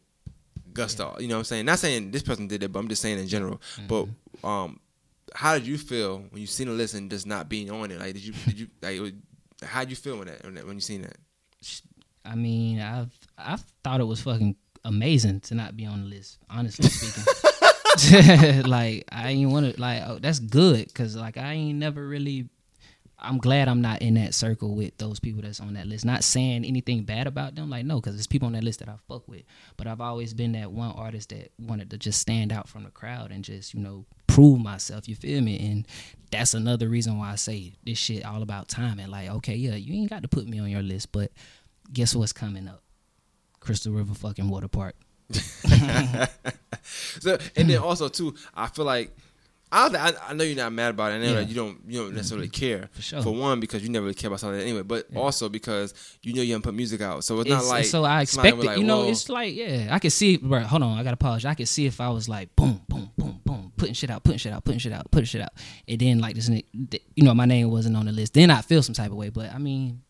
Gusto. 0.73 1.17
You 1.21 1.29
know 1.29 1.35
what 1.35 1.39
I'm 1.41 1.45
saying? 1.45 1.67
Not 1.67 1.79
saying 1.81 2.13
this 2.13 2.23
person 2.23 2.47
did 2.49 2.63
it, 2.63 2.73
but 2.73 2.79
I'm 2.79 2.89
just 2.89 3.03
saying 3.03 3.19
in 3.19 3.29
general. 3.29 3.61
But 3.89 4.07
Mm-hmm. 4.07 4.47
um, 4.47 4.81
how 5.35 5.55
did 5.55 5.67
you 5.67 5.77
feel 5.79 6.19
when 6.31 6.41
you 6.41 6.47
seen 6.47 6.69
the 6.69 6.73
list 6.75 6.95
and 6.95 7.11
just 7.11 7.27
not 7.27 7.49
being 7.49 7.71
on 7.71 7.91
it? 7.91 7.99
Like, 8.01 8.15
did 8.15 8.25
you 8.25 8.33
did 8.47 8.59
you 8.61 8.69
like? 8.83 9.15
How'd 9.65 9.91
you 9.91 9.97
feel 9.97 10.17
when 10.19 10.29
that 10.29 10.43
when, 10.45 10.55
that, 10.55 10.67
when 10.67 10.75
you 10.77 10.81
seen 10.81 11.03
that? 11.03 11.17
I 12.25 12.35
mean, 12.35 12.81
I've 12.81 13.11
I 13.37 13.57
thought 13.83 14.01
it 14.01 14.05
was 14.05 14.21
fucking 14.23 14.57
amazing 14.85 15.41
to 15.41 15.55
not 15.55 15.77
be 15.77 15.87
on 15.87 16.03
the 16.03 16.07
list. 16.09 16.39
Honestly 16.51 16.89
speaking, 16.89 17.25
like 18.67 19.05
I 19.11 19.31
ain't 19.31 19.51
want 19.51 19.75
to 19.75 19.81
like 19.81 20.03
oh, 20.07 20.19
that's 20.21 20.39
good 20.39 20.87
because 20.89 21.17
like 21.17 21.37
I 21.37 21.53
ain't 21.53 21.79
never 21.79 22.07
really. 22.07 22.49
I'm 23.25 23.39
glad 23.39 23.69
I'm 23.69 23.81
not 23.81 24.03
in 24.03 24.15
that 24.15 24.35
circle 24.35 24.75
with 24.75 24.99
those 24.99 25.21
people 25.21 25.43
that's 25.43 25.61
on 25.61 25.75
that 25.75 25.87
list. 25.87 26.05
Not 26.05 26.25
saying 26.25 26.65
anything 26.65 27.05
bad 27.05 27.29
about 27.29 27.55
them, 27.55 27.71
like 27.71 27.85
no, 27.85 28.01
because 28.01 28.17
there's 28.17 28.27
people 28.27 28.47
on 28.47 28.53
that 28.55 28.65
list 28.65 28.81
that 28.81 28.89
I 28.89 28.97
fuck 29.07 29.29
with. 29.29 29.43
But 29.77 29.87
I've 29.87 30.01
always 30.01 30.35
been 30.35 30.53
that 30.53 30.73
one 30.73 30.91
artist 30.91 31.29
that 31.29 31.53
wanted 31.57 31.91
to 31.91 31.99
just 31.99 32.21
stand 32.21 32.53
out 32.53 32.69
from 32.69 32.83
the 32.83 32.91
crowd 32.91 33.31
and 33.31 33.45
just 33.45 33.75
you 33.75 33.81
know 33.81 34.07
prove 34.27 34.59
myself. 34.61 35.09
You 35.09 35.15
feel 35.15 35.41
me? 35.41 35.71
And 35.71 35.87
that's 36.33 36.55
another 36.55 36.89
reason 36.89 37.17
why 37.19 37.31
I 37.31 37.37
say 37.37 37.75
this 37.85 37.99
shit 37.99 38.25
all 38.25 38.43
about 38.43 38.69
timing. 38.69 39.09
Like 39.09 39.31
okay, 39.31 39.55
yeah, 39.55 39.77
you 39.77 39.95
ain't 39.95 40.11
got 40.11 40.23
to 40.23 40.29
put 40.29 40.49
me 40.49 40.59
on 40.59 40.69
your 40.71 40.83
list, 40.83 41.13
but 41.13 41.31
guess 41.93 42.17
what's 42.17 42.33
coming 42.33 42.67
up? 42.67 42.83
Crystal 43.61 43.93
River 43.93 44.15
fucking 44.15 44.49
water 44.49 44.69
park. 44.69 44.97
So 47.21 47.39
and 47.57 47.71
then 47.71 47.79
also 47.79 48.09
too, 48.09 48.35
I 48.55 48.67
feel 48.69 48.85
like 48.85 49.17
I 49.71 49.87
I, 49.87 50.31
I 50.31 50.33
know 50.35 50.45
you're 50.45 50.57
not 50.57 50.73
mad 50.73 50.91
about 50.91 51.13
it. 51.13 51.17
I 51.17 51.19
know 51.19 51.27
Yeah. 51.27 51.35
that 51.35 51.49
you 51.49 51.55
don't 51.55 51.79
you 51.87 52.01
don't 52.01 52.15
necessarily 52.15 52.49
mm-hmm. 52.49 52.67
care 52.67 52.91
For 52.93 53.03
sure. 53.03 53.23
For 53.23 53.31
one, 53.35 53.61
because 53.61 53.83
you 53.83 53.89
never 53.89 54.05
really 54.05 54.15
care 54.15 54.29
about 54.29 54.41
something 54.41 54.61
anyway, 54.61 54.83
but 54.83 55.07
also 55.17 55.49
because 55.49 55.95
you 56.23 56.35
know 56.35 56.43
you 56.43 56.53
haven't 56.53 56.65
put 56.65 56.75
music 56.75 57.01
out, 57.01 57.25
so 57.25 57.41
it's, 57.41 57.49
not 57.49 57.65
like 57.65 57.85
so 57.85 58.05
I 58.05 58.23
expect 58.23 58.59
it. 58.59 58.65
like, 58.65 58.79
you 58.79 58.85
know, 58.85 59.03
"Whoa." 59.03 59.11
it's 59.11 59.29
like 59.29 59.55
yeah, 59.55 59.89
I 59.91 59.99
can 59.99 60.11
see. 60.11 60.37
Bro, 60.37 60.61
hold 60.63 60.83
on, 60.83 60.99
I 60.99 61.03
gotta 61.03 61.17
pause. 61.17 61.45
I 61.45 61.55
could 61.55 61.69
see 61.69 61.87
if 61.87 62.01
I 62.01 62.09
was 62.11 62.29
like 62.29 62.55
boom, 62.57 62.83
boom, 62.89 63.11
boom, 63.17 63.41
boom, 63.45 63.73
putting 63.77 63.95
shit 63.95 64.11
out, 64.11 64.25
putting 64.25 64.39
shit 64.39 64.53
out, 64.53 64.65
putting 64.65 64.79
shit 64.79 64.93
out, 64.93 65.11
putting 65.11 65.27
shit 65.27 65.41
out, 65.41 65.53
and 65.89 65.99
then 66.01 66.19
like 66.19 66.35
this, 66.35 66.49
you 66.49 67.23
know, 67.23 67.35
my 67.35 67.47
name 67.47 67.71
wasn't 67.71 67.97
on 67.97 68.07
the 68.07 68.13
list. 68.13 68.35
Then 68.35 68.51
I 68.51 68.61
feel 68.61 68.83
some 68.83 68.95
type 68.95 69.11
of 69.11 69.17
way. 69.17 69.31
But 69.31 69.55
I 69.55 69.59
mean, 69.59 70.03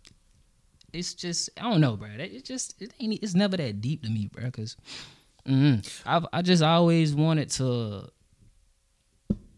it's 0.93 1.15
just 1.15 1.51
I 1.59 1.63
don't 1.71 1.81
know, 1.81 1.97
bro. 1.97 2.09
It 2.19 2.45
just 2.45 2.81
it 2.83 2.93
ain't. 3.01 3.23
It's 3.23 3.35
never 3.35 3.57
that 3.57 3.81
deep 3.81 4.03
to 4.05 4.11
me, 4.11 4.29
bro. 4.33 4.45
Because 4.45 4.77
mm, 5.49 5.87
I 6.07 6.23
I 6.33 6.43
just 6.43 6.63
always 6.63 7.15
wanted 7.15 7.51
to 7.51 8.09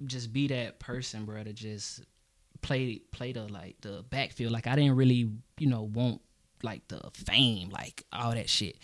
just 0.07 0.32
be 0.32 0.49
that 0.49 0.78
person, 0.78 1.24
bro. 1.24 1.43
To 1.43 1.53
just 1.53 2.03
play 2.62 3.01
play 3.11 3.32
the 3.32 3.47
like 3.49 3.76
the 3.80 4.05
backfield. 4.11 4.53
Like 4.53 4.66
I 4.66 4.76
didn't 4.76 4.97
really, 4.97 5.30
you 5.59 5.66
know, 5.66 5.82
want 5.82 6.20
like 6.62 6.87
the 6.89 7.01
fame, 7.14 7.70
like 7.70 8.05
all 8.12 8.32
that 8.32 8.49
shit. 8.49 8.76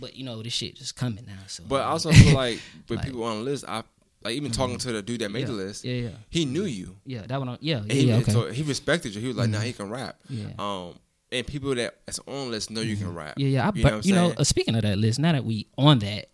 But 0.00 0.16
you 0.16 0.24
know, 0.24 0.42
this 0.42 0.52
shit 0.52 0.76
just 0.76 0.96
coming 0.96 1.24
now. 1.26 1.38
So 1.48 1.64
But 1.68 1.82
I 1.82 1.86
also 1.86 2.12
feel 2.12 2.34
like 2.34 2.60
with 2.88 2.98
Like- 2.98 3.06
people 3.06 3.24
on 3.24 3.38
the 3.38 3.42
list, 3.50 3.64
I 3.66 3.82
like 4.24 4.34
even 4.34 4.50
talking 4.50 4.78
to 4.78 4.92
the 4.92 5.02
dude 5.02 5.20
that 5.20 5.30
made 5.30 5.40
yeah, 5.40 5.46
the 5.46 5.52
list, 5.52 5.84
Yeah, 5.84 5.94
yeah, 5.94 6.08
he 6.28 6.44
knew 6.44 6.64
you. 6.64 6.96
yeah. 7.06 7.22
That 7.26 7.38
one. 7.38 7.48
on- 7.50 7.58
Yeah, 7.60 7.82
yeah, 7.86 7.92
he, 7.92 8.00
yeah. 8.08 8.16
Okay. 8.16 8.32
so 8.32 8.46
he 8.50 8.62
respected 8.62 9.14
you. 9.14 9.20
He 9.20 9.28
was 9.28 9.36
like, 9.36 9.48
"Nah, 9.50 9.60
he 9.60 9.72
can 9.72 9.90
rap." 9.90 10.18
Yeah. 10.28 10.46
Um, 10.58 10.94
and 11.32 11.46
people 11.46 11.74
that 11.74 11.96
that's 12.06 12.20
on 12.26 12.50
list 12.50 12.70
know 12.70 12.80
you 12.80 12.96
can 12.96 13.14
rap. 13.14 13.36
Mm-hmm. 13.36 13.40
Yeah, 13.40 13.48
yeah. 13.48 13.68
I 13.68 13.72
you 13.74 13.84
know 13.84 14.00
you 14.02 14.14
know, 14.14 14.34
uh, 14.36 14.44
speaking 14.44 14.74
of 14.74 14.82
that 14.82 14.98
list, 14.98 15.18
now 15.18 15.32
that 15.32 15.44
we 15.44 15.66
on 15.76 15.98
that, 16.00 16.28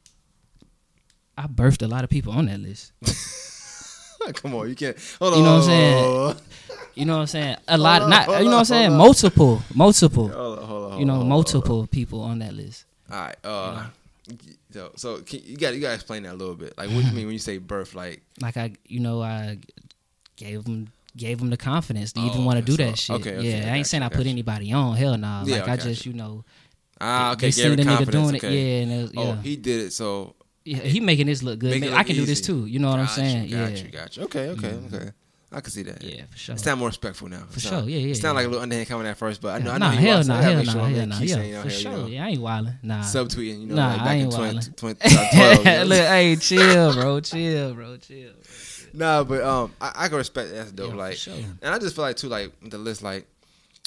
I 1.36 1.47
birthed 1.47 1.82
a 1.82 1.88
lot 1.88 2.05
of 2.05 2.11
people 2.11 2.32
on 2.32 2.47
that 2.47 2.61
list. 2.61 2.92
Come 4.34 4.55
on, 4.55 4.68
you 4.68 4.74
can't. 4.74 4.97
Hold 5.18 5.34
on. 5.34 5.38
You 5.38 5.45
know 5.45 5.53
what 5.53 5.59
I'm 5.59 5.64
saying? 5.64 6.36
You 6.95 7.05
know 7.05 7.14
what 7.14 7.20
I'm 7.22 7.26
saying? 7.26 7.57
A 7.68 7.76
lot, 7.76 8.09
not 8.09 8.28
you 8.38 8.45
know 8.45 8.53
what 8.53 8.59
I'm 8.59 8.64
saying? 8.64 8.97
Multiple, 8.97 9.62
multiple. 9.74 10.28
Hold 10.28 10.59
on, 10.59 10.64
hold 10.64 10.92
on. 10.92 10.99
You 10.99 11.05
know, 11.05 11.14
hold 11.14 11.22
on, 11.24 11.28
multiple 11.28 11.86
people 11.86 12.20
on 12.22 12.38
that 12.38 12.55
list. 12.55 12.86
All 13.11 13.18
right. 13.18 13.36
Uh, 13.45 13.86
so, 14.70 14.92
so 14.97 15.18
can, 15.18 15.40
you 15.45 15.57
got 15.57 15.74
you 15.74 15.80
got 15.80 15.88
to 15.88 15.95
explain 15.95 16.22
that 16.22 16.32
a 16.32 16.36
little 16.36 16.55
bit. 16.55 16.76
Like, 16.78 16.88
what 16.90 17.03
do 17.03 17.09
you 17.09 17.12
mean 17.14 17.26
when 17.26 17.32
you 17.32 17.38
say 17.38 17.59
birth? 17.59 17.95
Like, 17.95 18.22
Like 18.40 18.57
I, 18.57 18.72
you 18.86 19.01
know, 19.01 19.22
I 19.22 19.59
gave 20.36 20.64
them 20.64 20.88
gave 21.16 21.38
them 21.38 21.50
the 21.50 21.56
confidence 21.56 22.12
to 22.12 22.20
even 22.20 22.42
Oh, 22.42 22.44
want 22.46 22.58
to 22.58 22.64
do 22.64 22.72
so- 22.72 22.76
that 22.78 22.98
shit. 22.98 23.16
okay, 23.16 23.36
okay, 23.36 23.60
yeah, 23.60 23.68
I 23.70 23.74
I 23.74 23.76
ain't 23.78 23.86
saying 23.86 24.02
you, 24.02 24.06
I 24.06 24.08
got 24.10 24.16
put 24.16 24.26
you. 24.26 24.32
anybody 24.32 24.72
on. 24.72 24.96
Hell 24.96 25.16
no. 25.16 25.42
Yeah, 25.46 25.60
like 25.60 25.68
I 25.68 25.72
I 25.72 25.76
just, 25.76 26.06
you 26.06 26.12
know, 26.12 26.44
ah, 27.00 27.32
okay, 27.32 27.46
they 27.46 27.50
seen 27.52 27.76
the 27.76 27.82
nigga 27.84 28.10
doing 28.10 28.34
it. 28.34 28.42
Yeah, 28.42 28.50
and 28.82 28.92
it 28.92 29.02
was, 29.02 29.12
Oh, 29.16 29.32
he 29.34 29.56
did 29.56 29.80
it. 29.86 29.92
So 29.92 30.34
yeah, 30.64 30.78
he 30.78 31.00
making 31.00 31.26
this 31.26 31.42
look 31.42 31.58
good. 31.58 31.78
Man, 31.80 31.90
look 31.90 31.98
I 31.98 32.02
can 32.04 32.16
do 32.16 32.24
this 32.24 32.40
too. 32.40 32.66
You 32.66 32.78
know 32.78 32.90
what 32.90 32.98
I'm 33.00 33.06
saying? 33.08 33.48
You, 33.48 33.56
got 33.56 33.70
yeah, 33.72 33.82
you, 33.84 33.88
got 33.90 34.16
you. 34.16 34.22
Okay, 34.24 34.48
okay, 34.50 34.74
okay. 34.92 35.10
I 35.52 35.60
can 35.60 35.70
see 35.70 35.82
that. 35.84 36.02
yeah, 36.02 36.24
for 36.28 36.36
sure. 36.36 36.54
It 36.56 36.58
sound 36.60 36.80
more 36.80 36.88
respectful 36.88 37.28
now. 37.28 37.44
For 37.48 37.58
It 37.58 37.62
sure, 37.62 37.80
yeah, 37.82 37.98
yeah, 37.98 38.10
It 38.10 38.16
sound 38.16 38.34
like 38.34 38.44
a 38.44 38.48
little 38.48 38.60
underhand 38.62 38.88
comment 38.88 39.08
at 39.08 39.16
first, 39.16 39.40
but 39.40 39.54
I 39.54 39.58
know, 39.64 39.70
I 39.70 39.78
know 39.78 39.86
nah, 39.86 39.92
you 39.92 39.98
hell 40.00 40.18
was, 40.18 40.26
no, 40.28 40.34
I 40.34 40.36
gotta 40.38 40.48
hell 40.48 40.56
make 40.56 40.66
no, 40.66 40.72
sure 40.72 40.80
hell 40.80 41.06
gonna 41.06 41.24
Yeah, 41.24 41.62
for 41.62 41.70
sure. 41.70 41.92
you 41.92 41.96
know, 41.98 42.06
Yeah, 42.08 42.24
I 42.24 42.28
ain't 42.30 42.40
wilding. 42.40 42.74
Nah. 42.82 43.02
subtweeting, 43.02 43.60
you 43.60 43.66
know, 43.68 43.74
Nah, 43.76 43.86
like 43.92 44.00
I 44.00 44.04
back 44.04 44.14
in 44.16 44.20
ain't 44.22 44.32
20, 44.34 44.58
wildin'. 44.58 44.76
2012. 44.76 45.64
you? 45.78 45.84
Look, 45.84 46.06
hey, 46.08 46.36
chill, 46.36 46.92
bro. 46.94 47.20
Chill, 47.20 47.74
bro. 47.74 47.96
Chill. 47.98 48.32
Nah, 48.95 49.24
but 49.24 49.42
um, 49.42 49.72
I, 49.80 49.92
I 49.97 50.09
can 50.09 50.16
respect 50.18 50.51
that. 50.51 50.57
that's 50.57 50.72
dope. 50.72 50.90
Yeah, 50.90 50.97
like, 50.97 51.16
sure. 51.16 51.34
and 51.34 51.74
I 51.74 51.78
just 51.78 51.95
feel 51.97 52.05
like 52.05 52.16
too, 52.16 52.28
like 52.28 52.53
the 52.62 52.78
list, 52.78 53.03
like, 53.03 53.26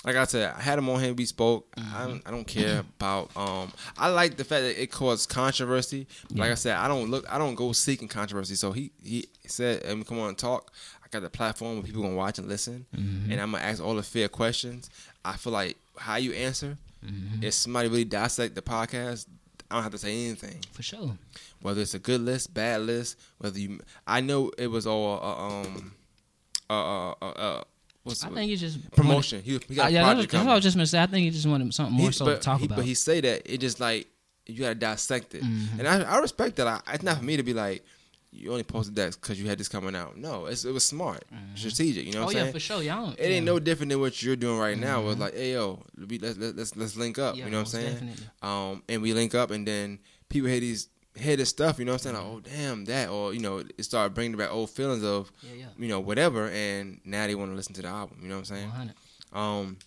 like 0.05 0.16
I 0.16 0.26
said, 0.26 0.53
I 0.55 0.62
had 0.62 0.78
him 0.78 0.89
on 0.89 1.01
here. 1.01 1.14
We 1.14 1.26
spoke. 1.26 1.68
I, 1.78 1.82
Mm-hmm. 1.82 2.08
don't, 2.10 2.22
I 2.28 2.32
don't 2.32 2.47
care 2.47 2.80
about. 2.80 3.32
Um, 3.36 3.72
I 3.97 4.10
like 4.10 4.38
the 4.38 4.43
fact 4.43 4.62
that 4.64 4.82
it 4.82 4.91
caused 4.91 5.30
controversy. 5.30 6.08
Like 6.32 6.51
I 6.51 6.55
said, 6.55 6.76
I 6.76 6.88
don't 6.88 7.10
look. 7.10 7.26
I 7.32 7.38
don't 7.38 7.55
go 7.55 7.72
seeking 7.72 8.08
controversy. 8.08 8.55
So 8.55 8.72
he 8.74 8.91
he 9.03 9.26
said, 9.47 9.84
"Let 9.86 9.97
me 9.97 10.03
come 10.03 10.20
on 10.20 10.30
and 10.30 10.38
talk." 10.38 10.72
I 11.03 11.08
got 11.10 11.22
the 11.22 11.30
platform 11.30 11.76
where 11.76 11.84
people 11.84 12.01
gonna 12.03 12.16
watch 12.16 12.38
and 12.38 12.47
listen, 12.47 12.86
Mm-hmm. 12.95 13.32
and 13.32 13.41
I'm 13.41 13.51
gonna 13.51 13.64
ask 13.64 13.82
all 13.84 13.95
the 13.95 14.03
fair 14.03 14.28
questions. 14.28 14.89
I 15.26 15.34
feel 15.38 15.53
like 15.53 15.78
how 15.97 16.18
you 16.18 16.34
answer. 16.34 16.78
Mm-hmm. 17.05 17.43
If 17.43 17.53
somebody 17.53 17.88
really 17.89 18.03
dissect 18.05 18.55
the 18.55 18.62
podcast, 18.62 19.26
I 19.70 19.76
don't 19.76 19.84
have 19.84 19.91
to 19.91 19.97
say 19.97 20.26
anything 20.28 20.59
For 20.72 20.82
sure. 20.84 21.18
whether 21.61 21.82
it's 21.82 21.93
a 21.93 21.99
good 21.99 22.22
list, 22.22 22.53
bad 22.53 22.82
list, 22.82 23.20
whether 23.38 23.59
you. 23.59 23.80
I 24.05 24.22
know 24.22 24.51
it 24.57 24.68
was 24.68 24.88
all 24.88 25.20
uh, 25.22 25.68
um, 25.68 25.91
uh, 26.70 26.74
uh, 26.74 27.15
uh, 27.22 27.26
uh 27.26 27.63
what's 28.03 28.24
I 28.24 28.30
think 28.30 28.49
you 28.49 28.57
just 28.57 28.89
promotion. 28.91 29.41
He, 29.41 29.59
he 29.68 29.76
got 29.76 29.88
Uh, 29.88 29.89
yeah, 29.89 30.01
that's, 30.03 30.13
project 30.13 30.32
that's 30.32 30.45
what 30.45 30.51
I 30.51 30.55
was 30.55 30.63
just 30.63 30.78
gonna 30.78 30.88
say. 30.88 31.01
I 31.01 31.07
think 31.07 31.26
he 31.26 31.32
just 31.32 31.45
wanted 31.47 31.74
something 31.74 31.95
more 31.95 32.07
He- 32.07 32.13
so 32.13 32.26
but 32.26 32.36
to 32.36 32.39
talk 32.41 32.59
he, 32.59 32.65
about. 32.65 32.78
But 32.78 32.86
he 32.86 32.93
say 32.93 33.20
that 33.22 33.53
it 33.53 33.57
just 33.59 33.80
like 33.80 34.07
you 34.45 34.61
gotta 34.61 34.76
dissect 34.76 35.36
it, 35.36 35.43
Mm-hmm. 35.43 35.80
and 35.80 35.88
I, 35.88 36.15
I 36.15 36.20
respect 36.20 36.55
that. 36.57 36.68
I, 36.68 36.80
it's 36.93 37.03
not 37.03 37.18
for 37.18 37.24
me 37.26 37.36
to 37.36 37.43
be 37.43 37.53
like 37.53 37.84
you 38.38 38.51
only 38.51 38.63
posted 38.63 38.95
that 38.95 39.15
because 39.19 39.39
you 39.39 39.47
had 39.47 39.57
this 39.57 39.67
coming 39.67 39.95
out. 39.95 40.17
No, 40.17 40.45
it's, 40.45 40.65
it 40.65 40.71
was 40.71 40.85
smart, 40.85 41.23
strategic. 41.55 42.05
You 42.05 42.13
know 42.13 42.19
oh 42.19 42.25
what 42.25 42.29
I'm 42.29 42.33
saying? 42.33 42.38
Oh, 42.38 42.39
yeah, 42.39 42.43
saying? 42.43 42.53
for 42.53 42.59
sure. 42.59 42.83
Y'all. 42.83 43.15
It 43.17 43.25
ain't 43.25 43.45
no 43.45 43.59
different 43.59 43.89
than 43.91 43.99
what 43.99 44.21
you're 44.21 44.35
doing 44.35 44.59
right 44.59 44.77
now. 44.77 45.01
With 45.01 45.19
like, 45.19 45.33
hey 45.33 45.53
yo, 45.53 45.83
let's 45.97 46.38
let's 46.38 46.75
let's, 46.75 46.95
link 46.95 47.19
up. 47.19 47.35
Yeah, 47.35 47.45
you 47.45 47.51
know 47.51 47.57
what 47.57 47.73
I'm 47.73 47.81
saying? 47.81 47.93
definitely. 47.93 48.25
Um, 48.41 48.83
and 48.88 49.01
we 49.01 49.13
link 49.13 49.35
up, 49.35 49.51
and 49.51 49.67
then 49.67 49.99
people 50.29 50.49
hear 50.49 50.59
these 50.59 50.89
hear 51.15 51.35
this 51.35 51.49
stuff. 51.49 51.79
You 51.79 51.85
know 51.85 51.93
what 51.93 52.05
I'm 52.05 52.15
saying? 52.15 52.15
Like, 52.15 52.25
oh 52.25 52.39
damn 52.39 52.85
that, 52.85 53.09
or 53.09 53.33
you 53.33 53.39
know, 53.39 53.59
it 53.59 53.83
started 53.83 54.13
bringing 54.13 54.38
back 54.38 54.51
old 54.51 54.69
feelings 54.69 55.03
of 55.03 55.31
Yeah, 55.41 55.53
yeah. 55.59 55.65
you 55.77 55.88
know 55.88 55.99
whatever, 55.99 56.49
and 56.49 56.99
now 57.03 57.27
they 57.27 57.35
want 57.35 57.51
to 57.51 57.55
listen 57.55 57.73
to 57.75 57.81
the 57.81 57.88
album. 57.88 58.19
You 58.21 58.29
know 58.29 58.35
what 58.35 58.49
I'm 58.49 58.55
saying? 58.55 58.69
100. 58.69 58.95
Um, 59.33 59.77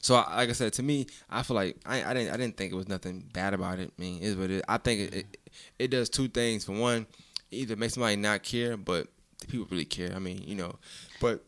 so 0.00 0.16
I, 0.16 0.36
like 0.36 0.48
I 0.48 0.52
said, 0.52 0.72
to 0.74 0.82
me, 0.82 1.06
I 1.30 1.42
feel 1.42 1.54
like 1.54 1.76
I, 1.86 2.04
I 2.04 2.14
didn't 2.14 2.34
I 2.34 2.36
didn't 2.36 2.56
think 2.56 2.72
it 2.72 2.76
was 2.76 2.88
nothing 2.88 3.28
bad 3.32 3.54
about 3.54 3.78
it. 3.78 3.92
I 3.96 4.00
mean, 4.00 4.20
it 4.20 4.26
is 4.26 4.36
what 4.36 4.50
it. 4.50 4.56
is. 4.56 4.62
I 4.68 4.78
think 4.78 5.00
it, 5.00 5.14
it 5.14 5.50
it 5.78 5.88
does 5.88 6.08
two 6.08 6.28
things. 6.28 6.64
For 6.64 6.72
one, 6.72 7.06
either 7.52 7.76
makes 7.76 7.94
somebody 7.94 8.16
not 8.16 8.42
care, 8.42 8.76
but 8.76 9.08
the 9.40 9.46
people 9.46 9.66
really 9.70 9.84
care. 9.84 10.12
I 10.14 10.18
mean, 10.18 10.42
you 10.46 10.54
know, 10.54 10.76
but 11.20 11.44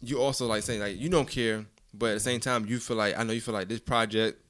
you 0.00 0.20
also 0.20 0.46
like 0.46 0.62
saying 0.62 0.80
like 0.80 0.98
you 0.98 1.08
don't 1.08 1.28
care, 1.28 1.64
but 1.92 2.10
at 2.10 2.14
the 2.14 2.20
same 2.20 2.40
time 2.40 2.66
you 2.66 2.78
feel 2.78 2.96
like 2.96 3.18
I 3.18 3.22
know 3.24 3.32
you 3.32 3.40
feel 3.40 3.54
like 3.54 3.68
this 3.68 3.80
project 3.80 4.40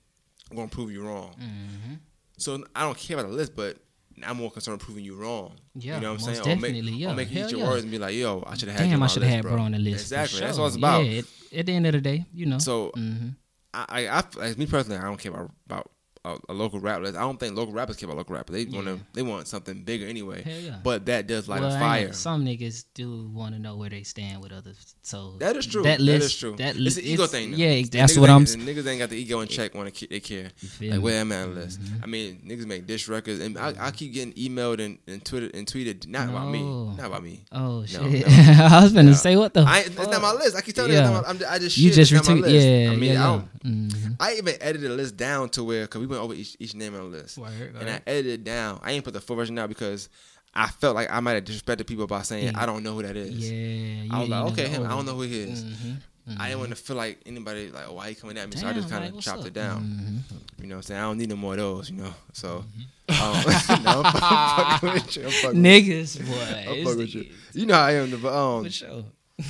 I'm 0.50 0.56
gonna 0.56 0.68
prove 0.68 0.90
you 0.92 1.02
wrong. 1.02 1.34
Mm-hmm. 1.40 1.94
So 2.36 2.64
I 2.74 2.82
don't 2.82 2.96
care 2.96 3.18
about 3.18 3.30
the 3.30 3.36
list, 3.36 3.56
but 3.56 3.78
I'm 4.22 4.36
more 4.36 4.50
concerned 4.50 4.78
with 4.78 4.84
proving 4.84 5.04
you 5.04 5.16
wrong. 5.16 5.54
Yeah, 5.74 5.96
you 5.96 6.00
know 6.02 6.12
what 6.12 6.20
I'm 6.26 6.34
saying? 6.34 6.44
definitely, 6.44 6.80
Or 6.80 6.82
make, 6.84 7.00
yeah. 7.00 7.10
or 7.10 7.14
make 7.14 7.30
you 7.32 7.44
eat 7.44 7.50
your 7.50 7.60
yeah. 7.60 7.68
words 7.68 7.82
and 7.82 7.90
be 7.90 7.98
like, 7.98 8.14
yo, 8.14 8.44
I 8.46 8.56
should 8.56 8.68
have 8.68 8.78
had. 8.78 8.90
Damn, 8.90 9.02
I 9.02 9.06
should 9.06 9.22
have 9.22 9.32
had 9.32 9.42
bro 9.42 9.58
on 9.60 9.72
the 9.72 9.78
list. 9.78 10.02
Exactly. 10.02 10.40
That's 10.40 10.56
sure. 10.56 10.62
what 10.62 10.68
it's 10.68 10.76
about. 10.76 11.04
Yeah, 11.04 11.18
at, 11.18 11.24
at 11.58 11.66
the 11.66 11.72
end 11.74 11.86
of 11.86 11.92
the 11.92 12.00
day, 12.00 12.24
you 12.32 12.46
know. 12.46 12.58
So 12.58 12.90
hmm 12.94 13.30
I, 13.76 14.06
I, 14.06 14.22
I, 14.40 14.54
me 14.54 14.66
personally, 14.66 14.98
I 14.98 15.02
don't 15.02 15.16
care 15.16 15.32
about, 15.32 15.50
about 15.66 15.90
a, 16.24 16.36
a 16.48 16.52
local 16.54 16.80
rap 16.80 17.02
list. 17.02 17.16
I 17.16 17.20
don't 17.20 17.38
think 17.38 17.56
local 17.56 17.74
rappers 17.74 17.96
care 17.96 18.06
about 18.08 18.16
local 18.16 18.34
rappers. 18.34 18.54
They 18.54 18.62
Yeah. 18.62 18.76
want 18.76 18.86
to 18.88 19.00
they 19.12 19.22
want 19.22 19.46
something 19.48 19.82
bigger 19.84 20.06
anyway. 20.06 20.42
Yeah. 20.46 20.78
But 20.82 21.06
that 21.06 21.26
does 21.26 21.48
light 21.48 21.60
Well, 21.60 21.74
a 21.74 21.78
fire. 21.78 22.12
Some 22.12 22.44
niggas 22.44 22.84
do 22.94 23.28
want 23.32 23.54
to 23.54 23.60
know 23.60 23.76
where 23.76 23.90
they 23.90 24.02
stand 24.04 24.42
with 24.42 24.52
others. 24.52 24.94
So 25.02 25.36
That 25.40 25.56
is 25.56 25.66
true. 25.66 25.82
That 25.82 25.98
That 25.98 26.04
list, 26.04 26.26
is 26.26 26.36
true. 26.36 26.56
That 26.56 26.76
it's 26.76 26.96
an 26.96 27.04
ego 27.04 27.26
thing. 27.26 27.50
Though. 27.50 27.56
Yeah, 27.58 27.82
that's 27.90 28.16
what 28.16 28.30
I'm. 28.30 28.44
Niggas 28.44 28.86
ain't 28.86 28.98
got 29.00 29.10
the 29.10 29.16
ego 29.16 29.40
in 29.40 29.48
check 29.48 29.74
when 29.74 29.84
they, 29.84 30.20
care. 30.20 30.50
Like 30.80 31.00
where 31.02 31.20
am 31.20 31.32
I 31.32 31.42
on 31.42 31.54
the 31.54 31.60
list? 31.60 31.80
I 32.02 32.06
mean, 32.06 32.40
niggas 32.46 32.66
make 32.66 32.86
dish 32.86 33.06
records, 33.08 33.40
and 33.40 33.58
I, 33.58 33.74
I 33.78 33.90
keep 33.90 34.12
getting 34.14 34.32
emailed 34.34 34.84
and, 34.84 34.98
and 35.06 35.22
tweeted 35.24 35.54
and 35.54 35.66
tweeted. 35.66 36.06
Not 36.06 36.28
about 36.30 36.48
me. 36.48 36.62
Not 36.62 37.06
about 37.06 37.22
me. 37.22 37.44
Oh 37.52 37.84
shit! 37.84 38.00
no. 38.00 38.06
I 38.26 38.82
was 38.82 38.92
gonna 38.92 39.10
No. 39.10 39.16
say 39.16 39.36
what 39.36 39.52
the. 39.54 39.60
I 39.60 39.80
it's 39.80 39.96
not 39.96 40.22
my 40.22 40.32
list. 40.32 40.56
I 40.56 40.60
keep 40.62 40.74
telling 40.74 40.92
Yeah. 40.92 41.08
you, 41.08 41.38
my, 41.40 41.46
I 41.50 41.58
just 41.58 41.76
You 41.76 41.90
just 41.90 42.10
it's 42.12 42.26
not 42.28 42.36
my 42.40 42.48
retweet. 42.48 42.84
Yeah, 42.86 42.90
I 42.92 42.96
mean, 42.96 43.12
yeah, 43.12 43.22
I 43.22 43.26
don't. 43.36 43.62
Mhm. 43.64 44.16
I 44.20 44.34
even 44.34 44.54
edited 44.60 44.90
the 44.90 44.94
list 44.94 45.16
down 45.16 45.48
to 45.50 45.64
where 45.64 45.82
because 45.82 46.00
we 46.00 46.06
went 46.14 46.24
over 46.24 46.34
each, 46.34 46.56
each 46.58 46.74
name 46.74 46.94
on 46.94 47.10
the 47.10 47.18
list, 47.18 47.36
and 47.38 47.90
I 47.90 48.00
edited 48.06 48.32
it 48.40 48.44
down. 48.44 48.80
I 48.82 48.92
ain't 48.92 49.04
put 49.04 49.12
the 49.14 49.20
full 49.20 49.36
version 49.36 49.58
out 49.58 49.68
because 49.68 50.08
I 50.54 50.68
felt 50.68 50.94
like 50.94 51.10
I 51.10 51.20
might 51.20 51.32
have 51.32 51.44
disrespected 51.44 51.86
people 51.86 52.06
by 52.06 52.22
saying 52.22 52.44
Yeah. 52.46 52.52
I 52.62 52.66
don't 52.66 52.82
know 52.82 52.94
who 52.94 53.02
that 53.02 53.16
is. 53.16 53.50
Yeah, 53.50 54.14
I 54.14 54.20
was 54.20 54.28
like, 54.28 54.52
okay, 54.52 54.68
him. 54.68 54.84
I 54.86 54.90
don't 54.90 55.04
know 55.06 55.14
who 55.14 55.22
he 55.22 55.40
is. 55.40 55.64
Mhm, 55.64 55.96
I 56.38 56.46
didn't 56.48 56.60
want 56.60 56.70
to 56.70 56.76
feel 56.76 56.96
like 56.96 57.18
anybody 57.26 57.70
like, 57.70 57.84
oh, 57.88 57.92
why 57.94 58.08
he 58.08 58.14
coming 58.14 58.38
at 58.38 58.48
me? 58.48 58.56
so 58.56 58.66
I 58.66 58.72
just 58.72 58.88
kind 58.88 59.04
of 59.14 59.20
chopped 59.20 59.40
up? 59.40 59.46
it 59.46 59.52
down. 59.52 59.82
Mhm. 59.82 60.62
You 60.62 60.68
know 60.68 60.76
what 60.76 60.78
I'm 60.78 60.82
saying? 60.84 61.00
I 61.00 61.04
don't 61.04 61.18
need 61.18 61.28
no 61.28 61.36
more 61.36 61.52
of 61.52 61.58
those, 61.58 61.90
you 61.90 61.96
know. 61.96 62.14
So, 62.32 62.64
Mm-hmm. 63.08 63.78
um, 63.78 63.82
no, 63.84 64.02
I'm 64.04 64.80
fucking 64.80 64.92
with 64.94 65.16
you. 65.16 65.24
I'm 65.24 65.30
fucking 65.32 65.62
with 65.62 65.86
you. 65.86 65.94
Niggas, 65.94 66.26
boy. 66.26 66.70
I'm 66.70 66.84
fucking 66.84 66.98
with 66.98 67.14
you. 67.14 67.26
You 67.52 67.66
know 67.66 67.74
how 67.74 67.82
I 67.84 67.92
am. 67.94 68.20
But, 68.22 68.32
um, 68.34 68.64
For 68.64 68.70
sure. 68.70 69.04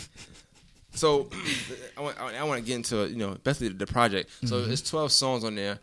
so 0.95 1.29
I 1.97 2.01
want, 2.01 2.19
I 2.21 2.43
want 2.45 2.61
to 2.61 2.67
get 2.67 2.77
into 2.77 3.09
you 3.09 3.17
know 3.17 3.37
basically 3.45 3.69
the 3.69 3.87
project. 3.87 4.31
So 4.45 4.57
Mm-hmm. 4.63 4.73
it's 4.73 4.83
12 4.89 5.13
songs 5.13 5.45
on 5.45 5.55
there. 5.55 5.79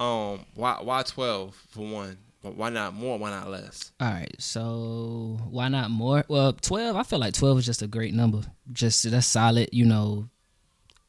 Um, 0.00 0.44
why 0.54 0.78
why 0.82 1.02
12 1.02 1.54
for 1.70 1.80
one? 1.86 2.18
Why 2.42 2.70
not 2.70 2.94
more? 2.94 3.18
Why 3.18 3.30
not 3.30 3.50
less? 3.50 3.90
All 4.00 4.08
right, 4.08 4.34
so 4.38 5.38
why 5.50 5.68
not 5.68 5.90
more? 5.90 6.24
Well, 6.28 6.52
twelve. 6.52 6.94
I 6.96 7.02
feel 7.02 7.18
like 7.18 7.34
twelve 7.34 7.58
is 7.58 7.66
just 7.66 7.82
a 7.82 7.86
great 7.88 8.14
number. 8.14 8.42
Just 8.72 9.10
that's 9.10 9.26
solid. 9.26 9.68
You 9.72 9.84
know, 9.86 10.28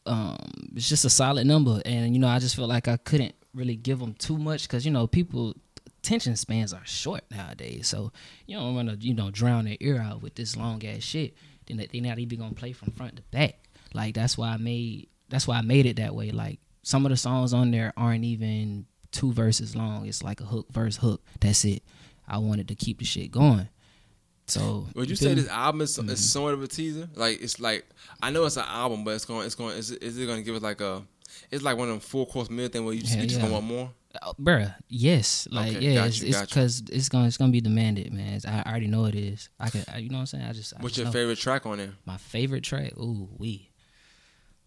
um, 0.05 0.37
it's 0.75 0.89
just 0.89 1.05
a 1.05 1.09
solid 1.09 1.45
number, 1.45 1.81
and 1.85 2.13
you 2.15 2.19
know, 2.19 2.27
I 2.27 2.39
just 2.39 2.55
feel 2.55 2.67
like 2.67 2.87
I 2.87 2.97
couldn't 2.97 3.35
really 3.53 3.75
give 3.75 3.99
them 3.99 4.15
too 4.15 4.37
much 4.37 4.63
because 4.63 4.85
you 4.85 4.91
know, 4.91 5.05
people 5.07 5.55
attention 5.99 6.35
spans 6.35 6.73
are 6.73 6.85
short 6.85 7.23
nowadays. 7.29 7.87
So 7.87 8.11
you 8.47 8.57
don't 8.57 8.73
want 8.75 8.89
to 8.89 8.95
you 9.07 9.13
know 9.13 9.29
drown 9.29 9.65
their 9.65 9.77
ear 9.79 10.01
out 10.01 10.21
with 10.23 10.33
this 10.35 10.57
long 10.57 10.83
ass 10.85 11.03
shit. 11.03 11.35
Then 11.67 11.77
they- 11.77 11.87
they 11.87 11.99
not 11.99 12.17
even 12.19 12.39
gonna 12.39 12.53
play 12.55 12.71
from 12.73 12.91
front 12.91 13.17
to 13.17 13.21
back. 13.31 13.67
Like 13.93 14.15
that's 14.15 14.37
why 14.37 14.49
I 14.49 14.57
made 14.57 15.09
that's 15.29 15.47
why 15.47 15.57
I 15.57 15.61
made 15.61 15.85
it 15.85 15.97
that 15.97 16.15
way. 16.15 16.31
Like 16.31 16.59
some 16.83 17.05
of 17.05 17.09
the 17.11 17.17
songs 17.17 17.53
on 17.53 17.71
there 17.71 17.93
aren't 17.97 18.23
even 18.23 18.85
two 19.11 19.33
verses 19.33 19.75
long. 19.75 20.05
It's 20.07 20.23
like 20.23 20.39
a 20.41 20.45
hook 20.45 20.67
verse 20.71 20.97
hook. 20.97 21.21
That's 21.39 21.65
it. 21.65 21.83
I 22.27 22.37
wanted 22.37 22.67
to 22.69 22.75
keep 22.75 22.99
the 22.99 23.05
shit 23.05 23.31
going. 23.31 23.69
So 24.47 24.87
Would 24.95 25.09
you 25.09 25.15
say 25.15 25.33
this 25.35 25.47
album 25.47 25.81
is, 25.81 25.95
Mm-hmm. 25.97 26.09
is 26.09 26.31
somewhat 26.31 26.53
of 26.55 26.63
a 26.63 26.67
teaser? 26.67 27.07
Like 27.15 27.41
it's 27.41 27.59
like 27.59 27.87
I 28.21 28.31
know 28.31 28.45
it's 28.45 28.57
an 28.57 28.65
album, 28.67 29.03
but 29.03 29.11
it's 29.15 29.25
going 29.25 29.45
it's 29.45 29.55
going 29.55 29.77
is 29.77 29.91
it, 29.91 30.01
is 30.01 30.17
it 30.17 30.25
going 30.25 30.39
to 30.39 30.43
give 30.43 30.55
us 30.55 30.61
like 30.61 30.81
a 30.81 31.03
it's 31.51 31.63
like 31.63 31.77
one 31.77 31.87
of 31.89 31.93
them 31.93 31.99
full 31.99 32.25
course 32.25 32.49
meal 32.49 32.67
thing 32.69 32.83
where 32.85 32.93
you 32.95 33.01
just, 33.01 33.13
Hell 33.13 33.23
you 33.23 33.29
just 33.29 33.41
yeah. 33.41 33.49
want 33.49 33.65
more. 33.65 33.91
Oh, 34.23 34.33
bruh, 34.41 34.73
yes, 34.87 35.47
like 35.51 35.75
Okay, 35.75 35.89
yeah, 35.93 35.93
got 36.01 36.07
it's 36.07 36.41
because 36.41 36.81
it's 36.91 37.09
gonna 37.09 37.27
it's 37.27 37.37
gonna 37.37 37.51
be 37.51 37.61
demanded, 37.61 38.11
man. 38.11 38.33
It's- 38.33 38.45
I 38.45 38.67
already 38.67 38.87
know 38.87 39.05
it 39.05 39.13
is. 39.13 39.49
I 39.59 39.69
could, 39.69 39.85
I, 39.87 39.97
you 39.99 40.09
know 40.09 40.15
what 40.15 40.21
I'm 40.21 40.25
saying? 40.25 40.45
I 40.45 40.53
just 40.53 40.73
I 40.75 40.81
What's 40.81 40.95
just 40.95 40.97
your 40.97 41.05
know. 41.05 41.11
favorite 41.11 41.37
track 41.37 41.67
on 41.67 41.77
there? 41.77 41.93
My 42.05 42.17
favorite 42.17 42.63
track? 42.63 42.97
Ooh 42.97 43.29
we, 43.37 43.68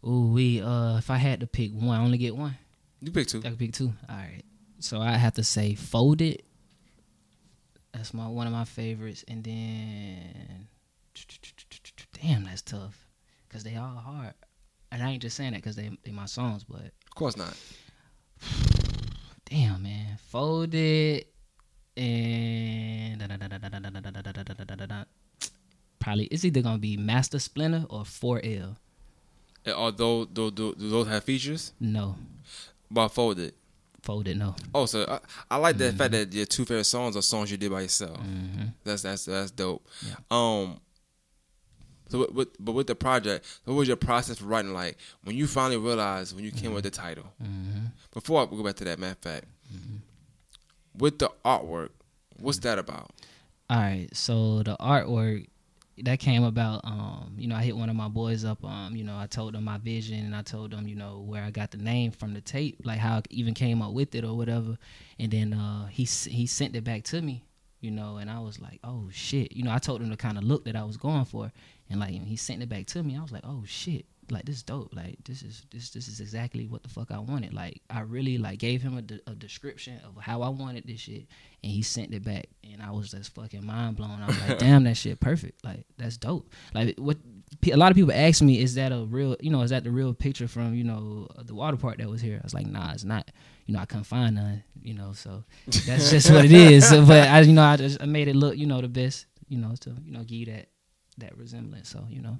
ooh 0.06 0.32
we. 0.32 0.60
Uh, 0.60 0.98
if 0.98 1.10
I 1.10 1.16
had 1.16 1.40
to 1.40 1.46
pick 1.46 1.72
one, 1.72 1.98
I 1.98 2.02
only 2.02 2.18
get 2.18 2.36
one. 2.36 2.56
You 3.00 3.10
pick 3.10 3.26
two. 3.28 3.38
I 3.40 3.48
could 3.50 3.58
pick 3.58 3.72
two. 3.72 3.92
All 4.08 4.16
right, 4.16 4.42
so 4.78 5.00
I 5.00 5.12
have 5.12 5.34
to 5.34 5.44
say 5.44 5.74
"Folded." 5.74 6.42
That's 7.92 8.14
my 8.14 8.26
one 8.26 8.46
of 8.46 8.52
my 8.52 8.64
favorites, 8.64 9.24
and 9.28 9.44
then 9.44 10.68
damn, 12.20 12.44
that's 12.44 12.62
tough 12.62 13.06
because 13.48 13.64
they 13.64 13.76
all 13.76 13.96
hard. 13.96 14.34
And 14.90 15.02
I 15.02 15.10
ain't 15.10 15.22
just 15.22 15.36
saying 15.36 15.52
that 15.52 15.58
because 15.58 15.76
they 15.76 15.90
they 16.04 16.10
my 16.10 16.26
songs, 16.26 16.64
but 16.64 16.80
Of 16.80 17.14
course 17.14 17.36
not. 17.36 17.56
damn 19.44 19.82
man, 19.82 20.18
folded 20.28 21.26
and 21.96 23.20
probably 25.98 26.24
it's 26.24 26.44
either 26.44 26.62
gonna 26.62 26.78
be 26.78 26.96
Master 26.96 27.38
Splinter 27.38 27.84
or 27.90 28.02
4L. 28.04 28.76
Although 29.66 30.24
do, 30.24 30.50
do, 30.50 30.74
do 30.74 30.88
those 30.90 31.06
have 31.08 31.24
features, 31.24 31.72
No, 31.80 32.16
but 32.90 33.08
folded. 33.08 33.54
folded. 34.02 34.36
No. 34.38 34.56
Oh, 34.74 34.86
so 34.86 35.04
I, 35.08 35.20
I 35.54 35.56
like 35.58 35.78
the 35.78 35.84
Mm-hmm. 35.84 35.96
fact 35.96 36.12
that 36.12 36.32
your 36.32 36.46
two 36.46 36.64
favorite 36.64 36.84
songs 36.84 37.16
are 37.16 37.22
songs 37.22 37.50
you 37.50 37.56
did 37.56 37.70
by 37.70 37.82
yourself. 37.82 38.16
hmm 38.18 38.64
That's 38.84 39.02
that's 39.02 39.24
that's 39.26 39.50
dope. 39.52 39.86
Yeah. 40.06 40.14
Um. 40.30 40.80
So, 42.08 42.18
with, 42.18 42.30
with, 42.32 42.48
but 42.60 42.72
with 42.72 42.86
the 42.88 42.94
project, 42.94 43.46
what 43.64 43.74
was 43.74 43.88
your 43.88 43.96
process 43.96 44.38
for 44.38 44.44
writing? 44.44 44.74
Like 44.74 44.98
when 45.24 45.34
you 45.36 45.46
finally 45.46 45.78
realized 45.78 46.34
when 46.36 46.44
you 46.44 46.50
came 46.50 46.74
with 46.74 46.84
the 46.84 46.90
title. 46.90 47.24
hmm 47.40 47.86
Before 48.12 48.42
I 48.42 48.46
go 48.46 48.62
back 48.62 48.74
to 48.76 48.84
that, 48.84 48.98
matter 48.98 49.12
of 49.12 49.18
fact, 49.18 49.44
Mm-hmm. 49.74 49.96
with 50.98 51.18
the 51.18 51.30
artwork, 51.44 51.88
what's 52.38 52.58
that 52.58 52.78
about? 52.78 53.10
All 53.70 53.78
right, 53.78 54.08
so 54.12 54.62
the 54.62 54.76
artwork 54.78 55.46
that 56.02 56.18
came 56.18 56.42
about, 56.44 56.80
um, 56.84 57.34
you 57.38 57.46
know, 57.46 57.54
I 57.54 57.62
hit 57.62 57.76
one 57.76 57.88
of 57.88 57.96
my 57.96 58.08
boys 58.08 58.44
up. 58.44 58.64
Um, 58.64 58.96
you 58.96 59.04
know, 59.04 59.16
I 59.16 59.26
told 59.26 59.54
them 59.54 59.64
my 59.64 59.78
vision, 59.78 60.24
and 60.24 60.34
I 60.34 60.42
told 60.42 60.72
them, 60.72 60.88
you 60.88 60.96
know, 60.96 61.20
where 61.26 61.42
I 61.42 61.50
got 61.50 61.70
the 61.70 61.78
name 61.78 62.10
from 62.10 62.34
the 62.34 62.40
tape, 62.40 62.80
like 62.84 62.98
how 62.98 63.18
I 63.18 63.22
even 63.30 63.54
came 63.54 63.80
up 63.80 63.92
with 63.92 64.14
it 64.14 64.24
or 64.24 64.36
whatever. 64.36 64.78
And 65.18 65.30
then 65.30 65.52
uh, 65.52 65.86
he 65.86 66.04
he 66.04 66.46
sent 66.46 66.76
it 66.76 66.84
back 66.84 67.04
to 67.04 67.22
me, 67.22 67.44
you 67.80 67.90
know, 67.90 68.16
and 68.16 68.30
I 68.30 68.40
was 68.40 68.60
like, 68.60 68.80
oh 68.84 69.08
shit, 69.12 69.52
you 69.52 69.62
know, 69.62 69.72
I 69.72 69.78
told 69.78 70.02
him 70.02 70.10
the 70.10 70.16
kind 70.16 70.38
of 70.38 70.44
look 70.44 70.64
that 70.64 70.76
I 70.76 70.84
was 70.84 70.96
going 70.96 71.24
for, 71.24 71.52
and 71.88 72.00
like 72.00 72.10
he 72.10 72.36
sent 72.36 72.62
it 72.62 72.68
back 72.68 72.86
to 72.86 73.02
me. 73.02 73.16
I 73.16 73.22
was 73.22 73.32
like, 73.32 73.44
oh 73.44 73.62
shit, 73.66 74.06
like 74.32 74.44
this 74.46 74.56
is 74.56 74.62
dope, 74.62 74.94
like 74.94 75.16
this 75.24 75.42
is 75.42 75.64
this 75.70 75.90
this 75.90 76.08
is 76.08 76.20
exactly 76.20 76.66
what 76.66 76.82
the 76.82 76.88
fuck 76.88 77.10
I 77.10 77.18
wanted. 77.18 77.52
Like 77.52 77.82
I 77.90 78.00
really 78.00 78.38
like 78.38 78.58
gave 78.58 78.82
him 78.82 78.96
a, 78.96 79.02
de- 79.02 79.20
a 79.26 79.34
description 79.34 80.00
of 80.04 80.22
how 80.22 80.42
I 80.42 80.48
wanted 80.48 80.86
this 80.86 81.00
shit, 81.00 81.26
and 81.62 81.72
he 81.72 81.82
sent 81.82 82.14
it 82.14 82.24
back, 82.24 82.46
and 82.64 82.82
I 82.82 82.90
was 82.90 83.10
just 83.10 83.34
fucking 83.34 83.64
mind 83.64 83.96
blown. 83.96 84.20
I 84.22 84.26
was 84.26 84.40
like, 84.48 84.58
damn, 84.58 84.84
that 84.84 84.96
shit 84.96 85.20
perfect. 85.20 85.64
Like 85.64 85.84
that's 85.98 86.16
dope. 86.16 86.50
Like 86.74 86.98
what 86.98 87.18
a 87.70 87.76
lot 87.76 87.90
of 87.90 87.96
people 87.96 88.12
ask 88.12 88.42
me, 88.42 88.60
is 88.60 88.74
that 88.74 88.92
a 88.92 89.04
real, 89.04 89.36
you 89.40 89.50
know, 89.50 89.62
is 89.62 89.70
that 89.70 89.84
the 89.84 89.90
real 89.90 90.14
picture 90.14 90.48
from 90.48 90.74
you 90.74 90.84
know 90.84 91.28
the 91.38 91.54
water 91.54 91.76
park 91.76 91.98
that 91.98 92.08
was 92.08 92.20
here? 92.20 92.38
I 92.42 92.44
was 92.44 92.54
like, 92.54 92.66
nah, 92.66 92.92
it's 92.92 93.04
not. 93.04 93.30
You 93.66 93.74
know, 93.74 93.80
I 93.80 93.84
couldn't 93.84 94.04
find 94.04 94.34
none. 94.34 94.64
You 94.82 94.94
know, 94.94 95.12
so 95.12 95.44
that's 95.66 96.10
just 96.10 96.30
what 96.30 96.44
it 96.44 96.52
is. 96.52 96.88
So, 96.88 97.06
but 97.06 97.28
I, 97.28 97.40
you 97.40 97.52
know, 97.52 97.62
I 97.62 97.76
just 97.76 98.02
I 98.02 98.06
made 98.06 98.28
it 98.28 98.34
look, 98.34 98.56
you 98.56 98.66
know, 98.66 98.80
the 98.80 98.88
best. 98.88 99.26
You 99.48 99.58
know, 99.58 99.74
to 99.80 99.90
you 100.04 100.12
know, 100.12 100.20
give 100.20 100.38
you 100.38 100.46
that 100.46 100.68
that 101.18 101.36
resemblance. 101.36 101.88
So 101.88 102.04
you 102.08 102.22
know, 102.22 102.38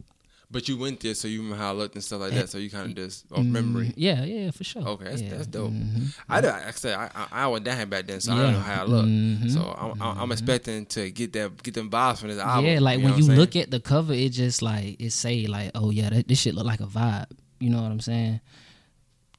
But 0.53 0.69
you 0.69 0.77
went 0.77 1.01
there, 1.01 1.15
so 1.15 1.27
you 1.29 1.39
remember 1.43 1.57
how 1.65 1.73
it 1.73 1.79
looked 1.79 1.95
and 1.95 2.05
stuff 2.05 2.21
like 2.21 2.33
that. 2.35 2.51
So 2.51 2.59
you 2.59 2.69
kind 2.71 2.91
of 2.91 2.95
just 2.95 3.25
off 3.33 3.39
Mm, 3.39 3.51
memory. 3.51 3.93
Yeah, 3.97 4.23
yeah, 4.23 4.51
for 4.51 4.65
sure. 4.65 4.83
Okay, 4.87 5.05
that's- 5.05 5.23
yeah. 5.23 5.31
that's 5.31 5.47
dope. 5.47 5.73
Mhm. 5.73 6.15
I 6.29 6.41
did. 6.43 6.51
I 6.51 6.71
said 6.73 6.95
I 6.95 7.11
I, 7.15 7.27
I 7.45 7.47
was 7.49 7.63
down 7.63 7.89
back 7.89 8.07
then, 8.07 8.21
so 8.21 8.33
I 8.35 8.37
don't 8.43 8.53
know 8.53 8.61
how 8.61 8.83
I 8.83 8.85
look. 8.87 9.07
Mhm. 9.07 9.51
So 9.51 9.61
I'm, 9.81 10.01
I'm 10.03 10.19
I'm 10.21 10.33
expecting 10.33 10.85
to 10.87 11.11
get 11.11 11.33
that 11.33 11.63
get 11.63 11.75
them 11.75 11.91
vibes 11.91 12.19
from 12.19 12.29
this 12.29 12.39
album. 12.39 12.67
yeah, 12.67 12.79
like 12.81 13.01
know 13.01 13.07
when 13.11 13.19
you 13.19 13.25
look 13.33 13.57
at 13.57 13.71
the 13.71 13.81
cover, 13.81 14.13
it 14.13 14.29
just 14.33 14.61
like 14.63 15.01
it 15.01 15.11
say 15.13 15.47
like, 15.47 15.71
oh 15.75 15.91
yeah, 15.91 16.11
that, 16.11 16.29
this 16.29 16.39
shit 16.41 16.55
look 16.55 16.67
like 16.67 16.81
a 16.81 16.87
vibe. 16.87 17.27
You 17.59 17.71
know 17.71 17.81
what 17.81 17.91
I'm 17.91 18.01
saying? 18.01 18.41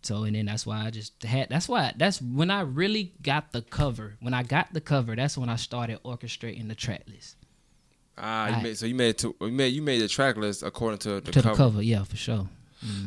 So 0.01 0.23
and 0.23 0.35
then 0.35 0.47
that's 0.47 0.65
why 0.65 0.85
I 0.85 0.89
just 0.89 1.21
had. 1.23 1.49
That's 1.49 1.69
why 1.69 1.93
that's 1.95 2.21
when 2.21 2.49
I 2.51 2.61
really 2.61 3.13
got 3.21 3.51
the 3.53 3.61
cover. 3.61 4.15
When 4.19 4.33
I 4.33 4.43
got 4.43 4.73
the 4.73 4.81
cover, 4.81 5.15
that's 5.15 5.37
when 5.37 5.47
I 5.49 5.55
started 5.57 5.99
orchestrating 6.03 6.67
the 6.67 6.75
track 6.75 7.03
list 7.07 7.37
Ah, 8.17 8.47
you 8.47 8.53
Right. 8.53 8.63
made, 8.63 8.77
so 8.77 8.85
you 8.85 8.95
made 8.95 9.09
it 9.09 9.17
to 9.19 9.35
you 9.41 9.51
made 9.51 9.69
you 9.69 9.81
made 9.81 9.99
the 10.01 10.07
track 10.07 10.37
list 10.37 10.61
according 10.63 10.99
to 10.99 11.19
the 11.21 11.31
to 11.31 11.41
cover. 11.41 11.49
the 11.49 11.55
cover. 11.55 11.81
Yeah, 11.81 12.03
for 12.03 12.15
sure. 12.17 12.47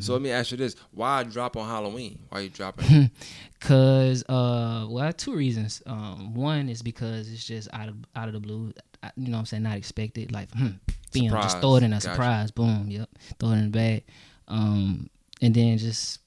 So 0.01 0.15
let 0.15 0.23
me 0.23 0.31
ask 0.31 0.51
you 0.53 0.57
this: 0.57 0.75
Why 0.93 1.23
drop 1.23 1.55
on 1.57 1.69
Halloween? 1.69 2.19
Why 2.31 2.41
you 2.41 2.49
dropping? 2.49 3.11
Cause 3.61 4.25
uh, 4.29 4.87
well, 4.89 5.13
two 5.13 5.35
reasons. 5.35 5.83
Um, 5.87 6.35
one 6.35 6.69
is 6.71 6.81
because 6.83 7.31
it's 7.31 7.45
just 7.47 7.69
out 7.75 7.89
of 7.91 7.97
out 8.15 8.29
of 8.29 8.35
the 8.35 8.41
blue. 8.41 8.73
I- 9.03 9.11
You 9.17 9.29
know 9.29 9.33
what 9.33 9.41
I'm 9.41 9.47
saying? 9.47 9.63
Not 9.65 9.77
expected. 9.77 10.33
Like, 10.33 10.51
hmm, 10.53 10.69
bam, 11.13 11.31
just 11.43 11.61
throw 11.61 11.77
it 11.77 11.83
in 11.83 11.93
a 11.93 11.97
Gotcha. 11.97 12.09
surprise. 12.11 12.51
Boom, 12.51 12.87
yep, 12.91 13.09
throw 13.39 13.51
it 13.51 13.57
in 13.59 13.65
the 13.65 13.71
bag. 13.71 14.05
Um, 14.49 15.11
and 15.43 15.55
then 15.55 15.77
just 15.77 16.21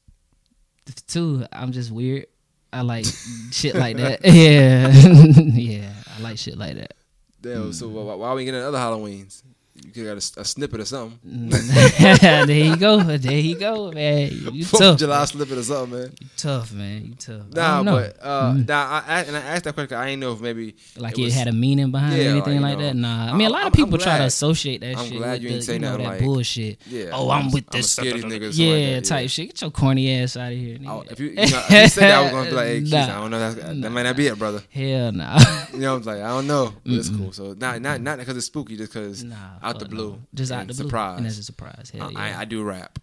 two, 1.07 1.43
I'm 1.51 1.71
just 1.71 1.89
weird. 1.91 2.27
I 2.71 2.81
like 2.81 3.05
shit 3.51 3.73
like 3.73 3.97
that. 3.97 4.19
Yeah, 4.25 4.89
yeah, 4.91 5.93
I 6.17 6.21
like 6.21 6.37
shit 6.37 6.55
like 6.57 6.75
that. 6.75 6.93
Damn. 7.41 7.73
So 7.73 7.87
why, 7.87 8.15
why 8.15 8.33
we 8.33 8.45
getting 8.45 8.61
other 8.61 8.77
Halloweens? 8.77 9.43
You 9.75 9.91
could 9.91 10.03
got 10.05 10.11
a, 10.37 10.41
a 10.41 10.45
snippet 10.45 10.81
or 10.81 10.85
something. 10.85 11.49
there 11.49 12.49
you 12.49 12.75
go. 12.75 13.01
There 13.01 13.31
you 13.33 13.57
go, 13.57 13.91
man. 13.93 14.29
You 14.51 14.65
Fourth 14.65 14.81
tough. 14.83 14.99
July 14.99 15.17
man. 15.19 15.27
snippet 15.27 15.57
or 15.57 15.63
something, 15.63 15.99
man. 15.99 16.13
You 16.19 16.27
tough, 16.35 16.73
man. 16.73 17.05
You 17.05 17.15
tough. 17.15 17.43
Nah, 17.53 17.83
but 17.83 18.17
uh, 18.21 18.51
Mhm. 18.53 18.67
nah, 18.67 19.01
I, 19.07 19.21
and 19.21 19.37
I 19.37 19.39
asked 19.39 19.63
that 19.63 19.75
question. 19.75 19.97
I 19.97 20.07
didn't 20.07 20.19
know 20.19 20.33
if 20.33 20.41
maybe 20.41 20.75
like 20.97 21.13
it 21.17 21.21
it, 21.21 21.25
was- 21.25 21.33
had 21.33 21.47
a 21.47 21.53
meaning 21.53 21.91
behind 21.91 22.15
it 22.19 22.27
or 22.27 22.29
anything 22.31 22.59
like, 22.61 22.77
that. 22.79 22.95
Nah, 22.95 23.31
I 23.31 23.37
mean 23.37 23.47
a 23.47 23.51
lot 23.51 23.59
I'm- 23.59 23.67
of 23.67 23.73
people 23.73 23.93
I'm 23.95 24.01
try 24.01 24.17
to 24.17 24.25
associate 24.25 24.81
that 24.81 24.97
I'm 24.97 25.05
shit 25.07 25.17
glad 25.17 25.31
with 25.33 25.41
you 25.43 25.49
ain't 25.49 25.63
say 25.63 25.73
you 25.73 25.79
know, 25.79 25.97
that 25.97 26.03
like- 26.03 26.19
bullshit. 26.19 26.79
yeah. 26.87 27.09
Oh, 27.13 27.29
I'm 27.29 27.49
with 27.51 27.63
I'ma 27.71 27.77
this. 27.77 27.95
these 27.95 28.13
niggas, 28.15 28.21
something 28.21 28.41
like 28.41 28.57
Yeah, 28.57 28.95
that, 28.95 29.05
type 29.05 29.21
yeah. 29.21 29.27
shit. 29.27 29.47
Get 29.47 29.61
your 29.61 29.71
corny 29.71 30.13
ass 30.13 30.35
out 30.35 30.51
of 30.51 30.57
here. 30.57 30.77
Nigga. 30.77 30.89
Oh, 30.89 31.03
if 31.09 31.19
you, 31.21 31.27
you 31.29 31.35
know, 31.35 31.41
if 31.43 31.71
you 31.71 31.87
said 31.87 32.01
that, 32.01 32.17
I 32.17 32.21
was 32.23 32.31
gonna 32.31 32.49
be 32.49 32.55
like, 32.55 32.67
hey, 32.67 32.81
Keith, 32.81 32.93
I 32.95 33.07
don't 33.07 33.31
know. 33.31 33.53
That 33.53 33.89
might 33.91 34.03
not 34.03 34.15
be 34.17 34.27
it, 34.27 34.37
brother. 34.37 34.61
Hell 34.71 35.11
nah. 35.13 35.39
You 35.73 35.79
know, 35.79 35.93
what 35.93 35.93
I 35.93 35.97
was 35.99 36.07
like, 36.07 36.21
I 36.21 36.27
don't 36.27 36.47
know. 36.47 36.73
It's 36.83 37.09
cool. 37.09 37.31
So 37.31 37.53
not 37.53 37.81
not 37.81 38.01
not 38.01 38.19
because 38.19 38.35
it's 38.35 38.47
spooky, 38.47 38.75
just 38.75 38.91
because 38.93 39.23
nah. 39.23 39.35
Out 39.69 39.79
the 39.79 39.85
blue, 39.85 40.11
no. 40.11 40.21
Just 40.33 40.51
out 40.51 40.67
the 40.67 40.73
blue. 40.73 40.83
surprise. 40.85 41.17
And 41.17 41.25
that's 41.25 41.37
a 41.37 41.43
surprise. 41.43 41.91
Hell 41.95 42.11
yeah. 42.11 42.19
I, 42.19 42.41
I 42.41 42.45
do 42.45 42.63
rap. 42.63 42.99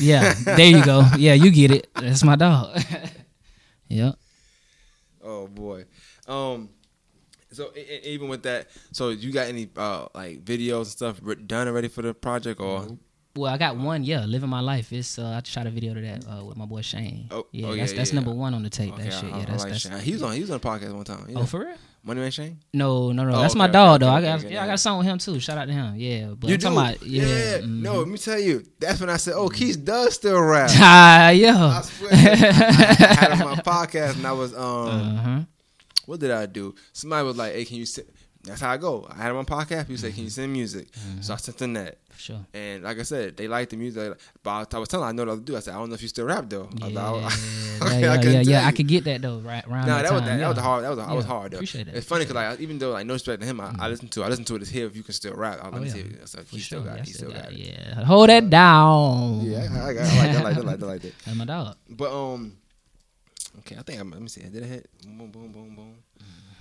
yeah. 0.00 0.34
There 0.44 0.60
you 0.66 0.84
go. 0.84 1.04
Yeah, 1.18 1.34
you 1.34 1.50
get 1.50 1.70
it. 1.70 1.88
That's 1.94 2.22
my 2.24 2.36
dog. 2.36 2.80
yep. 3.88 4.16
Oh 5.22 5.46
boy. 5.48 5.84
Um. 6.28 6.70
So 7.52 7.72
e- 7.76 7.80
e- 7.80 8.00
even 8.04 8.28
with 8.28 8.42
that, 8.42 8.68
so 8.92 9.08
you 9.10 9.32
got 9.32 9.46
any 9.46 9.68
uh 9.76 10.06
like 10.14 10.44
videos 10.44 10.78
and 10.78 10.86
stuff 10.88 11.20
done 11.46 11.68
already 11.68 11.88
for 11.88 12.02
the 12.02 12.12
project 12.14 12.60
or? 12.60 12.86
Well, 13.34 13.52
I 13.52 13.58
got 13.58 13.76
one. 13.76 14.02
Yeah, 14.02 14.24
living 14.24 14.48
my 14.48 14.60
life. 14.60 14.92
It's 14.92 15.18
uh, 15.18 15.26
I 15.26 15.40
shot 15.44 15.66
a 15.66 15.70
video 15.70 15.92
to 15.94 16.00
that 16.00 16.26
uh, 16.26 16.44
with 16.44 16.56
my 16.56 16.64
boy 16.64 16.80
Shane. 16.80 17.28
Oh, 17.30 17.46
yeah, 17.52 17.66
oh, 17.66 17.72
yeah, 17.72 17.82
that's 17.82 17.92
that's 17.92 18.10
yeah. 18.10 18.14
number 18.16 18.32
one 18.32 18.54
on 18.54 18.62
the 18.62 18.70
tape. 18.70 18.94
Okay, 18.94 19.04
that 19.04 19.12
shit. 19.12 19.24
I, 19.24 19.28
Yeah, 19.28 19.36
I 19.36 19.44
that's 19.44 19.62
like 19.62 19.72
that's. 19.72 19.82
Shane. 19.82 19.98
He 20.00 20.12
was 20.12 20.22
on. 20.22 20.32
He 20.32 20.40
was 20.40 20.50
on 20.50 20.58
the 20.58 20.66
podcast 20.66 20.92
one 20.94 21.04
time. 21.04 21.26
Yeah. 21.28 21.38
Oh, 21.40 21.44
for 21.44 21.60
real? 21.60 21.76
Money 22.06 22.20
Man 22.20 22.30
Shane. 22.30 22.60
No, 22.72 23.10
no, 23.12 23.24
no. 23.24 23.34
Oh, 23.36 23.40
that's 23.40 23.56
my 23.56 23.66
dog 23.66 24.00
okay, 24.02 24.06
though. 24.10 24.16
okay, 24.16 24.26
I 24.28 24.36
got 24.36 24.44
okay, 24.44 24.54
yeah, 24.54 24.62
I 24.62 24.66
got 24.66 24.74
a 24.74 24.78
song 24.78 24.98
with 24.98 25.06
him 25.08 25.18
too. 25.18 25.40
Shout 25.40 25.58
out 25.58 25.66
to 25.66 25.72
him. 25.72 25.94
Yeah, 25.96 26.34
but 26.38 26.48
You 26.48 26.54
I'm 26.54 26.60
do? 26.60 26.68
about 26.68 27.02
yeah. 27.02 27.58
mhm. 27.58 27.82
No, 27.82 27.98
let 27.98 28.08
me 28.08 28.16
tell 28.16 28.38
you. 28.38 28.62
That's 28.78 29.00
when 29.00 29.10
I 29.10 29.16
said, 29.16 29.34
"Oh, 29.34 29.48
Keith 29.48 29.84
does 29.84 30.14
still 30.14 30.40
rap." 30.40 30.70
Ah, 30.76 31.26
I 31.26 31.30
yeah. 31.32 31.80
swear. 31.80 32.10
I, 32.12 32.16
I 32.16 33.14
had 33.14 33.32
on 33.32 33.38
my 33.40 33.54
podcast 33.72 34.16
and 34.16 34.26
I 34.26 34.32
was 34.32 34.54
um. 34.54 34.88
Uh 34.88 35.16
huh. 35.22 35.40
what 36.06 36.20
did 36.20 36.30
I 36.30 36.46
do? 36.46 36.74
Somebody 36.92 37.26
was 37.26 37.36
like, 37.36 37.52
"Hey, 37.54 37.64
can 37.64 37.76
you 37.76 37.86
send?" 37.86 38.06
That's 38.46 38.60
how 38.60 38.70
I 38.70 38.76
go. 38.76 39.06
I 39.10 39.22
had 39.22 39.30
him 39.30 39.36
on 39.36 39.46
podcast. 39.46 39.88
People 39.88 39.98
say, 39.98 40.12
"Can 40.12 40.20
you 40.20 40.26
mm-hmm. 40.26 40.30
send 40.30 40.52
music?" 40.52 40.88
So 40.94 41.00
I 41.00 41.36
mm-hmm. 41.36 41.36
sent 41.36 41.58
them 41.58 41.72
that. 41.74 41.98
For 42.10 42.20
sure. 42.20 42.46
And 42.54 42.84
like 42.84 42.98
I 42.98 43.02
said, 43.02 43.36
they 43.36 43.48
like 43.48 43.68
the 43.68 43.76
music. 43.76 44.18
But 44.42 44.72
I 44.74 44.78
was- 44.78 44.88
telling 44.88 45.06
them, 45.06 45.20
I 45.20 45.24
know 45.24 45.30
what 45.30 45.38
to 45.38 45.44
do. 45.44 45.56
I 45.56 45.60
said, 45.60 45.74
I 45.74 45.78
don't 45.78 45.90
know 45.90 45.96
if 45.96 46.02
you 46.02 46.08
still 46.08 46.26
rap 46.26 46.48
though. 46.48 46.68
I 46.80 46.86
was 46.86 46.94
Yeah, 46.94 47.98
yeah, 47.98 48.12
I 48.12 48.14
yeah, 48.14 48.30
yeah, 48.30 48.40
yeah. 48.40 48.66
I 48.66 48.72
could 48.72 48.88
get 48.88 49.04
that 49.04 49.20
though. 49.20 49.38
Right 49.38 49.66
around 49.66 49.86
No, 49.86 49.96
that, 49.96 50.04
that 50.04 50.12
was 50.12 50.22
that, 50.22 50.38
that 50.38 50.48
was 50.48 50.58
hard. 50.58 50.84
That 50.84 50.90
was 50.90 50.98
I 50.98 51.12
was 51.12 51.24
hard 51.24 51.52
though. 51.52 51.56
appreciate 51.58 51.86
that, 51.86 51.94
It's 51.94 52.06
funny 52.06 52.24
because 52.24 52.36
like 52.36 52.60
even 52.60 52.78
though 52.78 52.92
like 52.92 53.06
no 53.06 53.14
respect 53.14 53.42
to 53.42 53.46
him, 53.46 53.60
I, 53.60 53.64
I 53.64 53.68
mm-hmm. 53.68 53.84
listen 53.86 54.08
to 54.08 54.24
I 54.24 54.28
listen 54.28 54.44
to 54.44 54.54
it 54.56 54.62
as 54.62 54.68
here 54.70 54.86
if 54.86 54.96
you 54.96 55.02
can 55.02 55.12
still 55.12 55.34
rap. 55.34 55.58
I 55.62 55.68
Oh, 55.68 55.72
me 55.72 55.88
yeah. 55.88 55.92
see 55.92 56.00
it. 56.00 56.28
So 56.28 56.42
he 56.50 56.60
still 56.60 56.82
got 56.82 56.94
Yeah, 56.94 57.02
it. 57.02 57.06
He 57.06 57.12
still 57.12 57.30
got 57.32 57.52
it. 57.52 57.58
Yeah, 57.58 58.04
hold 58.04 58.30
that 58.30 58.48
down. 58.48 59.40
Yeah, 59.42 59.68
I, 59.72 59.88
I, 59.88 59.94
got, 59.94 60.06
I 60.06 60.16
like 60.16 60.32
that. 60.32 60.36
I 60.36 60.42
like 60.42 60.54
that. 60.54 60.64
I 60.64 60.66
like 60.66 60.78
that. 60.80 60.86
I 60.86 60.88
like 60.88 61.02
that. 61.02 61.18
That's 61.24 61.36
my 61.36 61.44
dog. 61.44 61.76
But 61.90 62.12
um, 62.12 62.56
okay, 63.58 63.76
I 63.76 63.82
think 63.82 64.00
I'm. 64.00 64.10
Let 64.10 64.22
me 64.22 64.28
see. 64.28 64.40
Did 64.40 64.62
I 64.62 64.66
hit? 64.66 64.88
Boom, 65.04 65.30
boom, 65.30 65.52
boom, 65.52 65.76
boom. 65.76 65.96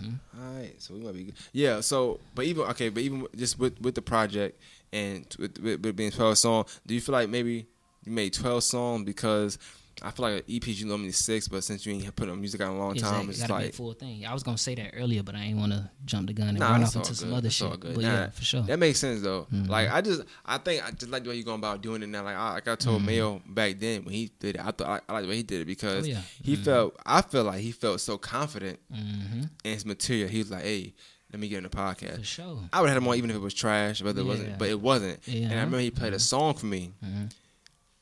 Mm-hmm. 0.01 0.41
All 0.41 0.59
right, 0.59 0.81
so 0.81 0.93
we 0.93 0.99
might 1.01 1.13
be 1.13 1.23
good. 1.23 1.35
Yeah. 1.53 1.81
So, 1.81 2.19
but 2.33 2.45
even 2.45 2.63
okay, 2.65 2.89
but 2.89 3.03
even 3.03 3.27
just 3.35 3.57
with 3.59 3.79
with 3.81 3.95
the 3.95 4.01
project 4.01 4.59
and 4.91 5.25
with, 5.39 5.59
with, 5.59 5.83
with 5.83 5.95
being 5.95 6.11
twelve 6.11 6.37
song, 6.37 6.65
do 6.85 6.93
you 6.93 7.01
feel 7.01 7.13
like 7.13 7.29
maybe 7.29 7.67
you 8.05 8.11
made 8.11 8.33
twelve 8.33 8.63
songs 8.63 9.03
because 9.05 9.57
I 10.01 10.11
feel 10.11 10.29
like 10.29 10.45
EPs 10.47 10.79
you 10.79 10.85
normally 10.87 11.11
six, 11.13 11.47
but 11.47 11.63
since 11.63 11.85
you 11.85 11.93
ain't 11.93 12.15
put 12.15 12.27
no 12.27 12.35
music 12.35 12.59
out 12.61 12.71
in 12.71 12.77
a 12.77 12.79
long 12.79 12.95
time, 12.95 13.29
it's 13.29 13.41
a 13.43 13.47
like 13.47 13.73
full 13.73 13.93
thing. 13.93 14.25
I 14.25 14.33
was 14.33 14.43
gonna 14.43 14.57
say 14.57 14.75
that 14.75 14.91
earlier, 14.95 15.23
but 15.23 15.35
I 15.35 15.43
ain't 15.45 15.57
want 15.57 15.71
to 15.71 15.89
jump 16.03 16.27
the 16.27 16.33
gun 16.33 16.49
and 16.49 16.59
Nah, 16.59 16.71
run 16.71 16.83
off 16.83 16.95
into 16.95 17.15
some 17.15 17.31
other 17.31 17.43
That's 17.43 17.55
shit. 17.55 17.79
But 17.79 17.95
Nah, 17.97 18.01
yeah, 18.01 18.29
for 18.29 18.43
sure. 18.43 18.61
That 18.63 18.77
makes 18.77 18.99
sense 18.99 19.21
though. 19.21 19.47
Mhm. 19.53 19.69
Like 19.69 19.89
I 19.89 20.01
just, 20.01 20.23
I 20.45 20.57
think 20.57 20.85
I 20.85 20.91
just 20.91 21.09
like 21.11 21.23
the 21.23 21.29
way 21.29 21.35
you're 21.35 21.45
going 21.45 21.59
about 21.59 21.81
doing 21.81 22.03
it 22.03 22.07
now. 22.09 22.23
Like 22.23 22.35
I, 22.35 22.53
like 22.53 22.67
I 22.67 22.75
told 22.75 23.01
Mhm. 23.01 23.05
Mayo 23.05 23.41
back 23.47 23.79
then 23.79 24.03
when 24.03 24.13
he 24.13 24.31
did 24.39 24.55
it, 24.55 24.61
I 24.61 24.71
thought 24.71 24.87
I, 24.87 24.99
I 25.09 25.13
like 25.13 25.23
the 25.23 25.29
way 25.29 25.37
he 25.37 25.43
did 25.43 25.59
it 25.59 25.63
Oh 25.63 25.65
because 25.65 26.07
yeah. 26.07 26.21
he 26.43 26.57
Mhm. 26.57 26.63
felt, 26.65 26.95
I 27.05 27.21
feel 27.21 27.43
like 27.45 27.61
he 27.61 27.71
felt 27.71 28.01
so 28.01 28.17
confident 28.17 28.79
Mhm. 28.93 29.49
in 29.63 29.71
his 29.73 29.85
material. 29.85 30.27
He 30.27 30.39
was 30.39 30.51
like, 30.51 30.63
"Hey, 30.63 30.93
let 31.31 31.39
me 31.39 31.47
get 31.47 31.57
in 31.59 31.63
the 31.63 31.69
podcast." 31.69 32.17
For 32.17 32.23
sure. 32.25 32.69
I 32.73 32.81
would 32.81 32.87
have 32.89 32.95
had 32.95 33.01
him 33.01 33.07
on 33.07 33.15
even 33.15 33.29
if 33.29 33.37
it 33.37 33.39
was 33.39 33.53
trash, 33.53 34.01
whether 34.01 34.19
it 34.19 34.25
wasn't, 34.25 34.57
but 34.59 34.67
it 34.69 34.79
wasn't. 34.81 35.19
Yeah. 35.25 35.43
And 35.45 35.53
I 35.53 35.63
remember 35.63 35.79
he 35.79 35.89
played 35.91 36.13
a 36.13 36.19
song 36.19 36.53
for 36.55 36.65
me, 36.65 36.91
Mhm. 37.03 37.31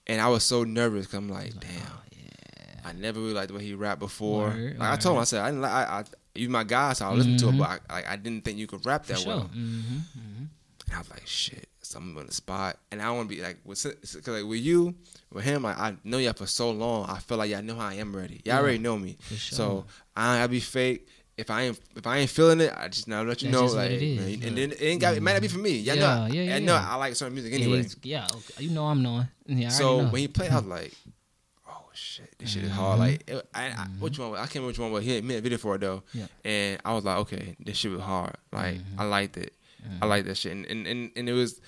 And 0.08 0.22
I 0.22 0.28
was 0.30 0.44
so 0.44 0.64
nervous 0.64 1.06
because 1.06 1.18
I'm 1.20 1.30
like, 1.30 1.52
"Damn." 1.60 1.70
Oh, 1.72 2.02
yeah. 2.12 2.82
I 2.86 2.92
never 2.94 3.20
really 3.20 3.34
liked 3.34 3.48
the 3.50 3.54
way 3.56 3.64
he 3.64 3.74
rapped 3.74 4.00
before. 4.00 4.50
Word, 4.50 4.78
like 4.78 4.90
I 4.92 4.96
told 4.98 5.16
him, 5.16 5.22
I 5.22 5.26
said, 5.26 5.42
I 5.42 5.48
didn't 5.48 5.62
like, 5.62 5.72
I, 5.72 5.84
I, 6.00 6.04
you 6.36 6.50
my 6.50 6.64
guy, 6.64 6.94
so 6.94 7.06
I 7.06 7.14
listened 7.14 7.40
to 7.40 7.50
it, 7.50 7.58
but 7.58 7.70
I, 7.70 7.80
I, 8.00 8.04
I 8.14 8.16
didn't 8.18 8.44
think 8.44 8.58
you 8.58 8.68
could 8.68 8.86
rap 8.86 9.06
that 9.06 9.20
sure. 9.20 9.28
well. 9.28 9.50
Mhm. 9.56 9.82
Mhm. 10.18 10.48
And 10.88 10.96
I 10.96 10.98
was 11.00 11.10
like, 11.12 11.26
shit, 11.26 11.70
something 11.82 12.18
on 12.18 12.26
the 12.28 12.34
spot. 12.34 12.78
And 12.92 13.02
I 13.02 13.10
want 13.12 13.30
to 13.30 13.36
be 13.36 13.42
like, 13.42 13.58
with, 13.64 13.82
cause 13.82 14.28
like 14.28 14.44
with 14.46 14.60
you, 14.60 14.96
with 15.32 15.46
him, 15.46 15.64
like, 15.64 15.78
I 15.80 15.96
know 16.04 16.18
y'all 16.18 16.34
for 16.34 16.46
so 16.48 16.72
long. 16.72 17.10
I 17.10 17.20
feel 17.20 17.38
like 17.38 17.50
y'all 17.50 17.62
know 17.64 17.76
how 17.76 17.88
I 17.88 17.94
am 17.96 18.14
ready. 18.16 18.42
Y'all 18.44 18.56
Yeah. 18.56 18.60
already 18.60 18.80
know 18.80 18.98
me. 18.98 19.18
Sure. 19.30 19.38
So 19.38 19.86
I 20.16 20.44
I 20.44 20.48
be 20.48 20.60
fake. 20.60 21.08
If 21.36 21.50
I 21.50 21.64
ain't 21.64 21.80
if 21.96 22.06
I 22.06 22.18
ain't 22.20 22.30
feeling 22.30 22.62
it, 22.62 22.72
I 22.78 22.88
just 22.90 23.08
now 23.08 23.24
let 23.24 23.42
you 23.42 23.50
That's 23.50 23.60
know 23.60 23.66
just 23.66 23.76
what 23.76 23.84
like, 23.86 23.92
it 23.92 24.02
is, 24.04 24.20
man, 24.20 24.30
yeah. 24.42 24.48
and 24.48 24.58
then 24.58 24.72
it 24.74 24.82
ain't 24.82 25.02
got 25.02 25.16
it 25.16 25.24
might 25.24 25.34
not 25.34 25.42
be 25.42 25.48
for 25.48 25.58
me. 25.58 25.78
Yeah, 25.80 25.96
know, 25.96 26.28
yeah, 26.30 26.42
yeah, 26.44 26.56
I 26.56 26.60
know 26.60 26.76
yeah. 26.76 26.88
I 26.92 26.96
like 26.96 27.16
certain 27.16 27.34
music 27.34 27.54
anyway. 27.54 27.86
Yeah, 28.04 28.28
okay. 28.32 28.64
you 28.64 28.70
know 28.70 28.86
I'm 28.86 29.02
knowing. 29.02 29.28
Yeah, 29.48 29.68
I 29.68 29.72
so 29.72 30.02
know. 30.04 30.10
when 30.10 30.22
he 30.22 30.28
played, 30.28 30.52
I 30.52 30.56
was 30.58 30.66
like, 30.66 30.94
oh 31.68 31.86
shit, 31.94 32.36
this 32.38 32.50
shit 32.52 32.64
is 32.66 32.72
hard. 32.72 33.00
Like 33.00 33.24
it, 33.28 33.48
I, 33.54 33.64
I 33.66 33.88
which 34.00 34.20
one? 34.20 34.34
I 34.34 34.42
can't 34.46 34.56
remember 34.56 34.68
which 34.68 34.80
one 34.80 34.92
was. 34.92 35.04
He 35.06 35.22
made 35.22 35.38
a 35.38 35.42
video 35.42 35.58
for 35.58 35.74
it 35.76 35.82
though, 35.82 36.04
Yeah. 36.14 36.28
and 36.46 36.80
I 36.86 36.94
was 36.94 37.04
like, 37.04 37.18
okay, 37.20 37.56
this 37.60 37.78
shit 37.78 37.92
was 37.92 38.02
hard. 38.02 38.36
Like 38.52 38.76
Mhm. 38.76 38.84
I 39.00 39.04
liked 39.06 39.38
it. 39.38 39.54
I 40.02 40.06
liked 40.06 40.28
that 40.28 40.38
shit, 40.38 40.52
and 40.52 40.66
and 40.68 40.86
and, 40.86 41.12
and 41.16 41.28
it 41.28 41.34
was. 41.34 41.60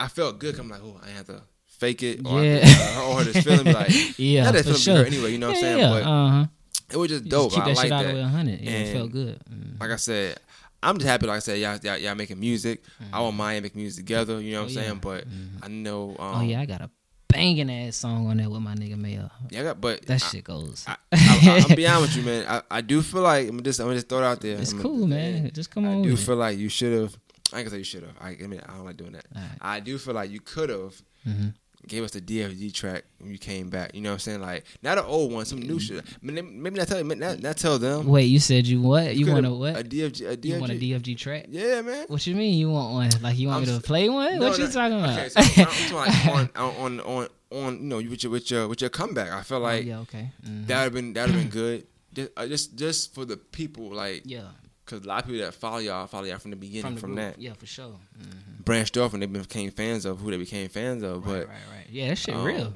I 0.00 0.08
felt 0.08 0.38
good. 0.38 0.54
'cause 0.54 0.60
I'm 0.60 0.70
like, 0.70 0.80
oh, 0.82 0.98
I 1.04 1.10
have 1.10 1.26
to 1.26 1.42
fake 1.66 2.02
it 2.02 2.20
or, 2.24 2.42
Yeah. 2.42 2.64
I, 2.64 3.00
or 3.02 3.24
this 3.24 3.42
feeling. 3.44 3.66
Like, 3.72 3.90
yeah, 4.16 4.50
that 4.50 4.58
for 4.64 4.74
feeling 4.74 4.80
sure. 4.80 5.04
anyway. 5.04 5.32
You 5.32 5.38
know 5.38 5.48
what 5.48 5.58
I'm 5.58 5.62
Yeah, 5.64 5.68
saying? 5.70 5.78
yeah, 5.78 5.90
But 5.90 6.02
uh-huh. 6.04 6.46
It 6.90 6.96
was 6.96 7.08
just 7.10 7.24
You 7.24 7.30
dope. 7.30 7.50
Just 7.52 7.60
I 7.62 7.64
that 7.68 7.76
like 7.76 7.82
shit 7.84 7.90
that. 7.90 8.06
the 8.08 8.14
way 8.14 8.20
100. 8.20 8.60
Yeah, 8.60 8.70
it 8.70 8.86
And 8.88 8.96
felt 8.98 9.12
good. 9.12 9.40
Mhm. 9.50 9.80
Like 9.80 9.90
I 9.90 9.96
said, 9.96 10.38
I'm 10.82 10.96
just 10.98 11.08
happy. 11.08 11.26
Like 11.26 11.36
I 11.36 11.40
said, 11.40 11.58
y'all 11.58 11.78
y'all, 11.82 11.96
y'all 11.98 12.14
making 12.14 12.38
music. 12.40 12.82
I 13.12 13.20
won't 13.20 13.36
mind 13.36 13.62
making 13.62 13.80
music 13.80 14.04
together. 14.04 14.40
You 14.40 14.52
know 14.52 14.62
what 14.62 14.70
Mm-hmm. 14.70 14.78
Oh, 14.78 14.80
I'm 14.80 14.84
yeah. 14.84 14.88
saying? 14.88 14.98
But 15.00 15.28
Mhm. 15.28 15.48
I 15.64 15.68
know. 15.68 16.10
Um, 16.18 16.34
oh 16.36 16.40
yeah, 16.42 16.60
I 16.60 16.66
got 16.66 16.80
a 16.82 16.90
banging 17.28 17.70
ass 17.70 17.96
song 17.96 18.26
on 18.28 18.38
there 18.38 18.48
with 18.48 18.62
my 18.62 18.74
nigga 18.74 18.96
Mayo. 18.96 19.30
yeah. 19.50 19.60
I 19.60 19.62
got, 19.64 19.80
but 19.80 20.06
That 20.06 20.14
I, 20.22 20.26
shit 20.28 20.44
goes. 20.44 20.84
I, 20.86 20.96
I, 21.12 21.64
I'll 21.68 21.76
be 21.76 21.86
honest 21.86 22.16
with 22.16 22.24
you, 22.24 22.30
man. 22.30 22.46
I, 22.48 22.62
I 22.70 22.80
do 22.80 23.02
feel 23.02 23.20
like 23.22 23.48
I'm 23.48 23.62
just 23.62 23.80
I'm 23.80 23.92
just 23.92 24.08
throw 24.08 24.18
it 24.20 24.24
out 24.24 24.40
there. 24.40 24.56
it's 24.58 24.72
I'm- 24.72 24.80
cool, 24.82 25.06
man. 25.06 25.50
Just 25.52 25.70
come 25.70 25.84
I 25.84 25.88
on. 25.94 26.02
do 26.02 26.10
with 26.12 26.20
it. 26.22 26.24
feel 26.24 26.36
like 26.36 26.56
you 26.58 26.68
should 26.68 26.92
have. 27.00 27.16
I 27.52 27.58
gonna 27.58 27.70
say 27.70 27.78
you 27.78 27.84
should 27.84 28.02
have. 28.02 28.12
I, 28.20 28.30
I 28.42 28.46
mean, 28.46 28.60
I 28.66 28.72
don't 28.76 28.84
like 28.84 28.96
doing 28.98 29.12
that. 29.12 29.24
Alright. 29.34 29.50
I 29.60 29.80
do 29.80 29.96
feel 29.98 30.14
like 30.14 30.30
you 30.30 30.40
could 30.40 30.68
have 30.70 31.00
Mhm. 31.26 31.54
Gave 31.88 32.04
us 32.04 32.12
the 32.12 32.20
DFG 32.20 32.72
track 32.72 33.04
when 33.18 33.30
you 33.32 33.38
came 33.38 33.70
back. 33.70 33.94
You 33.94 34.00
know 34.02 34.10
what 34.10 34.14
I'm 34.14 34.18
saying? 34.20 34.40
Like 34.40 34.64
not 34.82 34.98
an 34.98 35.04
old 35.04 35.32
one, 35.32 35.44
some 35.44 35.60
new 35.60 35.80
shit. 35.80 36.04
Maybe 36.22 36.42
not 36.78 36.86
tell 36.88 37.02
not, 37.02 37.40
not 37.40 37.56
tell 37.56 37.78
them. 37.78 38.06
Wait, 38.06 38.24
you 38.24 38.38
said 38.38 38.66
you 38.66 38.80
what? 38.80 39.16
You 39.16 39.32
want 39.32 39.46
a 39.46 39.50
what? 39.50 39.76
A 39.78 39.82
DFG. 39.82 40.30
A 40.30 40.36
DFG. 40.36 40.44
you 40.44 40.60
want 40.60 40.72
a 40.72 40.74
DFG 40.76 41.16
track? 41.18 41.46
Yeah, 41.48 41.80
man. 41.82 42.04
What 42.08 42.26
you 42.26 42.34
mean 42.36 42.54
you 42.54 42.70
want 42.70 42.92
one? 42.92 43.10
Like 43.22 43.38
you 43.38 43.48
want 43.48 43.62
I'm 43.62 43.68
me 43.68 43.74
s- 43.74 43.80
to 43.80 43.86
play 43.86 44.08
one? 44.08 44.38
No, 44.38 44.48
what 44.48 44.58
you 44.58 44.64
no. 44.64 44.70
talking 44.70 44.98
about? 44.98 45.18
Okay, 45.18 45.28
so 45.30 45.40
I'm, 45.40 45.66
I'm 45.68 45.88
talking 45.88 46.32
like 46.34 46.58
on, 46.58 46.70
on 46.76 47.00
on 47.00 47.28
on 47.50 47.74
you 47.78 47.84
know 47.84 47.96
with 47.96 48.22
your 48.22 48.32
with 48.32 48.50
your 48.50 48.68
with 48.68 48.80
your 48.80 48.90
comeback. 48.90 49.30
I 49.30 49.42
feel 49.42 49.60
like 49.60 49.84
oh, 49.84 49.86
yeah, 49.88 49.98
okay. 50.00 50.30
Mhm. 50.46 50.66
that 50.66 50.76
would 50.76 50.84
have 50.84 50.92
been 50.94 51.12
that 51.14 51.26
would 51.26 51.34
have 51.34 51.42
been 51.42 51.50
good. 51.50 51.86
Just, 52.14 52.30
uh, 52.36 52.46
just 52.46 52.76
just 52.76 53.14
for 53.14 53.24
the 53.24 53.36
people, 53.36 53.90
like, 53.90 54.22
yeah, 54.24 54.48
cause 54.88 55.04
a 55.04 55.08
lot 55.08 55.20
of 55.20 55.26
people 55.30 55.40
that 55.44 55.54
follow 55.54 55.78
y'all 55.78 56.06
follow 56.06 56.24
y'all 56.24 56.38
from 56.38 56.50
the 56.50 56.56
beginning, 56.56 56.94
the 56.96 57.00
from, 57.00 57.14
that 57.16 57.38
Yeah, 57.40 57.52
for 57.52 57.66
sure. 57.66 57.94
Mhm. 58.20 58.64
branched 58.64 58.96
off 58.96 59.12
and 59.14 59.22
they 59.22 59.26
became 59.26 59.70
fans 59.70 60.04
of 60.04 60.18
who 60.20 60.30
they 60.30 60.36
became 60.38 60.68
fans 60.68 61.02
of. 61.02 61.24
Right, 61.26 61.40
But 61.40 61.48
right, 61.48 61.56
right. 61.76 61.86
Yeah, 61.90 62.08
that 62.08 62.16
shit 62.18 62.34
um, 62.34 62.44
real. 62.44 62.74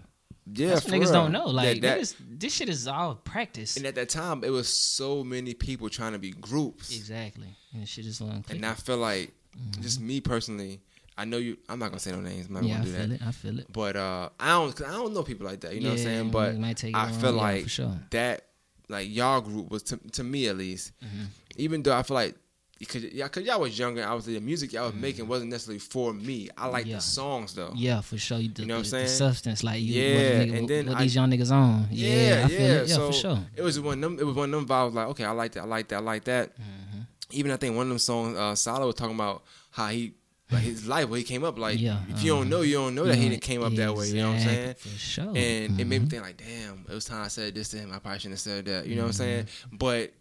yeah, 0.53 0.69
That's 0.69 0.85
what 0.85 0.95
niggas 0.95 1.01
real. 1.05 1.13
don't 1.13 1.33
know. 1.33 1.47
Like 1.47 1.81
that, 1.81 1.83
that- 1.83 1.99
niggas, 2.01 2.15
this 2.39 2.55
shit 2.55 2.69
is 2.69 2.87
all 2.87 3.15
practice. 3.17 3.77
and 3.77 3.87
at 3.87 3.95
that 3.97 4.09
time, 4.09 4.45
it 4.45 4.51
was 4.51 4.69
so 4.69 5.25
many 5.25 5.55
people 5.55 5.89
trying 5.89 6.13
to 6.13 6.19
be 6.19 6.31
groups, 6.31 6.95
Exactly. 6.97 7.57
And 7.75 7.89
shit 7.89 8.07
is 8.07 8.21
on. 8.21 8.45
and 8.51 8.65
I 8.67 8.75
feel 8.75 8.99
like 8.99 9.33
just 9.81 10.01
me 10.01 10.21
personally. 10.21 10.81
I 11.17 11.27
know 11.27 11.37
you. 11.37 11.59
I'm 11.69 11.79
not 11.79 11.89
gonna 11.91 12.01
say 12.01 12.11
no 12.11 12.21
names. 12.21 12.47
I'm 12.47 12.55
not 12.55 12.63
Mm-hmm. 12.63 12.69
yeah, 12.69 12.75
I 12.75 12.79
gonna 12.79 12.85
do 12.91 12.97
feel 12.97 13.09
that. 13.09 13.15
it. 13.15 13.27
I 13.27 13.33
feel 13.33 13.59
it. 13.59 13.67
But 13.71 13.97
uh, 13.97 14.29
I 14.41 14.49
don't. 14.49 14.75
Cause 14.75 14.87
I 14.87 14.93
don't 14.93 15.13
know 15.13 15.23
people 15.23 15.47
like 15.47 15.61
that. 15.61 15.75
You 15.75 15.81
know 15.83 15.91
what 15.91 15.99
I'm 15.99 16.05
saying? 16.05 16.31
But 16.31 16.57
might 16.57 16.79
take 16.79 16.95
it 16.95 16.97
I 16.97 17.13
feel 17.13 17.33
like 17.33 17.65
for 17.65 17.69
sure. 17.69 18.01
that 18.13 18.47
like 18.93 19.09
y'all 19.13 19.41
group 19.41 19.71
was 19.71 19.83
to, 19.83 19.97
to 20.13 20.23
me 20.23 20.47
at 20.49 20.57
least 20.57 20.93
Mhm. 21.03 21.27
even 21.57 21.83
though 21.83 21.97
i 21.97 22.03
feel 22.03 22.15
like 22.15 22.35
because 22.79 23.05
y'all, 23.05 23.29
cause 23.29 23.45
y'all 23.45 23.61
was 23.61 23.79
younger 23.79 24.03
I 24.05 24.13
was 24.13 24.25
the 24.27 24.41
music 24.41 24.73
y'all 24.73 24.87
was 24.87 24.95
making 24.95 25.29
wasn't 25.29 25.51
necessarily 25.51 25.79
for 25.79 26.13
me 26.13 26.49
i 26.59 26.67
like 26.67 26.83
Mm-hmm. 26.83 26.91
Yeah. 26.91 26.97
the 26.97 27.03
songs 27.03 27.55
though 27.55 27.73
Yeah, 27.77 28.01
for 28.01 28.19
sure. 28.19 28.39
You, 28.39 28.49
the, 28.49 28.63
You 28.63 28.69
know 28.69 28.75
what 28.75 28.79
I'm 28.79 28.83
the, 28.83 28.89
saying? 28.91 29.05
The 29.07 29.11
substance, 29.13 29.63
like 29.63 29.81
you, 29.81 29.95
Yeah, 30.03 30.15
what, 30.17 30.49
nigga, 30.49 30.59
and 30.59 30.69
then 30.69 30.87
what 30.89 30.97
I- 30.97 31.03
these 31.05 31.15
young 31.15 31.31
niggas 31.31 31.53
on. 31.53 31.87
yeah 31.93 32.09
Yeah, 32.09 32.39
yeah, 32.39 32.45
I 32.45 32.49
feel 32.49 32.61
it. 32.83 32.89
Yeah, 32.89 32.95
so 32.97 33.07
for 33.07 33.13
sure. 33.13 33.39
it 33.55 33.63
was 33.63 33.79
one 33.79 33.95
of 33.95 34.01
them 34.03 34.19
it 34.19 34.25
was 34.25 34.35
one 34.35 34.53
of 34.53 34.59
them 34.61 34.67
vibes 34.69 34.95
like 34.95 35.07
okay 35.09 35.25
i 35.25 35.31
like 35.31 35.53
that 35.53 35.63
i 35.63 35.67
like 35.67 35.87
that 35.89 35.97
i 35.97 36.01
like 36.01 36.25
that 36.25 36.57
Mhm. 36.59 37.07
even 37.31 37.51
i 37.53 37.57
think 37.57 37.77
one 37.77 37.87
of 37.87 37.91
them 37.91 37.99
songs 38.01 38.37
uh 38.37 38.55
Salo 38.57 38.87
was 38.87 38.97
talking 38.97 39.15
about 39.15 39.45
how 39.71 39.87
he 39.89 40.15
like 40.53 40.63
his 40.63 40.87
life 40.87 41.09
where 41.09 41.19
he 41.19 41.25
came 41.25 41.45
up 41.45 41.59
like 41.59 41.81
Yeah, 41.81 41.99
if 42.11 42.23
you 42.23 42.31
don't 42.33 42.41
uh-huh. 42.43 42.49
know 42.51 42.61
you 42.63 42.75
don't 42.75 42.95
know 42.95 43.05
that 43.05 43.17
he 43.17 43.25
Yeah, 43.25 43.31
didn't 43.31 43.43
came 43.43 43.63
up 43.63 43.73
that 43.75 43.95
way 43.95 44.09
you 44.09 44.17
know 44.17 44.29
what 44.33 44.39
i'm 44.41 44.45
saying 44.47 44.75
For 44.75 44.89
sure. 44.89 45.25
and 45.29 45.81
it 45.81 45.87
made 45.87 45.89
me 45.89 45.99
Mhm. 46.07 46.11
think 46.11 46.23
like, 46.23 46.37
damn, 46.37 46.85
it 46.89 46.95
was 46.95 47.05
time 47.05 47.23
I 47.25 47.29
said 47.29 47.55
this 47.55 47.69
to 47.71 47.79
him. 47.79 47.91
I 47.93 47.99
probably 47.99 48.19
shouldn't 48.21 48.35
have 48.35 48.41
said 48.41 48.65
that. 48.67 48.87
You 48.87 48.97
know 48.97 49.03
what 49.03 49.09
I'm 49.09 49.13
saying? 49.15 49.45
Mm-hmm. 49.45 49.77
But 49.77 50.13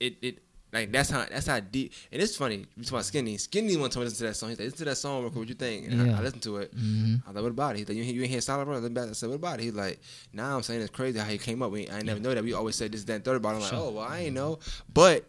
it 0.00 0.16
it 0.22 0.38
Like 0.72 0.90
that's 0.90 1.08
how 1.10 1.24
that's 1.30 1.46
how 1.46 1.60
deep. 1.60 1.92
And 2.10 2.20
it's 2.20 2.36
funny. 2.36 2.66
You 2.76 2.82
talk 2.82 2.92
about 2.94 3.04
Skinny. 3.04 3.36
Skinny 3.38 3.76
one 3.76 3.90
told 3.90 4.04
me 4.04 4.10
to 4.10 4.10
listen 4.10 4.26
to 4.26 4.30
that 4.30 4.34
song. 4.34 4.48
He's 4.50 4.58
like, 4.58 4.64
listen 4.66 4.78
to 4.78 4.84
that 4.86 4.96
song, 4.96 5.20
real 5.22 5.30
quick. 5.30 5.38
What 5.42 5.48
you 5.48 5.54
think? 5.54 5.86
And 5.88 6.02
I, 6.02 6.06
Yeah. 6.06 6.18
I 6.18 6.22
listened 6.22 6.42
to 6.42 6.56
it. 6.56 6.74
Mhm. 6.76 7.22
I 7.24 7.28
was 7.28 7.34
like, 7.36 7.42
what 7.44 7.50
about 7.52 7.76
it? 7.76 7.78
He's 7.78 7.88
like, 7.88 7.96
you, 7.96 8.02
ain't- 8.02 8.14
you 8.14 8.22
ain't 8.22 8.30
hear 8.32 8.40
Solid 8.40 8.64
Bro? 8.64 8.82
I. 8.82 9.08
I 9.08 9.12
said, 9.12 9.28
what 9.28 9.36
about 9.36 9.60
it? 9.60 9.64
He's 9.64 9.74
like, 9.74 10.00
nah, 10.32 10.56
I'm 10.56 10.62
saying 10.64 10.80
it's 10.82 10.90
crazy 10.90 11.16
how 11.20 11.26
he 11.26 11.38
came 11.38 11.62
up. 11.62 11.70
We, 11.70 11.88
I 11.88 12.02
never 12.02 12.18
know 12.18 12.34
that. 12.34 12.42
We 12.42 12.54
always 12.54 12.74
said 12.74 12.90
this, 12.90 13.04
that, 13.04 13.14
and 13.14 13.24
third 13.24 13.36
about 13.36 13.50
it. 13.52 13.56
I'm 13.56 13.60
like, 13.62 13.70
Sure. 13.70 13.78
oh, 13.78 13.90
well, 13.92 14.04
I 14.04 14.18
ain't 14.20 14.34
know. 14.34 14.58
But 14.92 15.24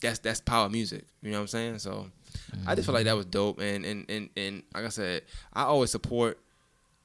that's 0.00 0.18
that's 0.18 0.40
power 0.40 0.68
music. 0.68 1.04
You 1.22 1.30
know 1.30 1.36
what 1.38 1.42
I'm 1.42 1.46
saying? 1.48 1.78
So 1.78 2.10
I 2.66 2.74
just 2.74 2.86
feel 2.86 2.94
like 2.94 3.04
that 3.04 3.16
was 3.16 3.26
dope. 3.26 3.60
And 3.60 3.84
and 3.84 4.04
and 4.08 4.30
and 4.36 4.62
like 4.74 4.84
I 4.84 4.88
said, 4.88 5.22
I 5.52 5.62
always 5.64 5.90
support. 5.90 6.38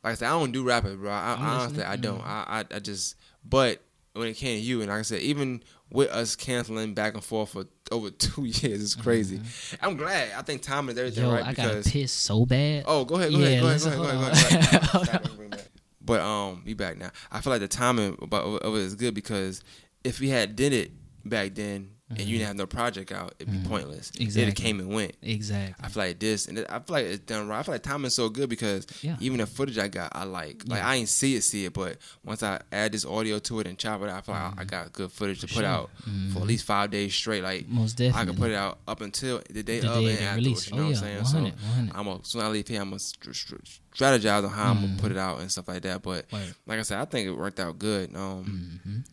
Like 0.03 0.11
I 0.13 0.15
said, 0.15 0.27
I 0.27 0.31
don't 0.31 0.51
do 0.51 0.63
rappers, 0.63 0.95
bro. 0.95 1.11
I, 1.11 1.35
honestly. 1.37 1.83
I 1.83 1.95
don't. 1.97 2.21
Mhm. 2.21 2.25
I, 2.27 2.59
I 2.71 2.75
I 2.75 2.79
just. 2.79 3.15
But 3.43 3.81
when 4.13 4.27
it 4.27 4.35
came 4.35 4.57
to 4.59 4.63
you, 4.65 4.81
and 4.81 4.89
like 4.89 4.99
I 4.99 5.01
said, 5.03 5.21
even 5.21 5.61
with 5.91 6.09
us 6.09 6.35
canceling 6.35 6.93
back 6.93 7.15
and 7.15 7.23
forth 7.23 7.49
for 7.49 7.65
over 7.91 8.09
two 8.25 8.45
years, 8.45 8.81
it's 8.81 8.95
crazy. 8.95 9.39
I'm 9.81 9.97
glad. 9.97 10.31
I 10.37 10.41
think 10.41 10.61
time 10.61 10.87
is 10.89 10.97
everything, 10.97 11.25
Yo, 11.25 11.31
right? 11.31 11.43
I 11.45 11.53
got 11.53 11.67
Because 11.67 11.91
pissed 11.91 12.19
so 12.19 12.45
bad. 12.45 12.83
Oh, 12.87 13.05
go 13.05 13.15
ahead, 13.15 13.31
go 13.31 13.39
Yeah, 13.39 13.47
ahead, 13.47 13.61
go 13.61 13.67
ahead, 13.67 13.81
go 13.81 14.03
ahead, 14.03 14.19
go 14.19 14.25
ahead, 14.27 14.41
go 14.41 14.59
ahead. 14.59 14.91
Go 14.91 14.99
ahead. 14.99 15.05
Stop, 15.05 15.23
bring 15.35 15.47
it 15.47 15.57
back. 15.57 15.67
But 16.01 16.21
um, 16.21 16.61
be 16.65 16.73
back 16.73 16.97
now. 16.97 17.11
I 17.31 17.41
feel 17.41 17.51
like 17.51 17.59
the 17.61 17.67
timing 17.67 18.17
about 18.21 18.43
of 18.61 18.75
it 18.75 18.79
is 18.79 18.95
good 18.95 19.13
because 19.13 19.63
if 20.03 20.19
we 20.19 20.29
had 20.29 20.55
did 20.55 20.73
it 20.73 20.91
back 21.25 21.53
then 21.55 21.89
and 22.09 22.19
you 22.21 22.37
didn't 22.37 22.47
have 22.47 22.55
no 22.55 22.65
project 22.65 23.11
out, 23.11 23.35
it'd 23.39 23.51
be 23.51 23.67
pointless. 23.69 24.09
Mm-hmm. 24.11 24.23
Exactly. 24.23 24.45
have 24.45 24.55
came 24.55 24.79
and 24.79 24.89
went. 24.89 25.15
Exactly. 25.21 25.75
I 25.85 25.89
feel 25.89 26.03
like 26.03 26.19
this, 26.19 26.47
and 26.47 26.59
I 26.69 26.79
feel 26.79 26.83
like 26.95 27.05
it's 27.05 27.19
done 27.19 27.47
right. 27.47 27.59
I 27.59 27.63
feel 27.63 27.75
like 27.75 27.83
timing's 27.83 28.15
so 28.15 28.29
good 28.29 28.49
because 28.49 28.87
Yeah. 29.01 29.17
even 29.19 29.37
the 29.39 29.45
footage 29.45 29.77
I 29.77 29.87
got, 29.89 30.11
I 30.15 30.23
like. 30.23 30.63
Like 30.65 30.79
Yeah. 30.79 30.87
I 30.89 30.95
ain't 30.95 31.09
see 31.09 31.35
it, 31.35 31.43
see 31.43 31.65
it, 31.65 31.73
but 31.73 31.97
once 32.23 32.41
I 32.41 32.61
add 32.71 32.91
this 32.93 33.05
audio 33.05 33.37
to 33.39 33.59
it 33.59 33.67
and 33.67 33.77
chop 33.77 34.01
it, 34.01 34.09
out, 34.09 34.17
I 34.17 34.21
feel 34.21 34.35
like 34.35 34.57
I- 34.57 34.61
I 34.61 34.63
got 34.65 34.91
good 34.93 35.11
footage 35.11 35.41
to 35.41 35.47
put 35.47 35.57
Mm-hmm. 35.57 35.61
sure. 35.63 35.65
out 35.69 35.89
for 36.33 36.39
at 36.39 36.47
least 36.47 36.65
five 36.65 36.89
days 36.91 37.13
straight. 37.13 37.43
Like 37.43 37.67
Most 37.67 37.99
I 38.01 38.05
definitely. 38.07 38.33
can 38.33 38.41
put 38.41 38.51
it 38.51 38.55
out 38.55 38.79
up 38.87 39.01
until 39.01 39.41
the 39.49 39.61
day 39.63 39.79
The 39.79 39.91
of 39.91 39.99
day 40.03 40.09
and 40.11 40.17
of 40.19 40.23
afterwards. 40.23 40.35
release. 40.45 40.69
You 40.71 40.75
know 40.77 40.81
Oh, 40.81 40.85
what 40.85 41.01
yeah, 41.03 41.17
I'm 41.19 41.25
saying? 41.25 41.43
100, 41.43 41.59
so 41.59 41.65
100. 41.67 41.95
I'm 41.95 42.05
gonna 42.05 42.19
soon 42.25 42.41
as 42.41 42.47
I 42.47 42.49
leave 42.49 42.67
here, 42.67 42.81
I'm 42.81 42.89
gonna 42.89 42.99
str- 42.99 43.31
str- 43.33 43.55
strategize 43.95 44.43
on 44.43 44.49
how 44.49 44.71
I'm 44.71 44.81
gonna 44.81 44.97
put 45.01 45.11
it 45.11 45.17
out 45.17 45.39
and 45.41 45.51
stuff 45.51 45.67
like 45.67 45.81
that. 45.83 46.01
But 46.01 46.25
Word. 46.31 46.55
like 46.65 46.79
I 46.79 46.81
said, 46.83 46.99
I 46.99 47.05
think 47.05 47.27
it 47.27 47.31
worked 47.31 47.59
out 47.59 47.77
good. 47.79 48.15
Um. 48.15 49.03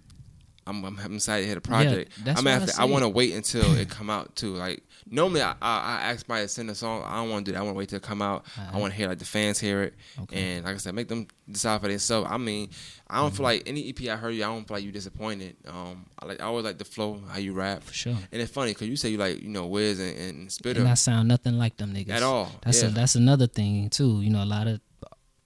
I'm, 0.66 0.84
I'm, 0.84 0.98
I'm 0.98 1.14
excited 1.14 1.42
to 1.44 1.48
hit 1.48 1.56
a 1.58 1.60
project. 1.60 2.12
that's 2.24 2.40
I'm 2.40 2.46
I 2.46 2.50
after, 2.52 2.70
I, 2.72 2.74
said. 2.84 2.90
want 2.90 3.04
to 3.04 3.08
wait 3.08 3.32
until 3.34 3.76
it 3.76 3.88
come 3.98 4.10
out 4.10 4.34
too. 4.34 4.54
Like 4.54 4.82
normally, 5.08 5.42
I, 5.42 5.52
I, 5.62 5.78
I 6.00 6.00
ask 6.12 6.28
my 6.28 6.40
to 6.42 6.48
send 6.48 6.68
a 6.70 6.74
song. 6.74 7.02
I 7.06 7.16
don't 7.16 7.30
want 7.30 7.46
to 7.46 7.52
do 7.52 7.54
that. 7.54 7.60
I 7.60 7.62
want 7.62 7.74
to 7.74 7.78
wait 7.78 7.88
till 7.88 7.98
it 7.98 8.02
come 8.02 8.20
out. 8.22 8.44
I 8.72 8.78
want 8.78 8.92
to 8.92 8.96
hear 8.96 9.08
like 9.08 9.18
the 9.18 9.24
fans 9.24 9.58
hear 9.60 9.82
it, 9.84 9.94
Okay. 10.22 10.36
and 10.56 10.64
like 10.64 10.74
I 10.74 10.78
said, 10.78 10.94
make 10.94 11.08
them 11.08 11.28
decide 11.50 11.80
for 11.80 11.88
themselves. 11.88 12.26
I 12.30 12.36
mean, 12.36 12.70
I 13.08 13.20
don't 13.20 13.34
feel 13.34 13.44
like 13.44 13.62
any 13.66 13.88
EP 13.88 14.08
I 14.08 14.16
heard 14.16 14.30
you. 14.34 14.42
I 14.44 14.48
don't 14.48 14.66
feel 14.66 14.76
like 14.76 14.84
you 14.84 14.90
disappointed. 14.92 15.56
Um, 15.68 16.06
I 16.18 16.26
like 16.26 16.40
I 16.40 16.44
always 16.46 16.64
like 16.64 16.78
the 16.78 16.84
flow, 16.84 17.20
how 17.30 17.38
you 17.38 17.52
rap, 17.52 17.84
For 17.84 17.94
sure. 17.94 18.16
and 18.32 18.42
it's 18.42 18.50
funny 18.50 18.72
because 18.72 18.88
you 18.88 18.96
say 18.96 19.10
you 19.10 19.18
like 19.18 19.40
you 19.42 19.48
know 19.48 19.66
Wiz 19.66 20.00
and, 20.00 20.18
and 20.18 20.48
Spitta 20.50 20.78
And 20.80 20.88
I 20.88 20.94
sound 20.94 21.28
nothing 21.28 21.58
like 21.58 21.76
them 21.76 21.94
niggas 21.94 22.10
at 22.10 22.22
all. 22.24 22.50
That's 22.62 22.82
yeah, 22.82 22.88
a, 22.88 22.92
that's 22.92 23.14
another 23.14 23.46
thing 23.46 23.88
too. 23.90 24.20
You 24.20 24.30
know, 24.30 24.42
a 24.42 24.44
lot 24.44 24.66
of 24.66 24.80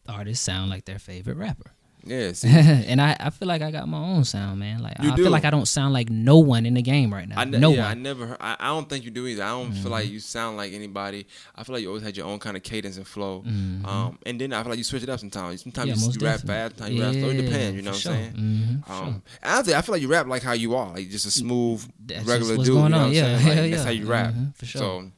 artists 0.09 0.45
sound 0.45 0.71
like 0.71 0.87
their 0.87 0.99
favorite 0.99 1.37
rapper. 1.37 1.73
Yeah. 2.05 2.33
See, 2.35 2.49
and 2.49 3.01
I, 3.01 3.17
I 3.21 3.31
feel 3.31 3.49
like 3.49 3.63
I 3.63 3.71
got 3.71 3.87
my 3.89 3.99
own 3.99 4.25
sound, 4.25 4.61
man. 4.61 4.81
Like 4.83 4.97
You 5.03 5.13
I 5.13 5.17
do. 5.17 5.23
feel 5.23 5.31
like 5.33 5.45
I 5.45 5.51
don't 5.51 5.67
sound 5.69 5.93
like 5.93 6.09
no 6.11 6.39
one 6.39 6.67
in 6.67 6.75
the 6.75 6.83
game 6.83 7.13
right 7.13 7.29
now. 7.29 7.39
I 7.41 7.45
ne- 7.45 7.59
no 7.59 7.73
yeah, 7.73 7.85
I 7.85 7.89
one. 7.89 7.95
Mm-hmm. 7.97 8.03
never. 8.03 8.27
Heard, 8.29 8.37
I, 8.41 8.57
I 8.59 8.67
don't 8.69 8.89
think 8.89 9.05
you 9.05 9.11
do 9.11 9.27
either. 9.27 9.43
I 9.43 9.49
don't 9.51 9.73
feel 9.73 9.91
like 9.91 10.09
you 10.09 10.21
sound 10.21 10.57
like 10.57 10.73
anybody. 10.73 11.27
I 11.57 11.65
feel 11.65 11.75
like 11.75 11.83
you 11.83 11.89
always 11.89 12.03
had 12.03 12.17
your 12.17 12.27
own 12.27 12.39
kind 12.39 12.57
of 12.57 12.63
cadence 12.63 12.97
and 12.97 13.07
flow. 13.07 13.43
Um, 13.47 14.19
and 14.27 14.41
then 14.41 14.53
I 14.53 14.63
feel 14.63 14.71
like 14.71 14.79
you 14.79 14.85
switch 14.85 15.03
it 15.03 15.09
up 15.09 15.21
sometimes. 15.21 15.63
Sometimes 15.63 15.91
Mm-hmm. 15.91 16.01
Yeah, 16.01 16.07
you, 16.07 16.21
you 16.21 16.27
rap 16.27 16.41
fast, 16.41 16.79
sometimes 16.79 16.95
you 16.97 17.03
rap 17.03 17.13
slow. 17.15 17.29
It 17.31 17.37
depends. 17.43 17.77
You 17.77 17.83
know 17.83 17.91
what 17.91 17.97
I'm 17.97 18.01
sure. 18.01 18.13
saying? 18.13 18.33
Mhm, 18.33 18.91
Um, 18.91 19.13
sure. 19.13 19.23
honestly, 19.53 19.75
I 19.75 19.83
feel 19.83 19.93
like 19.95 20.03
you 20.03 20.09
rap 20.09 20.27
like 20.27 20.43
how 20.43 20.53
you 20.53 20.75
are, 20.77 20.93
like 20.95 21.09
just 21.11 21.27
a 21.27 21.31
smooth, 21.31 21.85
That's 22.07 22.25
regular 22.27 22.57
what's 22.57 22.69
dude. 22.69 22.77
going 22.77 22.93
you 22.93 22.99
know 22.99 23.07
Yeah, 23.09 23.23
saying? 23.23 23.33
Like, 23.35 23.43
hell 23.43 23.55
That's 23.57 23.71
yeah. 23.71 23.85
how 23.85 23.91
you 23.91 24.07
rap. 24.07 24.35
Mhm, 24.35 24.57
for 24.57 24.67
sure. 24.67 24.81
So, 24.81 25.11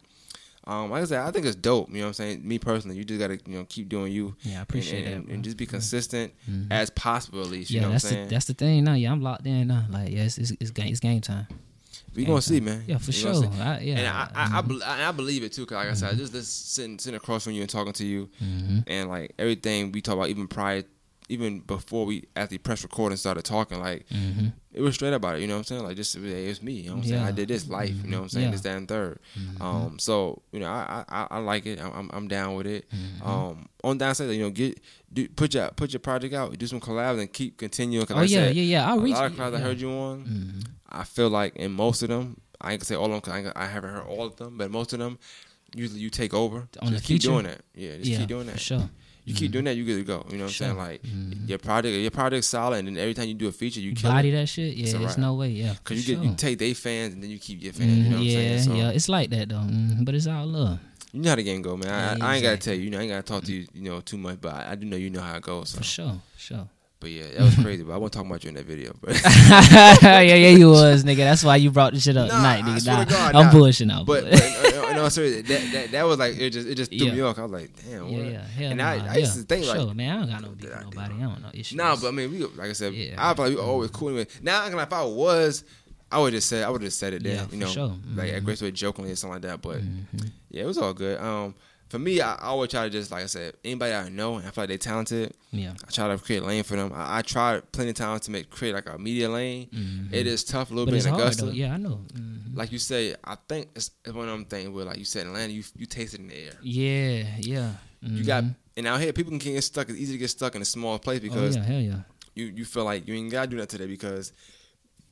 um, 0.65 0.91
like 0.91 1.03
I 1.03 1.05
said, 1.07 1.21
I 1.21 1.31
think 1.31 1.45
it's 1.47 1.57
dope. 1.57 1.89
You 1.91 1.97
know 1.97 2.01
what 2.03 2.07
I'm 2.09 2.13
saying? 2.15 2.47
Me 2.47 2.59
personally, 2.59 2.97
you 2.97 3.05
just 3.05 3.21
gotta 3.21 3.39
you 3.47 3.59
know 3.59 3.67
keep 3.69 3.89
doing 3.89 4.13
you. 4.13 4.37
Yeah, 4.43 4.61
I 4.61 4.63
appreciate 4.63 5.05
and, 5.05 5.07
that, 5.07 5.17
and, 5.17 5.27
bro. 5.27 5.35
and 5.35 5.45
just 5.45 5.57
be 5.57 5.67
consistent 5.67 6.33
Mhm. 6.51 6.69
as 6.71 6.91
possible, 6.91 7.41
at 7.41 7.49
least. 7.49 7.71
You 7.71 7.77
yeah, 7.77 7.81
know 7.83 7.87
what 7.89 7.91
I'm 7.91 7.93
that's 7.95 8.09
saying? 8.09 8.29
the 8.29 8.35
that's 8.35 8.45
the 8.47 8.55
thing 8.55 8.85
now. 8.85 8.95
Yeah, 8.95 9.13
I'm 9.13 9.21
locked 9.23 9.47
in 9.47 9.67
now. 9.69 9.87
Like, 9.91 10.11
yeah, 10.11 10.23
it's 10.23 10.39
it's, 10.39 10.53
it's 10.61 10.71
game 10.71 10.89
it's 10.89 11.01
game 11.01 11.21
time. 11.21 11.47
we 12.15 12.25
gonna 12.25 12.43
see, 12.43 12.61
man. 12.61 12.85
Yeah, 12.87 12.99
for 12.99 13.07
We 13.09 13.13
sure. 13.13 13.35
I, 13.61 13.81
yeah, 13.81 13.99
And 13.99 14.07
I, 14.07 14.29
I, 14.35 14.59
I, 14.59 14.63
mhm, 14.63 14.83
I, 14.85 15.09
I 15.09 15.13
believe 15.13 15.43
it 15.43 15.53
too, 15.53 15.65
cause 15.67 15.77
like 15.77 15.89
I 15.89 15.95
said, 15.95 16.13
I 16.13 16.15
just, 16.17 16.33
just 16.33 16.73
sitting, 16.75 16.99
sitting 16.99 17.17
across 17.17 17.45
from 17.45 17.55
you 17.55 17.63
and 17.63 17.71
talking 17.71 17.93
to 17.95 18.05
you, 18.07 18.29
mhm. 18.43 18.85
and 18.87 19.09
like 19.09 19.33
everything 19.39 19.93
we 19.93 20.01
talk 20.03 20.15
about, 20.17 20.29
even 20.29 20.47
prior, 20.47 20.83
even 21.33 21.61
before 21.61 22.05
we 22.07 22.25
after 22.37 22.55
the 22.55 22.59
press 22.59 22.83
record 22.83 23.13
and 23.13 23.19
started 23.19 23.45
talking, 23.45 23.81
like 23.81 24.07
Mhm. 24.09 24.53
it 24.73 24.81
was 24.83 24.95
straight 24.95 25.13
about 25.15 25.37
it. 25.37 25.41
You 25.43 25.47
know 25.49 25.55
what 25.55 25.59
I'm 25.59 25.65
saying? 25.65 25.83
Like 25.85 25.97
just 25.97 26.15
hey, 26.17 26.47
it's 26.47 26.63
me. 26.63 26.73
You 26.73 26.91
know 26.91 26.97
what 26.97 27.03
I'm 27.05 27.09
saying? 27.09 27.23
I 27.23 27.27
Yeah. 27.29 27.33
did 27.33 27.49
this 27.49 27.69
life. 27.69 27.95
You 28.05 28.11
know 28.11 28.19
what 28.19 28.23
I'm 28.25 28.29
saying? 28.29 28.47
Yeah. 28.47 28.51
This, 28.53 28.61
that, 28.63 28.77
and 28.77 28.89
3rd 28.89 29.19
Mm-hmm. 29.39 29.63
Um, 29.63 29.99
so 29.99 30.43
you 30.53 30.61
know, 30.61 30.67
I, 30.69 31.05
I, 31.09 31.27
I 31.31 31.39
like 31.39 31.67
it. 31.67 31.81
I'm, 31.81 32.11
I'm, 32.13 32.29
down 32.29 32.55
with 32.55 32.67
it. 32.67 32.85
Mm-hmm. 32.91 33.29
Um, 33.29 33.69
on 33.85 33.99
downside, 33.99 34.31
you 34.31 34.43
know, 34.43 34.51
get 34.51 34.81
do, 35.13 35.29
put 35.29 35.55
your 35.55 35.69
put 35.71 35.93
your 35.93 36.01
project 36.01 36.35
out, 36.35 36.57
do 36.59 36.67
some 36.67 36.81
collabs, 36.81 37.19
and 37.21 37.33
keep 37.33 37.57
continuing. 37.59 38.07
Oh 38.11 38.15
like 38.15 38.23
I 38.23 38.25
yeah, 38.25 38.39
said, 38.47 38.57
yeah, 38.57 38.63
yeah. 38.63 38.89
I'll 38.91 38.99
a 39.01 39.03
reach. 39.03 39.15
lot 39.15 39.27
of 39.27 39.37
crowds 39.37 39.57
I 39.57 39.61
heard 39.61 39.81
you 39.81 39.91
on. 39.91 40.25
Mhm. 40.25 40.67
I 40.89 41.05
feel 41.05 41.31
like 41.31 41.57
in 41.57 41.73
most 41.73 42.03
of 42.03 42.09
them, 42.11 42.41
I 42.61 42.73
ain't 42.73 42.81
gonna 42.81 42.87
say 42.87 42.95
all 42.95 43.07
of 43.07 43.11
them 43.13 43.21
because 43.21 43.53
I, 43.57 43.65
I 43.65 43.67
haven't 43.67 43.91
heard 43.91 44.05
all 44.07 44.27
of 44.27 44.37
them, 44.37 44.57
but 44.59 44.71
most 44.71 44.93
of 44.93 44.99
them, 44.99 45.19
usually 45.75 46.01
you 46.01 46.11
take 46.11 46.33
over. 46.35 46.69
On 46.81 46.91
just 46.93 47.03
the 47.03 47.07
keep 47.07 47.23
feature? 47.23 47.29
doing 47.33 47.45
that. 47.45 47.61
Yeah, 47.75 47.97
just 47.97 48.11
yeah, 48.11 48.19
keep 48.19 48.29
doing 48.29 48.45
for 48.47 48.53
that. 48.53 48.61
sure. 48.61 48.89
You 49.25 49.35
keep 49.35 49.53
doing 49.53 49.65
that, 49.67 49.77
you 49.77 49.85
good 49.85 49.99
to 49.99 50.05
go. 50.05 50.27
You 50.31 50.39
know 50.39 50.45
what 50.45 50.53
Sure. 50.53 50.67
I'm 50.69 50.75
saying? 50.77 50.79
Like 50.79 51.03
Mhm. 51.05 51.49
your 51.49 51.59
product, 51.59 51.95
your 51.95 52.11
project's 52.11 52.49
solid, 52.49 52.79
and 52.79 52.89
then 52.89 52.99
every 52.99 53.15
time 53.15 53.29
you 53.29 53.35
do 53.35 53.47
a 53.47 53.53
feature, 53.53 53.79
you 53.81 53.93
kill 53.95 54.11
Body 54.11 54.31
it. 54.31 54.33
that 54.33 54.49
shit. 54.49 54.75
Yeah, 54.77 54.83
It's 54.85 54.93
there's 54.95 55.19
no 55.19 55.35
way. 55.35 55.51
Yeah, 55.51 55.75
Cause 55.85 55.97
you 55.97 56.17
for 56.17 56.21
get 56.23 56.29
you 56.31 56.35
take 56.37 56.59
their 56.59 56.75
fans 56.75 57.15
and 57.15 57.23
then 57.23 57.31
you 57.31 57.39
keep 57.39 57.63
your 57.63 57.73
fans. 57.73 57.97
You 57.99 58.03
know 58.05 58.11
what 58.11 58.17
I'm 58.19 58.23
yeah, 58.25 58.33
saying? 58.33 58.63
So 58.65 58.75
yeah, 58.75 58.91
it's 58.91 59.09
like 59.09 59.31
that 59.31 59.49
though. 59.51 59.57
Mhm, 59.57 60.05
But 60.05 60.15
it's 60.17 60.27
all 60.27 60.45
love. 60.47 60.79
you 61.13 61.21
know 61.21 61.29
how 61.31 61.37
the 61.37 61.43
game 61.45 61.63
go, 61.63 61.77
man. 61.77 62.21
I, 62.23 62.27
I 62.33 62.35
ain't 62.37 62.43
gotta 62.43 62.57
tell 62.57 62.75
you. 62.75 62.83
You 62.83 62.91
know, 62.91 62.99
I 62.99 63.03
ain't 63.03 63.11
gotta 63.11 63.23
talk 63.23 63.45
to 63.45 63.53
you. 63.53 63.67
You 63.75 63.83
know 63.83 64.01
too 64.01 64.19
much, 64.19 64.41
but 64.41 64.55
I, 64.55 64.73
I 64.73 64.75
do 64.75 64.87
know 64.87 64.97
you 64.97 65.11
know 65.11 65.21
how 65.21 65.37
it 65.37 65.43
goes. 65.43 65.69
So. 65.71 65.79
For 65.79 65.85
sure, 65.85 66.21
sure. 66.37 66.69
But 67.03 67.11
yeah, 67.11 67.25
that 67.37 67.41
was 67.41 67.55
crazy. 67.57 67.83
But 67.83 67.95
I 67.95 67.97
wasn't 67.97 68.13
talking 68.15 68.31
about 68.31 68.45
you 68.45 68.49
in 68.51 68.55
that 68.55 68.65
video. 68.65 68.93
But 69.01 69.21
yeah, 70.03 70.21
yeah, 70.21 70.49
you 70.57 70.71
was, 70.71 71.03
nigga. 71.05 71.17
That's 71.19 71.43
why 71.45 71.57
you 71.57 71.71
brought 71.73 71.93
the 71.95 72.01
shit 72.01 72.17
up 72.17 72.29
Nah, 72.29 72.37
tonight, 72.37 72.63
nigga. 72.65 72.87
Nah, 72.87 73.05
God, 73.05 73.35
I'm 73.35 73.47
nah. 73.47 73.53
bullshitting 73.53 73.93
out. 73.93 74.07
but, 74.07 74.25
but 74.31 74.75
uh, 74.77 74.93
no, 74.95 75.09
seriously, 75.09 75.43
that, 75.43 75.73
that 75.73 75.91
that 75.91 76.03
was 76.05 76.19
like 76.19 76.39
it 76.39 76.51
just 76.51 76.69
it 76.69 76.77
just 76.77 76.91
threw 76.97 77.09
Yeah. 77.09 77.13
me 77.15 77.21
off. 77.23 77.39
I 77.39 77.43
was 77.43 77.51
like, 77.53 77.71
damn, 77.85 78.07
yeah, 78.09 78.19
what? 78.23 78.33
yeah, 78.33 78.47
hell 78.47 78.69
And 78.71 78.79
nah, 78.79 78.85
I- 78.91 79.07
I 79.11 79.17
used 79.17 79.35
to 79.35 79.43
think, 79.43 79.65
for 79.65 79.73
like, 79.73 79.81
sure, 79.81 79.95
man. 79.95 80.11
I 80.17 80.21
don't 80.21 80.31
got 80.31 80.43
no 80.43 80.49
beef 80.51 80.71
with 80.71 80.85
nobody. 80.85 81.15
I 81.15 81.21
don't 81.23 81.43
know 81.43 81.51
issues. 81.53 81.77
Nah, 81.77 81.97
but 81.97 82.07
I 82.07 82.11
mean, 82.13 82.31
we 82.31 82.39
like 82.45 82.71
I 82.71 82.73
said, 82.73 82.95
Yeah. 82.95 83.15
I 83.19 83.29
like 83.29 83.39
we 83.51 83.57
always 83.57 83.91
cool. 83.91 84.13
With, 84.15 84.43
now, 84.43 84.65
if 84.67 84.93
I 84.93 85.03
was, 85.05 85.65
I 86.11 86.19
would 86.21 86.33
just 86.33 86.49
say 86.49 86.63
I 86.63 86.69
would 86.71 86.83
just 86.83 86.99
said 87.01 87.15
it 87.15 87.25
there. 87.25 87.45
You 87.51 87.57
know, 87.59 87.67
sure. 87.67 87.97
like 88.15 88.31
Mhm. 88.31 88.37
at 88.37 88.45
Grace 88.45 88.63
way 88.63 88.71
jokingly 88.71 89.11
or 89.11 89.17
something 89.17 89.35
like 89.35 89.43
that. 89.43 89.61
But 89.61 89.79
Mhm. 89.81 90.31
yeah, 90.51 90.63
it 90.63 90.67
was 90.67 90.79
all 90.79 90.93
good. 90.95 91.19
Um, 91.21 91.55
for 91.93 91.99
me, 91.99 92.23
I, 92.23 92.35
I 92.37 92.47
always 92.47 92.71
try 92.71 92.85
to 92.85 92.91
just 92.91 93.11
like 93.11 93.23
I 93.23 93.27
said, 93.27 93.53
anybody 93.63 93.93
I 93.93 94.09
know 94.09 94.37
and 94.37 94.47
I 94.47 94.51
feel 94.51 94.63
like 94.63 94.69
they're 94.69 94.79
talented, 94.79 95.35
yeah, 95.51 95.75
I 95.87 95.91
try 95.91 96.09
to 96.09 96.17
create 96.17 96.43
a 96.43 96.47
lane 96.47 96.63
for 96.65 96.75
them. 96.75 96.91
I, 96.95 97.19
I 97.19 97.23
tried 97.23 97.71
plenty 97.71 97.91
of 97.91 97.97
times 97.97 98.23
to 98.23 98.31
make 98.31 98.49
create 98.49 98.73
like 98.75 98.89
a 98.89 98.97
media 98.99 99.29
lane. 99.29 99.69
Mhm. 99.71 100.11
It 100.11 100.27
is 100.27 100.43
tough 100.43 100.71
a 100.71 100.75
little 100.75 100.87
but 100.87 100.93
bit 100.93 100.97
it's 100.97 101.07
in 101.07 101.13
hard 101.13 101.23
Augusta. 101.25 101.45
though. 101.45 101.51
Yeah, 101.53 101.75
I 101.75 101.77
know. 101.77 102.01
Mhm. 102.15 102.57
Like 102.57 102.73
you 102.73 102.79
say, 102.79 103.15
I 103.23 103.37
think 103.47 103.69
it's, 103.77 103.91
one 104.07 104.27
of 104.27 104.33
them 104.33 104.47
things 104.47 104.71
where 104.71 104.87
like 104.87 104.99
you 104.99 105.05
said 105.05 105.27
Atlanta, 105.27 105.53
you 105.53 105.63
you 105.77 105.85
taste 105.87 106.15
it 106.15 106.21
in 106.21 106.29
the 106.29 106.37
air. 106.47 106.53
Yeah, 106.63 107.27
yeah. 107.41 107.73
You 108.01 108.25
got 108.25 108.45
Mhm. 108.45 108.55
and 108.79 108.87
out 108.87 109.01
here 109.01 109.13
people 109.13 109.31
can 109.31 109.39
get 109.39 109.63
stuck. 109.63 109.89
It's 109.91 109.99
easy 109.99 110.15
to 110.15 110.19
get 110.19 110.31
stuck 110.31 110.55
in 110.57 110.63
a 110.63 110.65
small 110.65 110.99
place 110.99 111.19
Oh 111.21 111.29
because 111.29 111.57
yeah, 111.57 111.63
hell 111.63 111.81
yeah. 111.81 112.01
you 112.35 112.47
you 112.47 112.65
feel 112.65 112.85
like 112.85 113.07
you 113.07 113.15
ain't 113.15 113.31
gotta 113.31 113.49
do 113.49 113.59
that 113.59 113.69
today 113.69 113.87
because 113.87 114.33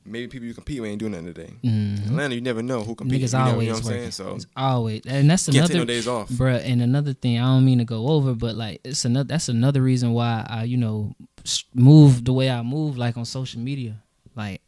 maybe 0.05 0.27
people 0.29 0.47
you 0.47 0.55
compete 0.55 0.81
with 0.81 0.91
ain't 0.91 0.99
doing 0.99 1.13
nothing 1.13 1.27
today. 1.35 1.53
Mhm. 1.65 2.07
Atlanta, 2.07 2.35
you 2.35 2.41
never 2.41 2.63
know 2.63 2.83
who 2.83 2.95
competes. 2.95 3.33
Niggas 3.33 3.39
you 3.39 3.39
never, 3.45 3.51
always 3.53 3.67
you 3.67 3.73
know 3.73 3.79
what 3.79 3.85
I'm 3.85 3.91
working. 3.91 4.11
saying? 4.13 4.29
So 4.29 4.35
It's 4.37 4.47
always, 4.57 5.03
and 5.07 5.31
that's 5.31 5.47
take 5.47 5.55
no 5.55 5.65
another, 5.65 5.85
days 5.85 6.09
off. 6.09 6.29
bruh. 6.31 6.63
And 6.65 6.83
another 6.83 7.13
thing, 7.13 7.39
I 7.39 7.43
don't 7.43 7.65
mean 7.65 7.79
to 7.79 7.85
go 7.85 8.09
over, 8.09 8.35
but 8.35 8.57
like 8.57 8.81
it's 8.85 9.05
another. 9.05 9.27
That's 9.29 9.49
another 9.49 9.83
reason 9.83 10.13
why 10.13 10.47
I, 10.49 10.65
you 10.65 10.77
know, 10.77 11.15
move 11.75 12.25
the 12.25 12.33
way 12.33 12.51
I 12.51 12.63
move, 12.63 12.97
like 12.99 13.17
on 13.17 13.25
social 13.25 13.61
media, 13.61 14.03
like. 14.35 14.61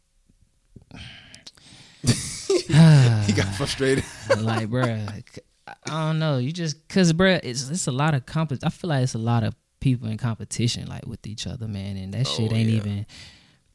he 2.03 3.33
got 3.33 3.47
frustrated. 3.57 4.03
like, 4.39 4.69
bruh, 4.69 5.23
I 5.67 5.73
don't 6.07 6.19
know. 6.19 6.37
You 6.37 6.51
just 6.51 6.87
cause, 6.89 7.13
bruh, 7.13 7.39
it's 7.43 7.69
it's 7.69 7.87
a 7.87 7.91
lot 7.91 8.13
of 8.13 8.25
comp. 8.25 8.51
I 8.63 8.69
feel 8.69 8.89
like 8.89 9.03
it's 9.03 9.13
a 9.15 9.17
lot 9.19 9.43
of 9.43 9.55
people 9.79 10.07
in 10.09 10.17
competition, 10.17 10.87
like 10.87 11.05
with 11.07 11.25
each 11.27 11.47
other, 11.47 11.67
man, 11.67 11.97
and 11.97 12.13
that 12.13 12.27
shit 12.27 12.51
Oh, 12.51 12.55
ain't 12.55 12.69
yeah. 12.69 12.77
even. 12.77 13.05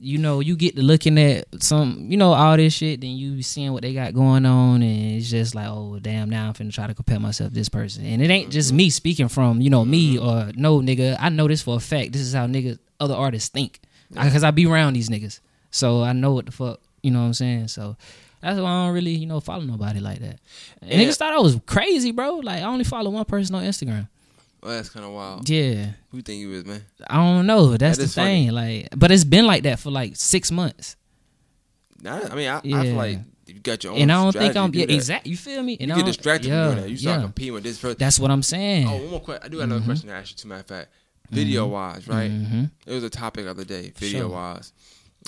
You 0.01 0.19
know, 0.19 0.39
you 0.39 0.55
get 0.55 0.77
to 0.77 0.83
looking 0.83 1.19
at 1.19 1.47
some, 1.61 2.07
you 2.09 2.17
know, 2.17 2.33
all 2.33 2.57
this 2.57 2.73
shit, 2.73 3.01
then 3.01 3.11
you 3.11 3.43
seeing 3.43 3.73
what 3.73 3.83
they 3.83 3.93
got 3.93 4.15
going 4.15 4.47
on, 4.47 4.81
and 4.81 5.17
it's 5.17 5.29
just 5.29 5.57
like, 5.57 5.67
oh 5.67 5.99
damn, 6.01 6.31
now 6.31 6.47
I'm 6.47 6.55
finna 6.55 6.73
try 6.73 6.87
to 6.87 6.95
compare 6.95 7.19
myself 7.19 7.51
to 7.51 7.55
this 7.55 7.69
person, 7.69 8.05
and 8.07 8.23
it 8.23 8.31
ain't 8.31 8.53
just 8.53 8.73
me 8.73 8.87
mm-hmm. 8.87 8.91
speaking 8.91 9.29
from, 9.29 9.61
you 9.61 9.71
know, 9.71 9.85
me 9.85 10.17
mm-hmm. 10.17 10.25
or 10.25 10.53
no 10.55 10.79
nigga. 10.79 11.17
I 11.19 11.31
know 11.31 11.49
this 11.49 11.63
for 11.63 11.77
a 11.77 11.81
fact. 11.81 12.13
This 12.13 12.23
is 12.23 12.33
how 12.33 12.47
niggas, 12.47 12.79
other 13.01 13.15
artists 13.15 13.49
think, 13.49 13.81
because 14.11 14.45
I 14.45 14.53
be 14.53 14.67
around 14.67 14.93
these 14.93 15.09
niggas, 15.09 15.41
so 15.73 16.05
I 16.05 16.13
know 16.13 16.33
what 16.33 16.47
the 16.47 16.53
fuck, 16.53 16.81
you 17.03 17.11
know 17.11 17.19
what 17.19 17.27
I'm 17.27 17.35
saying. 17.35 17.67
So 17.67 17.97
that's 18.41 18.61
why 18.61 18.71
I 18.71 18.87
don't 18.87 18.95
really, 18.95 19.17
you 19.17 19.27
know, 19.27 19.41
follow 19.41 19.65
nobody 19.65 19.99
like 19.99 20.21
that. 20.21 20.39
And 20.81 20.93
Yeah. 20.93 20.99
niggas 20.99 21.17
thought 21.17 21.33
I 21.33 21.39
was 21.39 21.59
crazy, 21.67 22.13
bro. 22.13 22.37
Like 22.37 22.63
I 22.63 22.67
only 22.67 22.85
follow 22.85 23.11
one 23.11 23.25
person 23.25 23.57
on 23.57 23.65
Instagram. 23.65 24.09
Well, 24.63 24.73
that's 24.73 24.89
kind 24.89 25.05
of 25.07 25.13
wild. 25.13 25.49
Yeah, 25.49 25.93
Who 26.11 26.17
you 26.19 26.23
think 26.23 26.41
you 26.41 26.53
is, 26.53 26.65
man? 26.65 26.83
I 27.09 27.17
don't 27.17 27.47
know. 27.47 27.77
That's 27.77 27.97
That 27.97 28.03
the 28.03 28.07
is 28.07 28.15
funny. 28.15 28.47
thing. 28.47 28.51
Like, 28.53 28.89
but 28.97 29.11
it's 29.12 29.24
been 29.24 29.47
like 29.47 29.62
that 29.62 29.78
for 29.78 29.91
like 29.91 30.16
six 30.16 30.51
months. 30.51 30.97
Nah, 32.03 32.20
I 32.31 32.35
mean, 32.35 32.49
I, 32.49 32.59
I 32.59 32.61
feel 32.85 32.95
like 32.95 33.19
you 33.47 33.55
got 33.61 33.82
your 33.85 33.93
own. 33.93 34.01
and 34.01 34.12
I 34.12 34.23
don't 34.23 34.32
think 34.32 34.57
I'm 34.57 34.74
yeah, 34.74 34.87
exactly. 34.89 35.31
You 35.31 35.37
feel 35.37 35.62
me? 35.62 35.77
And 35.81 35.89
You 35.89 35.95
I 35.95 35.99
get 35.99 36.07
distracted 36.07 36.49
yeah, 36.49 36.70
from 36.73 36.81
that. 36.82 36.91
You 36.91 36.97
start 36.97 37.16
yeah. 37.19 37.23
competing 37.23 37.55
with 37.55 37.62
this 37.65 37.78
person. 37.81 37.97
That's 37.99 38.19
what 38.19 38.31
I'm 38.31 38.43
saying. 38.43 38.89
Oh, 38.89 38.97
one 38.97 39.11
more 39.11 39.20
question. 39.20 39.43
I 39.45 39.49
do 39.49 39.61
another 39.61 39.81
Mm-hmm. 39.81 39.89
question 39.89 40.09
to 40.11 40.15
ask 40.15 40.31
you. 40.31 40.37
To 40.37 40.47
matter 40.49 40.61
of 40.61 40.66
fact, 40.66 40.89
video 41.31 41.66
wise, 41.66 42.07
right? 42.09 42.31
Mhm. 42.31 42.70
It 42.87 42.93
was 42.95 43.05
a 43.05 43.11
topic 43.11 43.47
of 43.47 43.57
the 43.57 43.65
day, 43.65 43.93
video 43.97 44.28
wise, 44.28 44.73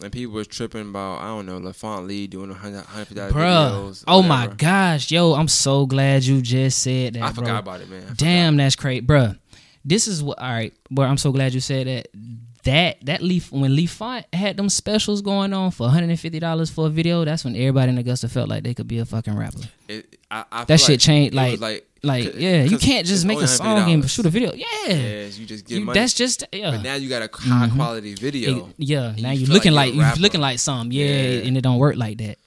and 0.02 0.12
people 0.12 0.34
was 0.34 0.46
tripping 0.46 0.88
about 0.90 1.20
I 1.20 1.26
don't 1.28 1.46
know 1.46 1.58
LaFont 1.58 2.06
Lee 2.06 2.26
doing 2.26 2.50
a 2.50 2.54
hundred 2.54 2.84
hundred 2.84 3.14
dollar 3.16 3.30
Bruh. 3.32 3.70
videos. 3.72 4.04
Oh 4.08 4.22
my 4.22 4.46
gosh, 4.46 5.10
yo, 5.10 5.34
I'm 5.34 5.48
so 5.48 5.86
glad 5.86 6.24
you 6.24 6.40
just 6.42 6.80
said 6.80 7.14
that. 7.14 7.22
I 7.22 7.32
bro. 7.32 7.44
forgot 7.44 7.60
about 7.60 7.80
it, 7.80 7.90
man. 7.90 8.14
Damn, 8.16 8.56
that's 8.56 8.76
crazy, 8.76 9.00
bro. 9.00 9.34
This 9.84 10.06
is 10.08 10.22
what. 10.22 10.38
All 10.38 10.48
right, 10.50 10.74
bro. 10.90 11.06
I'm 11.06 11.16
so 11.18 11.32
glad 11.32 11.54
you 11.54 11.60
said 11.60 11.86
that. 11.86 12.08
That 12.64 12.98
that 13.06 13.22
Leaf 13.22 13.50
when 13.50 13.74
Leaf 13.74 13.98
had 14.34 14.58
them 14.58 14.68
specials 14.68 15.22
going 15.22 15.54
on 15.54 15.70
for 15.70 15.84
150 15.84 16.38
dollars 16.40 16.68
for 16.68 16.88
a 16.88 16.90
video. 16.90 17.24
That's 17.24 17.42
when 17.42 17.56
everybody 17.56 17.90
in 17.90 17.96
Augusta 17.96 18.28
felt 18.28 18.50
like 18.50 18.64
they 18.64 18.74
could 18.74 18.86
be 18.86 18.98
a 18.98 19.06
fucking 19.06 19.34
rapper. 19.34 19.60
It, 19.88 20.18
I, 20.30 20.44
I 20.52 20.64
That 20.64 20.78
shit 20.78 20.90
like 20.90 21.00
changed, 21.00 21.34
was 21.34 21.58
like- 21.58 21.86
Like, 22.02 22.34
yeah, 22.36 22.62
you 22.64 22.78
can't 22.78 23.06
just 23.06 23.26
make 23.26 23.40
a 23.40 23.46
song 23.46 23.90
and 23.92 24.08
shoot 24.10 24.24
a 24.24 24.30
video. 24.30 24.52
Yeah, 24.54 24.66
Yes, 24.88 25.38
you 25.38 25.44
just 25.46 25.66
get 25.66 25.78
You- 25.78 25.84
money. 25.84 25.98
that's 26.00 26.14
just 26.14 26.44
yeah. 26.52 26.70
but 26.70 26.82
now 26.82 26.94
you 26.94 27.08
got 27.10 27.22
a 27.22 27.28
high 27.32 27.68
quality 27.68 28.14
video. 28.14 28.68
It- 28.68 28.74
yeah, 28.78 29.14
now 29.18 29.32
you 29.32 29.44
feel 29.46 29.54
looking 29.54 29.72
like 29.72 29.88
like, 29.88 29.94
you're 29.94 30.02
a 30.02 30.06
you 30.06 30.10
rapper. 30.12 30.20
looking 30.20 30.40
like 30.40 30.58
something. 30.58 30.92
Yeah, 30.92 31.04
Yeah. 31.06 31.46
and 31.46 31.56
it 31.58 31.60
don't 31.60 31.78
work 31.78 31.96
like 31.96 32.16
that. 32.18 32.38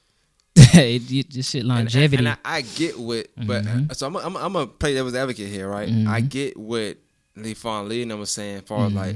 it, 0.56 1.12
it, 1.12 1.34
this 1.34 1.50
shit 1.52 1.62
And- 1.62 1.70
longevity. 1.70 2.18
And, 2.26 2.30
I, 2.30 2.38
I 2.58 2.62
get 2.62 2.98
what, 3.00 3.28
but 3.38 3.64
Mm-hmm. 3.64 3.92
uh, 3.92 3.94
so 3.94 4.08
I'm, 4.08 4.16
I'm, 4.18 4.38
I'm 4.38 4.54
gonna 4.54 4.68
play 4.68 4.94
devil's 4.96 5.16
advocate 5.16 5.50
here, 5.50 5.68
right? 5.70 5.90
I 6.08 6.22
get 6.22 6.58
what 6.58 6.98
Lee 7.36 7.54
Fon 7.54 7.88
Lee 7.90 8.06
was 8.06 8.32
saying, 8.32 8.58
as 8.58 8.62
far 8.64 8.88
as 8.88 8.94
like 8.94 9.16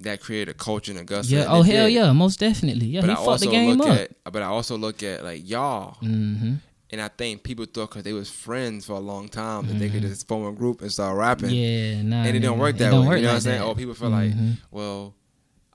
that 0.00 0.20
created 0.20 0.50
a 0.50 0.54
culture 0.54 0.92
in 0.92 0.98
Augusta. 0.98 1.34
Mm-hmm. 1.34 1.42
yeah. 1.42 1.48
Oh 1.56 1.62
hell 1.62 1.86
did. 1.86 1.94
yeah, 1.94 2.12
most 2.12 2.38
definitely. 2.40 2.86
Yeah, 2.86 3.00
But 3.00 3.10
he 3.10 3.12
I 3.12 3.16
fucked 3.16 3.28
also 3.28 3.44
the 3.46 3.50
game 3.52 3.76
look 3.78 3.88
up. 3.88 3.98
at, 3.98 4.32
but 4.32 4.42
I 4.42 4.46
also 4.46 4.76
look 4.78 5.02
at 5.02 5.24
like 5.24 5.48
y'all, 5.48 5.94
hmm 5.94 6.54
and 6.94 7.02
I 7.02 7.08
think 7.08 7.42
people 7.42 7.64
thought 7.66 7.90
because 7.90 8.04
they 8.04 8.12
was 8.12 8.30
friends 8.30 8.86
for 8.86 8.92
a 8.92 9.00
long 9.00 9.28
time 9.28 9.66
that 9.66 9.78
they 9.78 9.88
could 9.90 10.02
just 10.02 10.26
form 10.28 10.46
a 10.46 10.52
group 10.56 10.80
and 10.80 10.90
start 10.90 11.16
rapping. 11.18 11.50
Mm-hmm. 11.50 11.54
Yeah, 11.54 12.02
nah. 12.02 12.24
and 12.26 12.36
it 12.36 12.40
don't 12.40 12.58
work 12.58 12.76
that 12.78 12.92
way. 12.92 12.98
work 13.06 13.16
you 13.18 13.22
know 13.22 13.28
like 13.28 13.34
what 13.34 13.34
I'm 13.34 13.40
saying? 13.40 13.62
Or 13.62 13.74
people 13.74 13.94
feel 13.94 14.10
Mhm. 14.10 14.12
like, 14.50 14.58
well, 14.70 15.14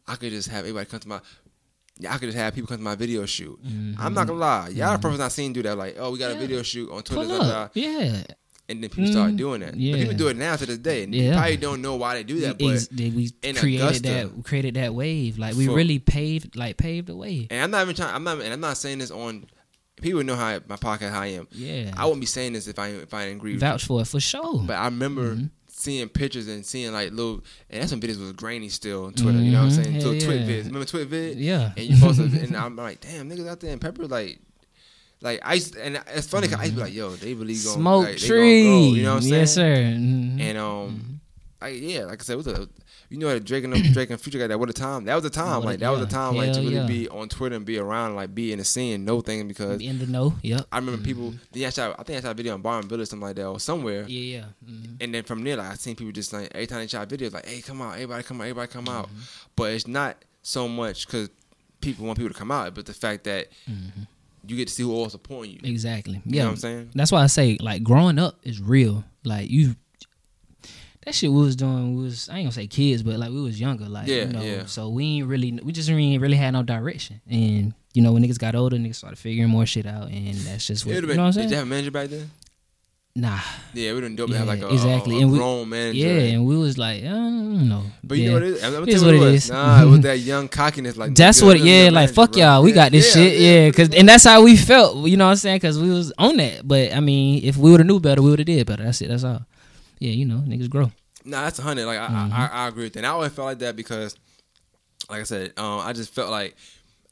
I 0.08 0.16
could 0.16 0.32
just 0.32 0.48
have 0.50 0.60
everybody 0.60 0.86
come 0.88 1.00
to 1.02 1.08
my. 1.08 1.20
Yeah, 2.00 2.14
I 2.14 2.18
could 2.18 2.28
just 2.28 2.38
have 2.38 2.56
people 2.56 2.68
come 2.70 2.78
to 2.78 2.84
my 2.84 2.96
video 2.96 3.26
shoot. 3.26 3.60
I'm 3.98 4.14
not 4.14 4.26
gonna 4.28 4.40
lie, 4.40 4.70
y'all 4.70 4.94
the 4.94 5.00
person 5.00 5.20
I 5.22 5.28
seen 5.28 5.52
do 5.54 5.62
that. 5.64 5.78
Like, 5.78 5.98
oh, 6.00 6.12
we 6.12 6.18
got 6.18 6.32
a 6.32 6.36
video 6.40 6.64
shoot 6.64 6.90
on 6.90 7.04
Twitter, 7.04 7.28
blah, 7.28 7.38
blah. 7.40 7.70
Yeah. 7.74 8.24
and 8.70 8.84
then 8.84 8.90
people 8.92 9.12
start 9.12 9.32
Mm, 9.32 9.38
doing 9.38 9.60
that. 9.62 9.76
yeah. 9.76 9.94
But 9.94 10.00
people 10.02 10.16
do 10.18 10.28
it 10.28 10.38
now 10.38 10.56
to 10.56 10.64
this 10.64 10.78
day, 10.78 11.04
and 11.04 11.14
you 11.16 11.24
Yeah. 11.24 11.34
probably 11.38 11.58
don't 11.58 11.82
know 11.82 11.96
why 11.96 12.14
they 12.14 12.24
do 12.24 12.40
that. 12.42 12.60
But 12.60 12.68
Ex- 12.76 12.90
we 12.92 13.32
created 13.54 13.82
Augusta- 13.82 14.02
that 14.04 14.44
created 14.46 14.76
that 14.76 14.94
wave. 14.94 15.40
Like 15.40 15.56
we 15.56 15.66
For- 15.66 15.74
really 15.74 15.98
paved 15.98 16.56
like 16.56 16.78
paved 16.78 17.08
the 17.08 17.16
way. 17.16 17.48
and 17.50 17.64
I'm 17.64 17.72
not 17.72 17.82
even 17.82 17.96
trying. 17.96 18.14
I'm 18.14 18.24
not, 18.24 18.40
and 18.42 18.54
I'm 18.54 18.60
not 18.62 18.78
saying 18.78 19.00
this 19.00 19.10
on. 19.12 19.46
People 20.02 20.24
know 20.24 20.36
how 20.36 20.46
I, 20.48 20.60
my 20.68 20.76
podcast 20.76 21.12
how 21.12 21.22
I 21.22 21.28
am. 21.28 21.48
Yeah. 21.52 21.92
I 21.98 22.06
wouldn't 22.06 22.22
be 22.22 22.26
saying 22.28 22.54
this 22.54 22.68
if 22.68 22.80
I 22.80 22.88
if 22.90 23.14
I 23.14 23.26
didn't 23.26 23.38
agree. 23.38 23.54
with 23.54 23.62
you. 23.64 23.68
Vouch 23.68 23.86
for 23.86 24.02
it 24.02 24.08
for 24.08 24.20
sure. 24.20 24.60
But 24.66 24.78
I 24.78 24.86
remember 24.86 25.36
Mm-hmm. 25.36 25.46
seeing 25.68 26.10
pictures 26.10 26.48
and 26.48 26.66
seeing 26.66 26.92
like 26.92 27.12
little, 27.12 27.42
and 27.70 27.82
that's 27.82 27.92
when 27.92 28.02
videos 28.02 28.20
was 28.20 28.32
grainy 28.34 28.70
still 28.70 29.06
on 29.06 29.14
Twitter. 29.14 29.40
You 29.40 29.52
know 29.52 29.64
what 29.66 29.74
I'm 29.74 29.80
Mhm. 29.80 29.84
saying? 29.84 29.94
Hell 29.94 30.02
So 30.02 30.20
Twit 30.20 30.42
yeah. 30.42 30.48
vids. 30.48 30.66
Remember 30.66 30.86
TwitVid? 30.86 31.34
yeah. 31.38 31.72
And 31.78 31.86
you 31.86 31.98
posted, 31.98 32.34
and 32.44 32.56
I'm 32.58 32.76
like, 32.76 33.02
damn, 33.02 33.30
niggas 33.30 33.48
out 33.48 33.60
there 33.62 33.72
in 33.72 33.80
Pepper, 33.80 34.06
like, 34.08 34.40
like 35.22 35.40
I 35.44 35.56
used, 35.56 35.76
and 35.76 36.02
it's 36.16 36.28
funny 36.28 36.48
'cause 36.48 36.60
I 36.60 36.64
used 36.64 36.76
to 36.76 36.82
be 36.82 36.84
like, 36.86 36.94
yo, 36.94 37.10
they 37.12 37.34
really 37.34 37.54
going 37.56 37.76
Smoke 37.76 38.06
like, 38.06 38.18
they 38.20 38.28
tree. 38.28 38.64
Gonna 38.64 38.76
go, 38.90 38.94
you 38.96 39.04
know 39.04 39.10
what 39.12 39.16
I'm 39.18 39.22
saying? 39.24 39.34
yes, 39.34 39.54
sir. 39.54 39.76
Mhm. 39.76 40.40
And 40.42 40.58
um, 40.58 41.09
I, 41.62 41.70
yeah, 41.70 42.06
like 42.06 42.22
I 42.22 42.24
said, 42.24 42.34
it 42.34 42.38
was 42.38 42.48
a, 42.48 42.70
you 43.10 43.18
know, 43.18 43.28
that 43.28 43.44
Drake 43.44 43.66
and 43.66 43.74
them- 43.74 43.92
Drake 43.92 44.10
and 44.10 44.20
Future 44.20 44.40
got 44.40 44.48
that. 44.48 44.60
What 44.60 44.70
a 44.70 44.74
time! 44.74 45.04
That 45.06 45.16
was 45.16 45.26
a 45.26 45.30
time. 45.30 45.64
Like 45.64 45.80
that 45.80 45.90
was 45.90 46.00
a 46.00 46.04
yeah. 46.04 46.10
time, 46.10 46.36
like 46.36 46.54
to 46.54 46.60
really 46.62 46.76
yeah. 46.76 46.86
be 46.86 47.10
on 47.10 47.28
Twitter 47.28 47.56
and 47.56 47.66
be 47.66 47.78
around, 47.78 48.16
like 48.16 48.34
be 48.34 48.54
in 48.54 48.60
the 48.60 48.66
scene, 48.66 49.04
no 49.04 49.20
thing 49.20 49.48
because. 49.48 49.82
in 49.82 50.00
the 50.00 50.08
know. 50.08 50.34
Yep. 50.42 50.68
I 50.72 50.78
remember 50.78 51.04
people. 51.04 51.34
Then 51.52 51.66
I 51.66 51.70
shot. 51.70 51.96
I 52.00 52.04
think 52.04 52.18
I 52.20 52.22
shot 52.22 52.32
a 52.32 52.34
video 52.34 52.54
on 52.54 52.62
Barton 52.62 52.90
Village, 52.90 53.10
something 53.10 53.28
like 53.28 53.36
that, 53.36 53.46
or 53.48 53.60
somewhere. 53.60 54.06
Yeah, 54.08 54.38
yeah. 54.38 54.46
Mhm. 54.66 54.98
And 55.02 55.14
then 55.14 55.24
from 55.24 55.44
there, 55.44 55.58
like 55.58 55.72
I 55.72 55.76
seen 55.76 55.96
people 55.96 56.14
just 56.14 56.32
like 56.32 56.50
every 56.56 56.68
time 56.68 56.80
they 56.80 56.88
shot 56.88 57.10
videos, 57.10 57.34
like, 57.34 57.46
"Hey, 57.46 57.62
come 57.62 57.82
out, 57.82 57.94
everybody 57.96 58.24
come 58.24 58.40
out, 58.40 58.44
everybody 58.46 58.72
come 58.72 58.88
out." 58.88 59.08
Mm-hmm. 59.08 59.20
But 59.58 59.74
it's 59.74 59.88
not 59.88 60.24
so 60.42 60.68
much 60.70 61.08
because 61.08 61.30
people 61.82 62.06
want 62.06 62.18
people 62.18 62.32
to 62.32 62.38
come 62.40 62.52
out, 62.52 62.74
but 62.74 62.86
the 62.86 62.94
fact 62.94 63.26
that 63.26 63.48
you 64.48 64.56
get 64.56 64.68
to 64.70 64.74
see 64.74 64.84
who 64.84 64.94
all 64.94 65.10
supporting 65.10 65.52
you. 65.54 65.60
Exactly. 65.64 66.16
You 66.16 66.22
Yeah. 66.26 66.44
know 66.44 66.48
what 66.48 66.52
I'm 66.54 66.58
saying? 66.58 66.90
That's 66.96 67.12
why 67.12 67.22
I 67.24 67.28
say 67.28 67.58
like 67.60 67.84
growing 67.84 68.18
up 68.18 68.40
is 68.44 68.62
real. 68.62 69.04
Like 69.24 69.50
you 69.50 69.76
that 71.10 71.16
shit 71.16 71.32
we 71.32 71.42
was 71.42 71.56
doing 71.56 71.96
we 71.96 72.04
was 72.04 72.30
I 72.30 72.38
ain't 72.38 72.46
gonna 72.46 72.52
say 72.52 72.68
kids, 72.68 73.02
but 73.04 73.18
like 73.18 73.32
we 73.32 73.42
was 73.42 73.60
younger. 73.60 73.86
Like 73.86 74.08
Yeah, 74.08 74.26
you 74.26 74.34
know, 74.34 74.42
yeah. 74.42 74.66
so 74.66 74.90
we 74.90 75.06
ain't 75.18 75.28
really 75.28 75.52
we 75.64 75.72
just 75.72 75.90
ain't 75.90 76.22
really 76.22 76.38
had 76.38 76.52
no 76.52 76.62
direction. 76.64 77.20
And 77.30 77.74
you 77.96 78.02
know, 78.04 78.12
when 78.14 78.24
niggas 78.24 78.38
got 78.38 78.54
older, 78.56 78.78
niggas 78.78 78.96
started 78.96 79.18
figuring 79.18 79.50
more 79.50 79.66
shit 79.66 79.88
out 79.88 80.10
and 80.12 80.36
that's 80.36 80.68
just 80.68 80.86
what 80.86 80.96
you 80.96 81.02
know 81.02 81.08
what 81.08 81.18
I'm 81.18 81.18
been, 81.18 81.26
did 81.26 81.34
saying? 81.34 81.50
you 81.50 81.56
have 81.56 81.66
a 81.66 81.70
manager 81.70 81.92
back 81.92 82.10
then? 82.10 82.30
Nah. 83.16 83.40
Yeah, 83.74 83.90
have 83.94 84.02
been 84.02 84.16
dope 84.16 84.30
to 84.30 84.38
have 84.38 84.48
like 84.48 84.62
a, 84.62 84.72
exactly. 84.72 85.16
a, 85.16 85.20
a 85.20 85.22
And 85.24 85.32
we- 85.32 85.38
grown 85.40 85.68
manager. 85.68 85.98
Yeah, 85.98 86.34
and 86.36 86.46
we 86.46 86.56
was 86.56 86.78
like, 86.78 87.04
I 87.04 87.08
don't 87.10 87.68
know. 87.68 87.84
But 88.04 88.20
you 88.20 88.28
know 88.28 88.34
what 88.36 88.44
it 88.44 88.50
is? 88.50 88.64
I'm 88.64 88.72
gonna 88.72 88.84
It 88.84 88.90
is 88.90 89.02
tell 89.02 89.12
you 89.14 89.20
what 89.20 89.28
it 89.30 89.34
is. 89.34 89.50
Nah, 89.50 89.82
it 89.82 89.86
was 89.88 90.00
that 90.02 90.20
young 90.20 90.48
cockiness. 90.48 90.96
Like 90.96 91.16
That's 91.16 91.42
what, 91.42 91.60
yeah, 91.60 91.86
like 91.86 91.94
manager, 91.94 92.14
fuck 92.14 92.32
bro. 92.34 92.42
y'all, 92.42 92.64
we 92.64 92.70
Yeah, 92.70 92.76
got 92.76 92.92
this 92.92 93.08
yeah, 93.16 93.24
shit, 93.24 93.40
yeah, 93.40 93.66
yeah, 93.66 93.72
cause 93.72 93.90
and 93.96 94.08
that's 94.08 94.24
how 94.24 94.44
we 94.44 94.56
felt, 94.56 95.08
you 95.08 95.18
know 95.18 95.26
what 95.26 95.32
I'm 95.32 95.38
saying? 95.38 95.60
Cause 95.60 95.80
we 95.80 95.90
was 95.90 96.14
on 96.20 96.38
that, 96.38 96.66
but 96.68 96.94
I 96.94 97.00
mean, 97.00 97.44
if 97.44 97.58
we 97.58 97.72
would 97.72 97.80
have 97.80 97.88
knew 97.88 98.00
better, 98.00 98.22
we 98.22 98.30
would 98.30 98.40
have 98.40 98.46
did 98.46 98.68
better. 98.68 98.84
That's 98.84 99.02
it. 99.02 99.08
That's 99.10 99.24
all. 99.24 99.42
Yeah, 99.98 100.12
you 100.12 100.26
know, 100.26 100.38
niggas 100.48 100.70
grow. 100.70 100.92
Nah, 101.30 101.42
that's 101.44 101.60
a 101.60 101.62
hundred. 101.62 101.86
Like 101.86 102.00
I, 102.00 102.08
Mm-hmm. 102.08 102.34
I, 102.34 102.48
I, 102.48 102.66
I 102.66 102.68
agree 102.68 102.84
with 102.86 102.94
that. 102.94 103.00
And 103.00 103.06
I 103.08 103.10
always 103.12 103.32
felt 103.32 103.46
like 103.46 103.60
that 103.60 103.76
because, 103.76 104.16
like 105.10 105.22
I 105.22 105.24
said, 105.24 105.54
um, 105.58 105.80
I 105.82 105.94
just 105.94 106.14
felt 106.14 106.30
like 106.32 106.56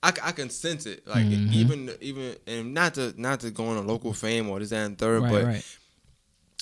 I, 0.04 0.14
I 0.24 0.32
can 0.32 0.50
sense 0.50 0.86
it. 0.86 1.08
Like 1.08 1.26
Mm-hmm. 1.26 1.54
even 1.54 1.92
even 2.02 2.36
and 2.48 2.74
not 2.74 2.96
to 2.96 3.14
not 3.20 3.40
to 3.42 3.52
go 3.52 3.66
on 3.68 3.78
a 3.78 3.82
local 3.82 4.14
fame 4.14 4.50
or 4.50 4.60
this 4.60 4.70
that 4.70 4.86
and 4.86 4.98
third, 4.98 5.24
Right, 5.24 5.32
but 5.32 5.44
right. 5.46 5.78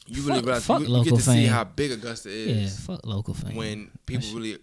you 0.08 0.22
really 0.24 0.38
Fuck- 0.40 0.46
realize 0.46 0.66
fuck 0.66 0.80
you, 0.82 0.88
you 0.98 1.04
get 1.04 1.16
to 1.16 1.22
see 1.22 1.46
how 1.46 1.64
big 1.64 1.92
Augusta 1.92 2.30
Yeah, 2.30 2.56
is 2.64 2.80
fuck 2.80 3.06
local 3.06 3.34
fame. 3.34 3.56
when 3.56 3.92
people 4.06 4.28
really 4.36 4.58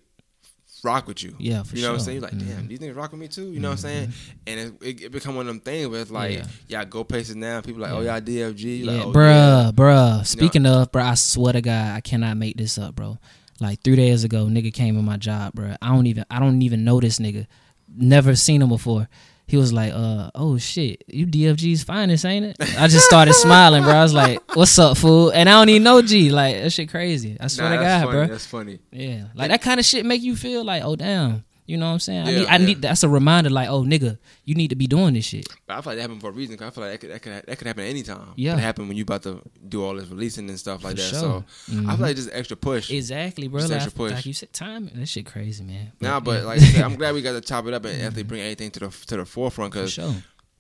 rock 0.84 1.06
with 1.06 1.22
you. 1.22 1.34
Yeah, 1.38 1.62
for 1.62 1.76
you 1.76 1.82
know 1.82 1.92
what 1.92 2.00
I'm 2.00 2.04
saying? 2.04 2.16
You're 2.20 2.22
like, 2.22 2.38
damn, 2.38 2.64
Mhm. 2.64 2.68
these 2.68 2.78
niggas 2.80 2.96
rock 2.96 3.12
with 3.12 3.20
me 3.20 3.28
too. 3.28 3.52
You 3.52 3.60
know 3.60 3.68
what 3.68 3.72
I'm 3.74 3.78
saying? 3.78 4.12
And 4.46 4.60
it, 4.60 4.74
it, 4.82 5.02
it 5.04 5.12
become 5.12 5.36
one 5.36 5.46
of 5.46 5.54
them 5.54 5.60
things 5.60 5.88
where 5.88 6.00
it's 6.00 6.10
like, 6.10 6.32
Yeah. 6.32 6.46
yeah, 6.68 6.84
go 6.84 7.04
places 7.04 7.36
now. 7.36 7.60
People 7.60 7.82
like, 7.82 7.92
oh 7.92 8.00
Yeah. 8.00 8.14
yeah, 8.16 8.20
DFG. 8.20 8.78
You 8.78 8.84
yeah, 8.86 8.92
like, 8.92 9.06
oh, 9.06 9.12
bruh, 9.12 9.72
bruh. 9.72 10.26
Speaking 10.26 10.66
of, 10.66 10.90
bruh, 10.90 11.02
I 11.04 11.14
swear 11.14 11.52
to 11.52 11.60
God, 11.62 11.96
I 11.96 12.00
cannot 12.00 12.36
make 12.36 12.56
this 12.56 12.78
up, 12.78 12.94
bro. 12.96 13.18
Like 13.60 13.82
three 13.82 13.96
days 13.96 14.24
ago, 14.24 14.46
nigga 14.46 14.72
came 14.72 14.98
in 14.98 15.04
my 15.04 15.16
job, 15.16 15.54
bruh. 15.54 15.76
I 15.80 15.88
don't 15.88 16.06
even, 16.06 16.24
I 16.30 16.38
don't 16.40 16.62
even 16.62 16.84
know 16.84 17.00
this 17.00 17.18
nigga. 17.18 17.46
Never 17.94 18.34
seen 18.34 18.62
him 18.62 18.68
before. 18.70 19.08
He 19.46 19.56
was 19.58 19.72
like, 19.72 19.92
uh, 19.92 20.30
oh 20.34 20.56
shit, 20.56 21.04
you 21.08 21.26
DFG's 21.26 21.82
finest, 21.82 22.24
ain't 22.24 22.46
it? 22.46 22.56
I 22.78 22.86
just 22.88 23.04
started 23.04 23.34
smiling, 23.34 23.82
bro. 23.82 23.92
I 23.92 24.02
was 24.02 24.14
like, 24.14 24.56
what's 24.56 24.78
up, 24.78 24.96
fool? 24.96 25.30
And 25.30 25.48
I 25.48 25.52
don't 25.52 25.68
even 25.68 25.82
know 25.82 26.00
G. 26.00 26.30
Like 26.30 26.56
that 26.62 26.70
shit 26.72 26.88
crazy. 26.90 27.36
I 27.38 27.48
swear 27.48 27.68
Nah, 27.70 27.76
to 27.76 27.82
God, 27.82 28.00
funny. 28.04 28.12
bro. 28.12 28.26
That's 28.28 28.46
funny. 28.46 28.78
Yeah, 28.90 29.24
like 29.34 29.50
that 29.50 29.60
kind 29.60 29.78
of 29.78 29.84
shit 29.84 30.06
make 30.06 30.22
you 30.22 30.36
feel 30.36 30.64
like, 30.64 30.82
oh 30.84 30.96
damn, 30.96 31.44
you 31.66 31.76
know 31.76 31.86
what 31.86 31.92
I'm 31.92 31.98
saying? 32.00 32.26
I 32.26 32.30
Yeah, 32.30 32.38
need, 32.40 32.46
I 32.48 32.56
yeah. 32.58 32.66
need 32.66 32.82
that's 32.82 33.02
a 33.02 33.08
reminder, 33.08 33.48
like, 33.50 33.68
oh 33.68 33.82
nigga, 33.82 34.18
you 34.44 34.54
need 34.54 34.68
to 34.68 34.76
be 34.76 34.86
doing 34.86 35.14
this 35.14 35.24
shit. 35.26 35.46
But 35.66 35.78
I 35.78 35.80
feel 35.80 35.90
like 35.92 35.96
that 35.98 36.02
happened 36.02 36.20
for 36.20 36.28
a 36.28 36.32
reason. 36.32 36.56
Cause 36.56 36.68
I 36.68 36.70
feel 36.70 36.84
like 36.84 36.92
that 36.92 36.98
could, 37.00 37.10
that 37.10 37.22
could, 37.22 37.46
that 37.46 37.58
could 37.58 37.66
happen 37.66 37.84
anytime. 37.84 38.28
Yeah. 38.36 38.54
It 38.54 38.60
happened 38.60 38.88
when 38.88 38.96
you 38.96 39.04
about 39.04 39.22
to 39.22 39.40
do 39.68 39.84
all 39.84 39.94
this 39.94 40.08
releasing 40.08 40.48
and 40.48 40.58
stuff 40.58 40.82
like 40.84 40.96
For 40.96 41.02
that. 41.02 41.08
sure. 41.10 41.20
So 41.20 41.44
I 41.68 41.72
Mhm. 41.72 41.90
feel 41.96 42.06
like 42.06 42.16
just 42.16 42.30
extra 42.32 42.56
push. 42.56 42.90
Exactly, 42.90 43.48
bro. 43.48 43.60
Just 43.60 43.70
Like, 43.72 43.82
extra 43.82 43.92
push. 43.96 44.12
like 44.12 44.26
you 44.26 44.32
said, 44.32 44.52
time. 44.52 44.90
That 44.94 45.06
shit 45.06 45.26
crazy, 45.26 45.62
man. 45.64 45.92
Nah, 46.00 46.20
but 46.20 46.44
like 46.44 46.60
I 46.60 46.64
said, 46.64 46.82
I'm 46.82 46.96
glad 46.96 47.14
we 47.14 47.22
got 47.22 47.32
to 47.32 47.40
chop 47.40 47.66
it 47.66 47.74
up 47.74 47.84
and 47.84 48.02
actually 48.06 48.24
bring 48.24 48.40
anything 48.42 48.70
to 48.72 48.80
the 48.80 48.88
to 49.06 49.16
the 49.18 49.24
forefront. 49.24 49.72
for 49.72 49.78
Because 49.80 49.92
sure, 49.92 50.14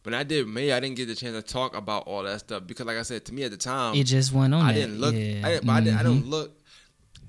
when 0.04 0.14
I 0.14 0.22
did 0.22 0.46
me, 0.48 0.72
I 0.72 0.80
didn't 0.80 0.96
get 0.96 1.06
the 1.08 1.14
chance 1.14 1.34
to 1.36 1.42
talk 1.42 1.76
about 1.76 2.06
all 2.06 2.22
that 2.22 2.40
stuff. 2.40 2.62
Because 2.66 2.86
like 2.86 2.96
I 2.96 3.02
said, 3.02 3.24
to 3.26 3.34
me 3.34 3.42
at 3.42 3.50
the 3.50 3.56
time, 3.56 3.94
it 3.96 4.04
just 4.04 4.32
went 4.32 4.54
on. 4.54 4.62
I 4.62 4.72
that. 4.72 4.78
didn't 4.78 5.00
look. 5.00 5.14
Yeah. 5.14 5.42
I 5.44 5.48
didn't, 5.50 5.66
but 5.66 5.72
I, 5.72 5.80
didn't, 5.80 5.98
I 5.98 6.02
don't 6.04 6.26
look. 6.28 6.58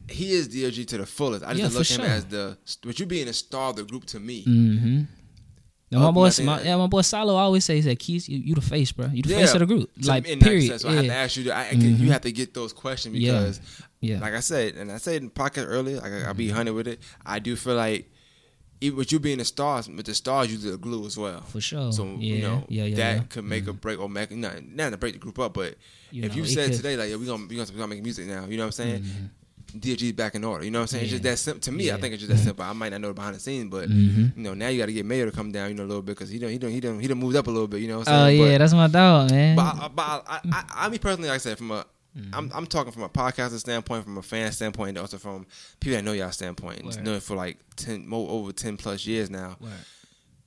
He 0.09 0.31
is 0.33 0.49
DFG 0.49 0.85
to 0.87 0.97
the 0.99 1.05
fullest. 1.05 1.43
I 1.45 1.53
just 1.53 1.59
Yeah, 1.73 1.79
look 1.79 1.87
him 1.87 1.97
sure. 2.01 2.05
as 2.05 2.25
the. 2.25 2.57
But 2.83 2.99
you 2.99 3.05
being 3.05 3.27
a 3.27 3.33
star 3.33 3.69
of 3.69 3.77
the 3.77 3.83
group 3.83 4.05
to 4.07 4.19
me. 4.19 4.43
Mm-hmm. 4.43 5.01
Now, 5.91 5.99
my 5.99 6.11
boy, 6.11 6.31
my, 6.43 6.61
yeah, 6.63 6.75
my 6.75 6.87
boy 6.87 7.01
Salo 7.01 7.35
always 7.35 7.65
says 7.65 7.85
that 7.85 7.99
Keys, 7.99 8.27
you, 8.27 8.39
you 8.39 8.55
the 8.55 8.61
face, 8.61 8.91
bro. 8.91 9.05
You 9.13 9.21
the 9.21 9.29
Yeah. 9.29 9.37
face 9.41 9.53
of 9.53 9.59
the 9.59 9.67
group. 9.67 9.91
Like 10.03 10.27
in 10.27 10.39
period. 10.39 10.67
sense, 10.69 10.81
so 10.81 10.89
I 10.89 10.93
have 10.93 11.05
to 11.05 11.13
ask 11.13 11.37
you. 11.37 11.51
I, 11.51 11.67
I- 11.67 11.71
Mhm. 11.73 11.99
You 11.99 12.11
have 12.11 12.21
to 12.21 12.31
get 12.31 12.53
those 12.55 12.73
questions 12.73 13.15
because, 13.15 13.61
yeah. 14.01 14.19
like 14.19 14.33
I 14.33 14.39
said, 14.39 14.73
and 14.75 14.91
I 14.91 14.97
said 14.97 15.21
in 15.21 15.29
podcast 15.29 15.65
earlier, 15.67 15.97
like 15.97 16.11
Mm-hmm. 16.11 16.37
be 16.37 16.49
hunted 16.49 16.71
with 16.73 16.87
it. 16.87 16.99
I 17.25 17.37
do 17.39 17.55
feel 17.55 17.75
like, 17.75 18.09
even 18.81 18.97
with 18.97 19.11
you 19.11 19.19
being 19.19 19.37
the 19.37 19.45
stars, 19.45 19.87
but 19.87 20.03
the 20.03 20.15
stars 20.15 20.51
usually 20.51 20.71
the 20.71 20.77
glue 20.79 21.05
as 21.05 21.15
well. 21.15 21.41
for 21.41 21.61
sure. 21.61 21.91
So 21.93 22.05
yeah. 22.05 22.35
you 22.35 22.41
know 22.41 22.65
yeah, 22.69 22.83
yeah, 22.85 22.95
that 22.95 23.15
yeah. 23.17 23.23
could 23.29 23.45
make 23.45 23.67
a 23.67 23.73
break 23.73 23.99
or 23.99 24.09
make 24.09 24.31
not 24.31 24.61
not 24.67 24.89
to 24.89 24.97
break 24.97 25.13
the 25.13 25.19
group 25.19 25.37
up, 25.39 25.53
but 25.53 25.75
You 26.11 26.23
if 26.23 26.31
know, 26.31 26.37
you 26.41 26.45
said 26.45 26.69
could- 26.71 26.77
today 26.77 26.97
like 26.97 27.09
yeah, 27.11 27.15
we 27.17 27.25
gonna 27.27 27.45
we 27.47 27.55
gonna, 27.55 27.69
we 27.71 27.77
gonna 27.77 27.87
make 27.87 28.03
music 28.03 28.25
now, 28.25 28.45
you 28.45 28.57
know 28.57 28.63
what 28.63 28.79
I'm 28.79 28.85
saying? 28.85 29.05
DFG's 29.77 30.11
back 30.13 30.35
in 30.35 30.43
order, 30.43 30.63
you 30.63 30.71
know 30.71 30.79
what 30.79 30.83
I'm 30.83 30.87
saying? 30.87 31.03
It's 31.03 31.11
just 31.11 31.23
that 31.23 31.37
simple 31.39 31.61
to 31.61 31.71
me. 31.71 31.91
I 31.91 31.97
think 31.97 32.13
it's 32.13 32.21
just 32.23 32.31
that 32.31 32.43
simple. 32.43 32.63
I 32.63 32.73
might 32.73 32.89
not 32.89 33.01
know 33.01 33.07
the 33.09 33.13
behind 33.13 33.35
the 33.35 33.39
scenes, 33.39 33.69
but 33.71 33.89
Mhm. 33.89 34.37
you 34.37 34.43
know 34.43 34.53
now 34.53 34.67
you 34.67 34.77
got 34.79 34.85
to 34.87 34.93
get 34.93 35.05
Mayo 35.05 35.25
to 35.25 35.31
come 35.31 35.51
down, 35.51 35.69
you 35.69 35.75
know, 35.75 35.83
a 35.83 35.87
little 35.87 36.01
bit 36.03 36.15
because 36.15 36.29
he 36.29 36.37
don't 36.39 36.51
he 36.51 36.57
don't 36.57 36.71
he 36.71 36.79
don't 36.79 36.99
he 36.99 37.07
done 37.07 37.17
moved 37.17 37.35
up 37.35 37.47
a 37.47 37.51
little 37.51 37.67
bit, 37.67 37.81
you 37.81 37.87
know 37.87 37.99
what 37.99 38.07
Oh 38.07 38.11
I'm 38.13 38.27
saying? 38.37 38.51
yeah, 38.51 38.57
that's 38.59 38.73
my 38.73 38.87
dog, 38.87 39.31
man. 39.31 39.55
But, 39.55 39.75
but, 39.75 39.83
I, 39.83 39.87
but 39.87 40.01
I, 40.03 40.21
I, 40.27 40.39
I, 40.51 40.63
I 40.85 40.89
mean 40.89 40.99
personally, 40.99 41.29
like 41.29 41.35
I 41.35 41.39
said, 41.39 41.57
from 41.57 41.71
a 41.71 41.85
Mm-hmm. 42.15 42.35
I'm 42.35 42.51
I'm 42.53 42.65
talking 42.67 42.91
from 42.91 43.01
a 43.01 43.09
podcaster 43.09 43.57
standpoint, 43.57 44.03
from 44.03 44.19
a 44.19 44.21
fan 44.21 44.51
standpoint, 44.51 44.89
and 44.89 44.97
also 44.99 45.17
from 45.17 45.47
people 45.79 45.95
that 45.97 46.03
know 46.03 46.11
y'all 46.13 46.29
standpoint, 46.29 46.81
and 46.81 46.87
Word. 46.89 47.03
know 47.03 47.13
it 47.15 47.23
for 47.23 47.35
like 47.35 47.57
ten 47.75 48.07
more 48.07 48.29
over 48.29 48.51
ten 48.51 48.77
plus 48.77 49.07
years 49.07 49.31
now. 49.31 49.57
Word. 49.59 49.71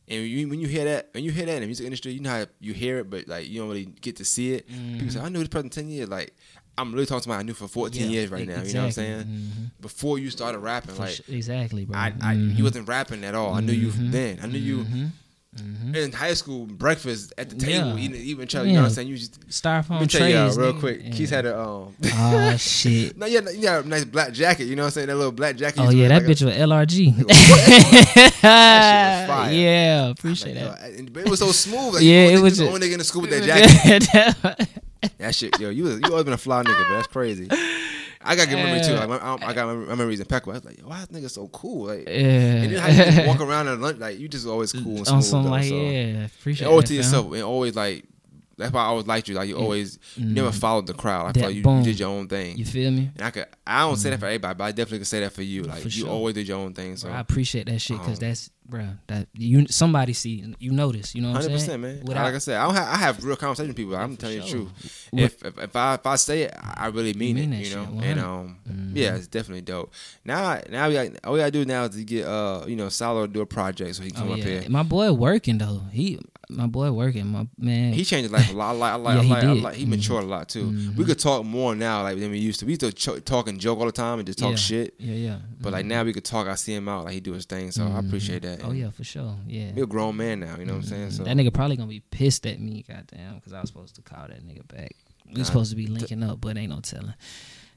And 0.07 0.25
you, 0.25 0.49
when 0.49 0.61
you 0.61 0.69
hear 0.69 0.85
that, 0.85 1.09
when 1.11 1.25
you 1.25 1.33
hear 1.33 1.45
that 1.47 1.55
in 1.57 1.63
the 1.63 1.67
music 1.67 1.85
industry, 1.87 2.13
you 2.13 2.21
know 2.21 2.31
how 2.31 2.47
you 2.61 2.73
hear 2.73 2.99
it, 3.01 3.11
but 3.11 3.27
like 3.27 3.49
you 3.49 3.59
don't 3.59 3.69
really 3.69 3.87
get 3.87 4.15
to 4.19 4.25
see 4.25 4.53
it. 4.55 4.69
People 4.69 5.11
say, 5.11 5.19
"I 5.19 5.29
knew 5.29 5.41
this 5.41 5.49
person 5.49 5.69
ten 5.69 5.89
years." 5.89 6.09
Like 6.09 6.37
I'm 6.79 6.93
really 6.93 7.07
talking 7.07 7.23
to 7.23 7.29
my 7.31 7.37
I 7.39 7.43
knew 7.43 7.55
for 7.55 7.69
14 7.69 8.03
Yeah, 8.03 8.09
years 8.09 8.31
right 8.31 8.47
now. 8.47 8.63
You 8.63 8.75
know 8.75 8.81
what 8.81 8.83
I'm 8.83 8.87
exactly. 8.89 9.05
saying? 9.05 9.25
Mhm. 9.25 9.71
Before 9.81 10.19
you 10.19 10.31
started 10.31 10.59
rapping, 10.59 10.95
For 10.95 11.03
like 11.03 11.21
exactly, 11.29 11.85
bro. 11.87 11.99
I, 11.99 12.13
I 12.21 12.35
Mhm. 12.35 12.57
you 12.59 12.65
wasn't 12.65 12.87
rapping 12.89 13.25
at 13.25 13.35
all. 13.35 13.55
I 13.55 13.61
knew 13.61 13.73
you 13.73 13.89
Mhm. 13.89 14.11
then. 14.13 14.41
I 14.43 14.47
knew 14.47 14.59
you 14.59 14.79
Mhm. 14.85 15.11
Mhm. 15.57 15.97
in 15.97 16.13
high 16.13 16.35
school, 16.35 16.67
breakfast 16.67 17.33
at 17.39 17.49
the 17.49 17.57
table, 17.57 17.99
Yeah. 17.99 18.05
eating, 18.05 18.21
eating 18.21 18.43
each 18.43 18.55
other. 18.55 18.67
You 18.69 18.75
know 18.75 18.83
what 18.83 18.89
I'm 18.89 18.93
saying? 18.95 19.09
You 19.09 19.17
just 19.17 19.41
Styrofoam 19.49 19.89
let 19.93 20.01
me 20.03 20.07
tell 20.09 20.23
uh, 20.51 20.55
real 20.55 20.73
nigga. 20.75 20.81
quick. 20.81 21.01
Yeah. 21.03 21.11
Keith 21.13 21.31
had 21.31 21.47
a 21.47 21.59
um. 21.59 21.95
Oh 22.13 22.57
shit. 22.59 23.17
no, 23.19 23.25
yeah, 23.25 23.41
you 23.49 23.63
got 23.63 23.85
a 23.87 23.89
nice 23.89 24.05
black 24.05 24.35
jacket. 24.35 24.65
You 24.67 24.77
know 24.77 24.83
what 24.83 24.89
I'm 24.89 24.93
saying? 24.93 25.07
That 25.07 25.17
little 25.17 25.33
black 25.33 25.57
jacket. 25.57 25.81
Oh 25.81 25.89
yeah, 25.89 26.09
that 26.09 26.25
like 26.27 26.37
bitch 26.37 26.43
was 26.45 26.55
LRG. 26.55 27.15
That 27.27 28.11
shit 28.13 29.29
was 29.29 29.37
fire. 29.37 29.53
Yeah, 29.53 30.09
appreciate 30.11 30.57
like, 30.57 30.79
that. 30.81 31.13
But 31.13 31.23
it 31.27 31.29
was 31.31 31.39
so 31.39 31.53
smooth. 31.53 31.95
Like, 31.95 32.03
Yeah, 32.03 32.27
it 32.37 32.41
was 32.43 32.59
the 32.59 32.67
a- 32.67 32.69
only 32.69 32.89
nigga 32.89 32.93
in 32.93 32.99
the 32.99 33.05
school 33.05 33.23
with 33.23 33.31
that 33.31 33.45
jacket. 33.45 34.69
That 35.19 35.35
shit, 35.35 35.59
yo, 35.61 35.71
you 35.71 35.85
was, 35.85 35.95
you 36.01 36.07
always 36.11 36.25
been 36.25 36.33
a 36.33 36.39
fly 36.39 36.63
nigga, 36.63 36.89
but 36.89 36.97
that's 36.97 37.07
crazy. 37.09 37.49
I 38.29 38.35
got 38.35 38.49
good 38.49 38.57
memory 38.57 38.81
too. 38.83 38.95
Like 38.95 39.09
my, 39.09 39.47
I 39.47 39.53
got 39.53 39.73
memories 39.77 40.19
impeccable. 40.21 40.53
I 40.53 40.57
was 40.57 40.65
like, 40.65 40.79
yo, 40.79 40.89
why 40.89 41.05
this 41.05 41.09
nigga 41.23 41.31
so 41.31 41.47
cool? 41.49 41.87
Like, 41.87 42.09
yeah. 42.09 42.13
and 42.15 42.73
then 42.73 42.81
how 42.81 42.89
you 42.89 43.13
just 43.13 43.27
walk 43.29 43.41
around 43.49 43.69
at 43.69 43.79
lunch, 43.79 43.99
like 43.99 44.19
you 44.19 44.29
just 44.29 44.47
always 44.47 44.73
cool 44.73 44.97
and 44.97 45.07
smooth. 45.07 45.09
on 45.17 45.23
some 45.23 45.45
though, 45.45 45.51
like 45.51 45.65
so. 45.69 45.75
yeah, 45.77 46.25
appreciate 46.27 46.67
always 46.67 46.85
that, 46.85 46.89
to 46.89 46.95
yourself 46.95 47.33
and 47.33 47.43
always 47.43 47.77
like. 47.77 48.05
That's 48.59 48.73
why 48.73 48.85
I 48.85 48.87
always 48.87 49.07
liked 49.07 49.29
you. 49.29 49.35
Like 49.35 49.51
you 49.51 49.59
always 49.59 49.99
you 50.17 50.25
never 50.25 50.51
followed 50.51 50.87
the 50.87 50.95
crowd. 50.95 51.27
I 51.27 51.31
Mm. 51.31 51.35
That 51.35 51.45
like 51.45 51.55
you, 51.57 51.71
you 51.77 51.83
did 51.85 52.01
your 52.01 52.09
own 52.09 52.27
thing. 52.27 52.57
You 52.57 52.65
feel 52.65 52.91
me? 52.91 53.11
and 53.15 53.27
I 53.27 53.31
could. 53.31 53.45
I 53.67 53.81
don't 53.81 53.97
say 53.97 54.09
that 54.09 54.19
for 54.19 54.25
everybody, 54.25 54.55
but 54.57 54.65
I 54.65 54.73
definitely 54.73 55.01
could 55.01 55.09
say 55.09 55.21
that 55.21 55.33
for 55.35 55.43
you. 55.43 55.65
Like 55.65 55.83
For 55.83 55.89
you 55.89 56.05
sure. 56.05 56.09
always 56.09 56.35
did 56.37 56.49
your 56.49 56.57
own 56.57 56.73
thing. 56.73 56.97
So 56.97 57.11
I 57.11 57.21
appreciate 57.21 57.67
that 57.67 57.79
shit 57.81 57.99
because 57.99 58.17
Um, 58.19 58.27
that's 58.29 58.51
bro 58.69 58.87
that 59.07 59.29
you 59.35 59.67
somebody 59.69 60.13
see 60.13 60.55
you 60.59 60.73
notice. 60.73 61.15
You 61.15 61.23
know 61.23 61.29
what 61.29 61.37
Hundred 61.37 61.47
I'm 61.49 61.53
percent, 61.55 61.69
saying? 61.69 61.81
man. 61.81 62.01
Without- 62.05 62.25
like 62.25 62.35
I 62.35 62.39
said, 62.39 62.57
I 62.59 62.65
don't 62.67 62.75
have 62.75 62.89
I 62.89 62.97
have 62.97 63.25
real 63.25 63.37
conversations 63.37 63.69
with 63.69 63.77
people. 63.77 63.97
I'm 63.97 64.17
telling 64.17 64.37
you 64.37 64.43
the 64.43 64.49
truth. 64.49 64.69
What- 65.11 65.23
If, 65.23 65.45
if 65.45 65.59
if 65.59 65.77
I 65.77 65.95
if 65.95 66.07
I 66.07 66.17
say 66.17 66.43
it, 66.43 66.55
I 66.63 66.87
really 66.89 67.15
mean, 67.15 67.37
mean 67.37 67.53
it. 67.53 67.67
You 67.69 67.77
know, 67.77 67.85
shit, 67.85 67.93
and 67.93 68.21
100. 68.21 68.25
um, 68.25 68.57
Mhm. 68.69 68.93
yeah, 68.95 69.15
it's 69.17 69.27
definitely 69.29 69.63
dope. 69.63 69.93
Now, 70.25 70.61
now 70.71 70.89
we 70.89 70.95
got 70.95 71.09
all 71.25 71.33
we 71.35 71.39
gotta 71.41 71.51
do 71.51 71.65
now 71.65 71.85
is 71.85 71.97
to 71.97 72.05
get 72.05 72.25
uh, 72.27 72.65
you 72.67 72.77
know, 72.77 72.89
Salo 72.89 73.27
to 73.27 73.33
do 73.33 73.41
a 73.41 73.47
project 73.47 73.95
so 73.97 74.03
he 74.03 74.11
can 74.11 74.21
come 74.21 74.31
Oh, 74.31 74.35
up 74.35 74.39
here. 74.41 74.65
My 74.69 74.83
boy 74.83 75.13
working 75.13 75.59
though. 75.59 75.83
He 75.93 76.19
my 76.49 76.67
boy 76.69 76.93
working. 76.93 77.27
My 77.27 77.47
man. 77.59 77.93
He 77.93 78.05
changed 78.05 78.31
his 78.31 78.33
life 78.33 78.51
a 78.51 78.53
lot. 78.57 78.71
I 78.71 78.73
like, 78.79 78.93
I 78.93 78.97
like, 78.97 79.15
Yeah, 79.15 79.21
I 79.21 79.25
he 79.25 79.31
like, 79.31 79.45
I 79.45 79.55
did. 79.55 79.63
like 79.65 79.75
he 79.77 79.85
matured 79.87 80.23
a 80.23 80.27
lot 80.27 80.49
too. 80.49 80.71
Mhm. 80.71 80.95
We 80.97 81.05
could 81.05 81.19
talk 81.19 81.45
more 81.45 81.75
now, 81.75 82.03
like 82.05 82.21
than 82.21 82.31
we 82.31 82.39
used 82.39 82.61
to. 82.61 82.67
We 82.67 82.73
used 82.77 82.83
to 82.83 82.93
ch- 82.93 83.25
talk 83.25 83.49
and 83.49 83.59
joke 83.61 83.81
all 83.81 83.87
the 83.87 83.91
time 83.93 84.21
and 84.21 84.27
just 84.27 84.39
talk 84.39 84.51
Yeah. 84.53 84.57
shit. 84.57 84.95
yeah, 85.01 85.15
yeah. 85.15 85.39
But 85.61 85.73
like 85.73 85.85
Mhm. 85.85 85.89
now 85.89 86.05
we 86.05 86.13
could 86.13 86.25
talk. 86.25 86.47
I 86.47 86.55
see 86.55 86.73
him 86.75 86.89
out, 86.89 87.05
like 87.05 87.15
he 87.15 87.21
do 87.21 87.33
his 87.33 87.47
thing. 87.47 87.73
So 87.73 87.83
I 87.85 87.89
Mhm. 88.01 88.07
appreciate 88.07 88.43
that. 88.43 88.56
Oh 88.65 88.73
yeah, 88.73 88.91
for 88.91 89.05
sure. 89.05 89.37
Yeah. 89.47 89.73
he 89.73 89.81
a 89.81 89.87
grown 89.87 90.17
man 90.17 90.41
now. 90.41 90.57
You 90.59 90.65
know 90.65 90.75
what 90.75 90.85
I'm 90.85 90.89
saying? 90.89 91.09
Mhm. 91.09 91.13
So 91.13 91.25
that 91.25 91.37
nigga 91.37 91.53
probably 91.53 91.77
gonna 91.77 91.89
be 91.89 92.01
pissed 92.11 92.47
at 92.47 92.61
me, 92.61 92.85
goddamn, 92.89 93.37
because 93.37 93.53
I 93.53 93.61
was 93.61 93.69
supposed 93.71 93.95
to 93.97 94.03
call 94.03 94.27
that 94.29 94.47
nigga 94.47 94.67
back. 94.69 94.93
We 95.27 95.35
Nah, 95.35 95.43
supposed 95.45 95.71
to 95.71 95.77
be 95.77 95.87
linking 95.87 96.23
up, 96.23 96.41
but 96.41 96.57
ain't 96.57 96.71
no 96.71 96.81
telling. 96.81 97.15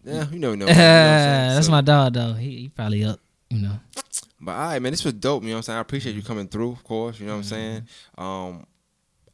yeah, 0.06 0.30
you 0.30 0.39
never 0.39 0.56
know. 0.56 0.65
you 0.65 0.72
know? 0.72 0.76
That's 0.76 1.65
So- 1.65 1.72
my 1.72 1.81
dog 1.81 2.14
though. 2.14 2.34
He, 2.34 2.49
he 2.57 2.69
probably 2.69 3.03
up. 3.03 3.19
You 3.49 3.60
know. 3.64 3.80
But 4.41 4.51
all 4.51 4.57
right, 4.68 4.81
man, 4.81 4.91
this 4.93 5.03
was 5.03 5.14
dope. 5.14 5.43
You 5.43 5.49
know 5.49 5.56
what 5.56 5.57
I'm 5.57 5.64
saying? 5.64 5.77
I 5.77 5.81
appreciate 5.81 6.11
Mm-hmm. 6.14 6.19
you 6.19 6.23
coming 6.26 6.47
through, 6.47 6.72
of 6.73 6.84
course. 6.84 7.19
You 7.19 7.26
know 7.26 7.34
what 7.34 7.38
I'm 7.39 7.43
saying? 7.43 7.88
Um, 8.18 8.65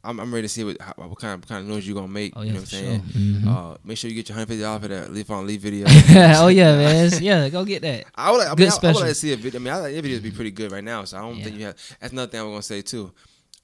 I'm, 0.06 0.20
I'm 0.20 0.32
ready 0.32 0.46
to 0.46 0.48
see 0.48 0.64
what, 0.64 0.80
how, 0.80 0.92
what 0.96 1.18
kind 1.18 1.34
of 1.34 1.40
what 1.40 1.48
kind 1.48 1.60
of 1.62 1.66
noise 1.68 1.86
you're 1.86 1.94
gonna 1.94 2.08
make. 2.08 2.32
Oh 2.36 2.40
you 2.42 2.46
yeah, 2.48 2.52
know 2.54 2.60
what 2.60 2.72
I'm 2.72 2.78
sure. 2.78 2.88
saying? 2.88 3.00
Mhm. 3.02 3.46
Uh, 3.46 3.76
make 3.84 3.98
sure 3.98 4.08
you 4.08 4.16
get 4.16 4.28
your 4.28 4.34
hundred 4.36 4.48
fifty 4.48 4.62
dollars 4.62 4.82
for 4.82 4.88
that 4.88 5.12
leaf 5.12 5.30
on 5.30 5.46
leaf 5.46 5.60
video. 5.60 5.86
oh 5.88 6.48
yeah, 6.48 6.76
man. 6.76 7.06
It's- 7.06 7.20
Yeah, 7.20 7.48
go 7.48 7.64
get 7.64 7.82
that. 7.82 8.04
I 8.14 8.30
would, 8.30 8.40
I 8.40 8.48
mean, 8.50 8.56
Good 8.56 8.68
I, 8.84 8.88
I 8.88 8.92
would 8.92 9.00
like 9.00 9.08
to 9.08 9.14
see 9.14 9.32
a 9.32 9.36
video. 9.36 9.60
I 9.60 9.62
mean, 9.64 9.72
I 9.74 9.76
like 9.78 9.94
your 9.94 10.02
videos 10.02 10.22
be 10.22 10.30
pretty 10.30 10.50
good 10.52 10.70
right 10.72 10.84
now, 10.84 11.04
so 11.04 11.18
I 11.18 11.20
don't 11.22 11.42
think 11.42 11.56
you 11.58 11.66
have. 11.66 11.76
That's 12.00 12.12
another 12.12 12.30
thing 12.30 12.40
I 12.40 12.42
was 12.44 12.52
gonna 12.52 12.62
say 12.62 12.82
too. 12.82 13.12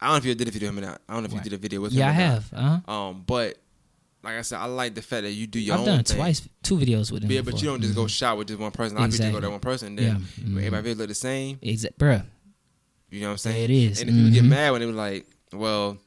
I 0.00 0.06
don't 0.06 0.14
know 0.14 0.18
if 0.18 0.24
you 0.24 0.34
did 0.34 0.48
a 0.48 0.50
video 0.50 0.68
with 0.70 0.78
him 0.78 0.84
or 0.84 0.88
not. 0.88 1.00
I 1.08 1.12
don't 1.14 1.22
know 1.22 1.26
if 1.26 1.32
Right. 1.32 1.44
you 1.44 1.50
did 1.50 1.56
a 1.56 1.60
video 1.60 1.80
with 1.80 1.92
Yeah, 1.92 2.08
I 2.08 2.12
him. 2.12 2.20
or 2.20 2.24
not. 2.24 2.32
have. 2.32 2.52
Uh 2.52 2.80
huh. 2.86 2.92
Um, 2.92 3.22
but 3.26 3.58
like 4.24 4.34
I 4.34 4.42
said, 4.42 4.58
I 4.58 4.64
like 4.66 4.94
the 4.94 5.02
fact 5.02 5.22
that 5.22 5.30
you 5.32 5.46
do 5.46 5.60
your 5.60 5.74
own. 5.74 5.80
I've 5.80 5.86
done 5.86 6.04
thing. 6.04 6.16
twice, 6.16 6.48
two 6.62 6.76
videos 6.76 7.12
with 7.12 7.22
him. 7.24 7.30
Yeah, 7.30 7.42
but 7.42 7.60
you 7.62 7.68
don't 7.68 7.80
just 7.80 7.94
go 7.94 8.04
Mhm. 8.04 8.10
shot 8.10 8.36
with 8.38 8.48
just 8.48 8.58
one 8.60 8.70
person. 8.72 8.96
Of 8.96 9.02
people 9.02 9.10
just 9.10 9.20
go 9.22 9.26
Exactly. 9.28 9.46
to 9.46 9.50
one 9.50 9.60
person, 9.60 9.88
and 9.88 9.98
then 9.98 10.26
Yeah. 10.38 10.44
Mhm. 10.44 10.56
everybody 10.64 10.94
look 10.94 11.08
the 11.08 11.14
same. 11.14 11.58
Exactly, 11.62 12.04
bruh. 12.06 12.24
You 13.10 13.20
know 13.20 13.26
what 13.28 13.32
I'm 13.32 13.38
saying? 13.38 13.64
It 13.64 13.70
is. 13.70 14.00
And 14.00 14.10
if 14.10 14.16
people 14.16 14.30
get 14.30 14.44
Mhm. 14.44 14.48
mad 14.48 14.70
when 14.72 14.80
they 14.80 14.86
were 14.86 14.92
like, 14.92 15.26
well, 15.52 15.98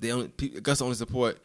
they 0.00 0.10
only 0.12 0.28
Gus 0.28 0.80
only 0.82 0.94
support, 0.96 1.38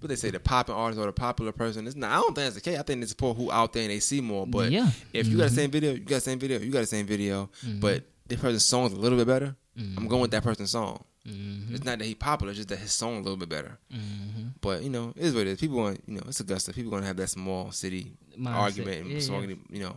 but 0.00 0.08
they 0.08 0.16
say 0.16 0.30
the 0.30 0.40
popping 0.40 0.74
artist 0.74 1.00
or 1.00 1.06
the 1.06 1.12
popular 1.12 1.52
person. 1.52 1.86
It's 1.86 1.96
not. 1.96 2.10
I 2.10 2.16
don't 2.16 2.26
think 2.34 2.36
that's 2.36 2.54
the 2.56 2.60
case. 2.60 2.78
I 2.78 2.82
think 2.82 3.00
they 3.00 3.06
support 3.06 3.36
who 3.36 3.50
out 3.50 3.72
there 3.72 3.82
and 3.82 3.90
they 3.92 4.00
see 4.00 4.20
more. 4.20 4.46
But 4.46 4.70
yeah, 4.72 4.90
if 5.12 5.26
you 5.28 5.36
got 5.38 5.44
the 5.44 5.50
Mhm. 5.50 5.54
same 5.56 5.70
video, 5.70 5.92
you 5.92 6.00
got 6.00 6.16
the 6.16 6.20
same 6.20 6.38
video. 6.38 6.58
You 6.58 6.70
got 6.70 6.80
the 6.80 6.86
same 6.86 7.06
video, 7.06 7.48
Mhm. 7.64 7.80
but 7.80 8.04
this 8.28 8.40
person's 8.40 8.64
song 8.64 8.86
is 8.86 8.92
a 8.92 8.96
little 8.96 9.16
bit 9.18 9.26
better. 9.26 9.56
Mhm. 9.78 9.96
I'm 9.96 10.08
going 10.08 10.22
with 10.22 10.30
that 10.32 10.42
person's 10.42 10.70
song. 10.72 11.04
Mhm. 11.26 11.72
It's 11.74 11.84
not 11.84 11.98
that 12.00 12.04
he 12.04 12.14
popular, 12.16 12.50
it's 12.50 12.56
just 12.58 12.68
that 12.70 12.78
his 12.80 12.90
song 12.92 13.14
a 13.14 13.20
little 13.20 13.36
bit 13.36 13.48
better. 13.48 13.78
Mhm. 13.94 14.54
But 14.60 14.82
you 14.82 14.90
know, 14.90 15.12
it 15.16 15.22
is 15.24 15.34
what 15.34 15.42
it 15.46 15.50
is. 15.52 15.60
People 15.60 15.76
want, 15.78 16.02
you 16.06 16.14
know, 16.16 16.22
it's 16.26 16.40
Augusta. 16.40 16.72
People 16.72 16.90
gonna 16.90 17.06
have 17.06 17.16
that 17.18 17.28
small 17.30 17.70
city 17.70 18.12
Mindset. 18.36 18.54
argument 18.54 19.02
and 19.02 19.10
Yeah, 19.12 19.20
song, 19.20 19.48
yeah. 19.48 19.54
you 19.70 19.80
know. 19.80 19.96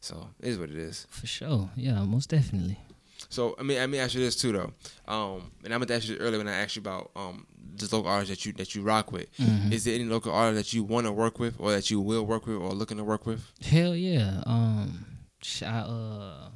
So 0.00 0.30
it 0.40 0.48
is 0.48 0.58
what 0.58 0.70
it 0.70 0.76
is. 0.76 1.06
For 1.10 1.26
sure. 1.26 1.70
Yeah, 1.76 2.02
most 2.04 2.28
definitely. 2.30 2.78
So 3.28 3.54
I 3.58 3.62
mean, 3.62 3.80
I 3.80 3.86
mean, 3.86 4.00
ask 4.00 4.14
you 4.14 4.20
this 4.20 4.36
too 4.36 4.52
though. 4.52 4.72
Um, 5.12 5.50
and 5.64 5.72
I'm 5.72 5.80
gonna 5.80 5.94
ask 5.94 6.08
you 6.08 6.16
earlier 6.16 6.38
when 6.38 6.48
I 6.48 6.56
asked 6.58 6.76
you 6.76 6.80
about 6.80 7.10
um 7.16 7.46
the 7.74 7.84
local 7.94 8.10
artists 8.10 8.30
that 8.34 8.44
you 8.46 8.52
that 8.54 8.74
you 8.74 8.82
rock 8.82 9.12
with. 9.12 9.26
Mhm. 9.38 9.72
Is 9.72 9.84
there 9.84 9.94
any 9.94 10.04
local 10.04 10.32
artists 10.32 10.70
that 10.70 10.76
you 10.76 10.84
want 10.84 11.06
to 11.06 11.12
work 11.12 11.38
with, 11.38 11.56
or 11.58 11.70
that 11.72 11.90
you 11.90 12.00
will 12.00 12.24
work 12.26 12.46
with, 12.46 12.56
or 12.56 12.72
looking 12.72 12.98
to 12.98 13.04
work 13.04 13.26
with? 13.26 13.50
Hell 13.62 13.96
yeah. 13.96 14.42
Um, 14.46 15.06
I, 15.62 15.66
uh, 15.66 16.50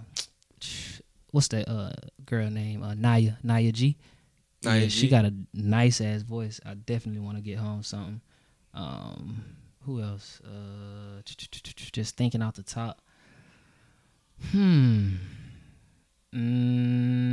what's 1.31 1.49
that 1.49 1.69
uh 1.69 1.93
girl 2.25 2.51
name? 2.51 2.83
Uh, 2.83 2.95
Naya 2.95 3.35
Naya 3.43 3.73
G. 3.73 3.97
Naya 4.63 4.81
yeah, 4.83 4.87
G? 4.87 4.91
she 4.91 5.09
got 5.09 5.25
a 5.25 5.33
nice 5.55 6.01
ass 6.01 6.23
voice. 6.23 6.61
I 6.65 6.75
definitely 6.75 7.21
want 7.21 7.37
to 7.37 7.43
get 7.43 7.59
home 7.59 7.83
something. 7.83 8.21
Um, 8.75 9.45
who 9.83 10.03
else? 10.03 10.41
Uh, 10.45 11.23
just 11.93 12.17
thinking 12.17 12.43
off 12.43 12.55
the 12.55 12.63
top. 12.63 13.01
Hmm. 14.51 15.15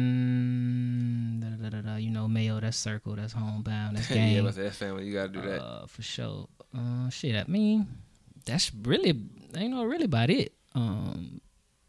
Mm, 0.03 1.39
da, 1.41 1.47
da, 1.61 1.69
da, 1.69 1.81
da, 1.81 1.95
you 1.97 2.09
know, 2.09 2.27
Mayo, 2.27 2.59
that's 2.59 2.77
circle, 2.77 3.15
that's 3.15 3.34
homebound, 3.34 3.97
that's 3.97 4.09
yeah, 4.11 4.15
game. 4.15 4.43
but 4.45 4.55
that 4.55 4.73
family, 4.73 5.05
you 5.05 5.13
gotta 5.13 5.30
do 5.30 5.41
that. 5.41 5.61
Uh, 5.61 5.85
for 5.88 6.01
sure. 6.01 6.47
Uh, 6.75 7.09
shit, 7.09 7.35
I 7.35 7.43
mean, 7.49 7.88
that's 8.45 8.71
really, 8.73 9.13
ain't 9.55 9.71
know 9.73 9.84
really 9.85 10.05
about 10.05 10.30
it. 10.30 10.53
Um, 10.75 11.41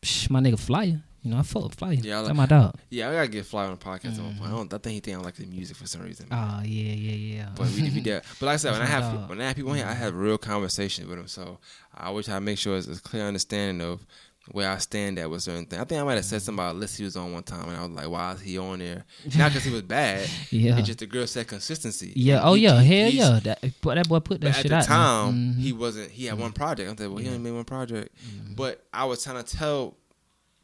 sh- 0.02 0.28
my 0.30 0.40
nigga 0.40 0.58
Flyer, 0.58 1.02
you 1.22 1.30
know, 1.30 1.38
I 1.38 1.42
fuck 1.42 1.64
with 1.64 1.74
Flyer. 1.74 1.94
Yeah, 1.94 2.00
I 2.02 2.06
Yeah, 2.06 2.16
like- 2.18 2.26
that's 2.26 2.36
my 2.36 2.46
dog. 2.46 2.74
yeah, 2.90 3.08
I 3.08 3.12
gotta 3.14 3.28
get 3.28 3.46
Fly 3.46 3.64
on 3.64 3.70
the 3.70 3.76
podcast 3.78 4.18
at 4.18 4.24
one 4.24 4.34
point. 4.36 4.50
I 4.50 4.56
don't. 4.56 4.74
I 4.74 4.78
think 4.78 4.94
he 4.94 5.00
think 5.00 5.16
I 5.16 5.20
like 5.20 5.34
the 5.36 5.46
music 5.46 5.76
for 5.76 5.86
some 5.86 6.02
reason. 6.02 6.26
Oh 6.30 6.60
yeah, 6.64 6.92
yeah, 6.92 7.36
yeah. 7.36 7.48
But 7.56 7.68
we, 7.70 7.82
we 7.90 8.00
did. 8.00 8.22
But 8.38 8.46
like 8.46 8.54
I 8.54 8.56
said, 8.58 8.72
when 8.72 8.82
I 8.82 8.86
have 8.86 9.04
dog. 9.14 9.28
when 9.30 9.40
I 9.40 9.46
have 9.46 9.56
people 9.56 9.72
here, 9.72 9.86
I 9.86 9.94
have 9.94 10.14
real 10.14 10.36
conversations 10.38 11.08
with 11.08 11.16
them. 11.18 11.28
So 11.28 11.58
I 11.94 12.06
always 12.06 12.26
try 12.26 12.34
to 12.34 12.40
make 12.42 12.58
sure 12.58 12.76
it's 12.76 12.86
a 12.88 13.00
clear 13.00 13.24
understanding 13.26 13.80
of 13.86 14.04
where 14.52 14.70
I 14.70 14.76
stand 14.78 15.18
at 15.18 15.30
with 15.30 15.42
certain 15.42 15.64
things. 15.64 15.80
I 15.80 15.84
think 15.84 16.00
I 16.00 16.04
might 16.04 16.14
have 16.16 16.24
said 16.24 16.42
something 16.42 16.62
about 16.62 16.74
a 16.74 16.78
list 16.78 16.98
he 16.98 17.04
was 17.04 17.16
on 17.16 17.32
one 17.32 17.42
time, 17.42 17.66
and 17.68 17.76
I 17.76 17.82
was 17.82 17.90
like, 17.90 18.08
"Why 18.08 18.32
is 18.32 18.40
he 18.42 18.58
on 18.58 18.78
there?" 18.78 19.04
Not 19.36 19.50
because 19.50 19.64
he 19.64 19.70
was 19.72 19.82
bad. 19.82 20.28
yeah, 20.50 20.76
It's 20.78 20.86
just 20.86 20.98
the 20.98 21.06
girl 21.06 21.26
said 21.26 21.46
consistency. 21.48 22.12
yeah. 22.14 22.36
And 22.40 22.44
Oh 22.48 22.54
he- 22.54 22.64
yeah, 22.64 22.82
he- 22.82 22.98
hell 23.00 23.10
yeah. 23.10 23.40
That, 23.40 23.64
but 23.80 23.94
that 23.94 24.08
boy 24.08 24.20
put 24.20 24.40
that 24.42 24.48
But 24.48 24.56
at 24.56 24.62
shit 24.62 24.68
the 24.70 24.76
out. 24.76 24.84
time, 24.84 25.34
man. 25.34 25.54
Mhm. 25.54 25.60
he 25.60 25.72
wasn't. 25.72 26.10
He 26.10 26.26
had 26.26 26.38
one 26.38 26.52
project. 26.52 26.90
I 26.90 26.94
said, 26.96 27.08
"Well, 27.08 27.18
he 27.18 27.26
only 27.28 27.38
made 27.40 27.52
one 27.52 27.64
project." 27.64 28.14
Mhm. 28.26 28.56
But 28.56 28.84
I 28.92 29.04
was 29.06 29.24
trying 29.24 29.42
to 29.42 29.56
tell 29.56 29.96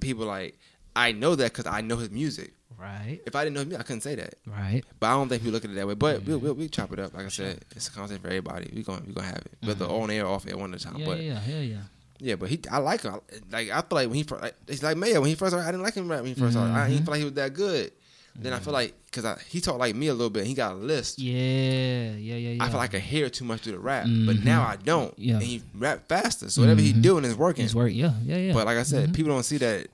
people 0.00 0.26
like, 0.26 0.58
I 0.96 1.12
know 1.12 1.34
that 1.36 1.52
because 1.52 1.66
I 1.66 1.80
know 1.80 1.96
his 1.96 2.10
music. 2.10 2.52
right, 2.78 3.20
If 3.26 3.36
I 3.36 3.44
didn't 3.44 3.54
know 3.54 3.60
his 3.60 3.68
music, 3.68 3.80
I 3.80 3.84
couldn't 3.84 4.00
say 4.02 4.14
that. 4.16 4.34
right. 4.46 4.82
But 4.98 5.06
I 5.08 5.10
don't 5.12 5.28
think 5.28 5.42
people 5.42 5.52
look 5.52 5.64
at 5.64 5.70
it 5.70 5.74
that 5.74 5.86
way. 5.86 5.94
But 5.94 6.20
Yeah. 6.20 6.26
we'll, 6.28 6.38
we'll, 6.38 6.54
we'll 6.54 6.68
chop 6.68 6.92
it 6.92 6.98
up. 6.98 7.12
Like 7.14 7.26
I 7.26 7.28
said, 7.28 7.64
it's 7.76 7.88
a 7.88 7.92
concept 7.92 8.22
for 8.22 8.28
everybody. 8.28 8.70
We 8.74 8.82
going 8.82 9.04
we 9.06 9.12
gonna 9.12 9.26
have 9.26 9.38
it, 9.46 9.52
whether 9.62 9.86
Mhm. 9.86 10.02
on 10.02 10.10
air 10.10 10.26
or 10.26 10.34
off 10.34 10.46
air 10.46 10.56
one 10.58 10.72
at 10.74 10.80
a 10.80 10.84
time. 10.84 10.96
Yeah, 10.98 11.06
but 11.06 11.22
yeah, 11.22 11.38
hell 11.38 11.62
yeah. 11.62 11.76
Yeah, 12.20 12.36
but 12.36 12.48
he, 12.50 12.60
I 12.70 12.78
like 12.78 13.02
him. 13.02 13.14
Like 13.50 13.70
I 13.70 13.80
feel 13.80 13.86
like 13.92 14.08
when 14.08 14.14
he 14.16 14.22
first, 14.22 14.42
like, 14.42 14.54
it's 14.68 14.82
like 14.82 14.96
Mayo 14.96 15.20
when 15.20 15.28
he 15.30 15.34
first, 15.34 15.50
started, 15.52 15.66
I 15.66 15.70
didn't 15.72 15.82
like 15.84 15.94
him 15.94 16.08
when 16.08 16.24
he 16.26 16.34
1st 16.34 16.50
started. 16.52 16.72
I 16.74 16.88
didn't 16.88 17.02
Mhm. 17.02 17.04
feel 17.06 17.12
like 17.12 17.18
he 17.18 17.24
was 17.24 17.34
that 17.34 17.54
good. 17.54 17.92
Then 18.36 18.52
I 18.52 18.58
feel 18.60 18.72
like 18.72 18.94
because 19.10 19.42
he 19.48 19.60
talked 19.60 19.80
like 19.80 19.94
me 19.96 20.06
a 20.06 20.12
little 20.14 20.30
bit. 20.30 20.46
He 20.46 20.54
got 20.54 20.72
a 20.72 20.76
list. 20.76 21.18
Yeah, 21.18 22.12
yeah, 22.12 22.36
yeah, 22.36 22.50
yeah. 22.52 22.64
I 22.64 22.68
feel 22.68 22.78
like 22.78 22.94
I 22.94 22.98
hear 23.00 23.28
too 23.28 23.44
much 23.44 23.62
through 23.62 23.72
the 23.72 23.78
rap, 23.80 24.04
but 24.04 24.36
Mhm. 24.36 24.44
now 24.44 24.62
I 24.62 24.76
don't. 24.76 25.12
Yeah. 25.18 25.34
and 25.34 25.42
he 25.42 25.62
rap 25.74 26.08
faster. 26.08 26.48
So 26.48 26.62
whatever 26.62 26.80
he 26.80 26.92
Mhm. 26.92 27.02
doing 27.02 27.24
is 27.24 27.34
working. 27.34 27.64
His 27.64 27.74
work, 27.74 27.92
yeah, 27.92 28.14
yeah, 28.24 28.36
yeah. 28.36 28.52
But 28.52 28.66
like 28.66 28.78
I 28.78 28.84
said, 28.84 29.12
people 29.14 29.32
don't 29.32 29.42
see 29.42 29.58
that. 29.58 29.88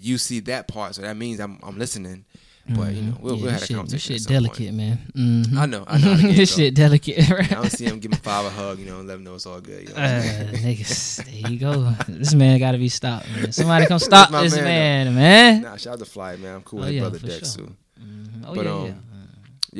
You 0.00 0.18
see 0.18 0.40
that 0.40 0.68
part, 0.68 0.94
so 0.94 1.02
that 1.02 1.16
means 1.16 1.38
I'm 1.40 1.58
I'm 1.62 1.78
listening. 1.78 2.24
But 2.68 2.94
you 2.94 3.02
know, 3.02 3.12
Mhm. 3.12 3.20
we'll, 3.20 3.36
Yeah, 3.36 3.42
we'll 3.42 3.52
have 3.52 3.62
a 3.62 3.66
shit, 3.66 3.76
conversation. 3.76 3.92
This 3.96 4.02
shit 4.02 4.16
at 4.16 4.22
some 4.22 4.44
point. 4.44 4.56
delicate, 4.58 4.74
man. 4.74 4.98
Mhm. 5.16 5.56
I 5.56 5.66
know, 5.66 5.84
I 5.86 5.98
know 5.98 6.14
how 6.14 6.16
to 6.16 6.22
get 6.22 6.30
it, 6.32 6.36
this 6.36 6.54
shit 6.56 6.74
delicate. 6.74 7.28
Right? 7.30 7.52
I 7.52 7.54
don't 7.54 7.70
see 7.70 7.84
him 7.84 8.00
giving 8.00 8.18
five 8.18 8.44
a 8.44 8.50
hug, 8.50 8.80
you 8.80 8.86
know, 8.86 8.98
and 8.98 9.06
let 9.08 9.14
him 9.18 9.24
know 9.24 9.34
it's 9.36 9.46
all 9.46 9.60
good. 9.60 9.88
You 9.88 9.94
know 9.94 10.00
Uh, 10.02 10.22
niggas, 10.52 11.24
there 11.42 11.50
you 11.52 11.58
go. 11.60 11.92
This 12.08 12.34
man 12.34 12.58
got 12.58 12.72
to 12.72 12.78
be 12.78 12.88
stopped, 12.88 13.28
man. 13.30 13.52
Somebody 13.52 13.86
come 13.86 14.00
stop 14.00 14.30
this 14.30 14.56
man, 14.56 14.64
man, 14.64 15.14
man. 15.14 15.62
Nah, 15.62 15.76
shout 15.76 15.92
out 15.94 15.98
to 16.00 16.04
Fly, 16.06 16.36
man. 16.36 16.56
I'm 16.56 16.62
cool 16.62 16.80
Oh, 16.80 16.86
with 16.86 16.94
yeah, 16.94 17.00
brother 17.02 17.18
Dex 17.20 17.54
sure. 17.54 17.66
too. 17.66 17.76
Mhm. 18.02 18.44
Oh 18.46 18.54
But, 18.56 18.64
yeah, 18.64 18.72
um, 18.72 18.84
yeah. 18.86 18.92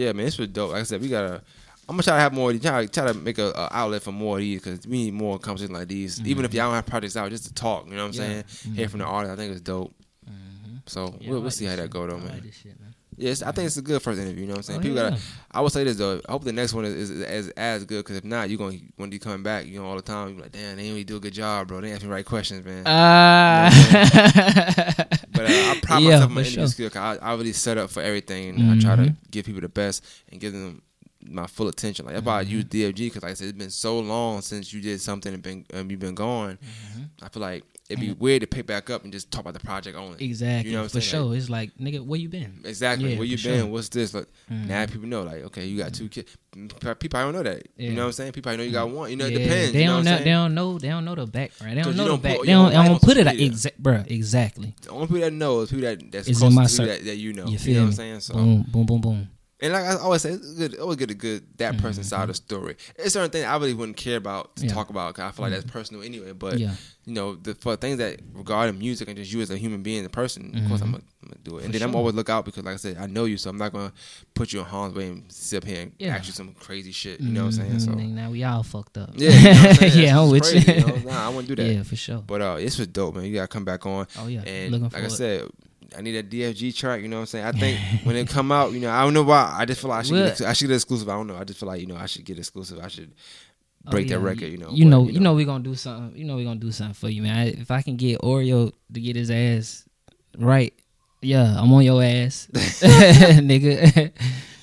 Yeah, 0.06 0.12
man, 0.12 0.26
this 0.26 0.38
was 0.38 0.48
dope. 0.48 0.70
Like 0.72 0.80
I 0.80 0.84
said, 0.84 1.00
we 1.00 1.08
gotta. 1.08 1.42
I'm 1.88 1.94
gonna 1.94 2.02
try 2.02 2.14
to 2.16 2.20
have 2.20 2.32
more. 2.32 2.50
of 2.50 2.54
these- 2.60 2.68
Try, 2.68 2.86
try 2.86 3.06
to 3.06 3.14
make 3.14 3.38
a, 3.38 3.48
a 3.50 3.68
outlet 3.72 4.02
for 4.02 4.10
more 4.12 4.36
of 4.36 4.42
these 4.42 4.60
because 4.60 4.86
we 4.86 5.04
need 5.04 5.14
more 5.14 5.38
conversations 5.38 5.76
like 5.76 5.88
these. 5.88 6.20
Even 6.24 6.44
if 6.44 6.52
y'all 6.52 6.66
don't 6.66 6.74
have 6.74 6.84
projects 6.86 7.16
out, 7.16 7.30
just 7.30 7.44
to 7.46 7.54
talk. 7.54 7.86
You 7.88 7.96
know 7.96 8.06
what 8.06 8.16
I'm 8.18 8.22
Mm-hmm. 8.24 8.48
Saying? 8.64 8.74
Hear 8.76 8.88
from 8.88 8.98
the 9.00 9.06
artist. 9.06 9.32
I 9.32 9.36
think 9.36 9.52
it's 9.52 9.60
dope. 9.60 9.94
So 10.86 11.16
Yeah, 11.20 11.30
we'll, 11.30 11.40
we'll 11.42 11.50
see 11.50 11.64
how 11.66 11.76
that 11.76 11.90
go 11.90 12.06
though, 12.06 12.16
I 12.16 12.20
man. 12.20 12.28
like 12.32 12.42
this 12.42 12.56
shit, 12.56 12.78
man. 12.80 12.94
Yes, 13.18 13.40
I 13.42 13.50
think 13.50 13.66
it's 13.66 13.78
a 13.78 13.82
good 13.82 14.02
first 14.02 14.20
interview. 14.20 14.42
You 14.42 14.46
know 14.48 14.52
what 14.52 14.58
I'm 14.58 14.62
saying? 14.64 14.80
Oh, 14.80 14.82
People 14.82 14.98
yeah. 14.98 15.10
gotta. 15.10 15.22
I 15.50 15.60
would 15.62 15.72
say 15.72 15.84
this 15.84 15.96
though. 15.96 16.20
I 16.28 16.32
hope 16.32 16.44
the 16.44 16.52
next 16.52 16.74
one 16.74 16.84
is, 16.84 17.08
is 17.10 17.22
as 17.24 17.48
as 17.56 17.84
good. 17.86 18.04
Because 18.04 18.18
if 18.18 18.24
not, 18.24 18.50
you're 18.50 18.58
gonna 18.58 18.76
when 18.96 19.10
you 19.10 19.18
coming 19.18 19.42
back, 19.42 19.64
you 19.64 19.78
know 19.80 19.86
all 19.86 19.96
the 19.96 20.02
time. 20.02 20.28
You 20.28 20.34
be 20.34 20.42
like, 20.42 20.52
damn, 20.52 20.76
they 20.76 20.82
didn't 20.82 20.92
really 20.92 21.04
do 21.04 21.16
a 21.16 21.20
good 21.20 21.32
job, 21.32 21.68
bro. 21.68 21.80
They 21.80 21.92
ask 21.92 22.02
me 22.02 22.08
the 22.08 22.12
right 22.14 22.26
questions, 22.26 22.62
man. 22.64 22.86
Uh, 22.86 23.70
But 25.36 25.44
uh, 25.50 25.70
I 25.70 25.78
pride 25.82 26.02
Yeah, 26.02 26.10
myself 26.10 26.24
on 26.24 26.34
my 26.34 26.40
interview 26.42 26.60
sure. 26.60 26.66
skill. 26.68 26.90
'cause 26.90 27.18
I, 27.20 27.26
I 27.26 27.34
really 27.34 27.52
set 27.52 27.78
up 27.78 27.90
for 27.90 28.02
everything. 28.02 28.60
And 28.60 28.70
I 28.70 28.78
try 28.78 28.96
to 28.96 29.02
Mhm. 29.10 29.16
give 29.30 29.46
people 29.46 29.60
the 29.62 29.68
best 29.68 30.04
and 30.30 30.40
give 30.40 30.52
them 30.52 30.82
my 31.28 31.46
full 31.46 31.68
attention. 31.68 32.04
Like 32.06 32.14
that's 32.14 32.26
why 32.26 32.38
I 32.38 32.40
use 32.42 32.64
Mm-hmm. 32.64 32.78
DFG 32.90 32.96
because 33.06 33.22
like 33.22 33.32
I 33.32 33.34
said, 33.34 33.48
it's 33.48 33.58
been 33.58 33.70
so 33.70 33.98
long 33.98 34.40
since 34.42 34.72
you 34.72 34.80
did 34.80 35.00
something 35.00 35.32
and 35.34 35.42
been 35.42 35.64
um, 35.74 35.90
you've 35.90 36.00
been 36.00 36.14
gone. 36.14 36.58
Mm-hmm. 36.58 37.02
I 37.24 37.28
feel 37.28 37.40
like 37.42 37.64
it'd 37.88 38.00
be 38.00 38.10
weird 38.12 38.40
to 38.40 38.48
pick 38.48 38.66
back 38.66 38.90
up 38.90 39.04
and 39.04 39.12
just 39.12 39.30
talk 39.30 39.42
about 39.42 39.54
the 39.54 39.60
project 39.60 39.96
only. 39.96 40.24
exactly. 40.24 40.70
You 40.72 40.76
know 40.76 40.82
what 40.82 40.90
for 40.90 40.98
I'm 40.98 41.02
saying? 41.02 41.22
sure. 41.24 41.36
it's 41.36 41.48
like, 41.48 41.70
nigga, 41.76 42.04
where 42.04 42.18
you 42.18 42.28
been? 42.28 42.60
Exactly. 42.64 43.12
Yeah, 43.12 43.18
Where 43.18 43.24
you 43.26 43.36
been? 43.36 43.60
sure. 43.60 43.66
What's 43.66 43.88
this? 43.90 44.12
Like, 44.12 44.26
Mhm. 44.50 44.66
Now 44.66 44.86
people 44.86 45.06
know, 45.08 45.22
like, 45.22 45.44
okay, 45.44 45.66
you 45.66 45.78
got 45.78 45.92
two 45.94 46.08
kids. 46.08 46.36
People 46.52 47.20
I 47.20 47.22
don't 47.22 47.32
know 47.34 47.42
that. 47.44 47.62
You 47.76 47.92
know 47.92 48.02
what 48.02 48.06
I'm 48.06 48.12
saying? 48.12 48.32
People 48.32 48.50
probably 48.50 48.56
know 48.58 48.62
you 48.64 48.72
got 48.72 48.90
one. 48.90 49.10
You 49.10 49.16
know, 49.16 49.26
Yeah, 49.26 49.36
it 49.36 49.42
depends. 49.42 49.72
They 49.72 49.78
you 49.80 49.84
know 49.86 49.90
don't 49.90 49.96
what 49.98 50.04
know. 50.10 50.16
I'm 50.16 50.24
They 50.24 50.30
don't 50.30 50.54
know. 50.54 50.78
They 50.78 50.88
don't 50.88 51.04
know 51.04 51.14
the 51.14 51.26
background. 51.26 51.76
They 51.78 51.82
don't 51.82 51.92
you 51.92 51.98
know 51.98 52.08
don't 52.08 52.22
the 52.22 52.28
back. 52.28 52.36
put- 52.38 52.46
They 52.46 52.52
don't. 52.52 52.64
don't 52.64 52.74
I 52.74 52.78
like 52.78 52.86
don't 52.86 52.94
on 52.94 53.00
put 53.00 53.16
it. 53.18 53.26
exa- 53.26 53.80
bruh, 53.80 54.10
Exactly. 54.10 54.74
The 54.82 54.90
only 54.90 55.06
people 55.06 55.20
that 55.20 55.32
know 55.32 55.60
is 55.60 55.70
people 55.70 55.82
that 55.84 56.10
that's 56.12 56.28
Is 56.28 56.38
close 56.38 56.50
in 56.50 56.54
my 56.56 56.66
to 56.66 56.86
that, 56.86 57.04
that 57.04 57.16
you 57.16 57.32
know. 57.34 57.44
You 57.46 57.52
You, 57.52 57.58
feel 57.58 57.74
know 57.74 57.80
what 57.82 57.86
I'm 57.88 57.92
saying? 57.92 58.20
So, 58.20 58.34
Boom, 58.34 58.66
boom, 58.68 58.86
boom, 58.86 59.00
boom. 59.00 59.28
And 59.60 59.72
like 59.72 59.84
I 59.84 59.96
always 59.96 60.22
say, 60.22 60.30
it's 60.32 60.52
good. 60.54 60.78
Always 60.78 60.96
get 60.98 61.10
a 61.10 61.14
good 61.14 61.44
that 61.58 61.78
person's 61.78 62.08
side 62.08 62.22
of 62.22 62.28
the 62.28 62.34
story. 62.34 62.76
It's 62.96 63.14
certain 63.14 63.30
things 63.30 63.44
I 63.46 63.56
really 63.56 63.74
wouldn't 63.74 63.96
care 63.96 64.16
about 64.18 64.56
to 64.56 64.60
Mm-hmm. 64.62 64.68
Yeah. 64.68 64.74
talk 64.74 64.90
about. 64.90 65.14
'cause 65.14 65.24
I 65.24 65.30
feel 65.32 65.44
like 65.44 65.52
that's 65.54 65.70
personal 65.70 66.02
anyway. 66.02 66.32
But 66.32 66.58
Yeah. 66.58 66.74
you 67.04 67.14
know, 67.14 67.36
the 67.36 67.54
for 67.54 67.76
things 67.76 67.98
that 67.98 68.20
regarding 68.34 68.78
music 68.78 69.08
and 69.08 69.16
just 69.16 69.32
you 69.32 69.40
as 69.40 69.50
a 69.50 69.56
human 69.56 69.82
being, 69.82 70.04
a 70.04 70.08
person, 70.08 70.54
of 70.56 70.68
course, 70.68 70.80
I'm 70.82 70.90
gonna, 70.92 71.04
I'm 71.22 71.28
gonna 71.30 71.40
do 71.42 71.58
it. 71.58 71.64
And 71.64 71.66
Mm-hmm. 71.66 71.72
For 71.72 71.78
then 71.78 71.88
I'm 71.88 71.94
always 71.94 72.14
look 72.14 72.28
out 72.28 72.44
because, 72.44 72.64
like 72.64 72.74
I 72.74 72.76
said, 72.76 72.98
I 72.98 73.06
know 73.06 73.24
you, 73.24 73.36
so 73.38 73.48
I'm 73.50 73.56
not 73.56 73.72
gonna 73.72 73.92
put 74.34 74.52
you 74.52 74.58
in 74.60 74.66
harm's 74.66 74.94
way 74.94 75.06
and 75.08 75.24
sit 75.32 75.62
up 75.62 75.68
here 75.68 75.82
and 75.82 75.92
Yeah. 75.98 76.16
ask 76.16 76.26
you 76.26 76.32
some 76.32 76.52
crazy 76.54 76.92
shit. 76.92 77.20
You 77.20 77.32
know 77.32 77.46
what 77.46 77.54
I'm 77.58 77.68
saying? 77.68 77.80
So. 77.80 77.92
Mhm, 77.92 78.10
Now 78.10 78.30
we 78.30 78.44
all 78.44 78.62
fucked 78.62 78.98
up. 78.98 79.10
Yeah, 79.14 79.30
you 79.30 79.44
know 79.44 79.50
I'm 79.70 79.98
yeah, 80.04 80.20
I'm 80.20 80.30
with 80.30 80.42
crazy, 80.42 80.72
you. 80.72 80.80
know? 80.86 80.96
Nah, 81.10 81.26
I 81.26 81.28
wouldn't 81.30 81.48
do 81.48 81.54
that. 81.56 81.72
Yeah, 81.72 81.82
for 81.82 81.96
sure. 81.96 82.18
But 82.26 82.40
uh, 82.42 82.56
this 82.56 82.78
was 82.78 82.88
dope, 82.88 83.14
man. 83.16 83.24
You 83.24 83.34
gotta 83.34 83.48
come 83.48 83.64
back 83.64 83.86
on. 83.86 84.06
Oh 84.18 84.26
yeah, 84.26 84.42
And 84.42 84.72
looking 84.72 84.90
like. 84.90 85.04
I 85.04 85.08
said, 85.08 85.48
I 85.96 86.02
need 86.02 86.12
that 86.12 86.30
DFG 86.30 86.76
track. 86.76 87.02
You 87.02 87.08
know 87.08 87.16
what 87.16 87.20
I'm 87.22 87.26
saying? 87.26 87.44
I 87.46 87.52
think 87.52 87.80
when 88.04 88.16
it 88.16 88.28
come 88.28 88.52
out, 88.52 88.72
you 88.72 88.80
know, 88.80 88.90
I 88.90 89.02
don't 89.02 89.14
know 89.14 89.22
why. 89.22 89.54
I 89.56 89.64
just 89.64 89.80
feel 89.80 89.90
like 89.90 90.00
I 90.00 90.02
should, 90.02 90.38
get, 90.38 90.40
I 90.48 90.52
should 90.52 90.68
get 90.68 90.74
exclusive. 90.74 91.08
I 91.08 91.12
don't 91.14 91.26
know. 91.26 91.36
I 91.36 91.44
just 91.44 91.58
feel 91.60 91.68
like 91.68 91.80
you 91.80 91.86
know 91.86 91.96
I 91.96 92.06
should 92.06 92.24
get 92.24 92.38
exclusive. 92.38 92.78
I 92.80 92.88
should 92.88 93.12
Oh, 93.86 93.90
break 93.90 94.08
that 94.08 94.18
record. 94.18 94.46
You 94.46 94.58
know. 94.58 94.70
You 94.70 94.84
but, 94.84 94.90
know, 94.90 95.08
you 95.08 95.20
know, 95.20 95.34
we 95.34 95.44
gonna 95.44 95.62
do 95.62 95.74
something. 95.76 96.18
You 96.18 96.24
know, 96.24 96.34
we're 96.36 96.44
gonna 96.44 96.58
do 96.58 96.72
something 96.72 96.94
for 96.94 97.08
you, 97.08 97.22
man. 97.22 97.36
I, 97.36 97.46
if 97.50 97.70
I 97.70 97.82
can 97.82 97.96
get 97.96 98.20
Oreo 98.20 98.72
to 98.92 99.00
get 99.00 99.14
his 99.14 99.30
ass 99.30 99.84
right, 100.38 100.74
yeah, 101.22 101.54
I'm 101.56 101.72
on 101.72 101.84
your 101.84 102.02
ass, 102.02 102.48
nigga. 102.52 104.10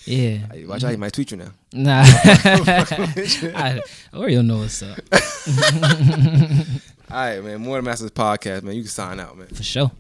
yeah, 0.06 0.66
Watch 0.68 0.84
out, 0.84 0.92
he 0.92 0.98
might 0.98 1.14
tweet 1.14 1.32
you 1.32 1.38
now. 1.38 1.52
nah. 1.72 2.02
I, 2.06 3.82
Oreo 4.14 4.46
know 4.46 4.58
what's 4.58 4.84
up 4.84 5.00
All 7.10 7.18
right, 7.18 7.44
man. 7.44 7.62
More 7.62 7.78
than 7.78 7.86
Masters 7.86 8.12
podcast, 8.12 8.64
man. 8.64 8.76
You 8.76 8.82
can 8.82 8.90
sign 8.90 9.20
out, 9.20 9.38
man. 9.38 9.48
for 9.48 9.64
sure. 9.64 9.92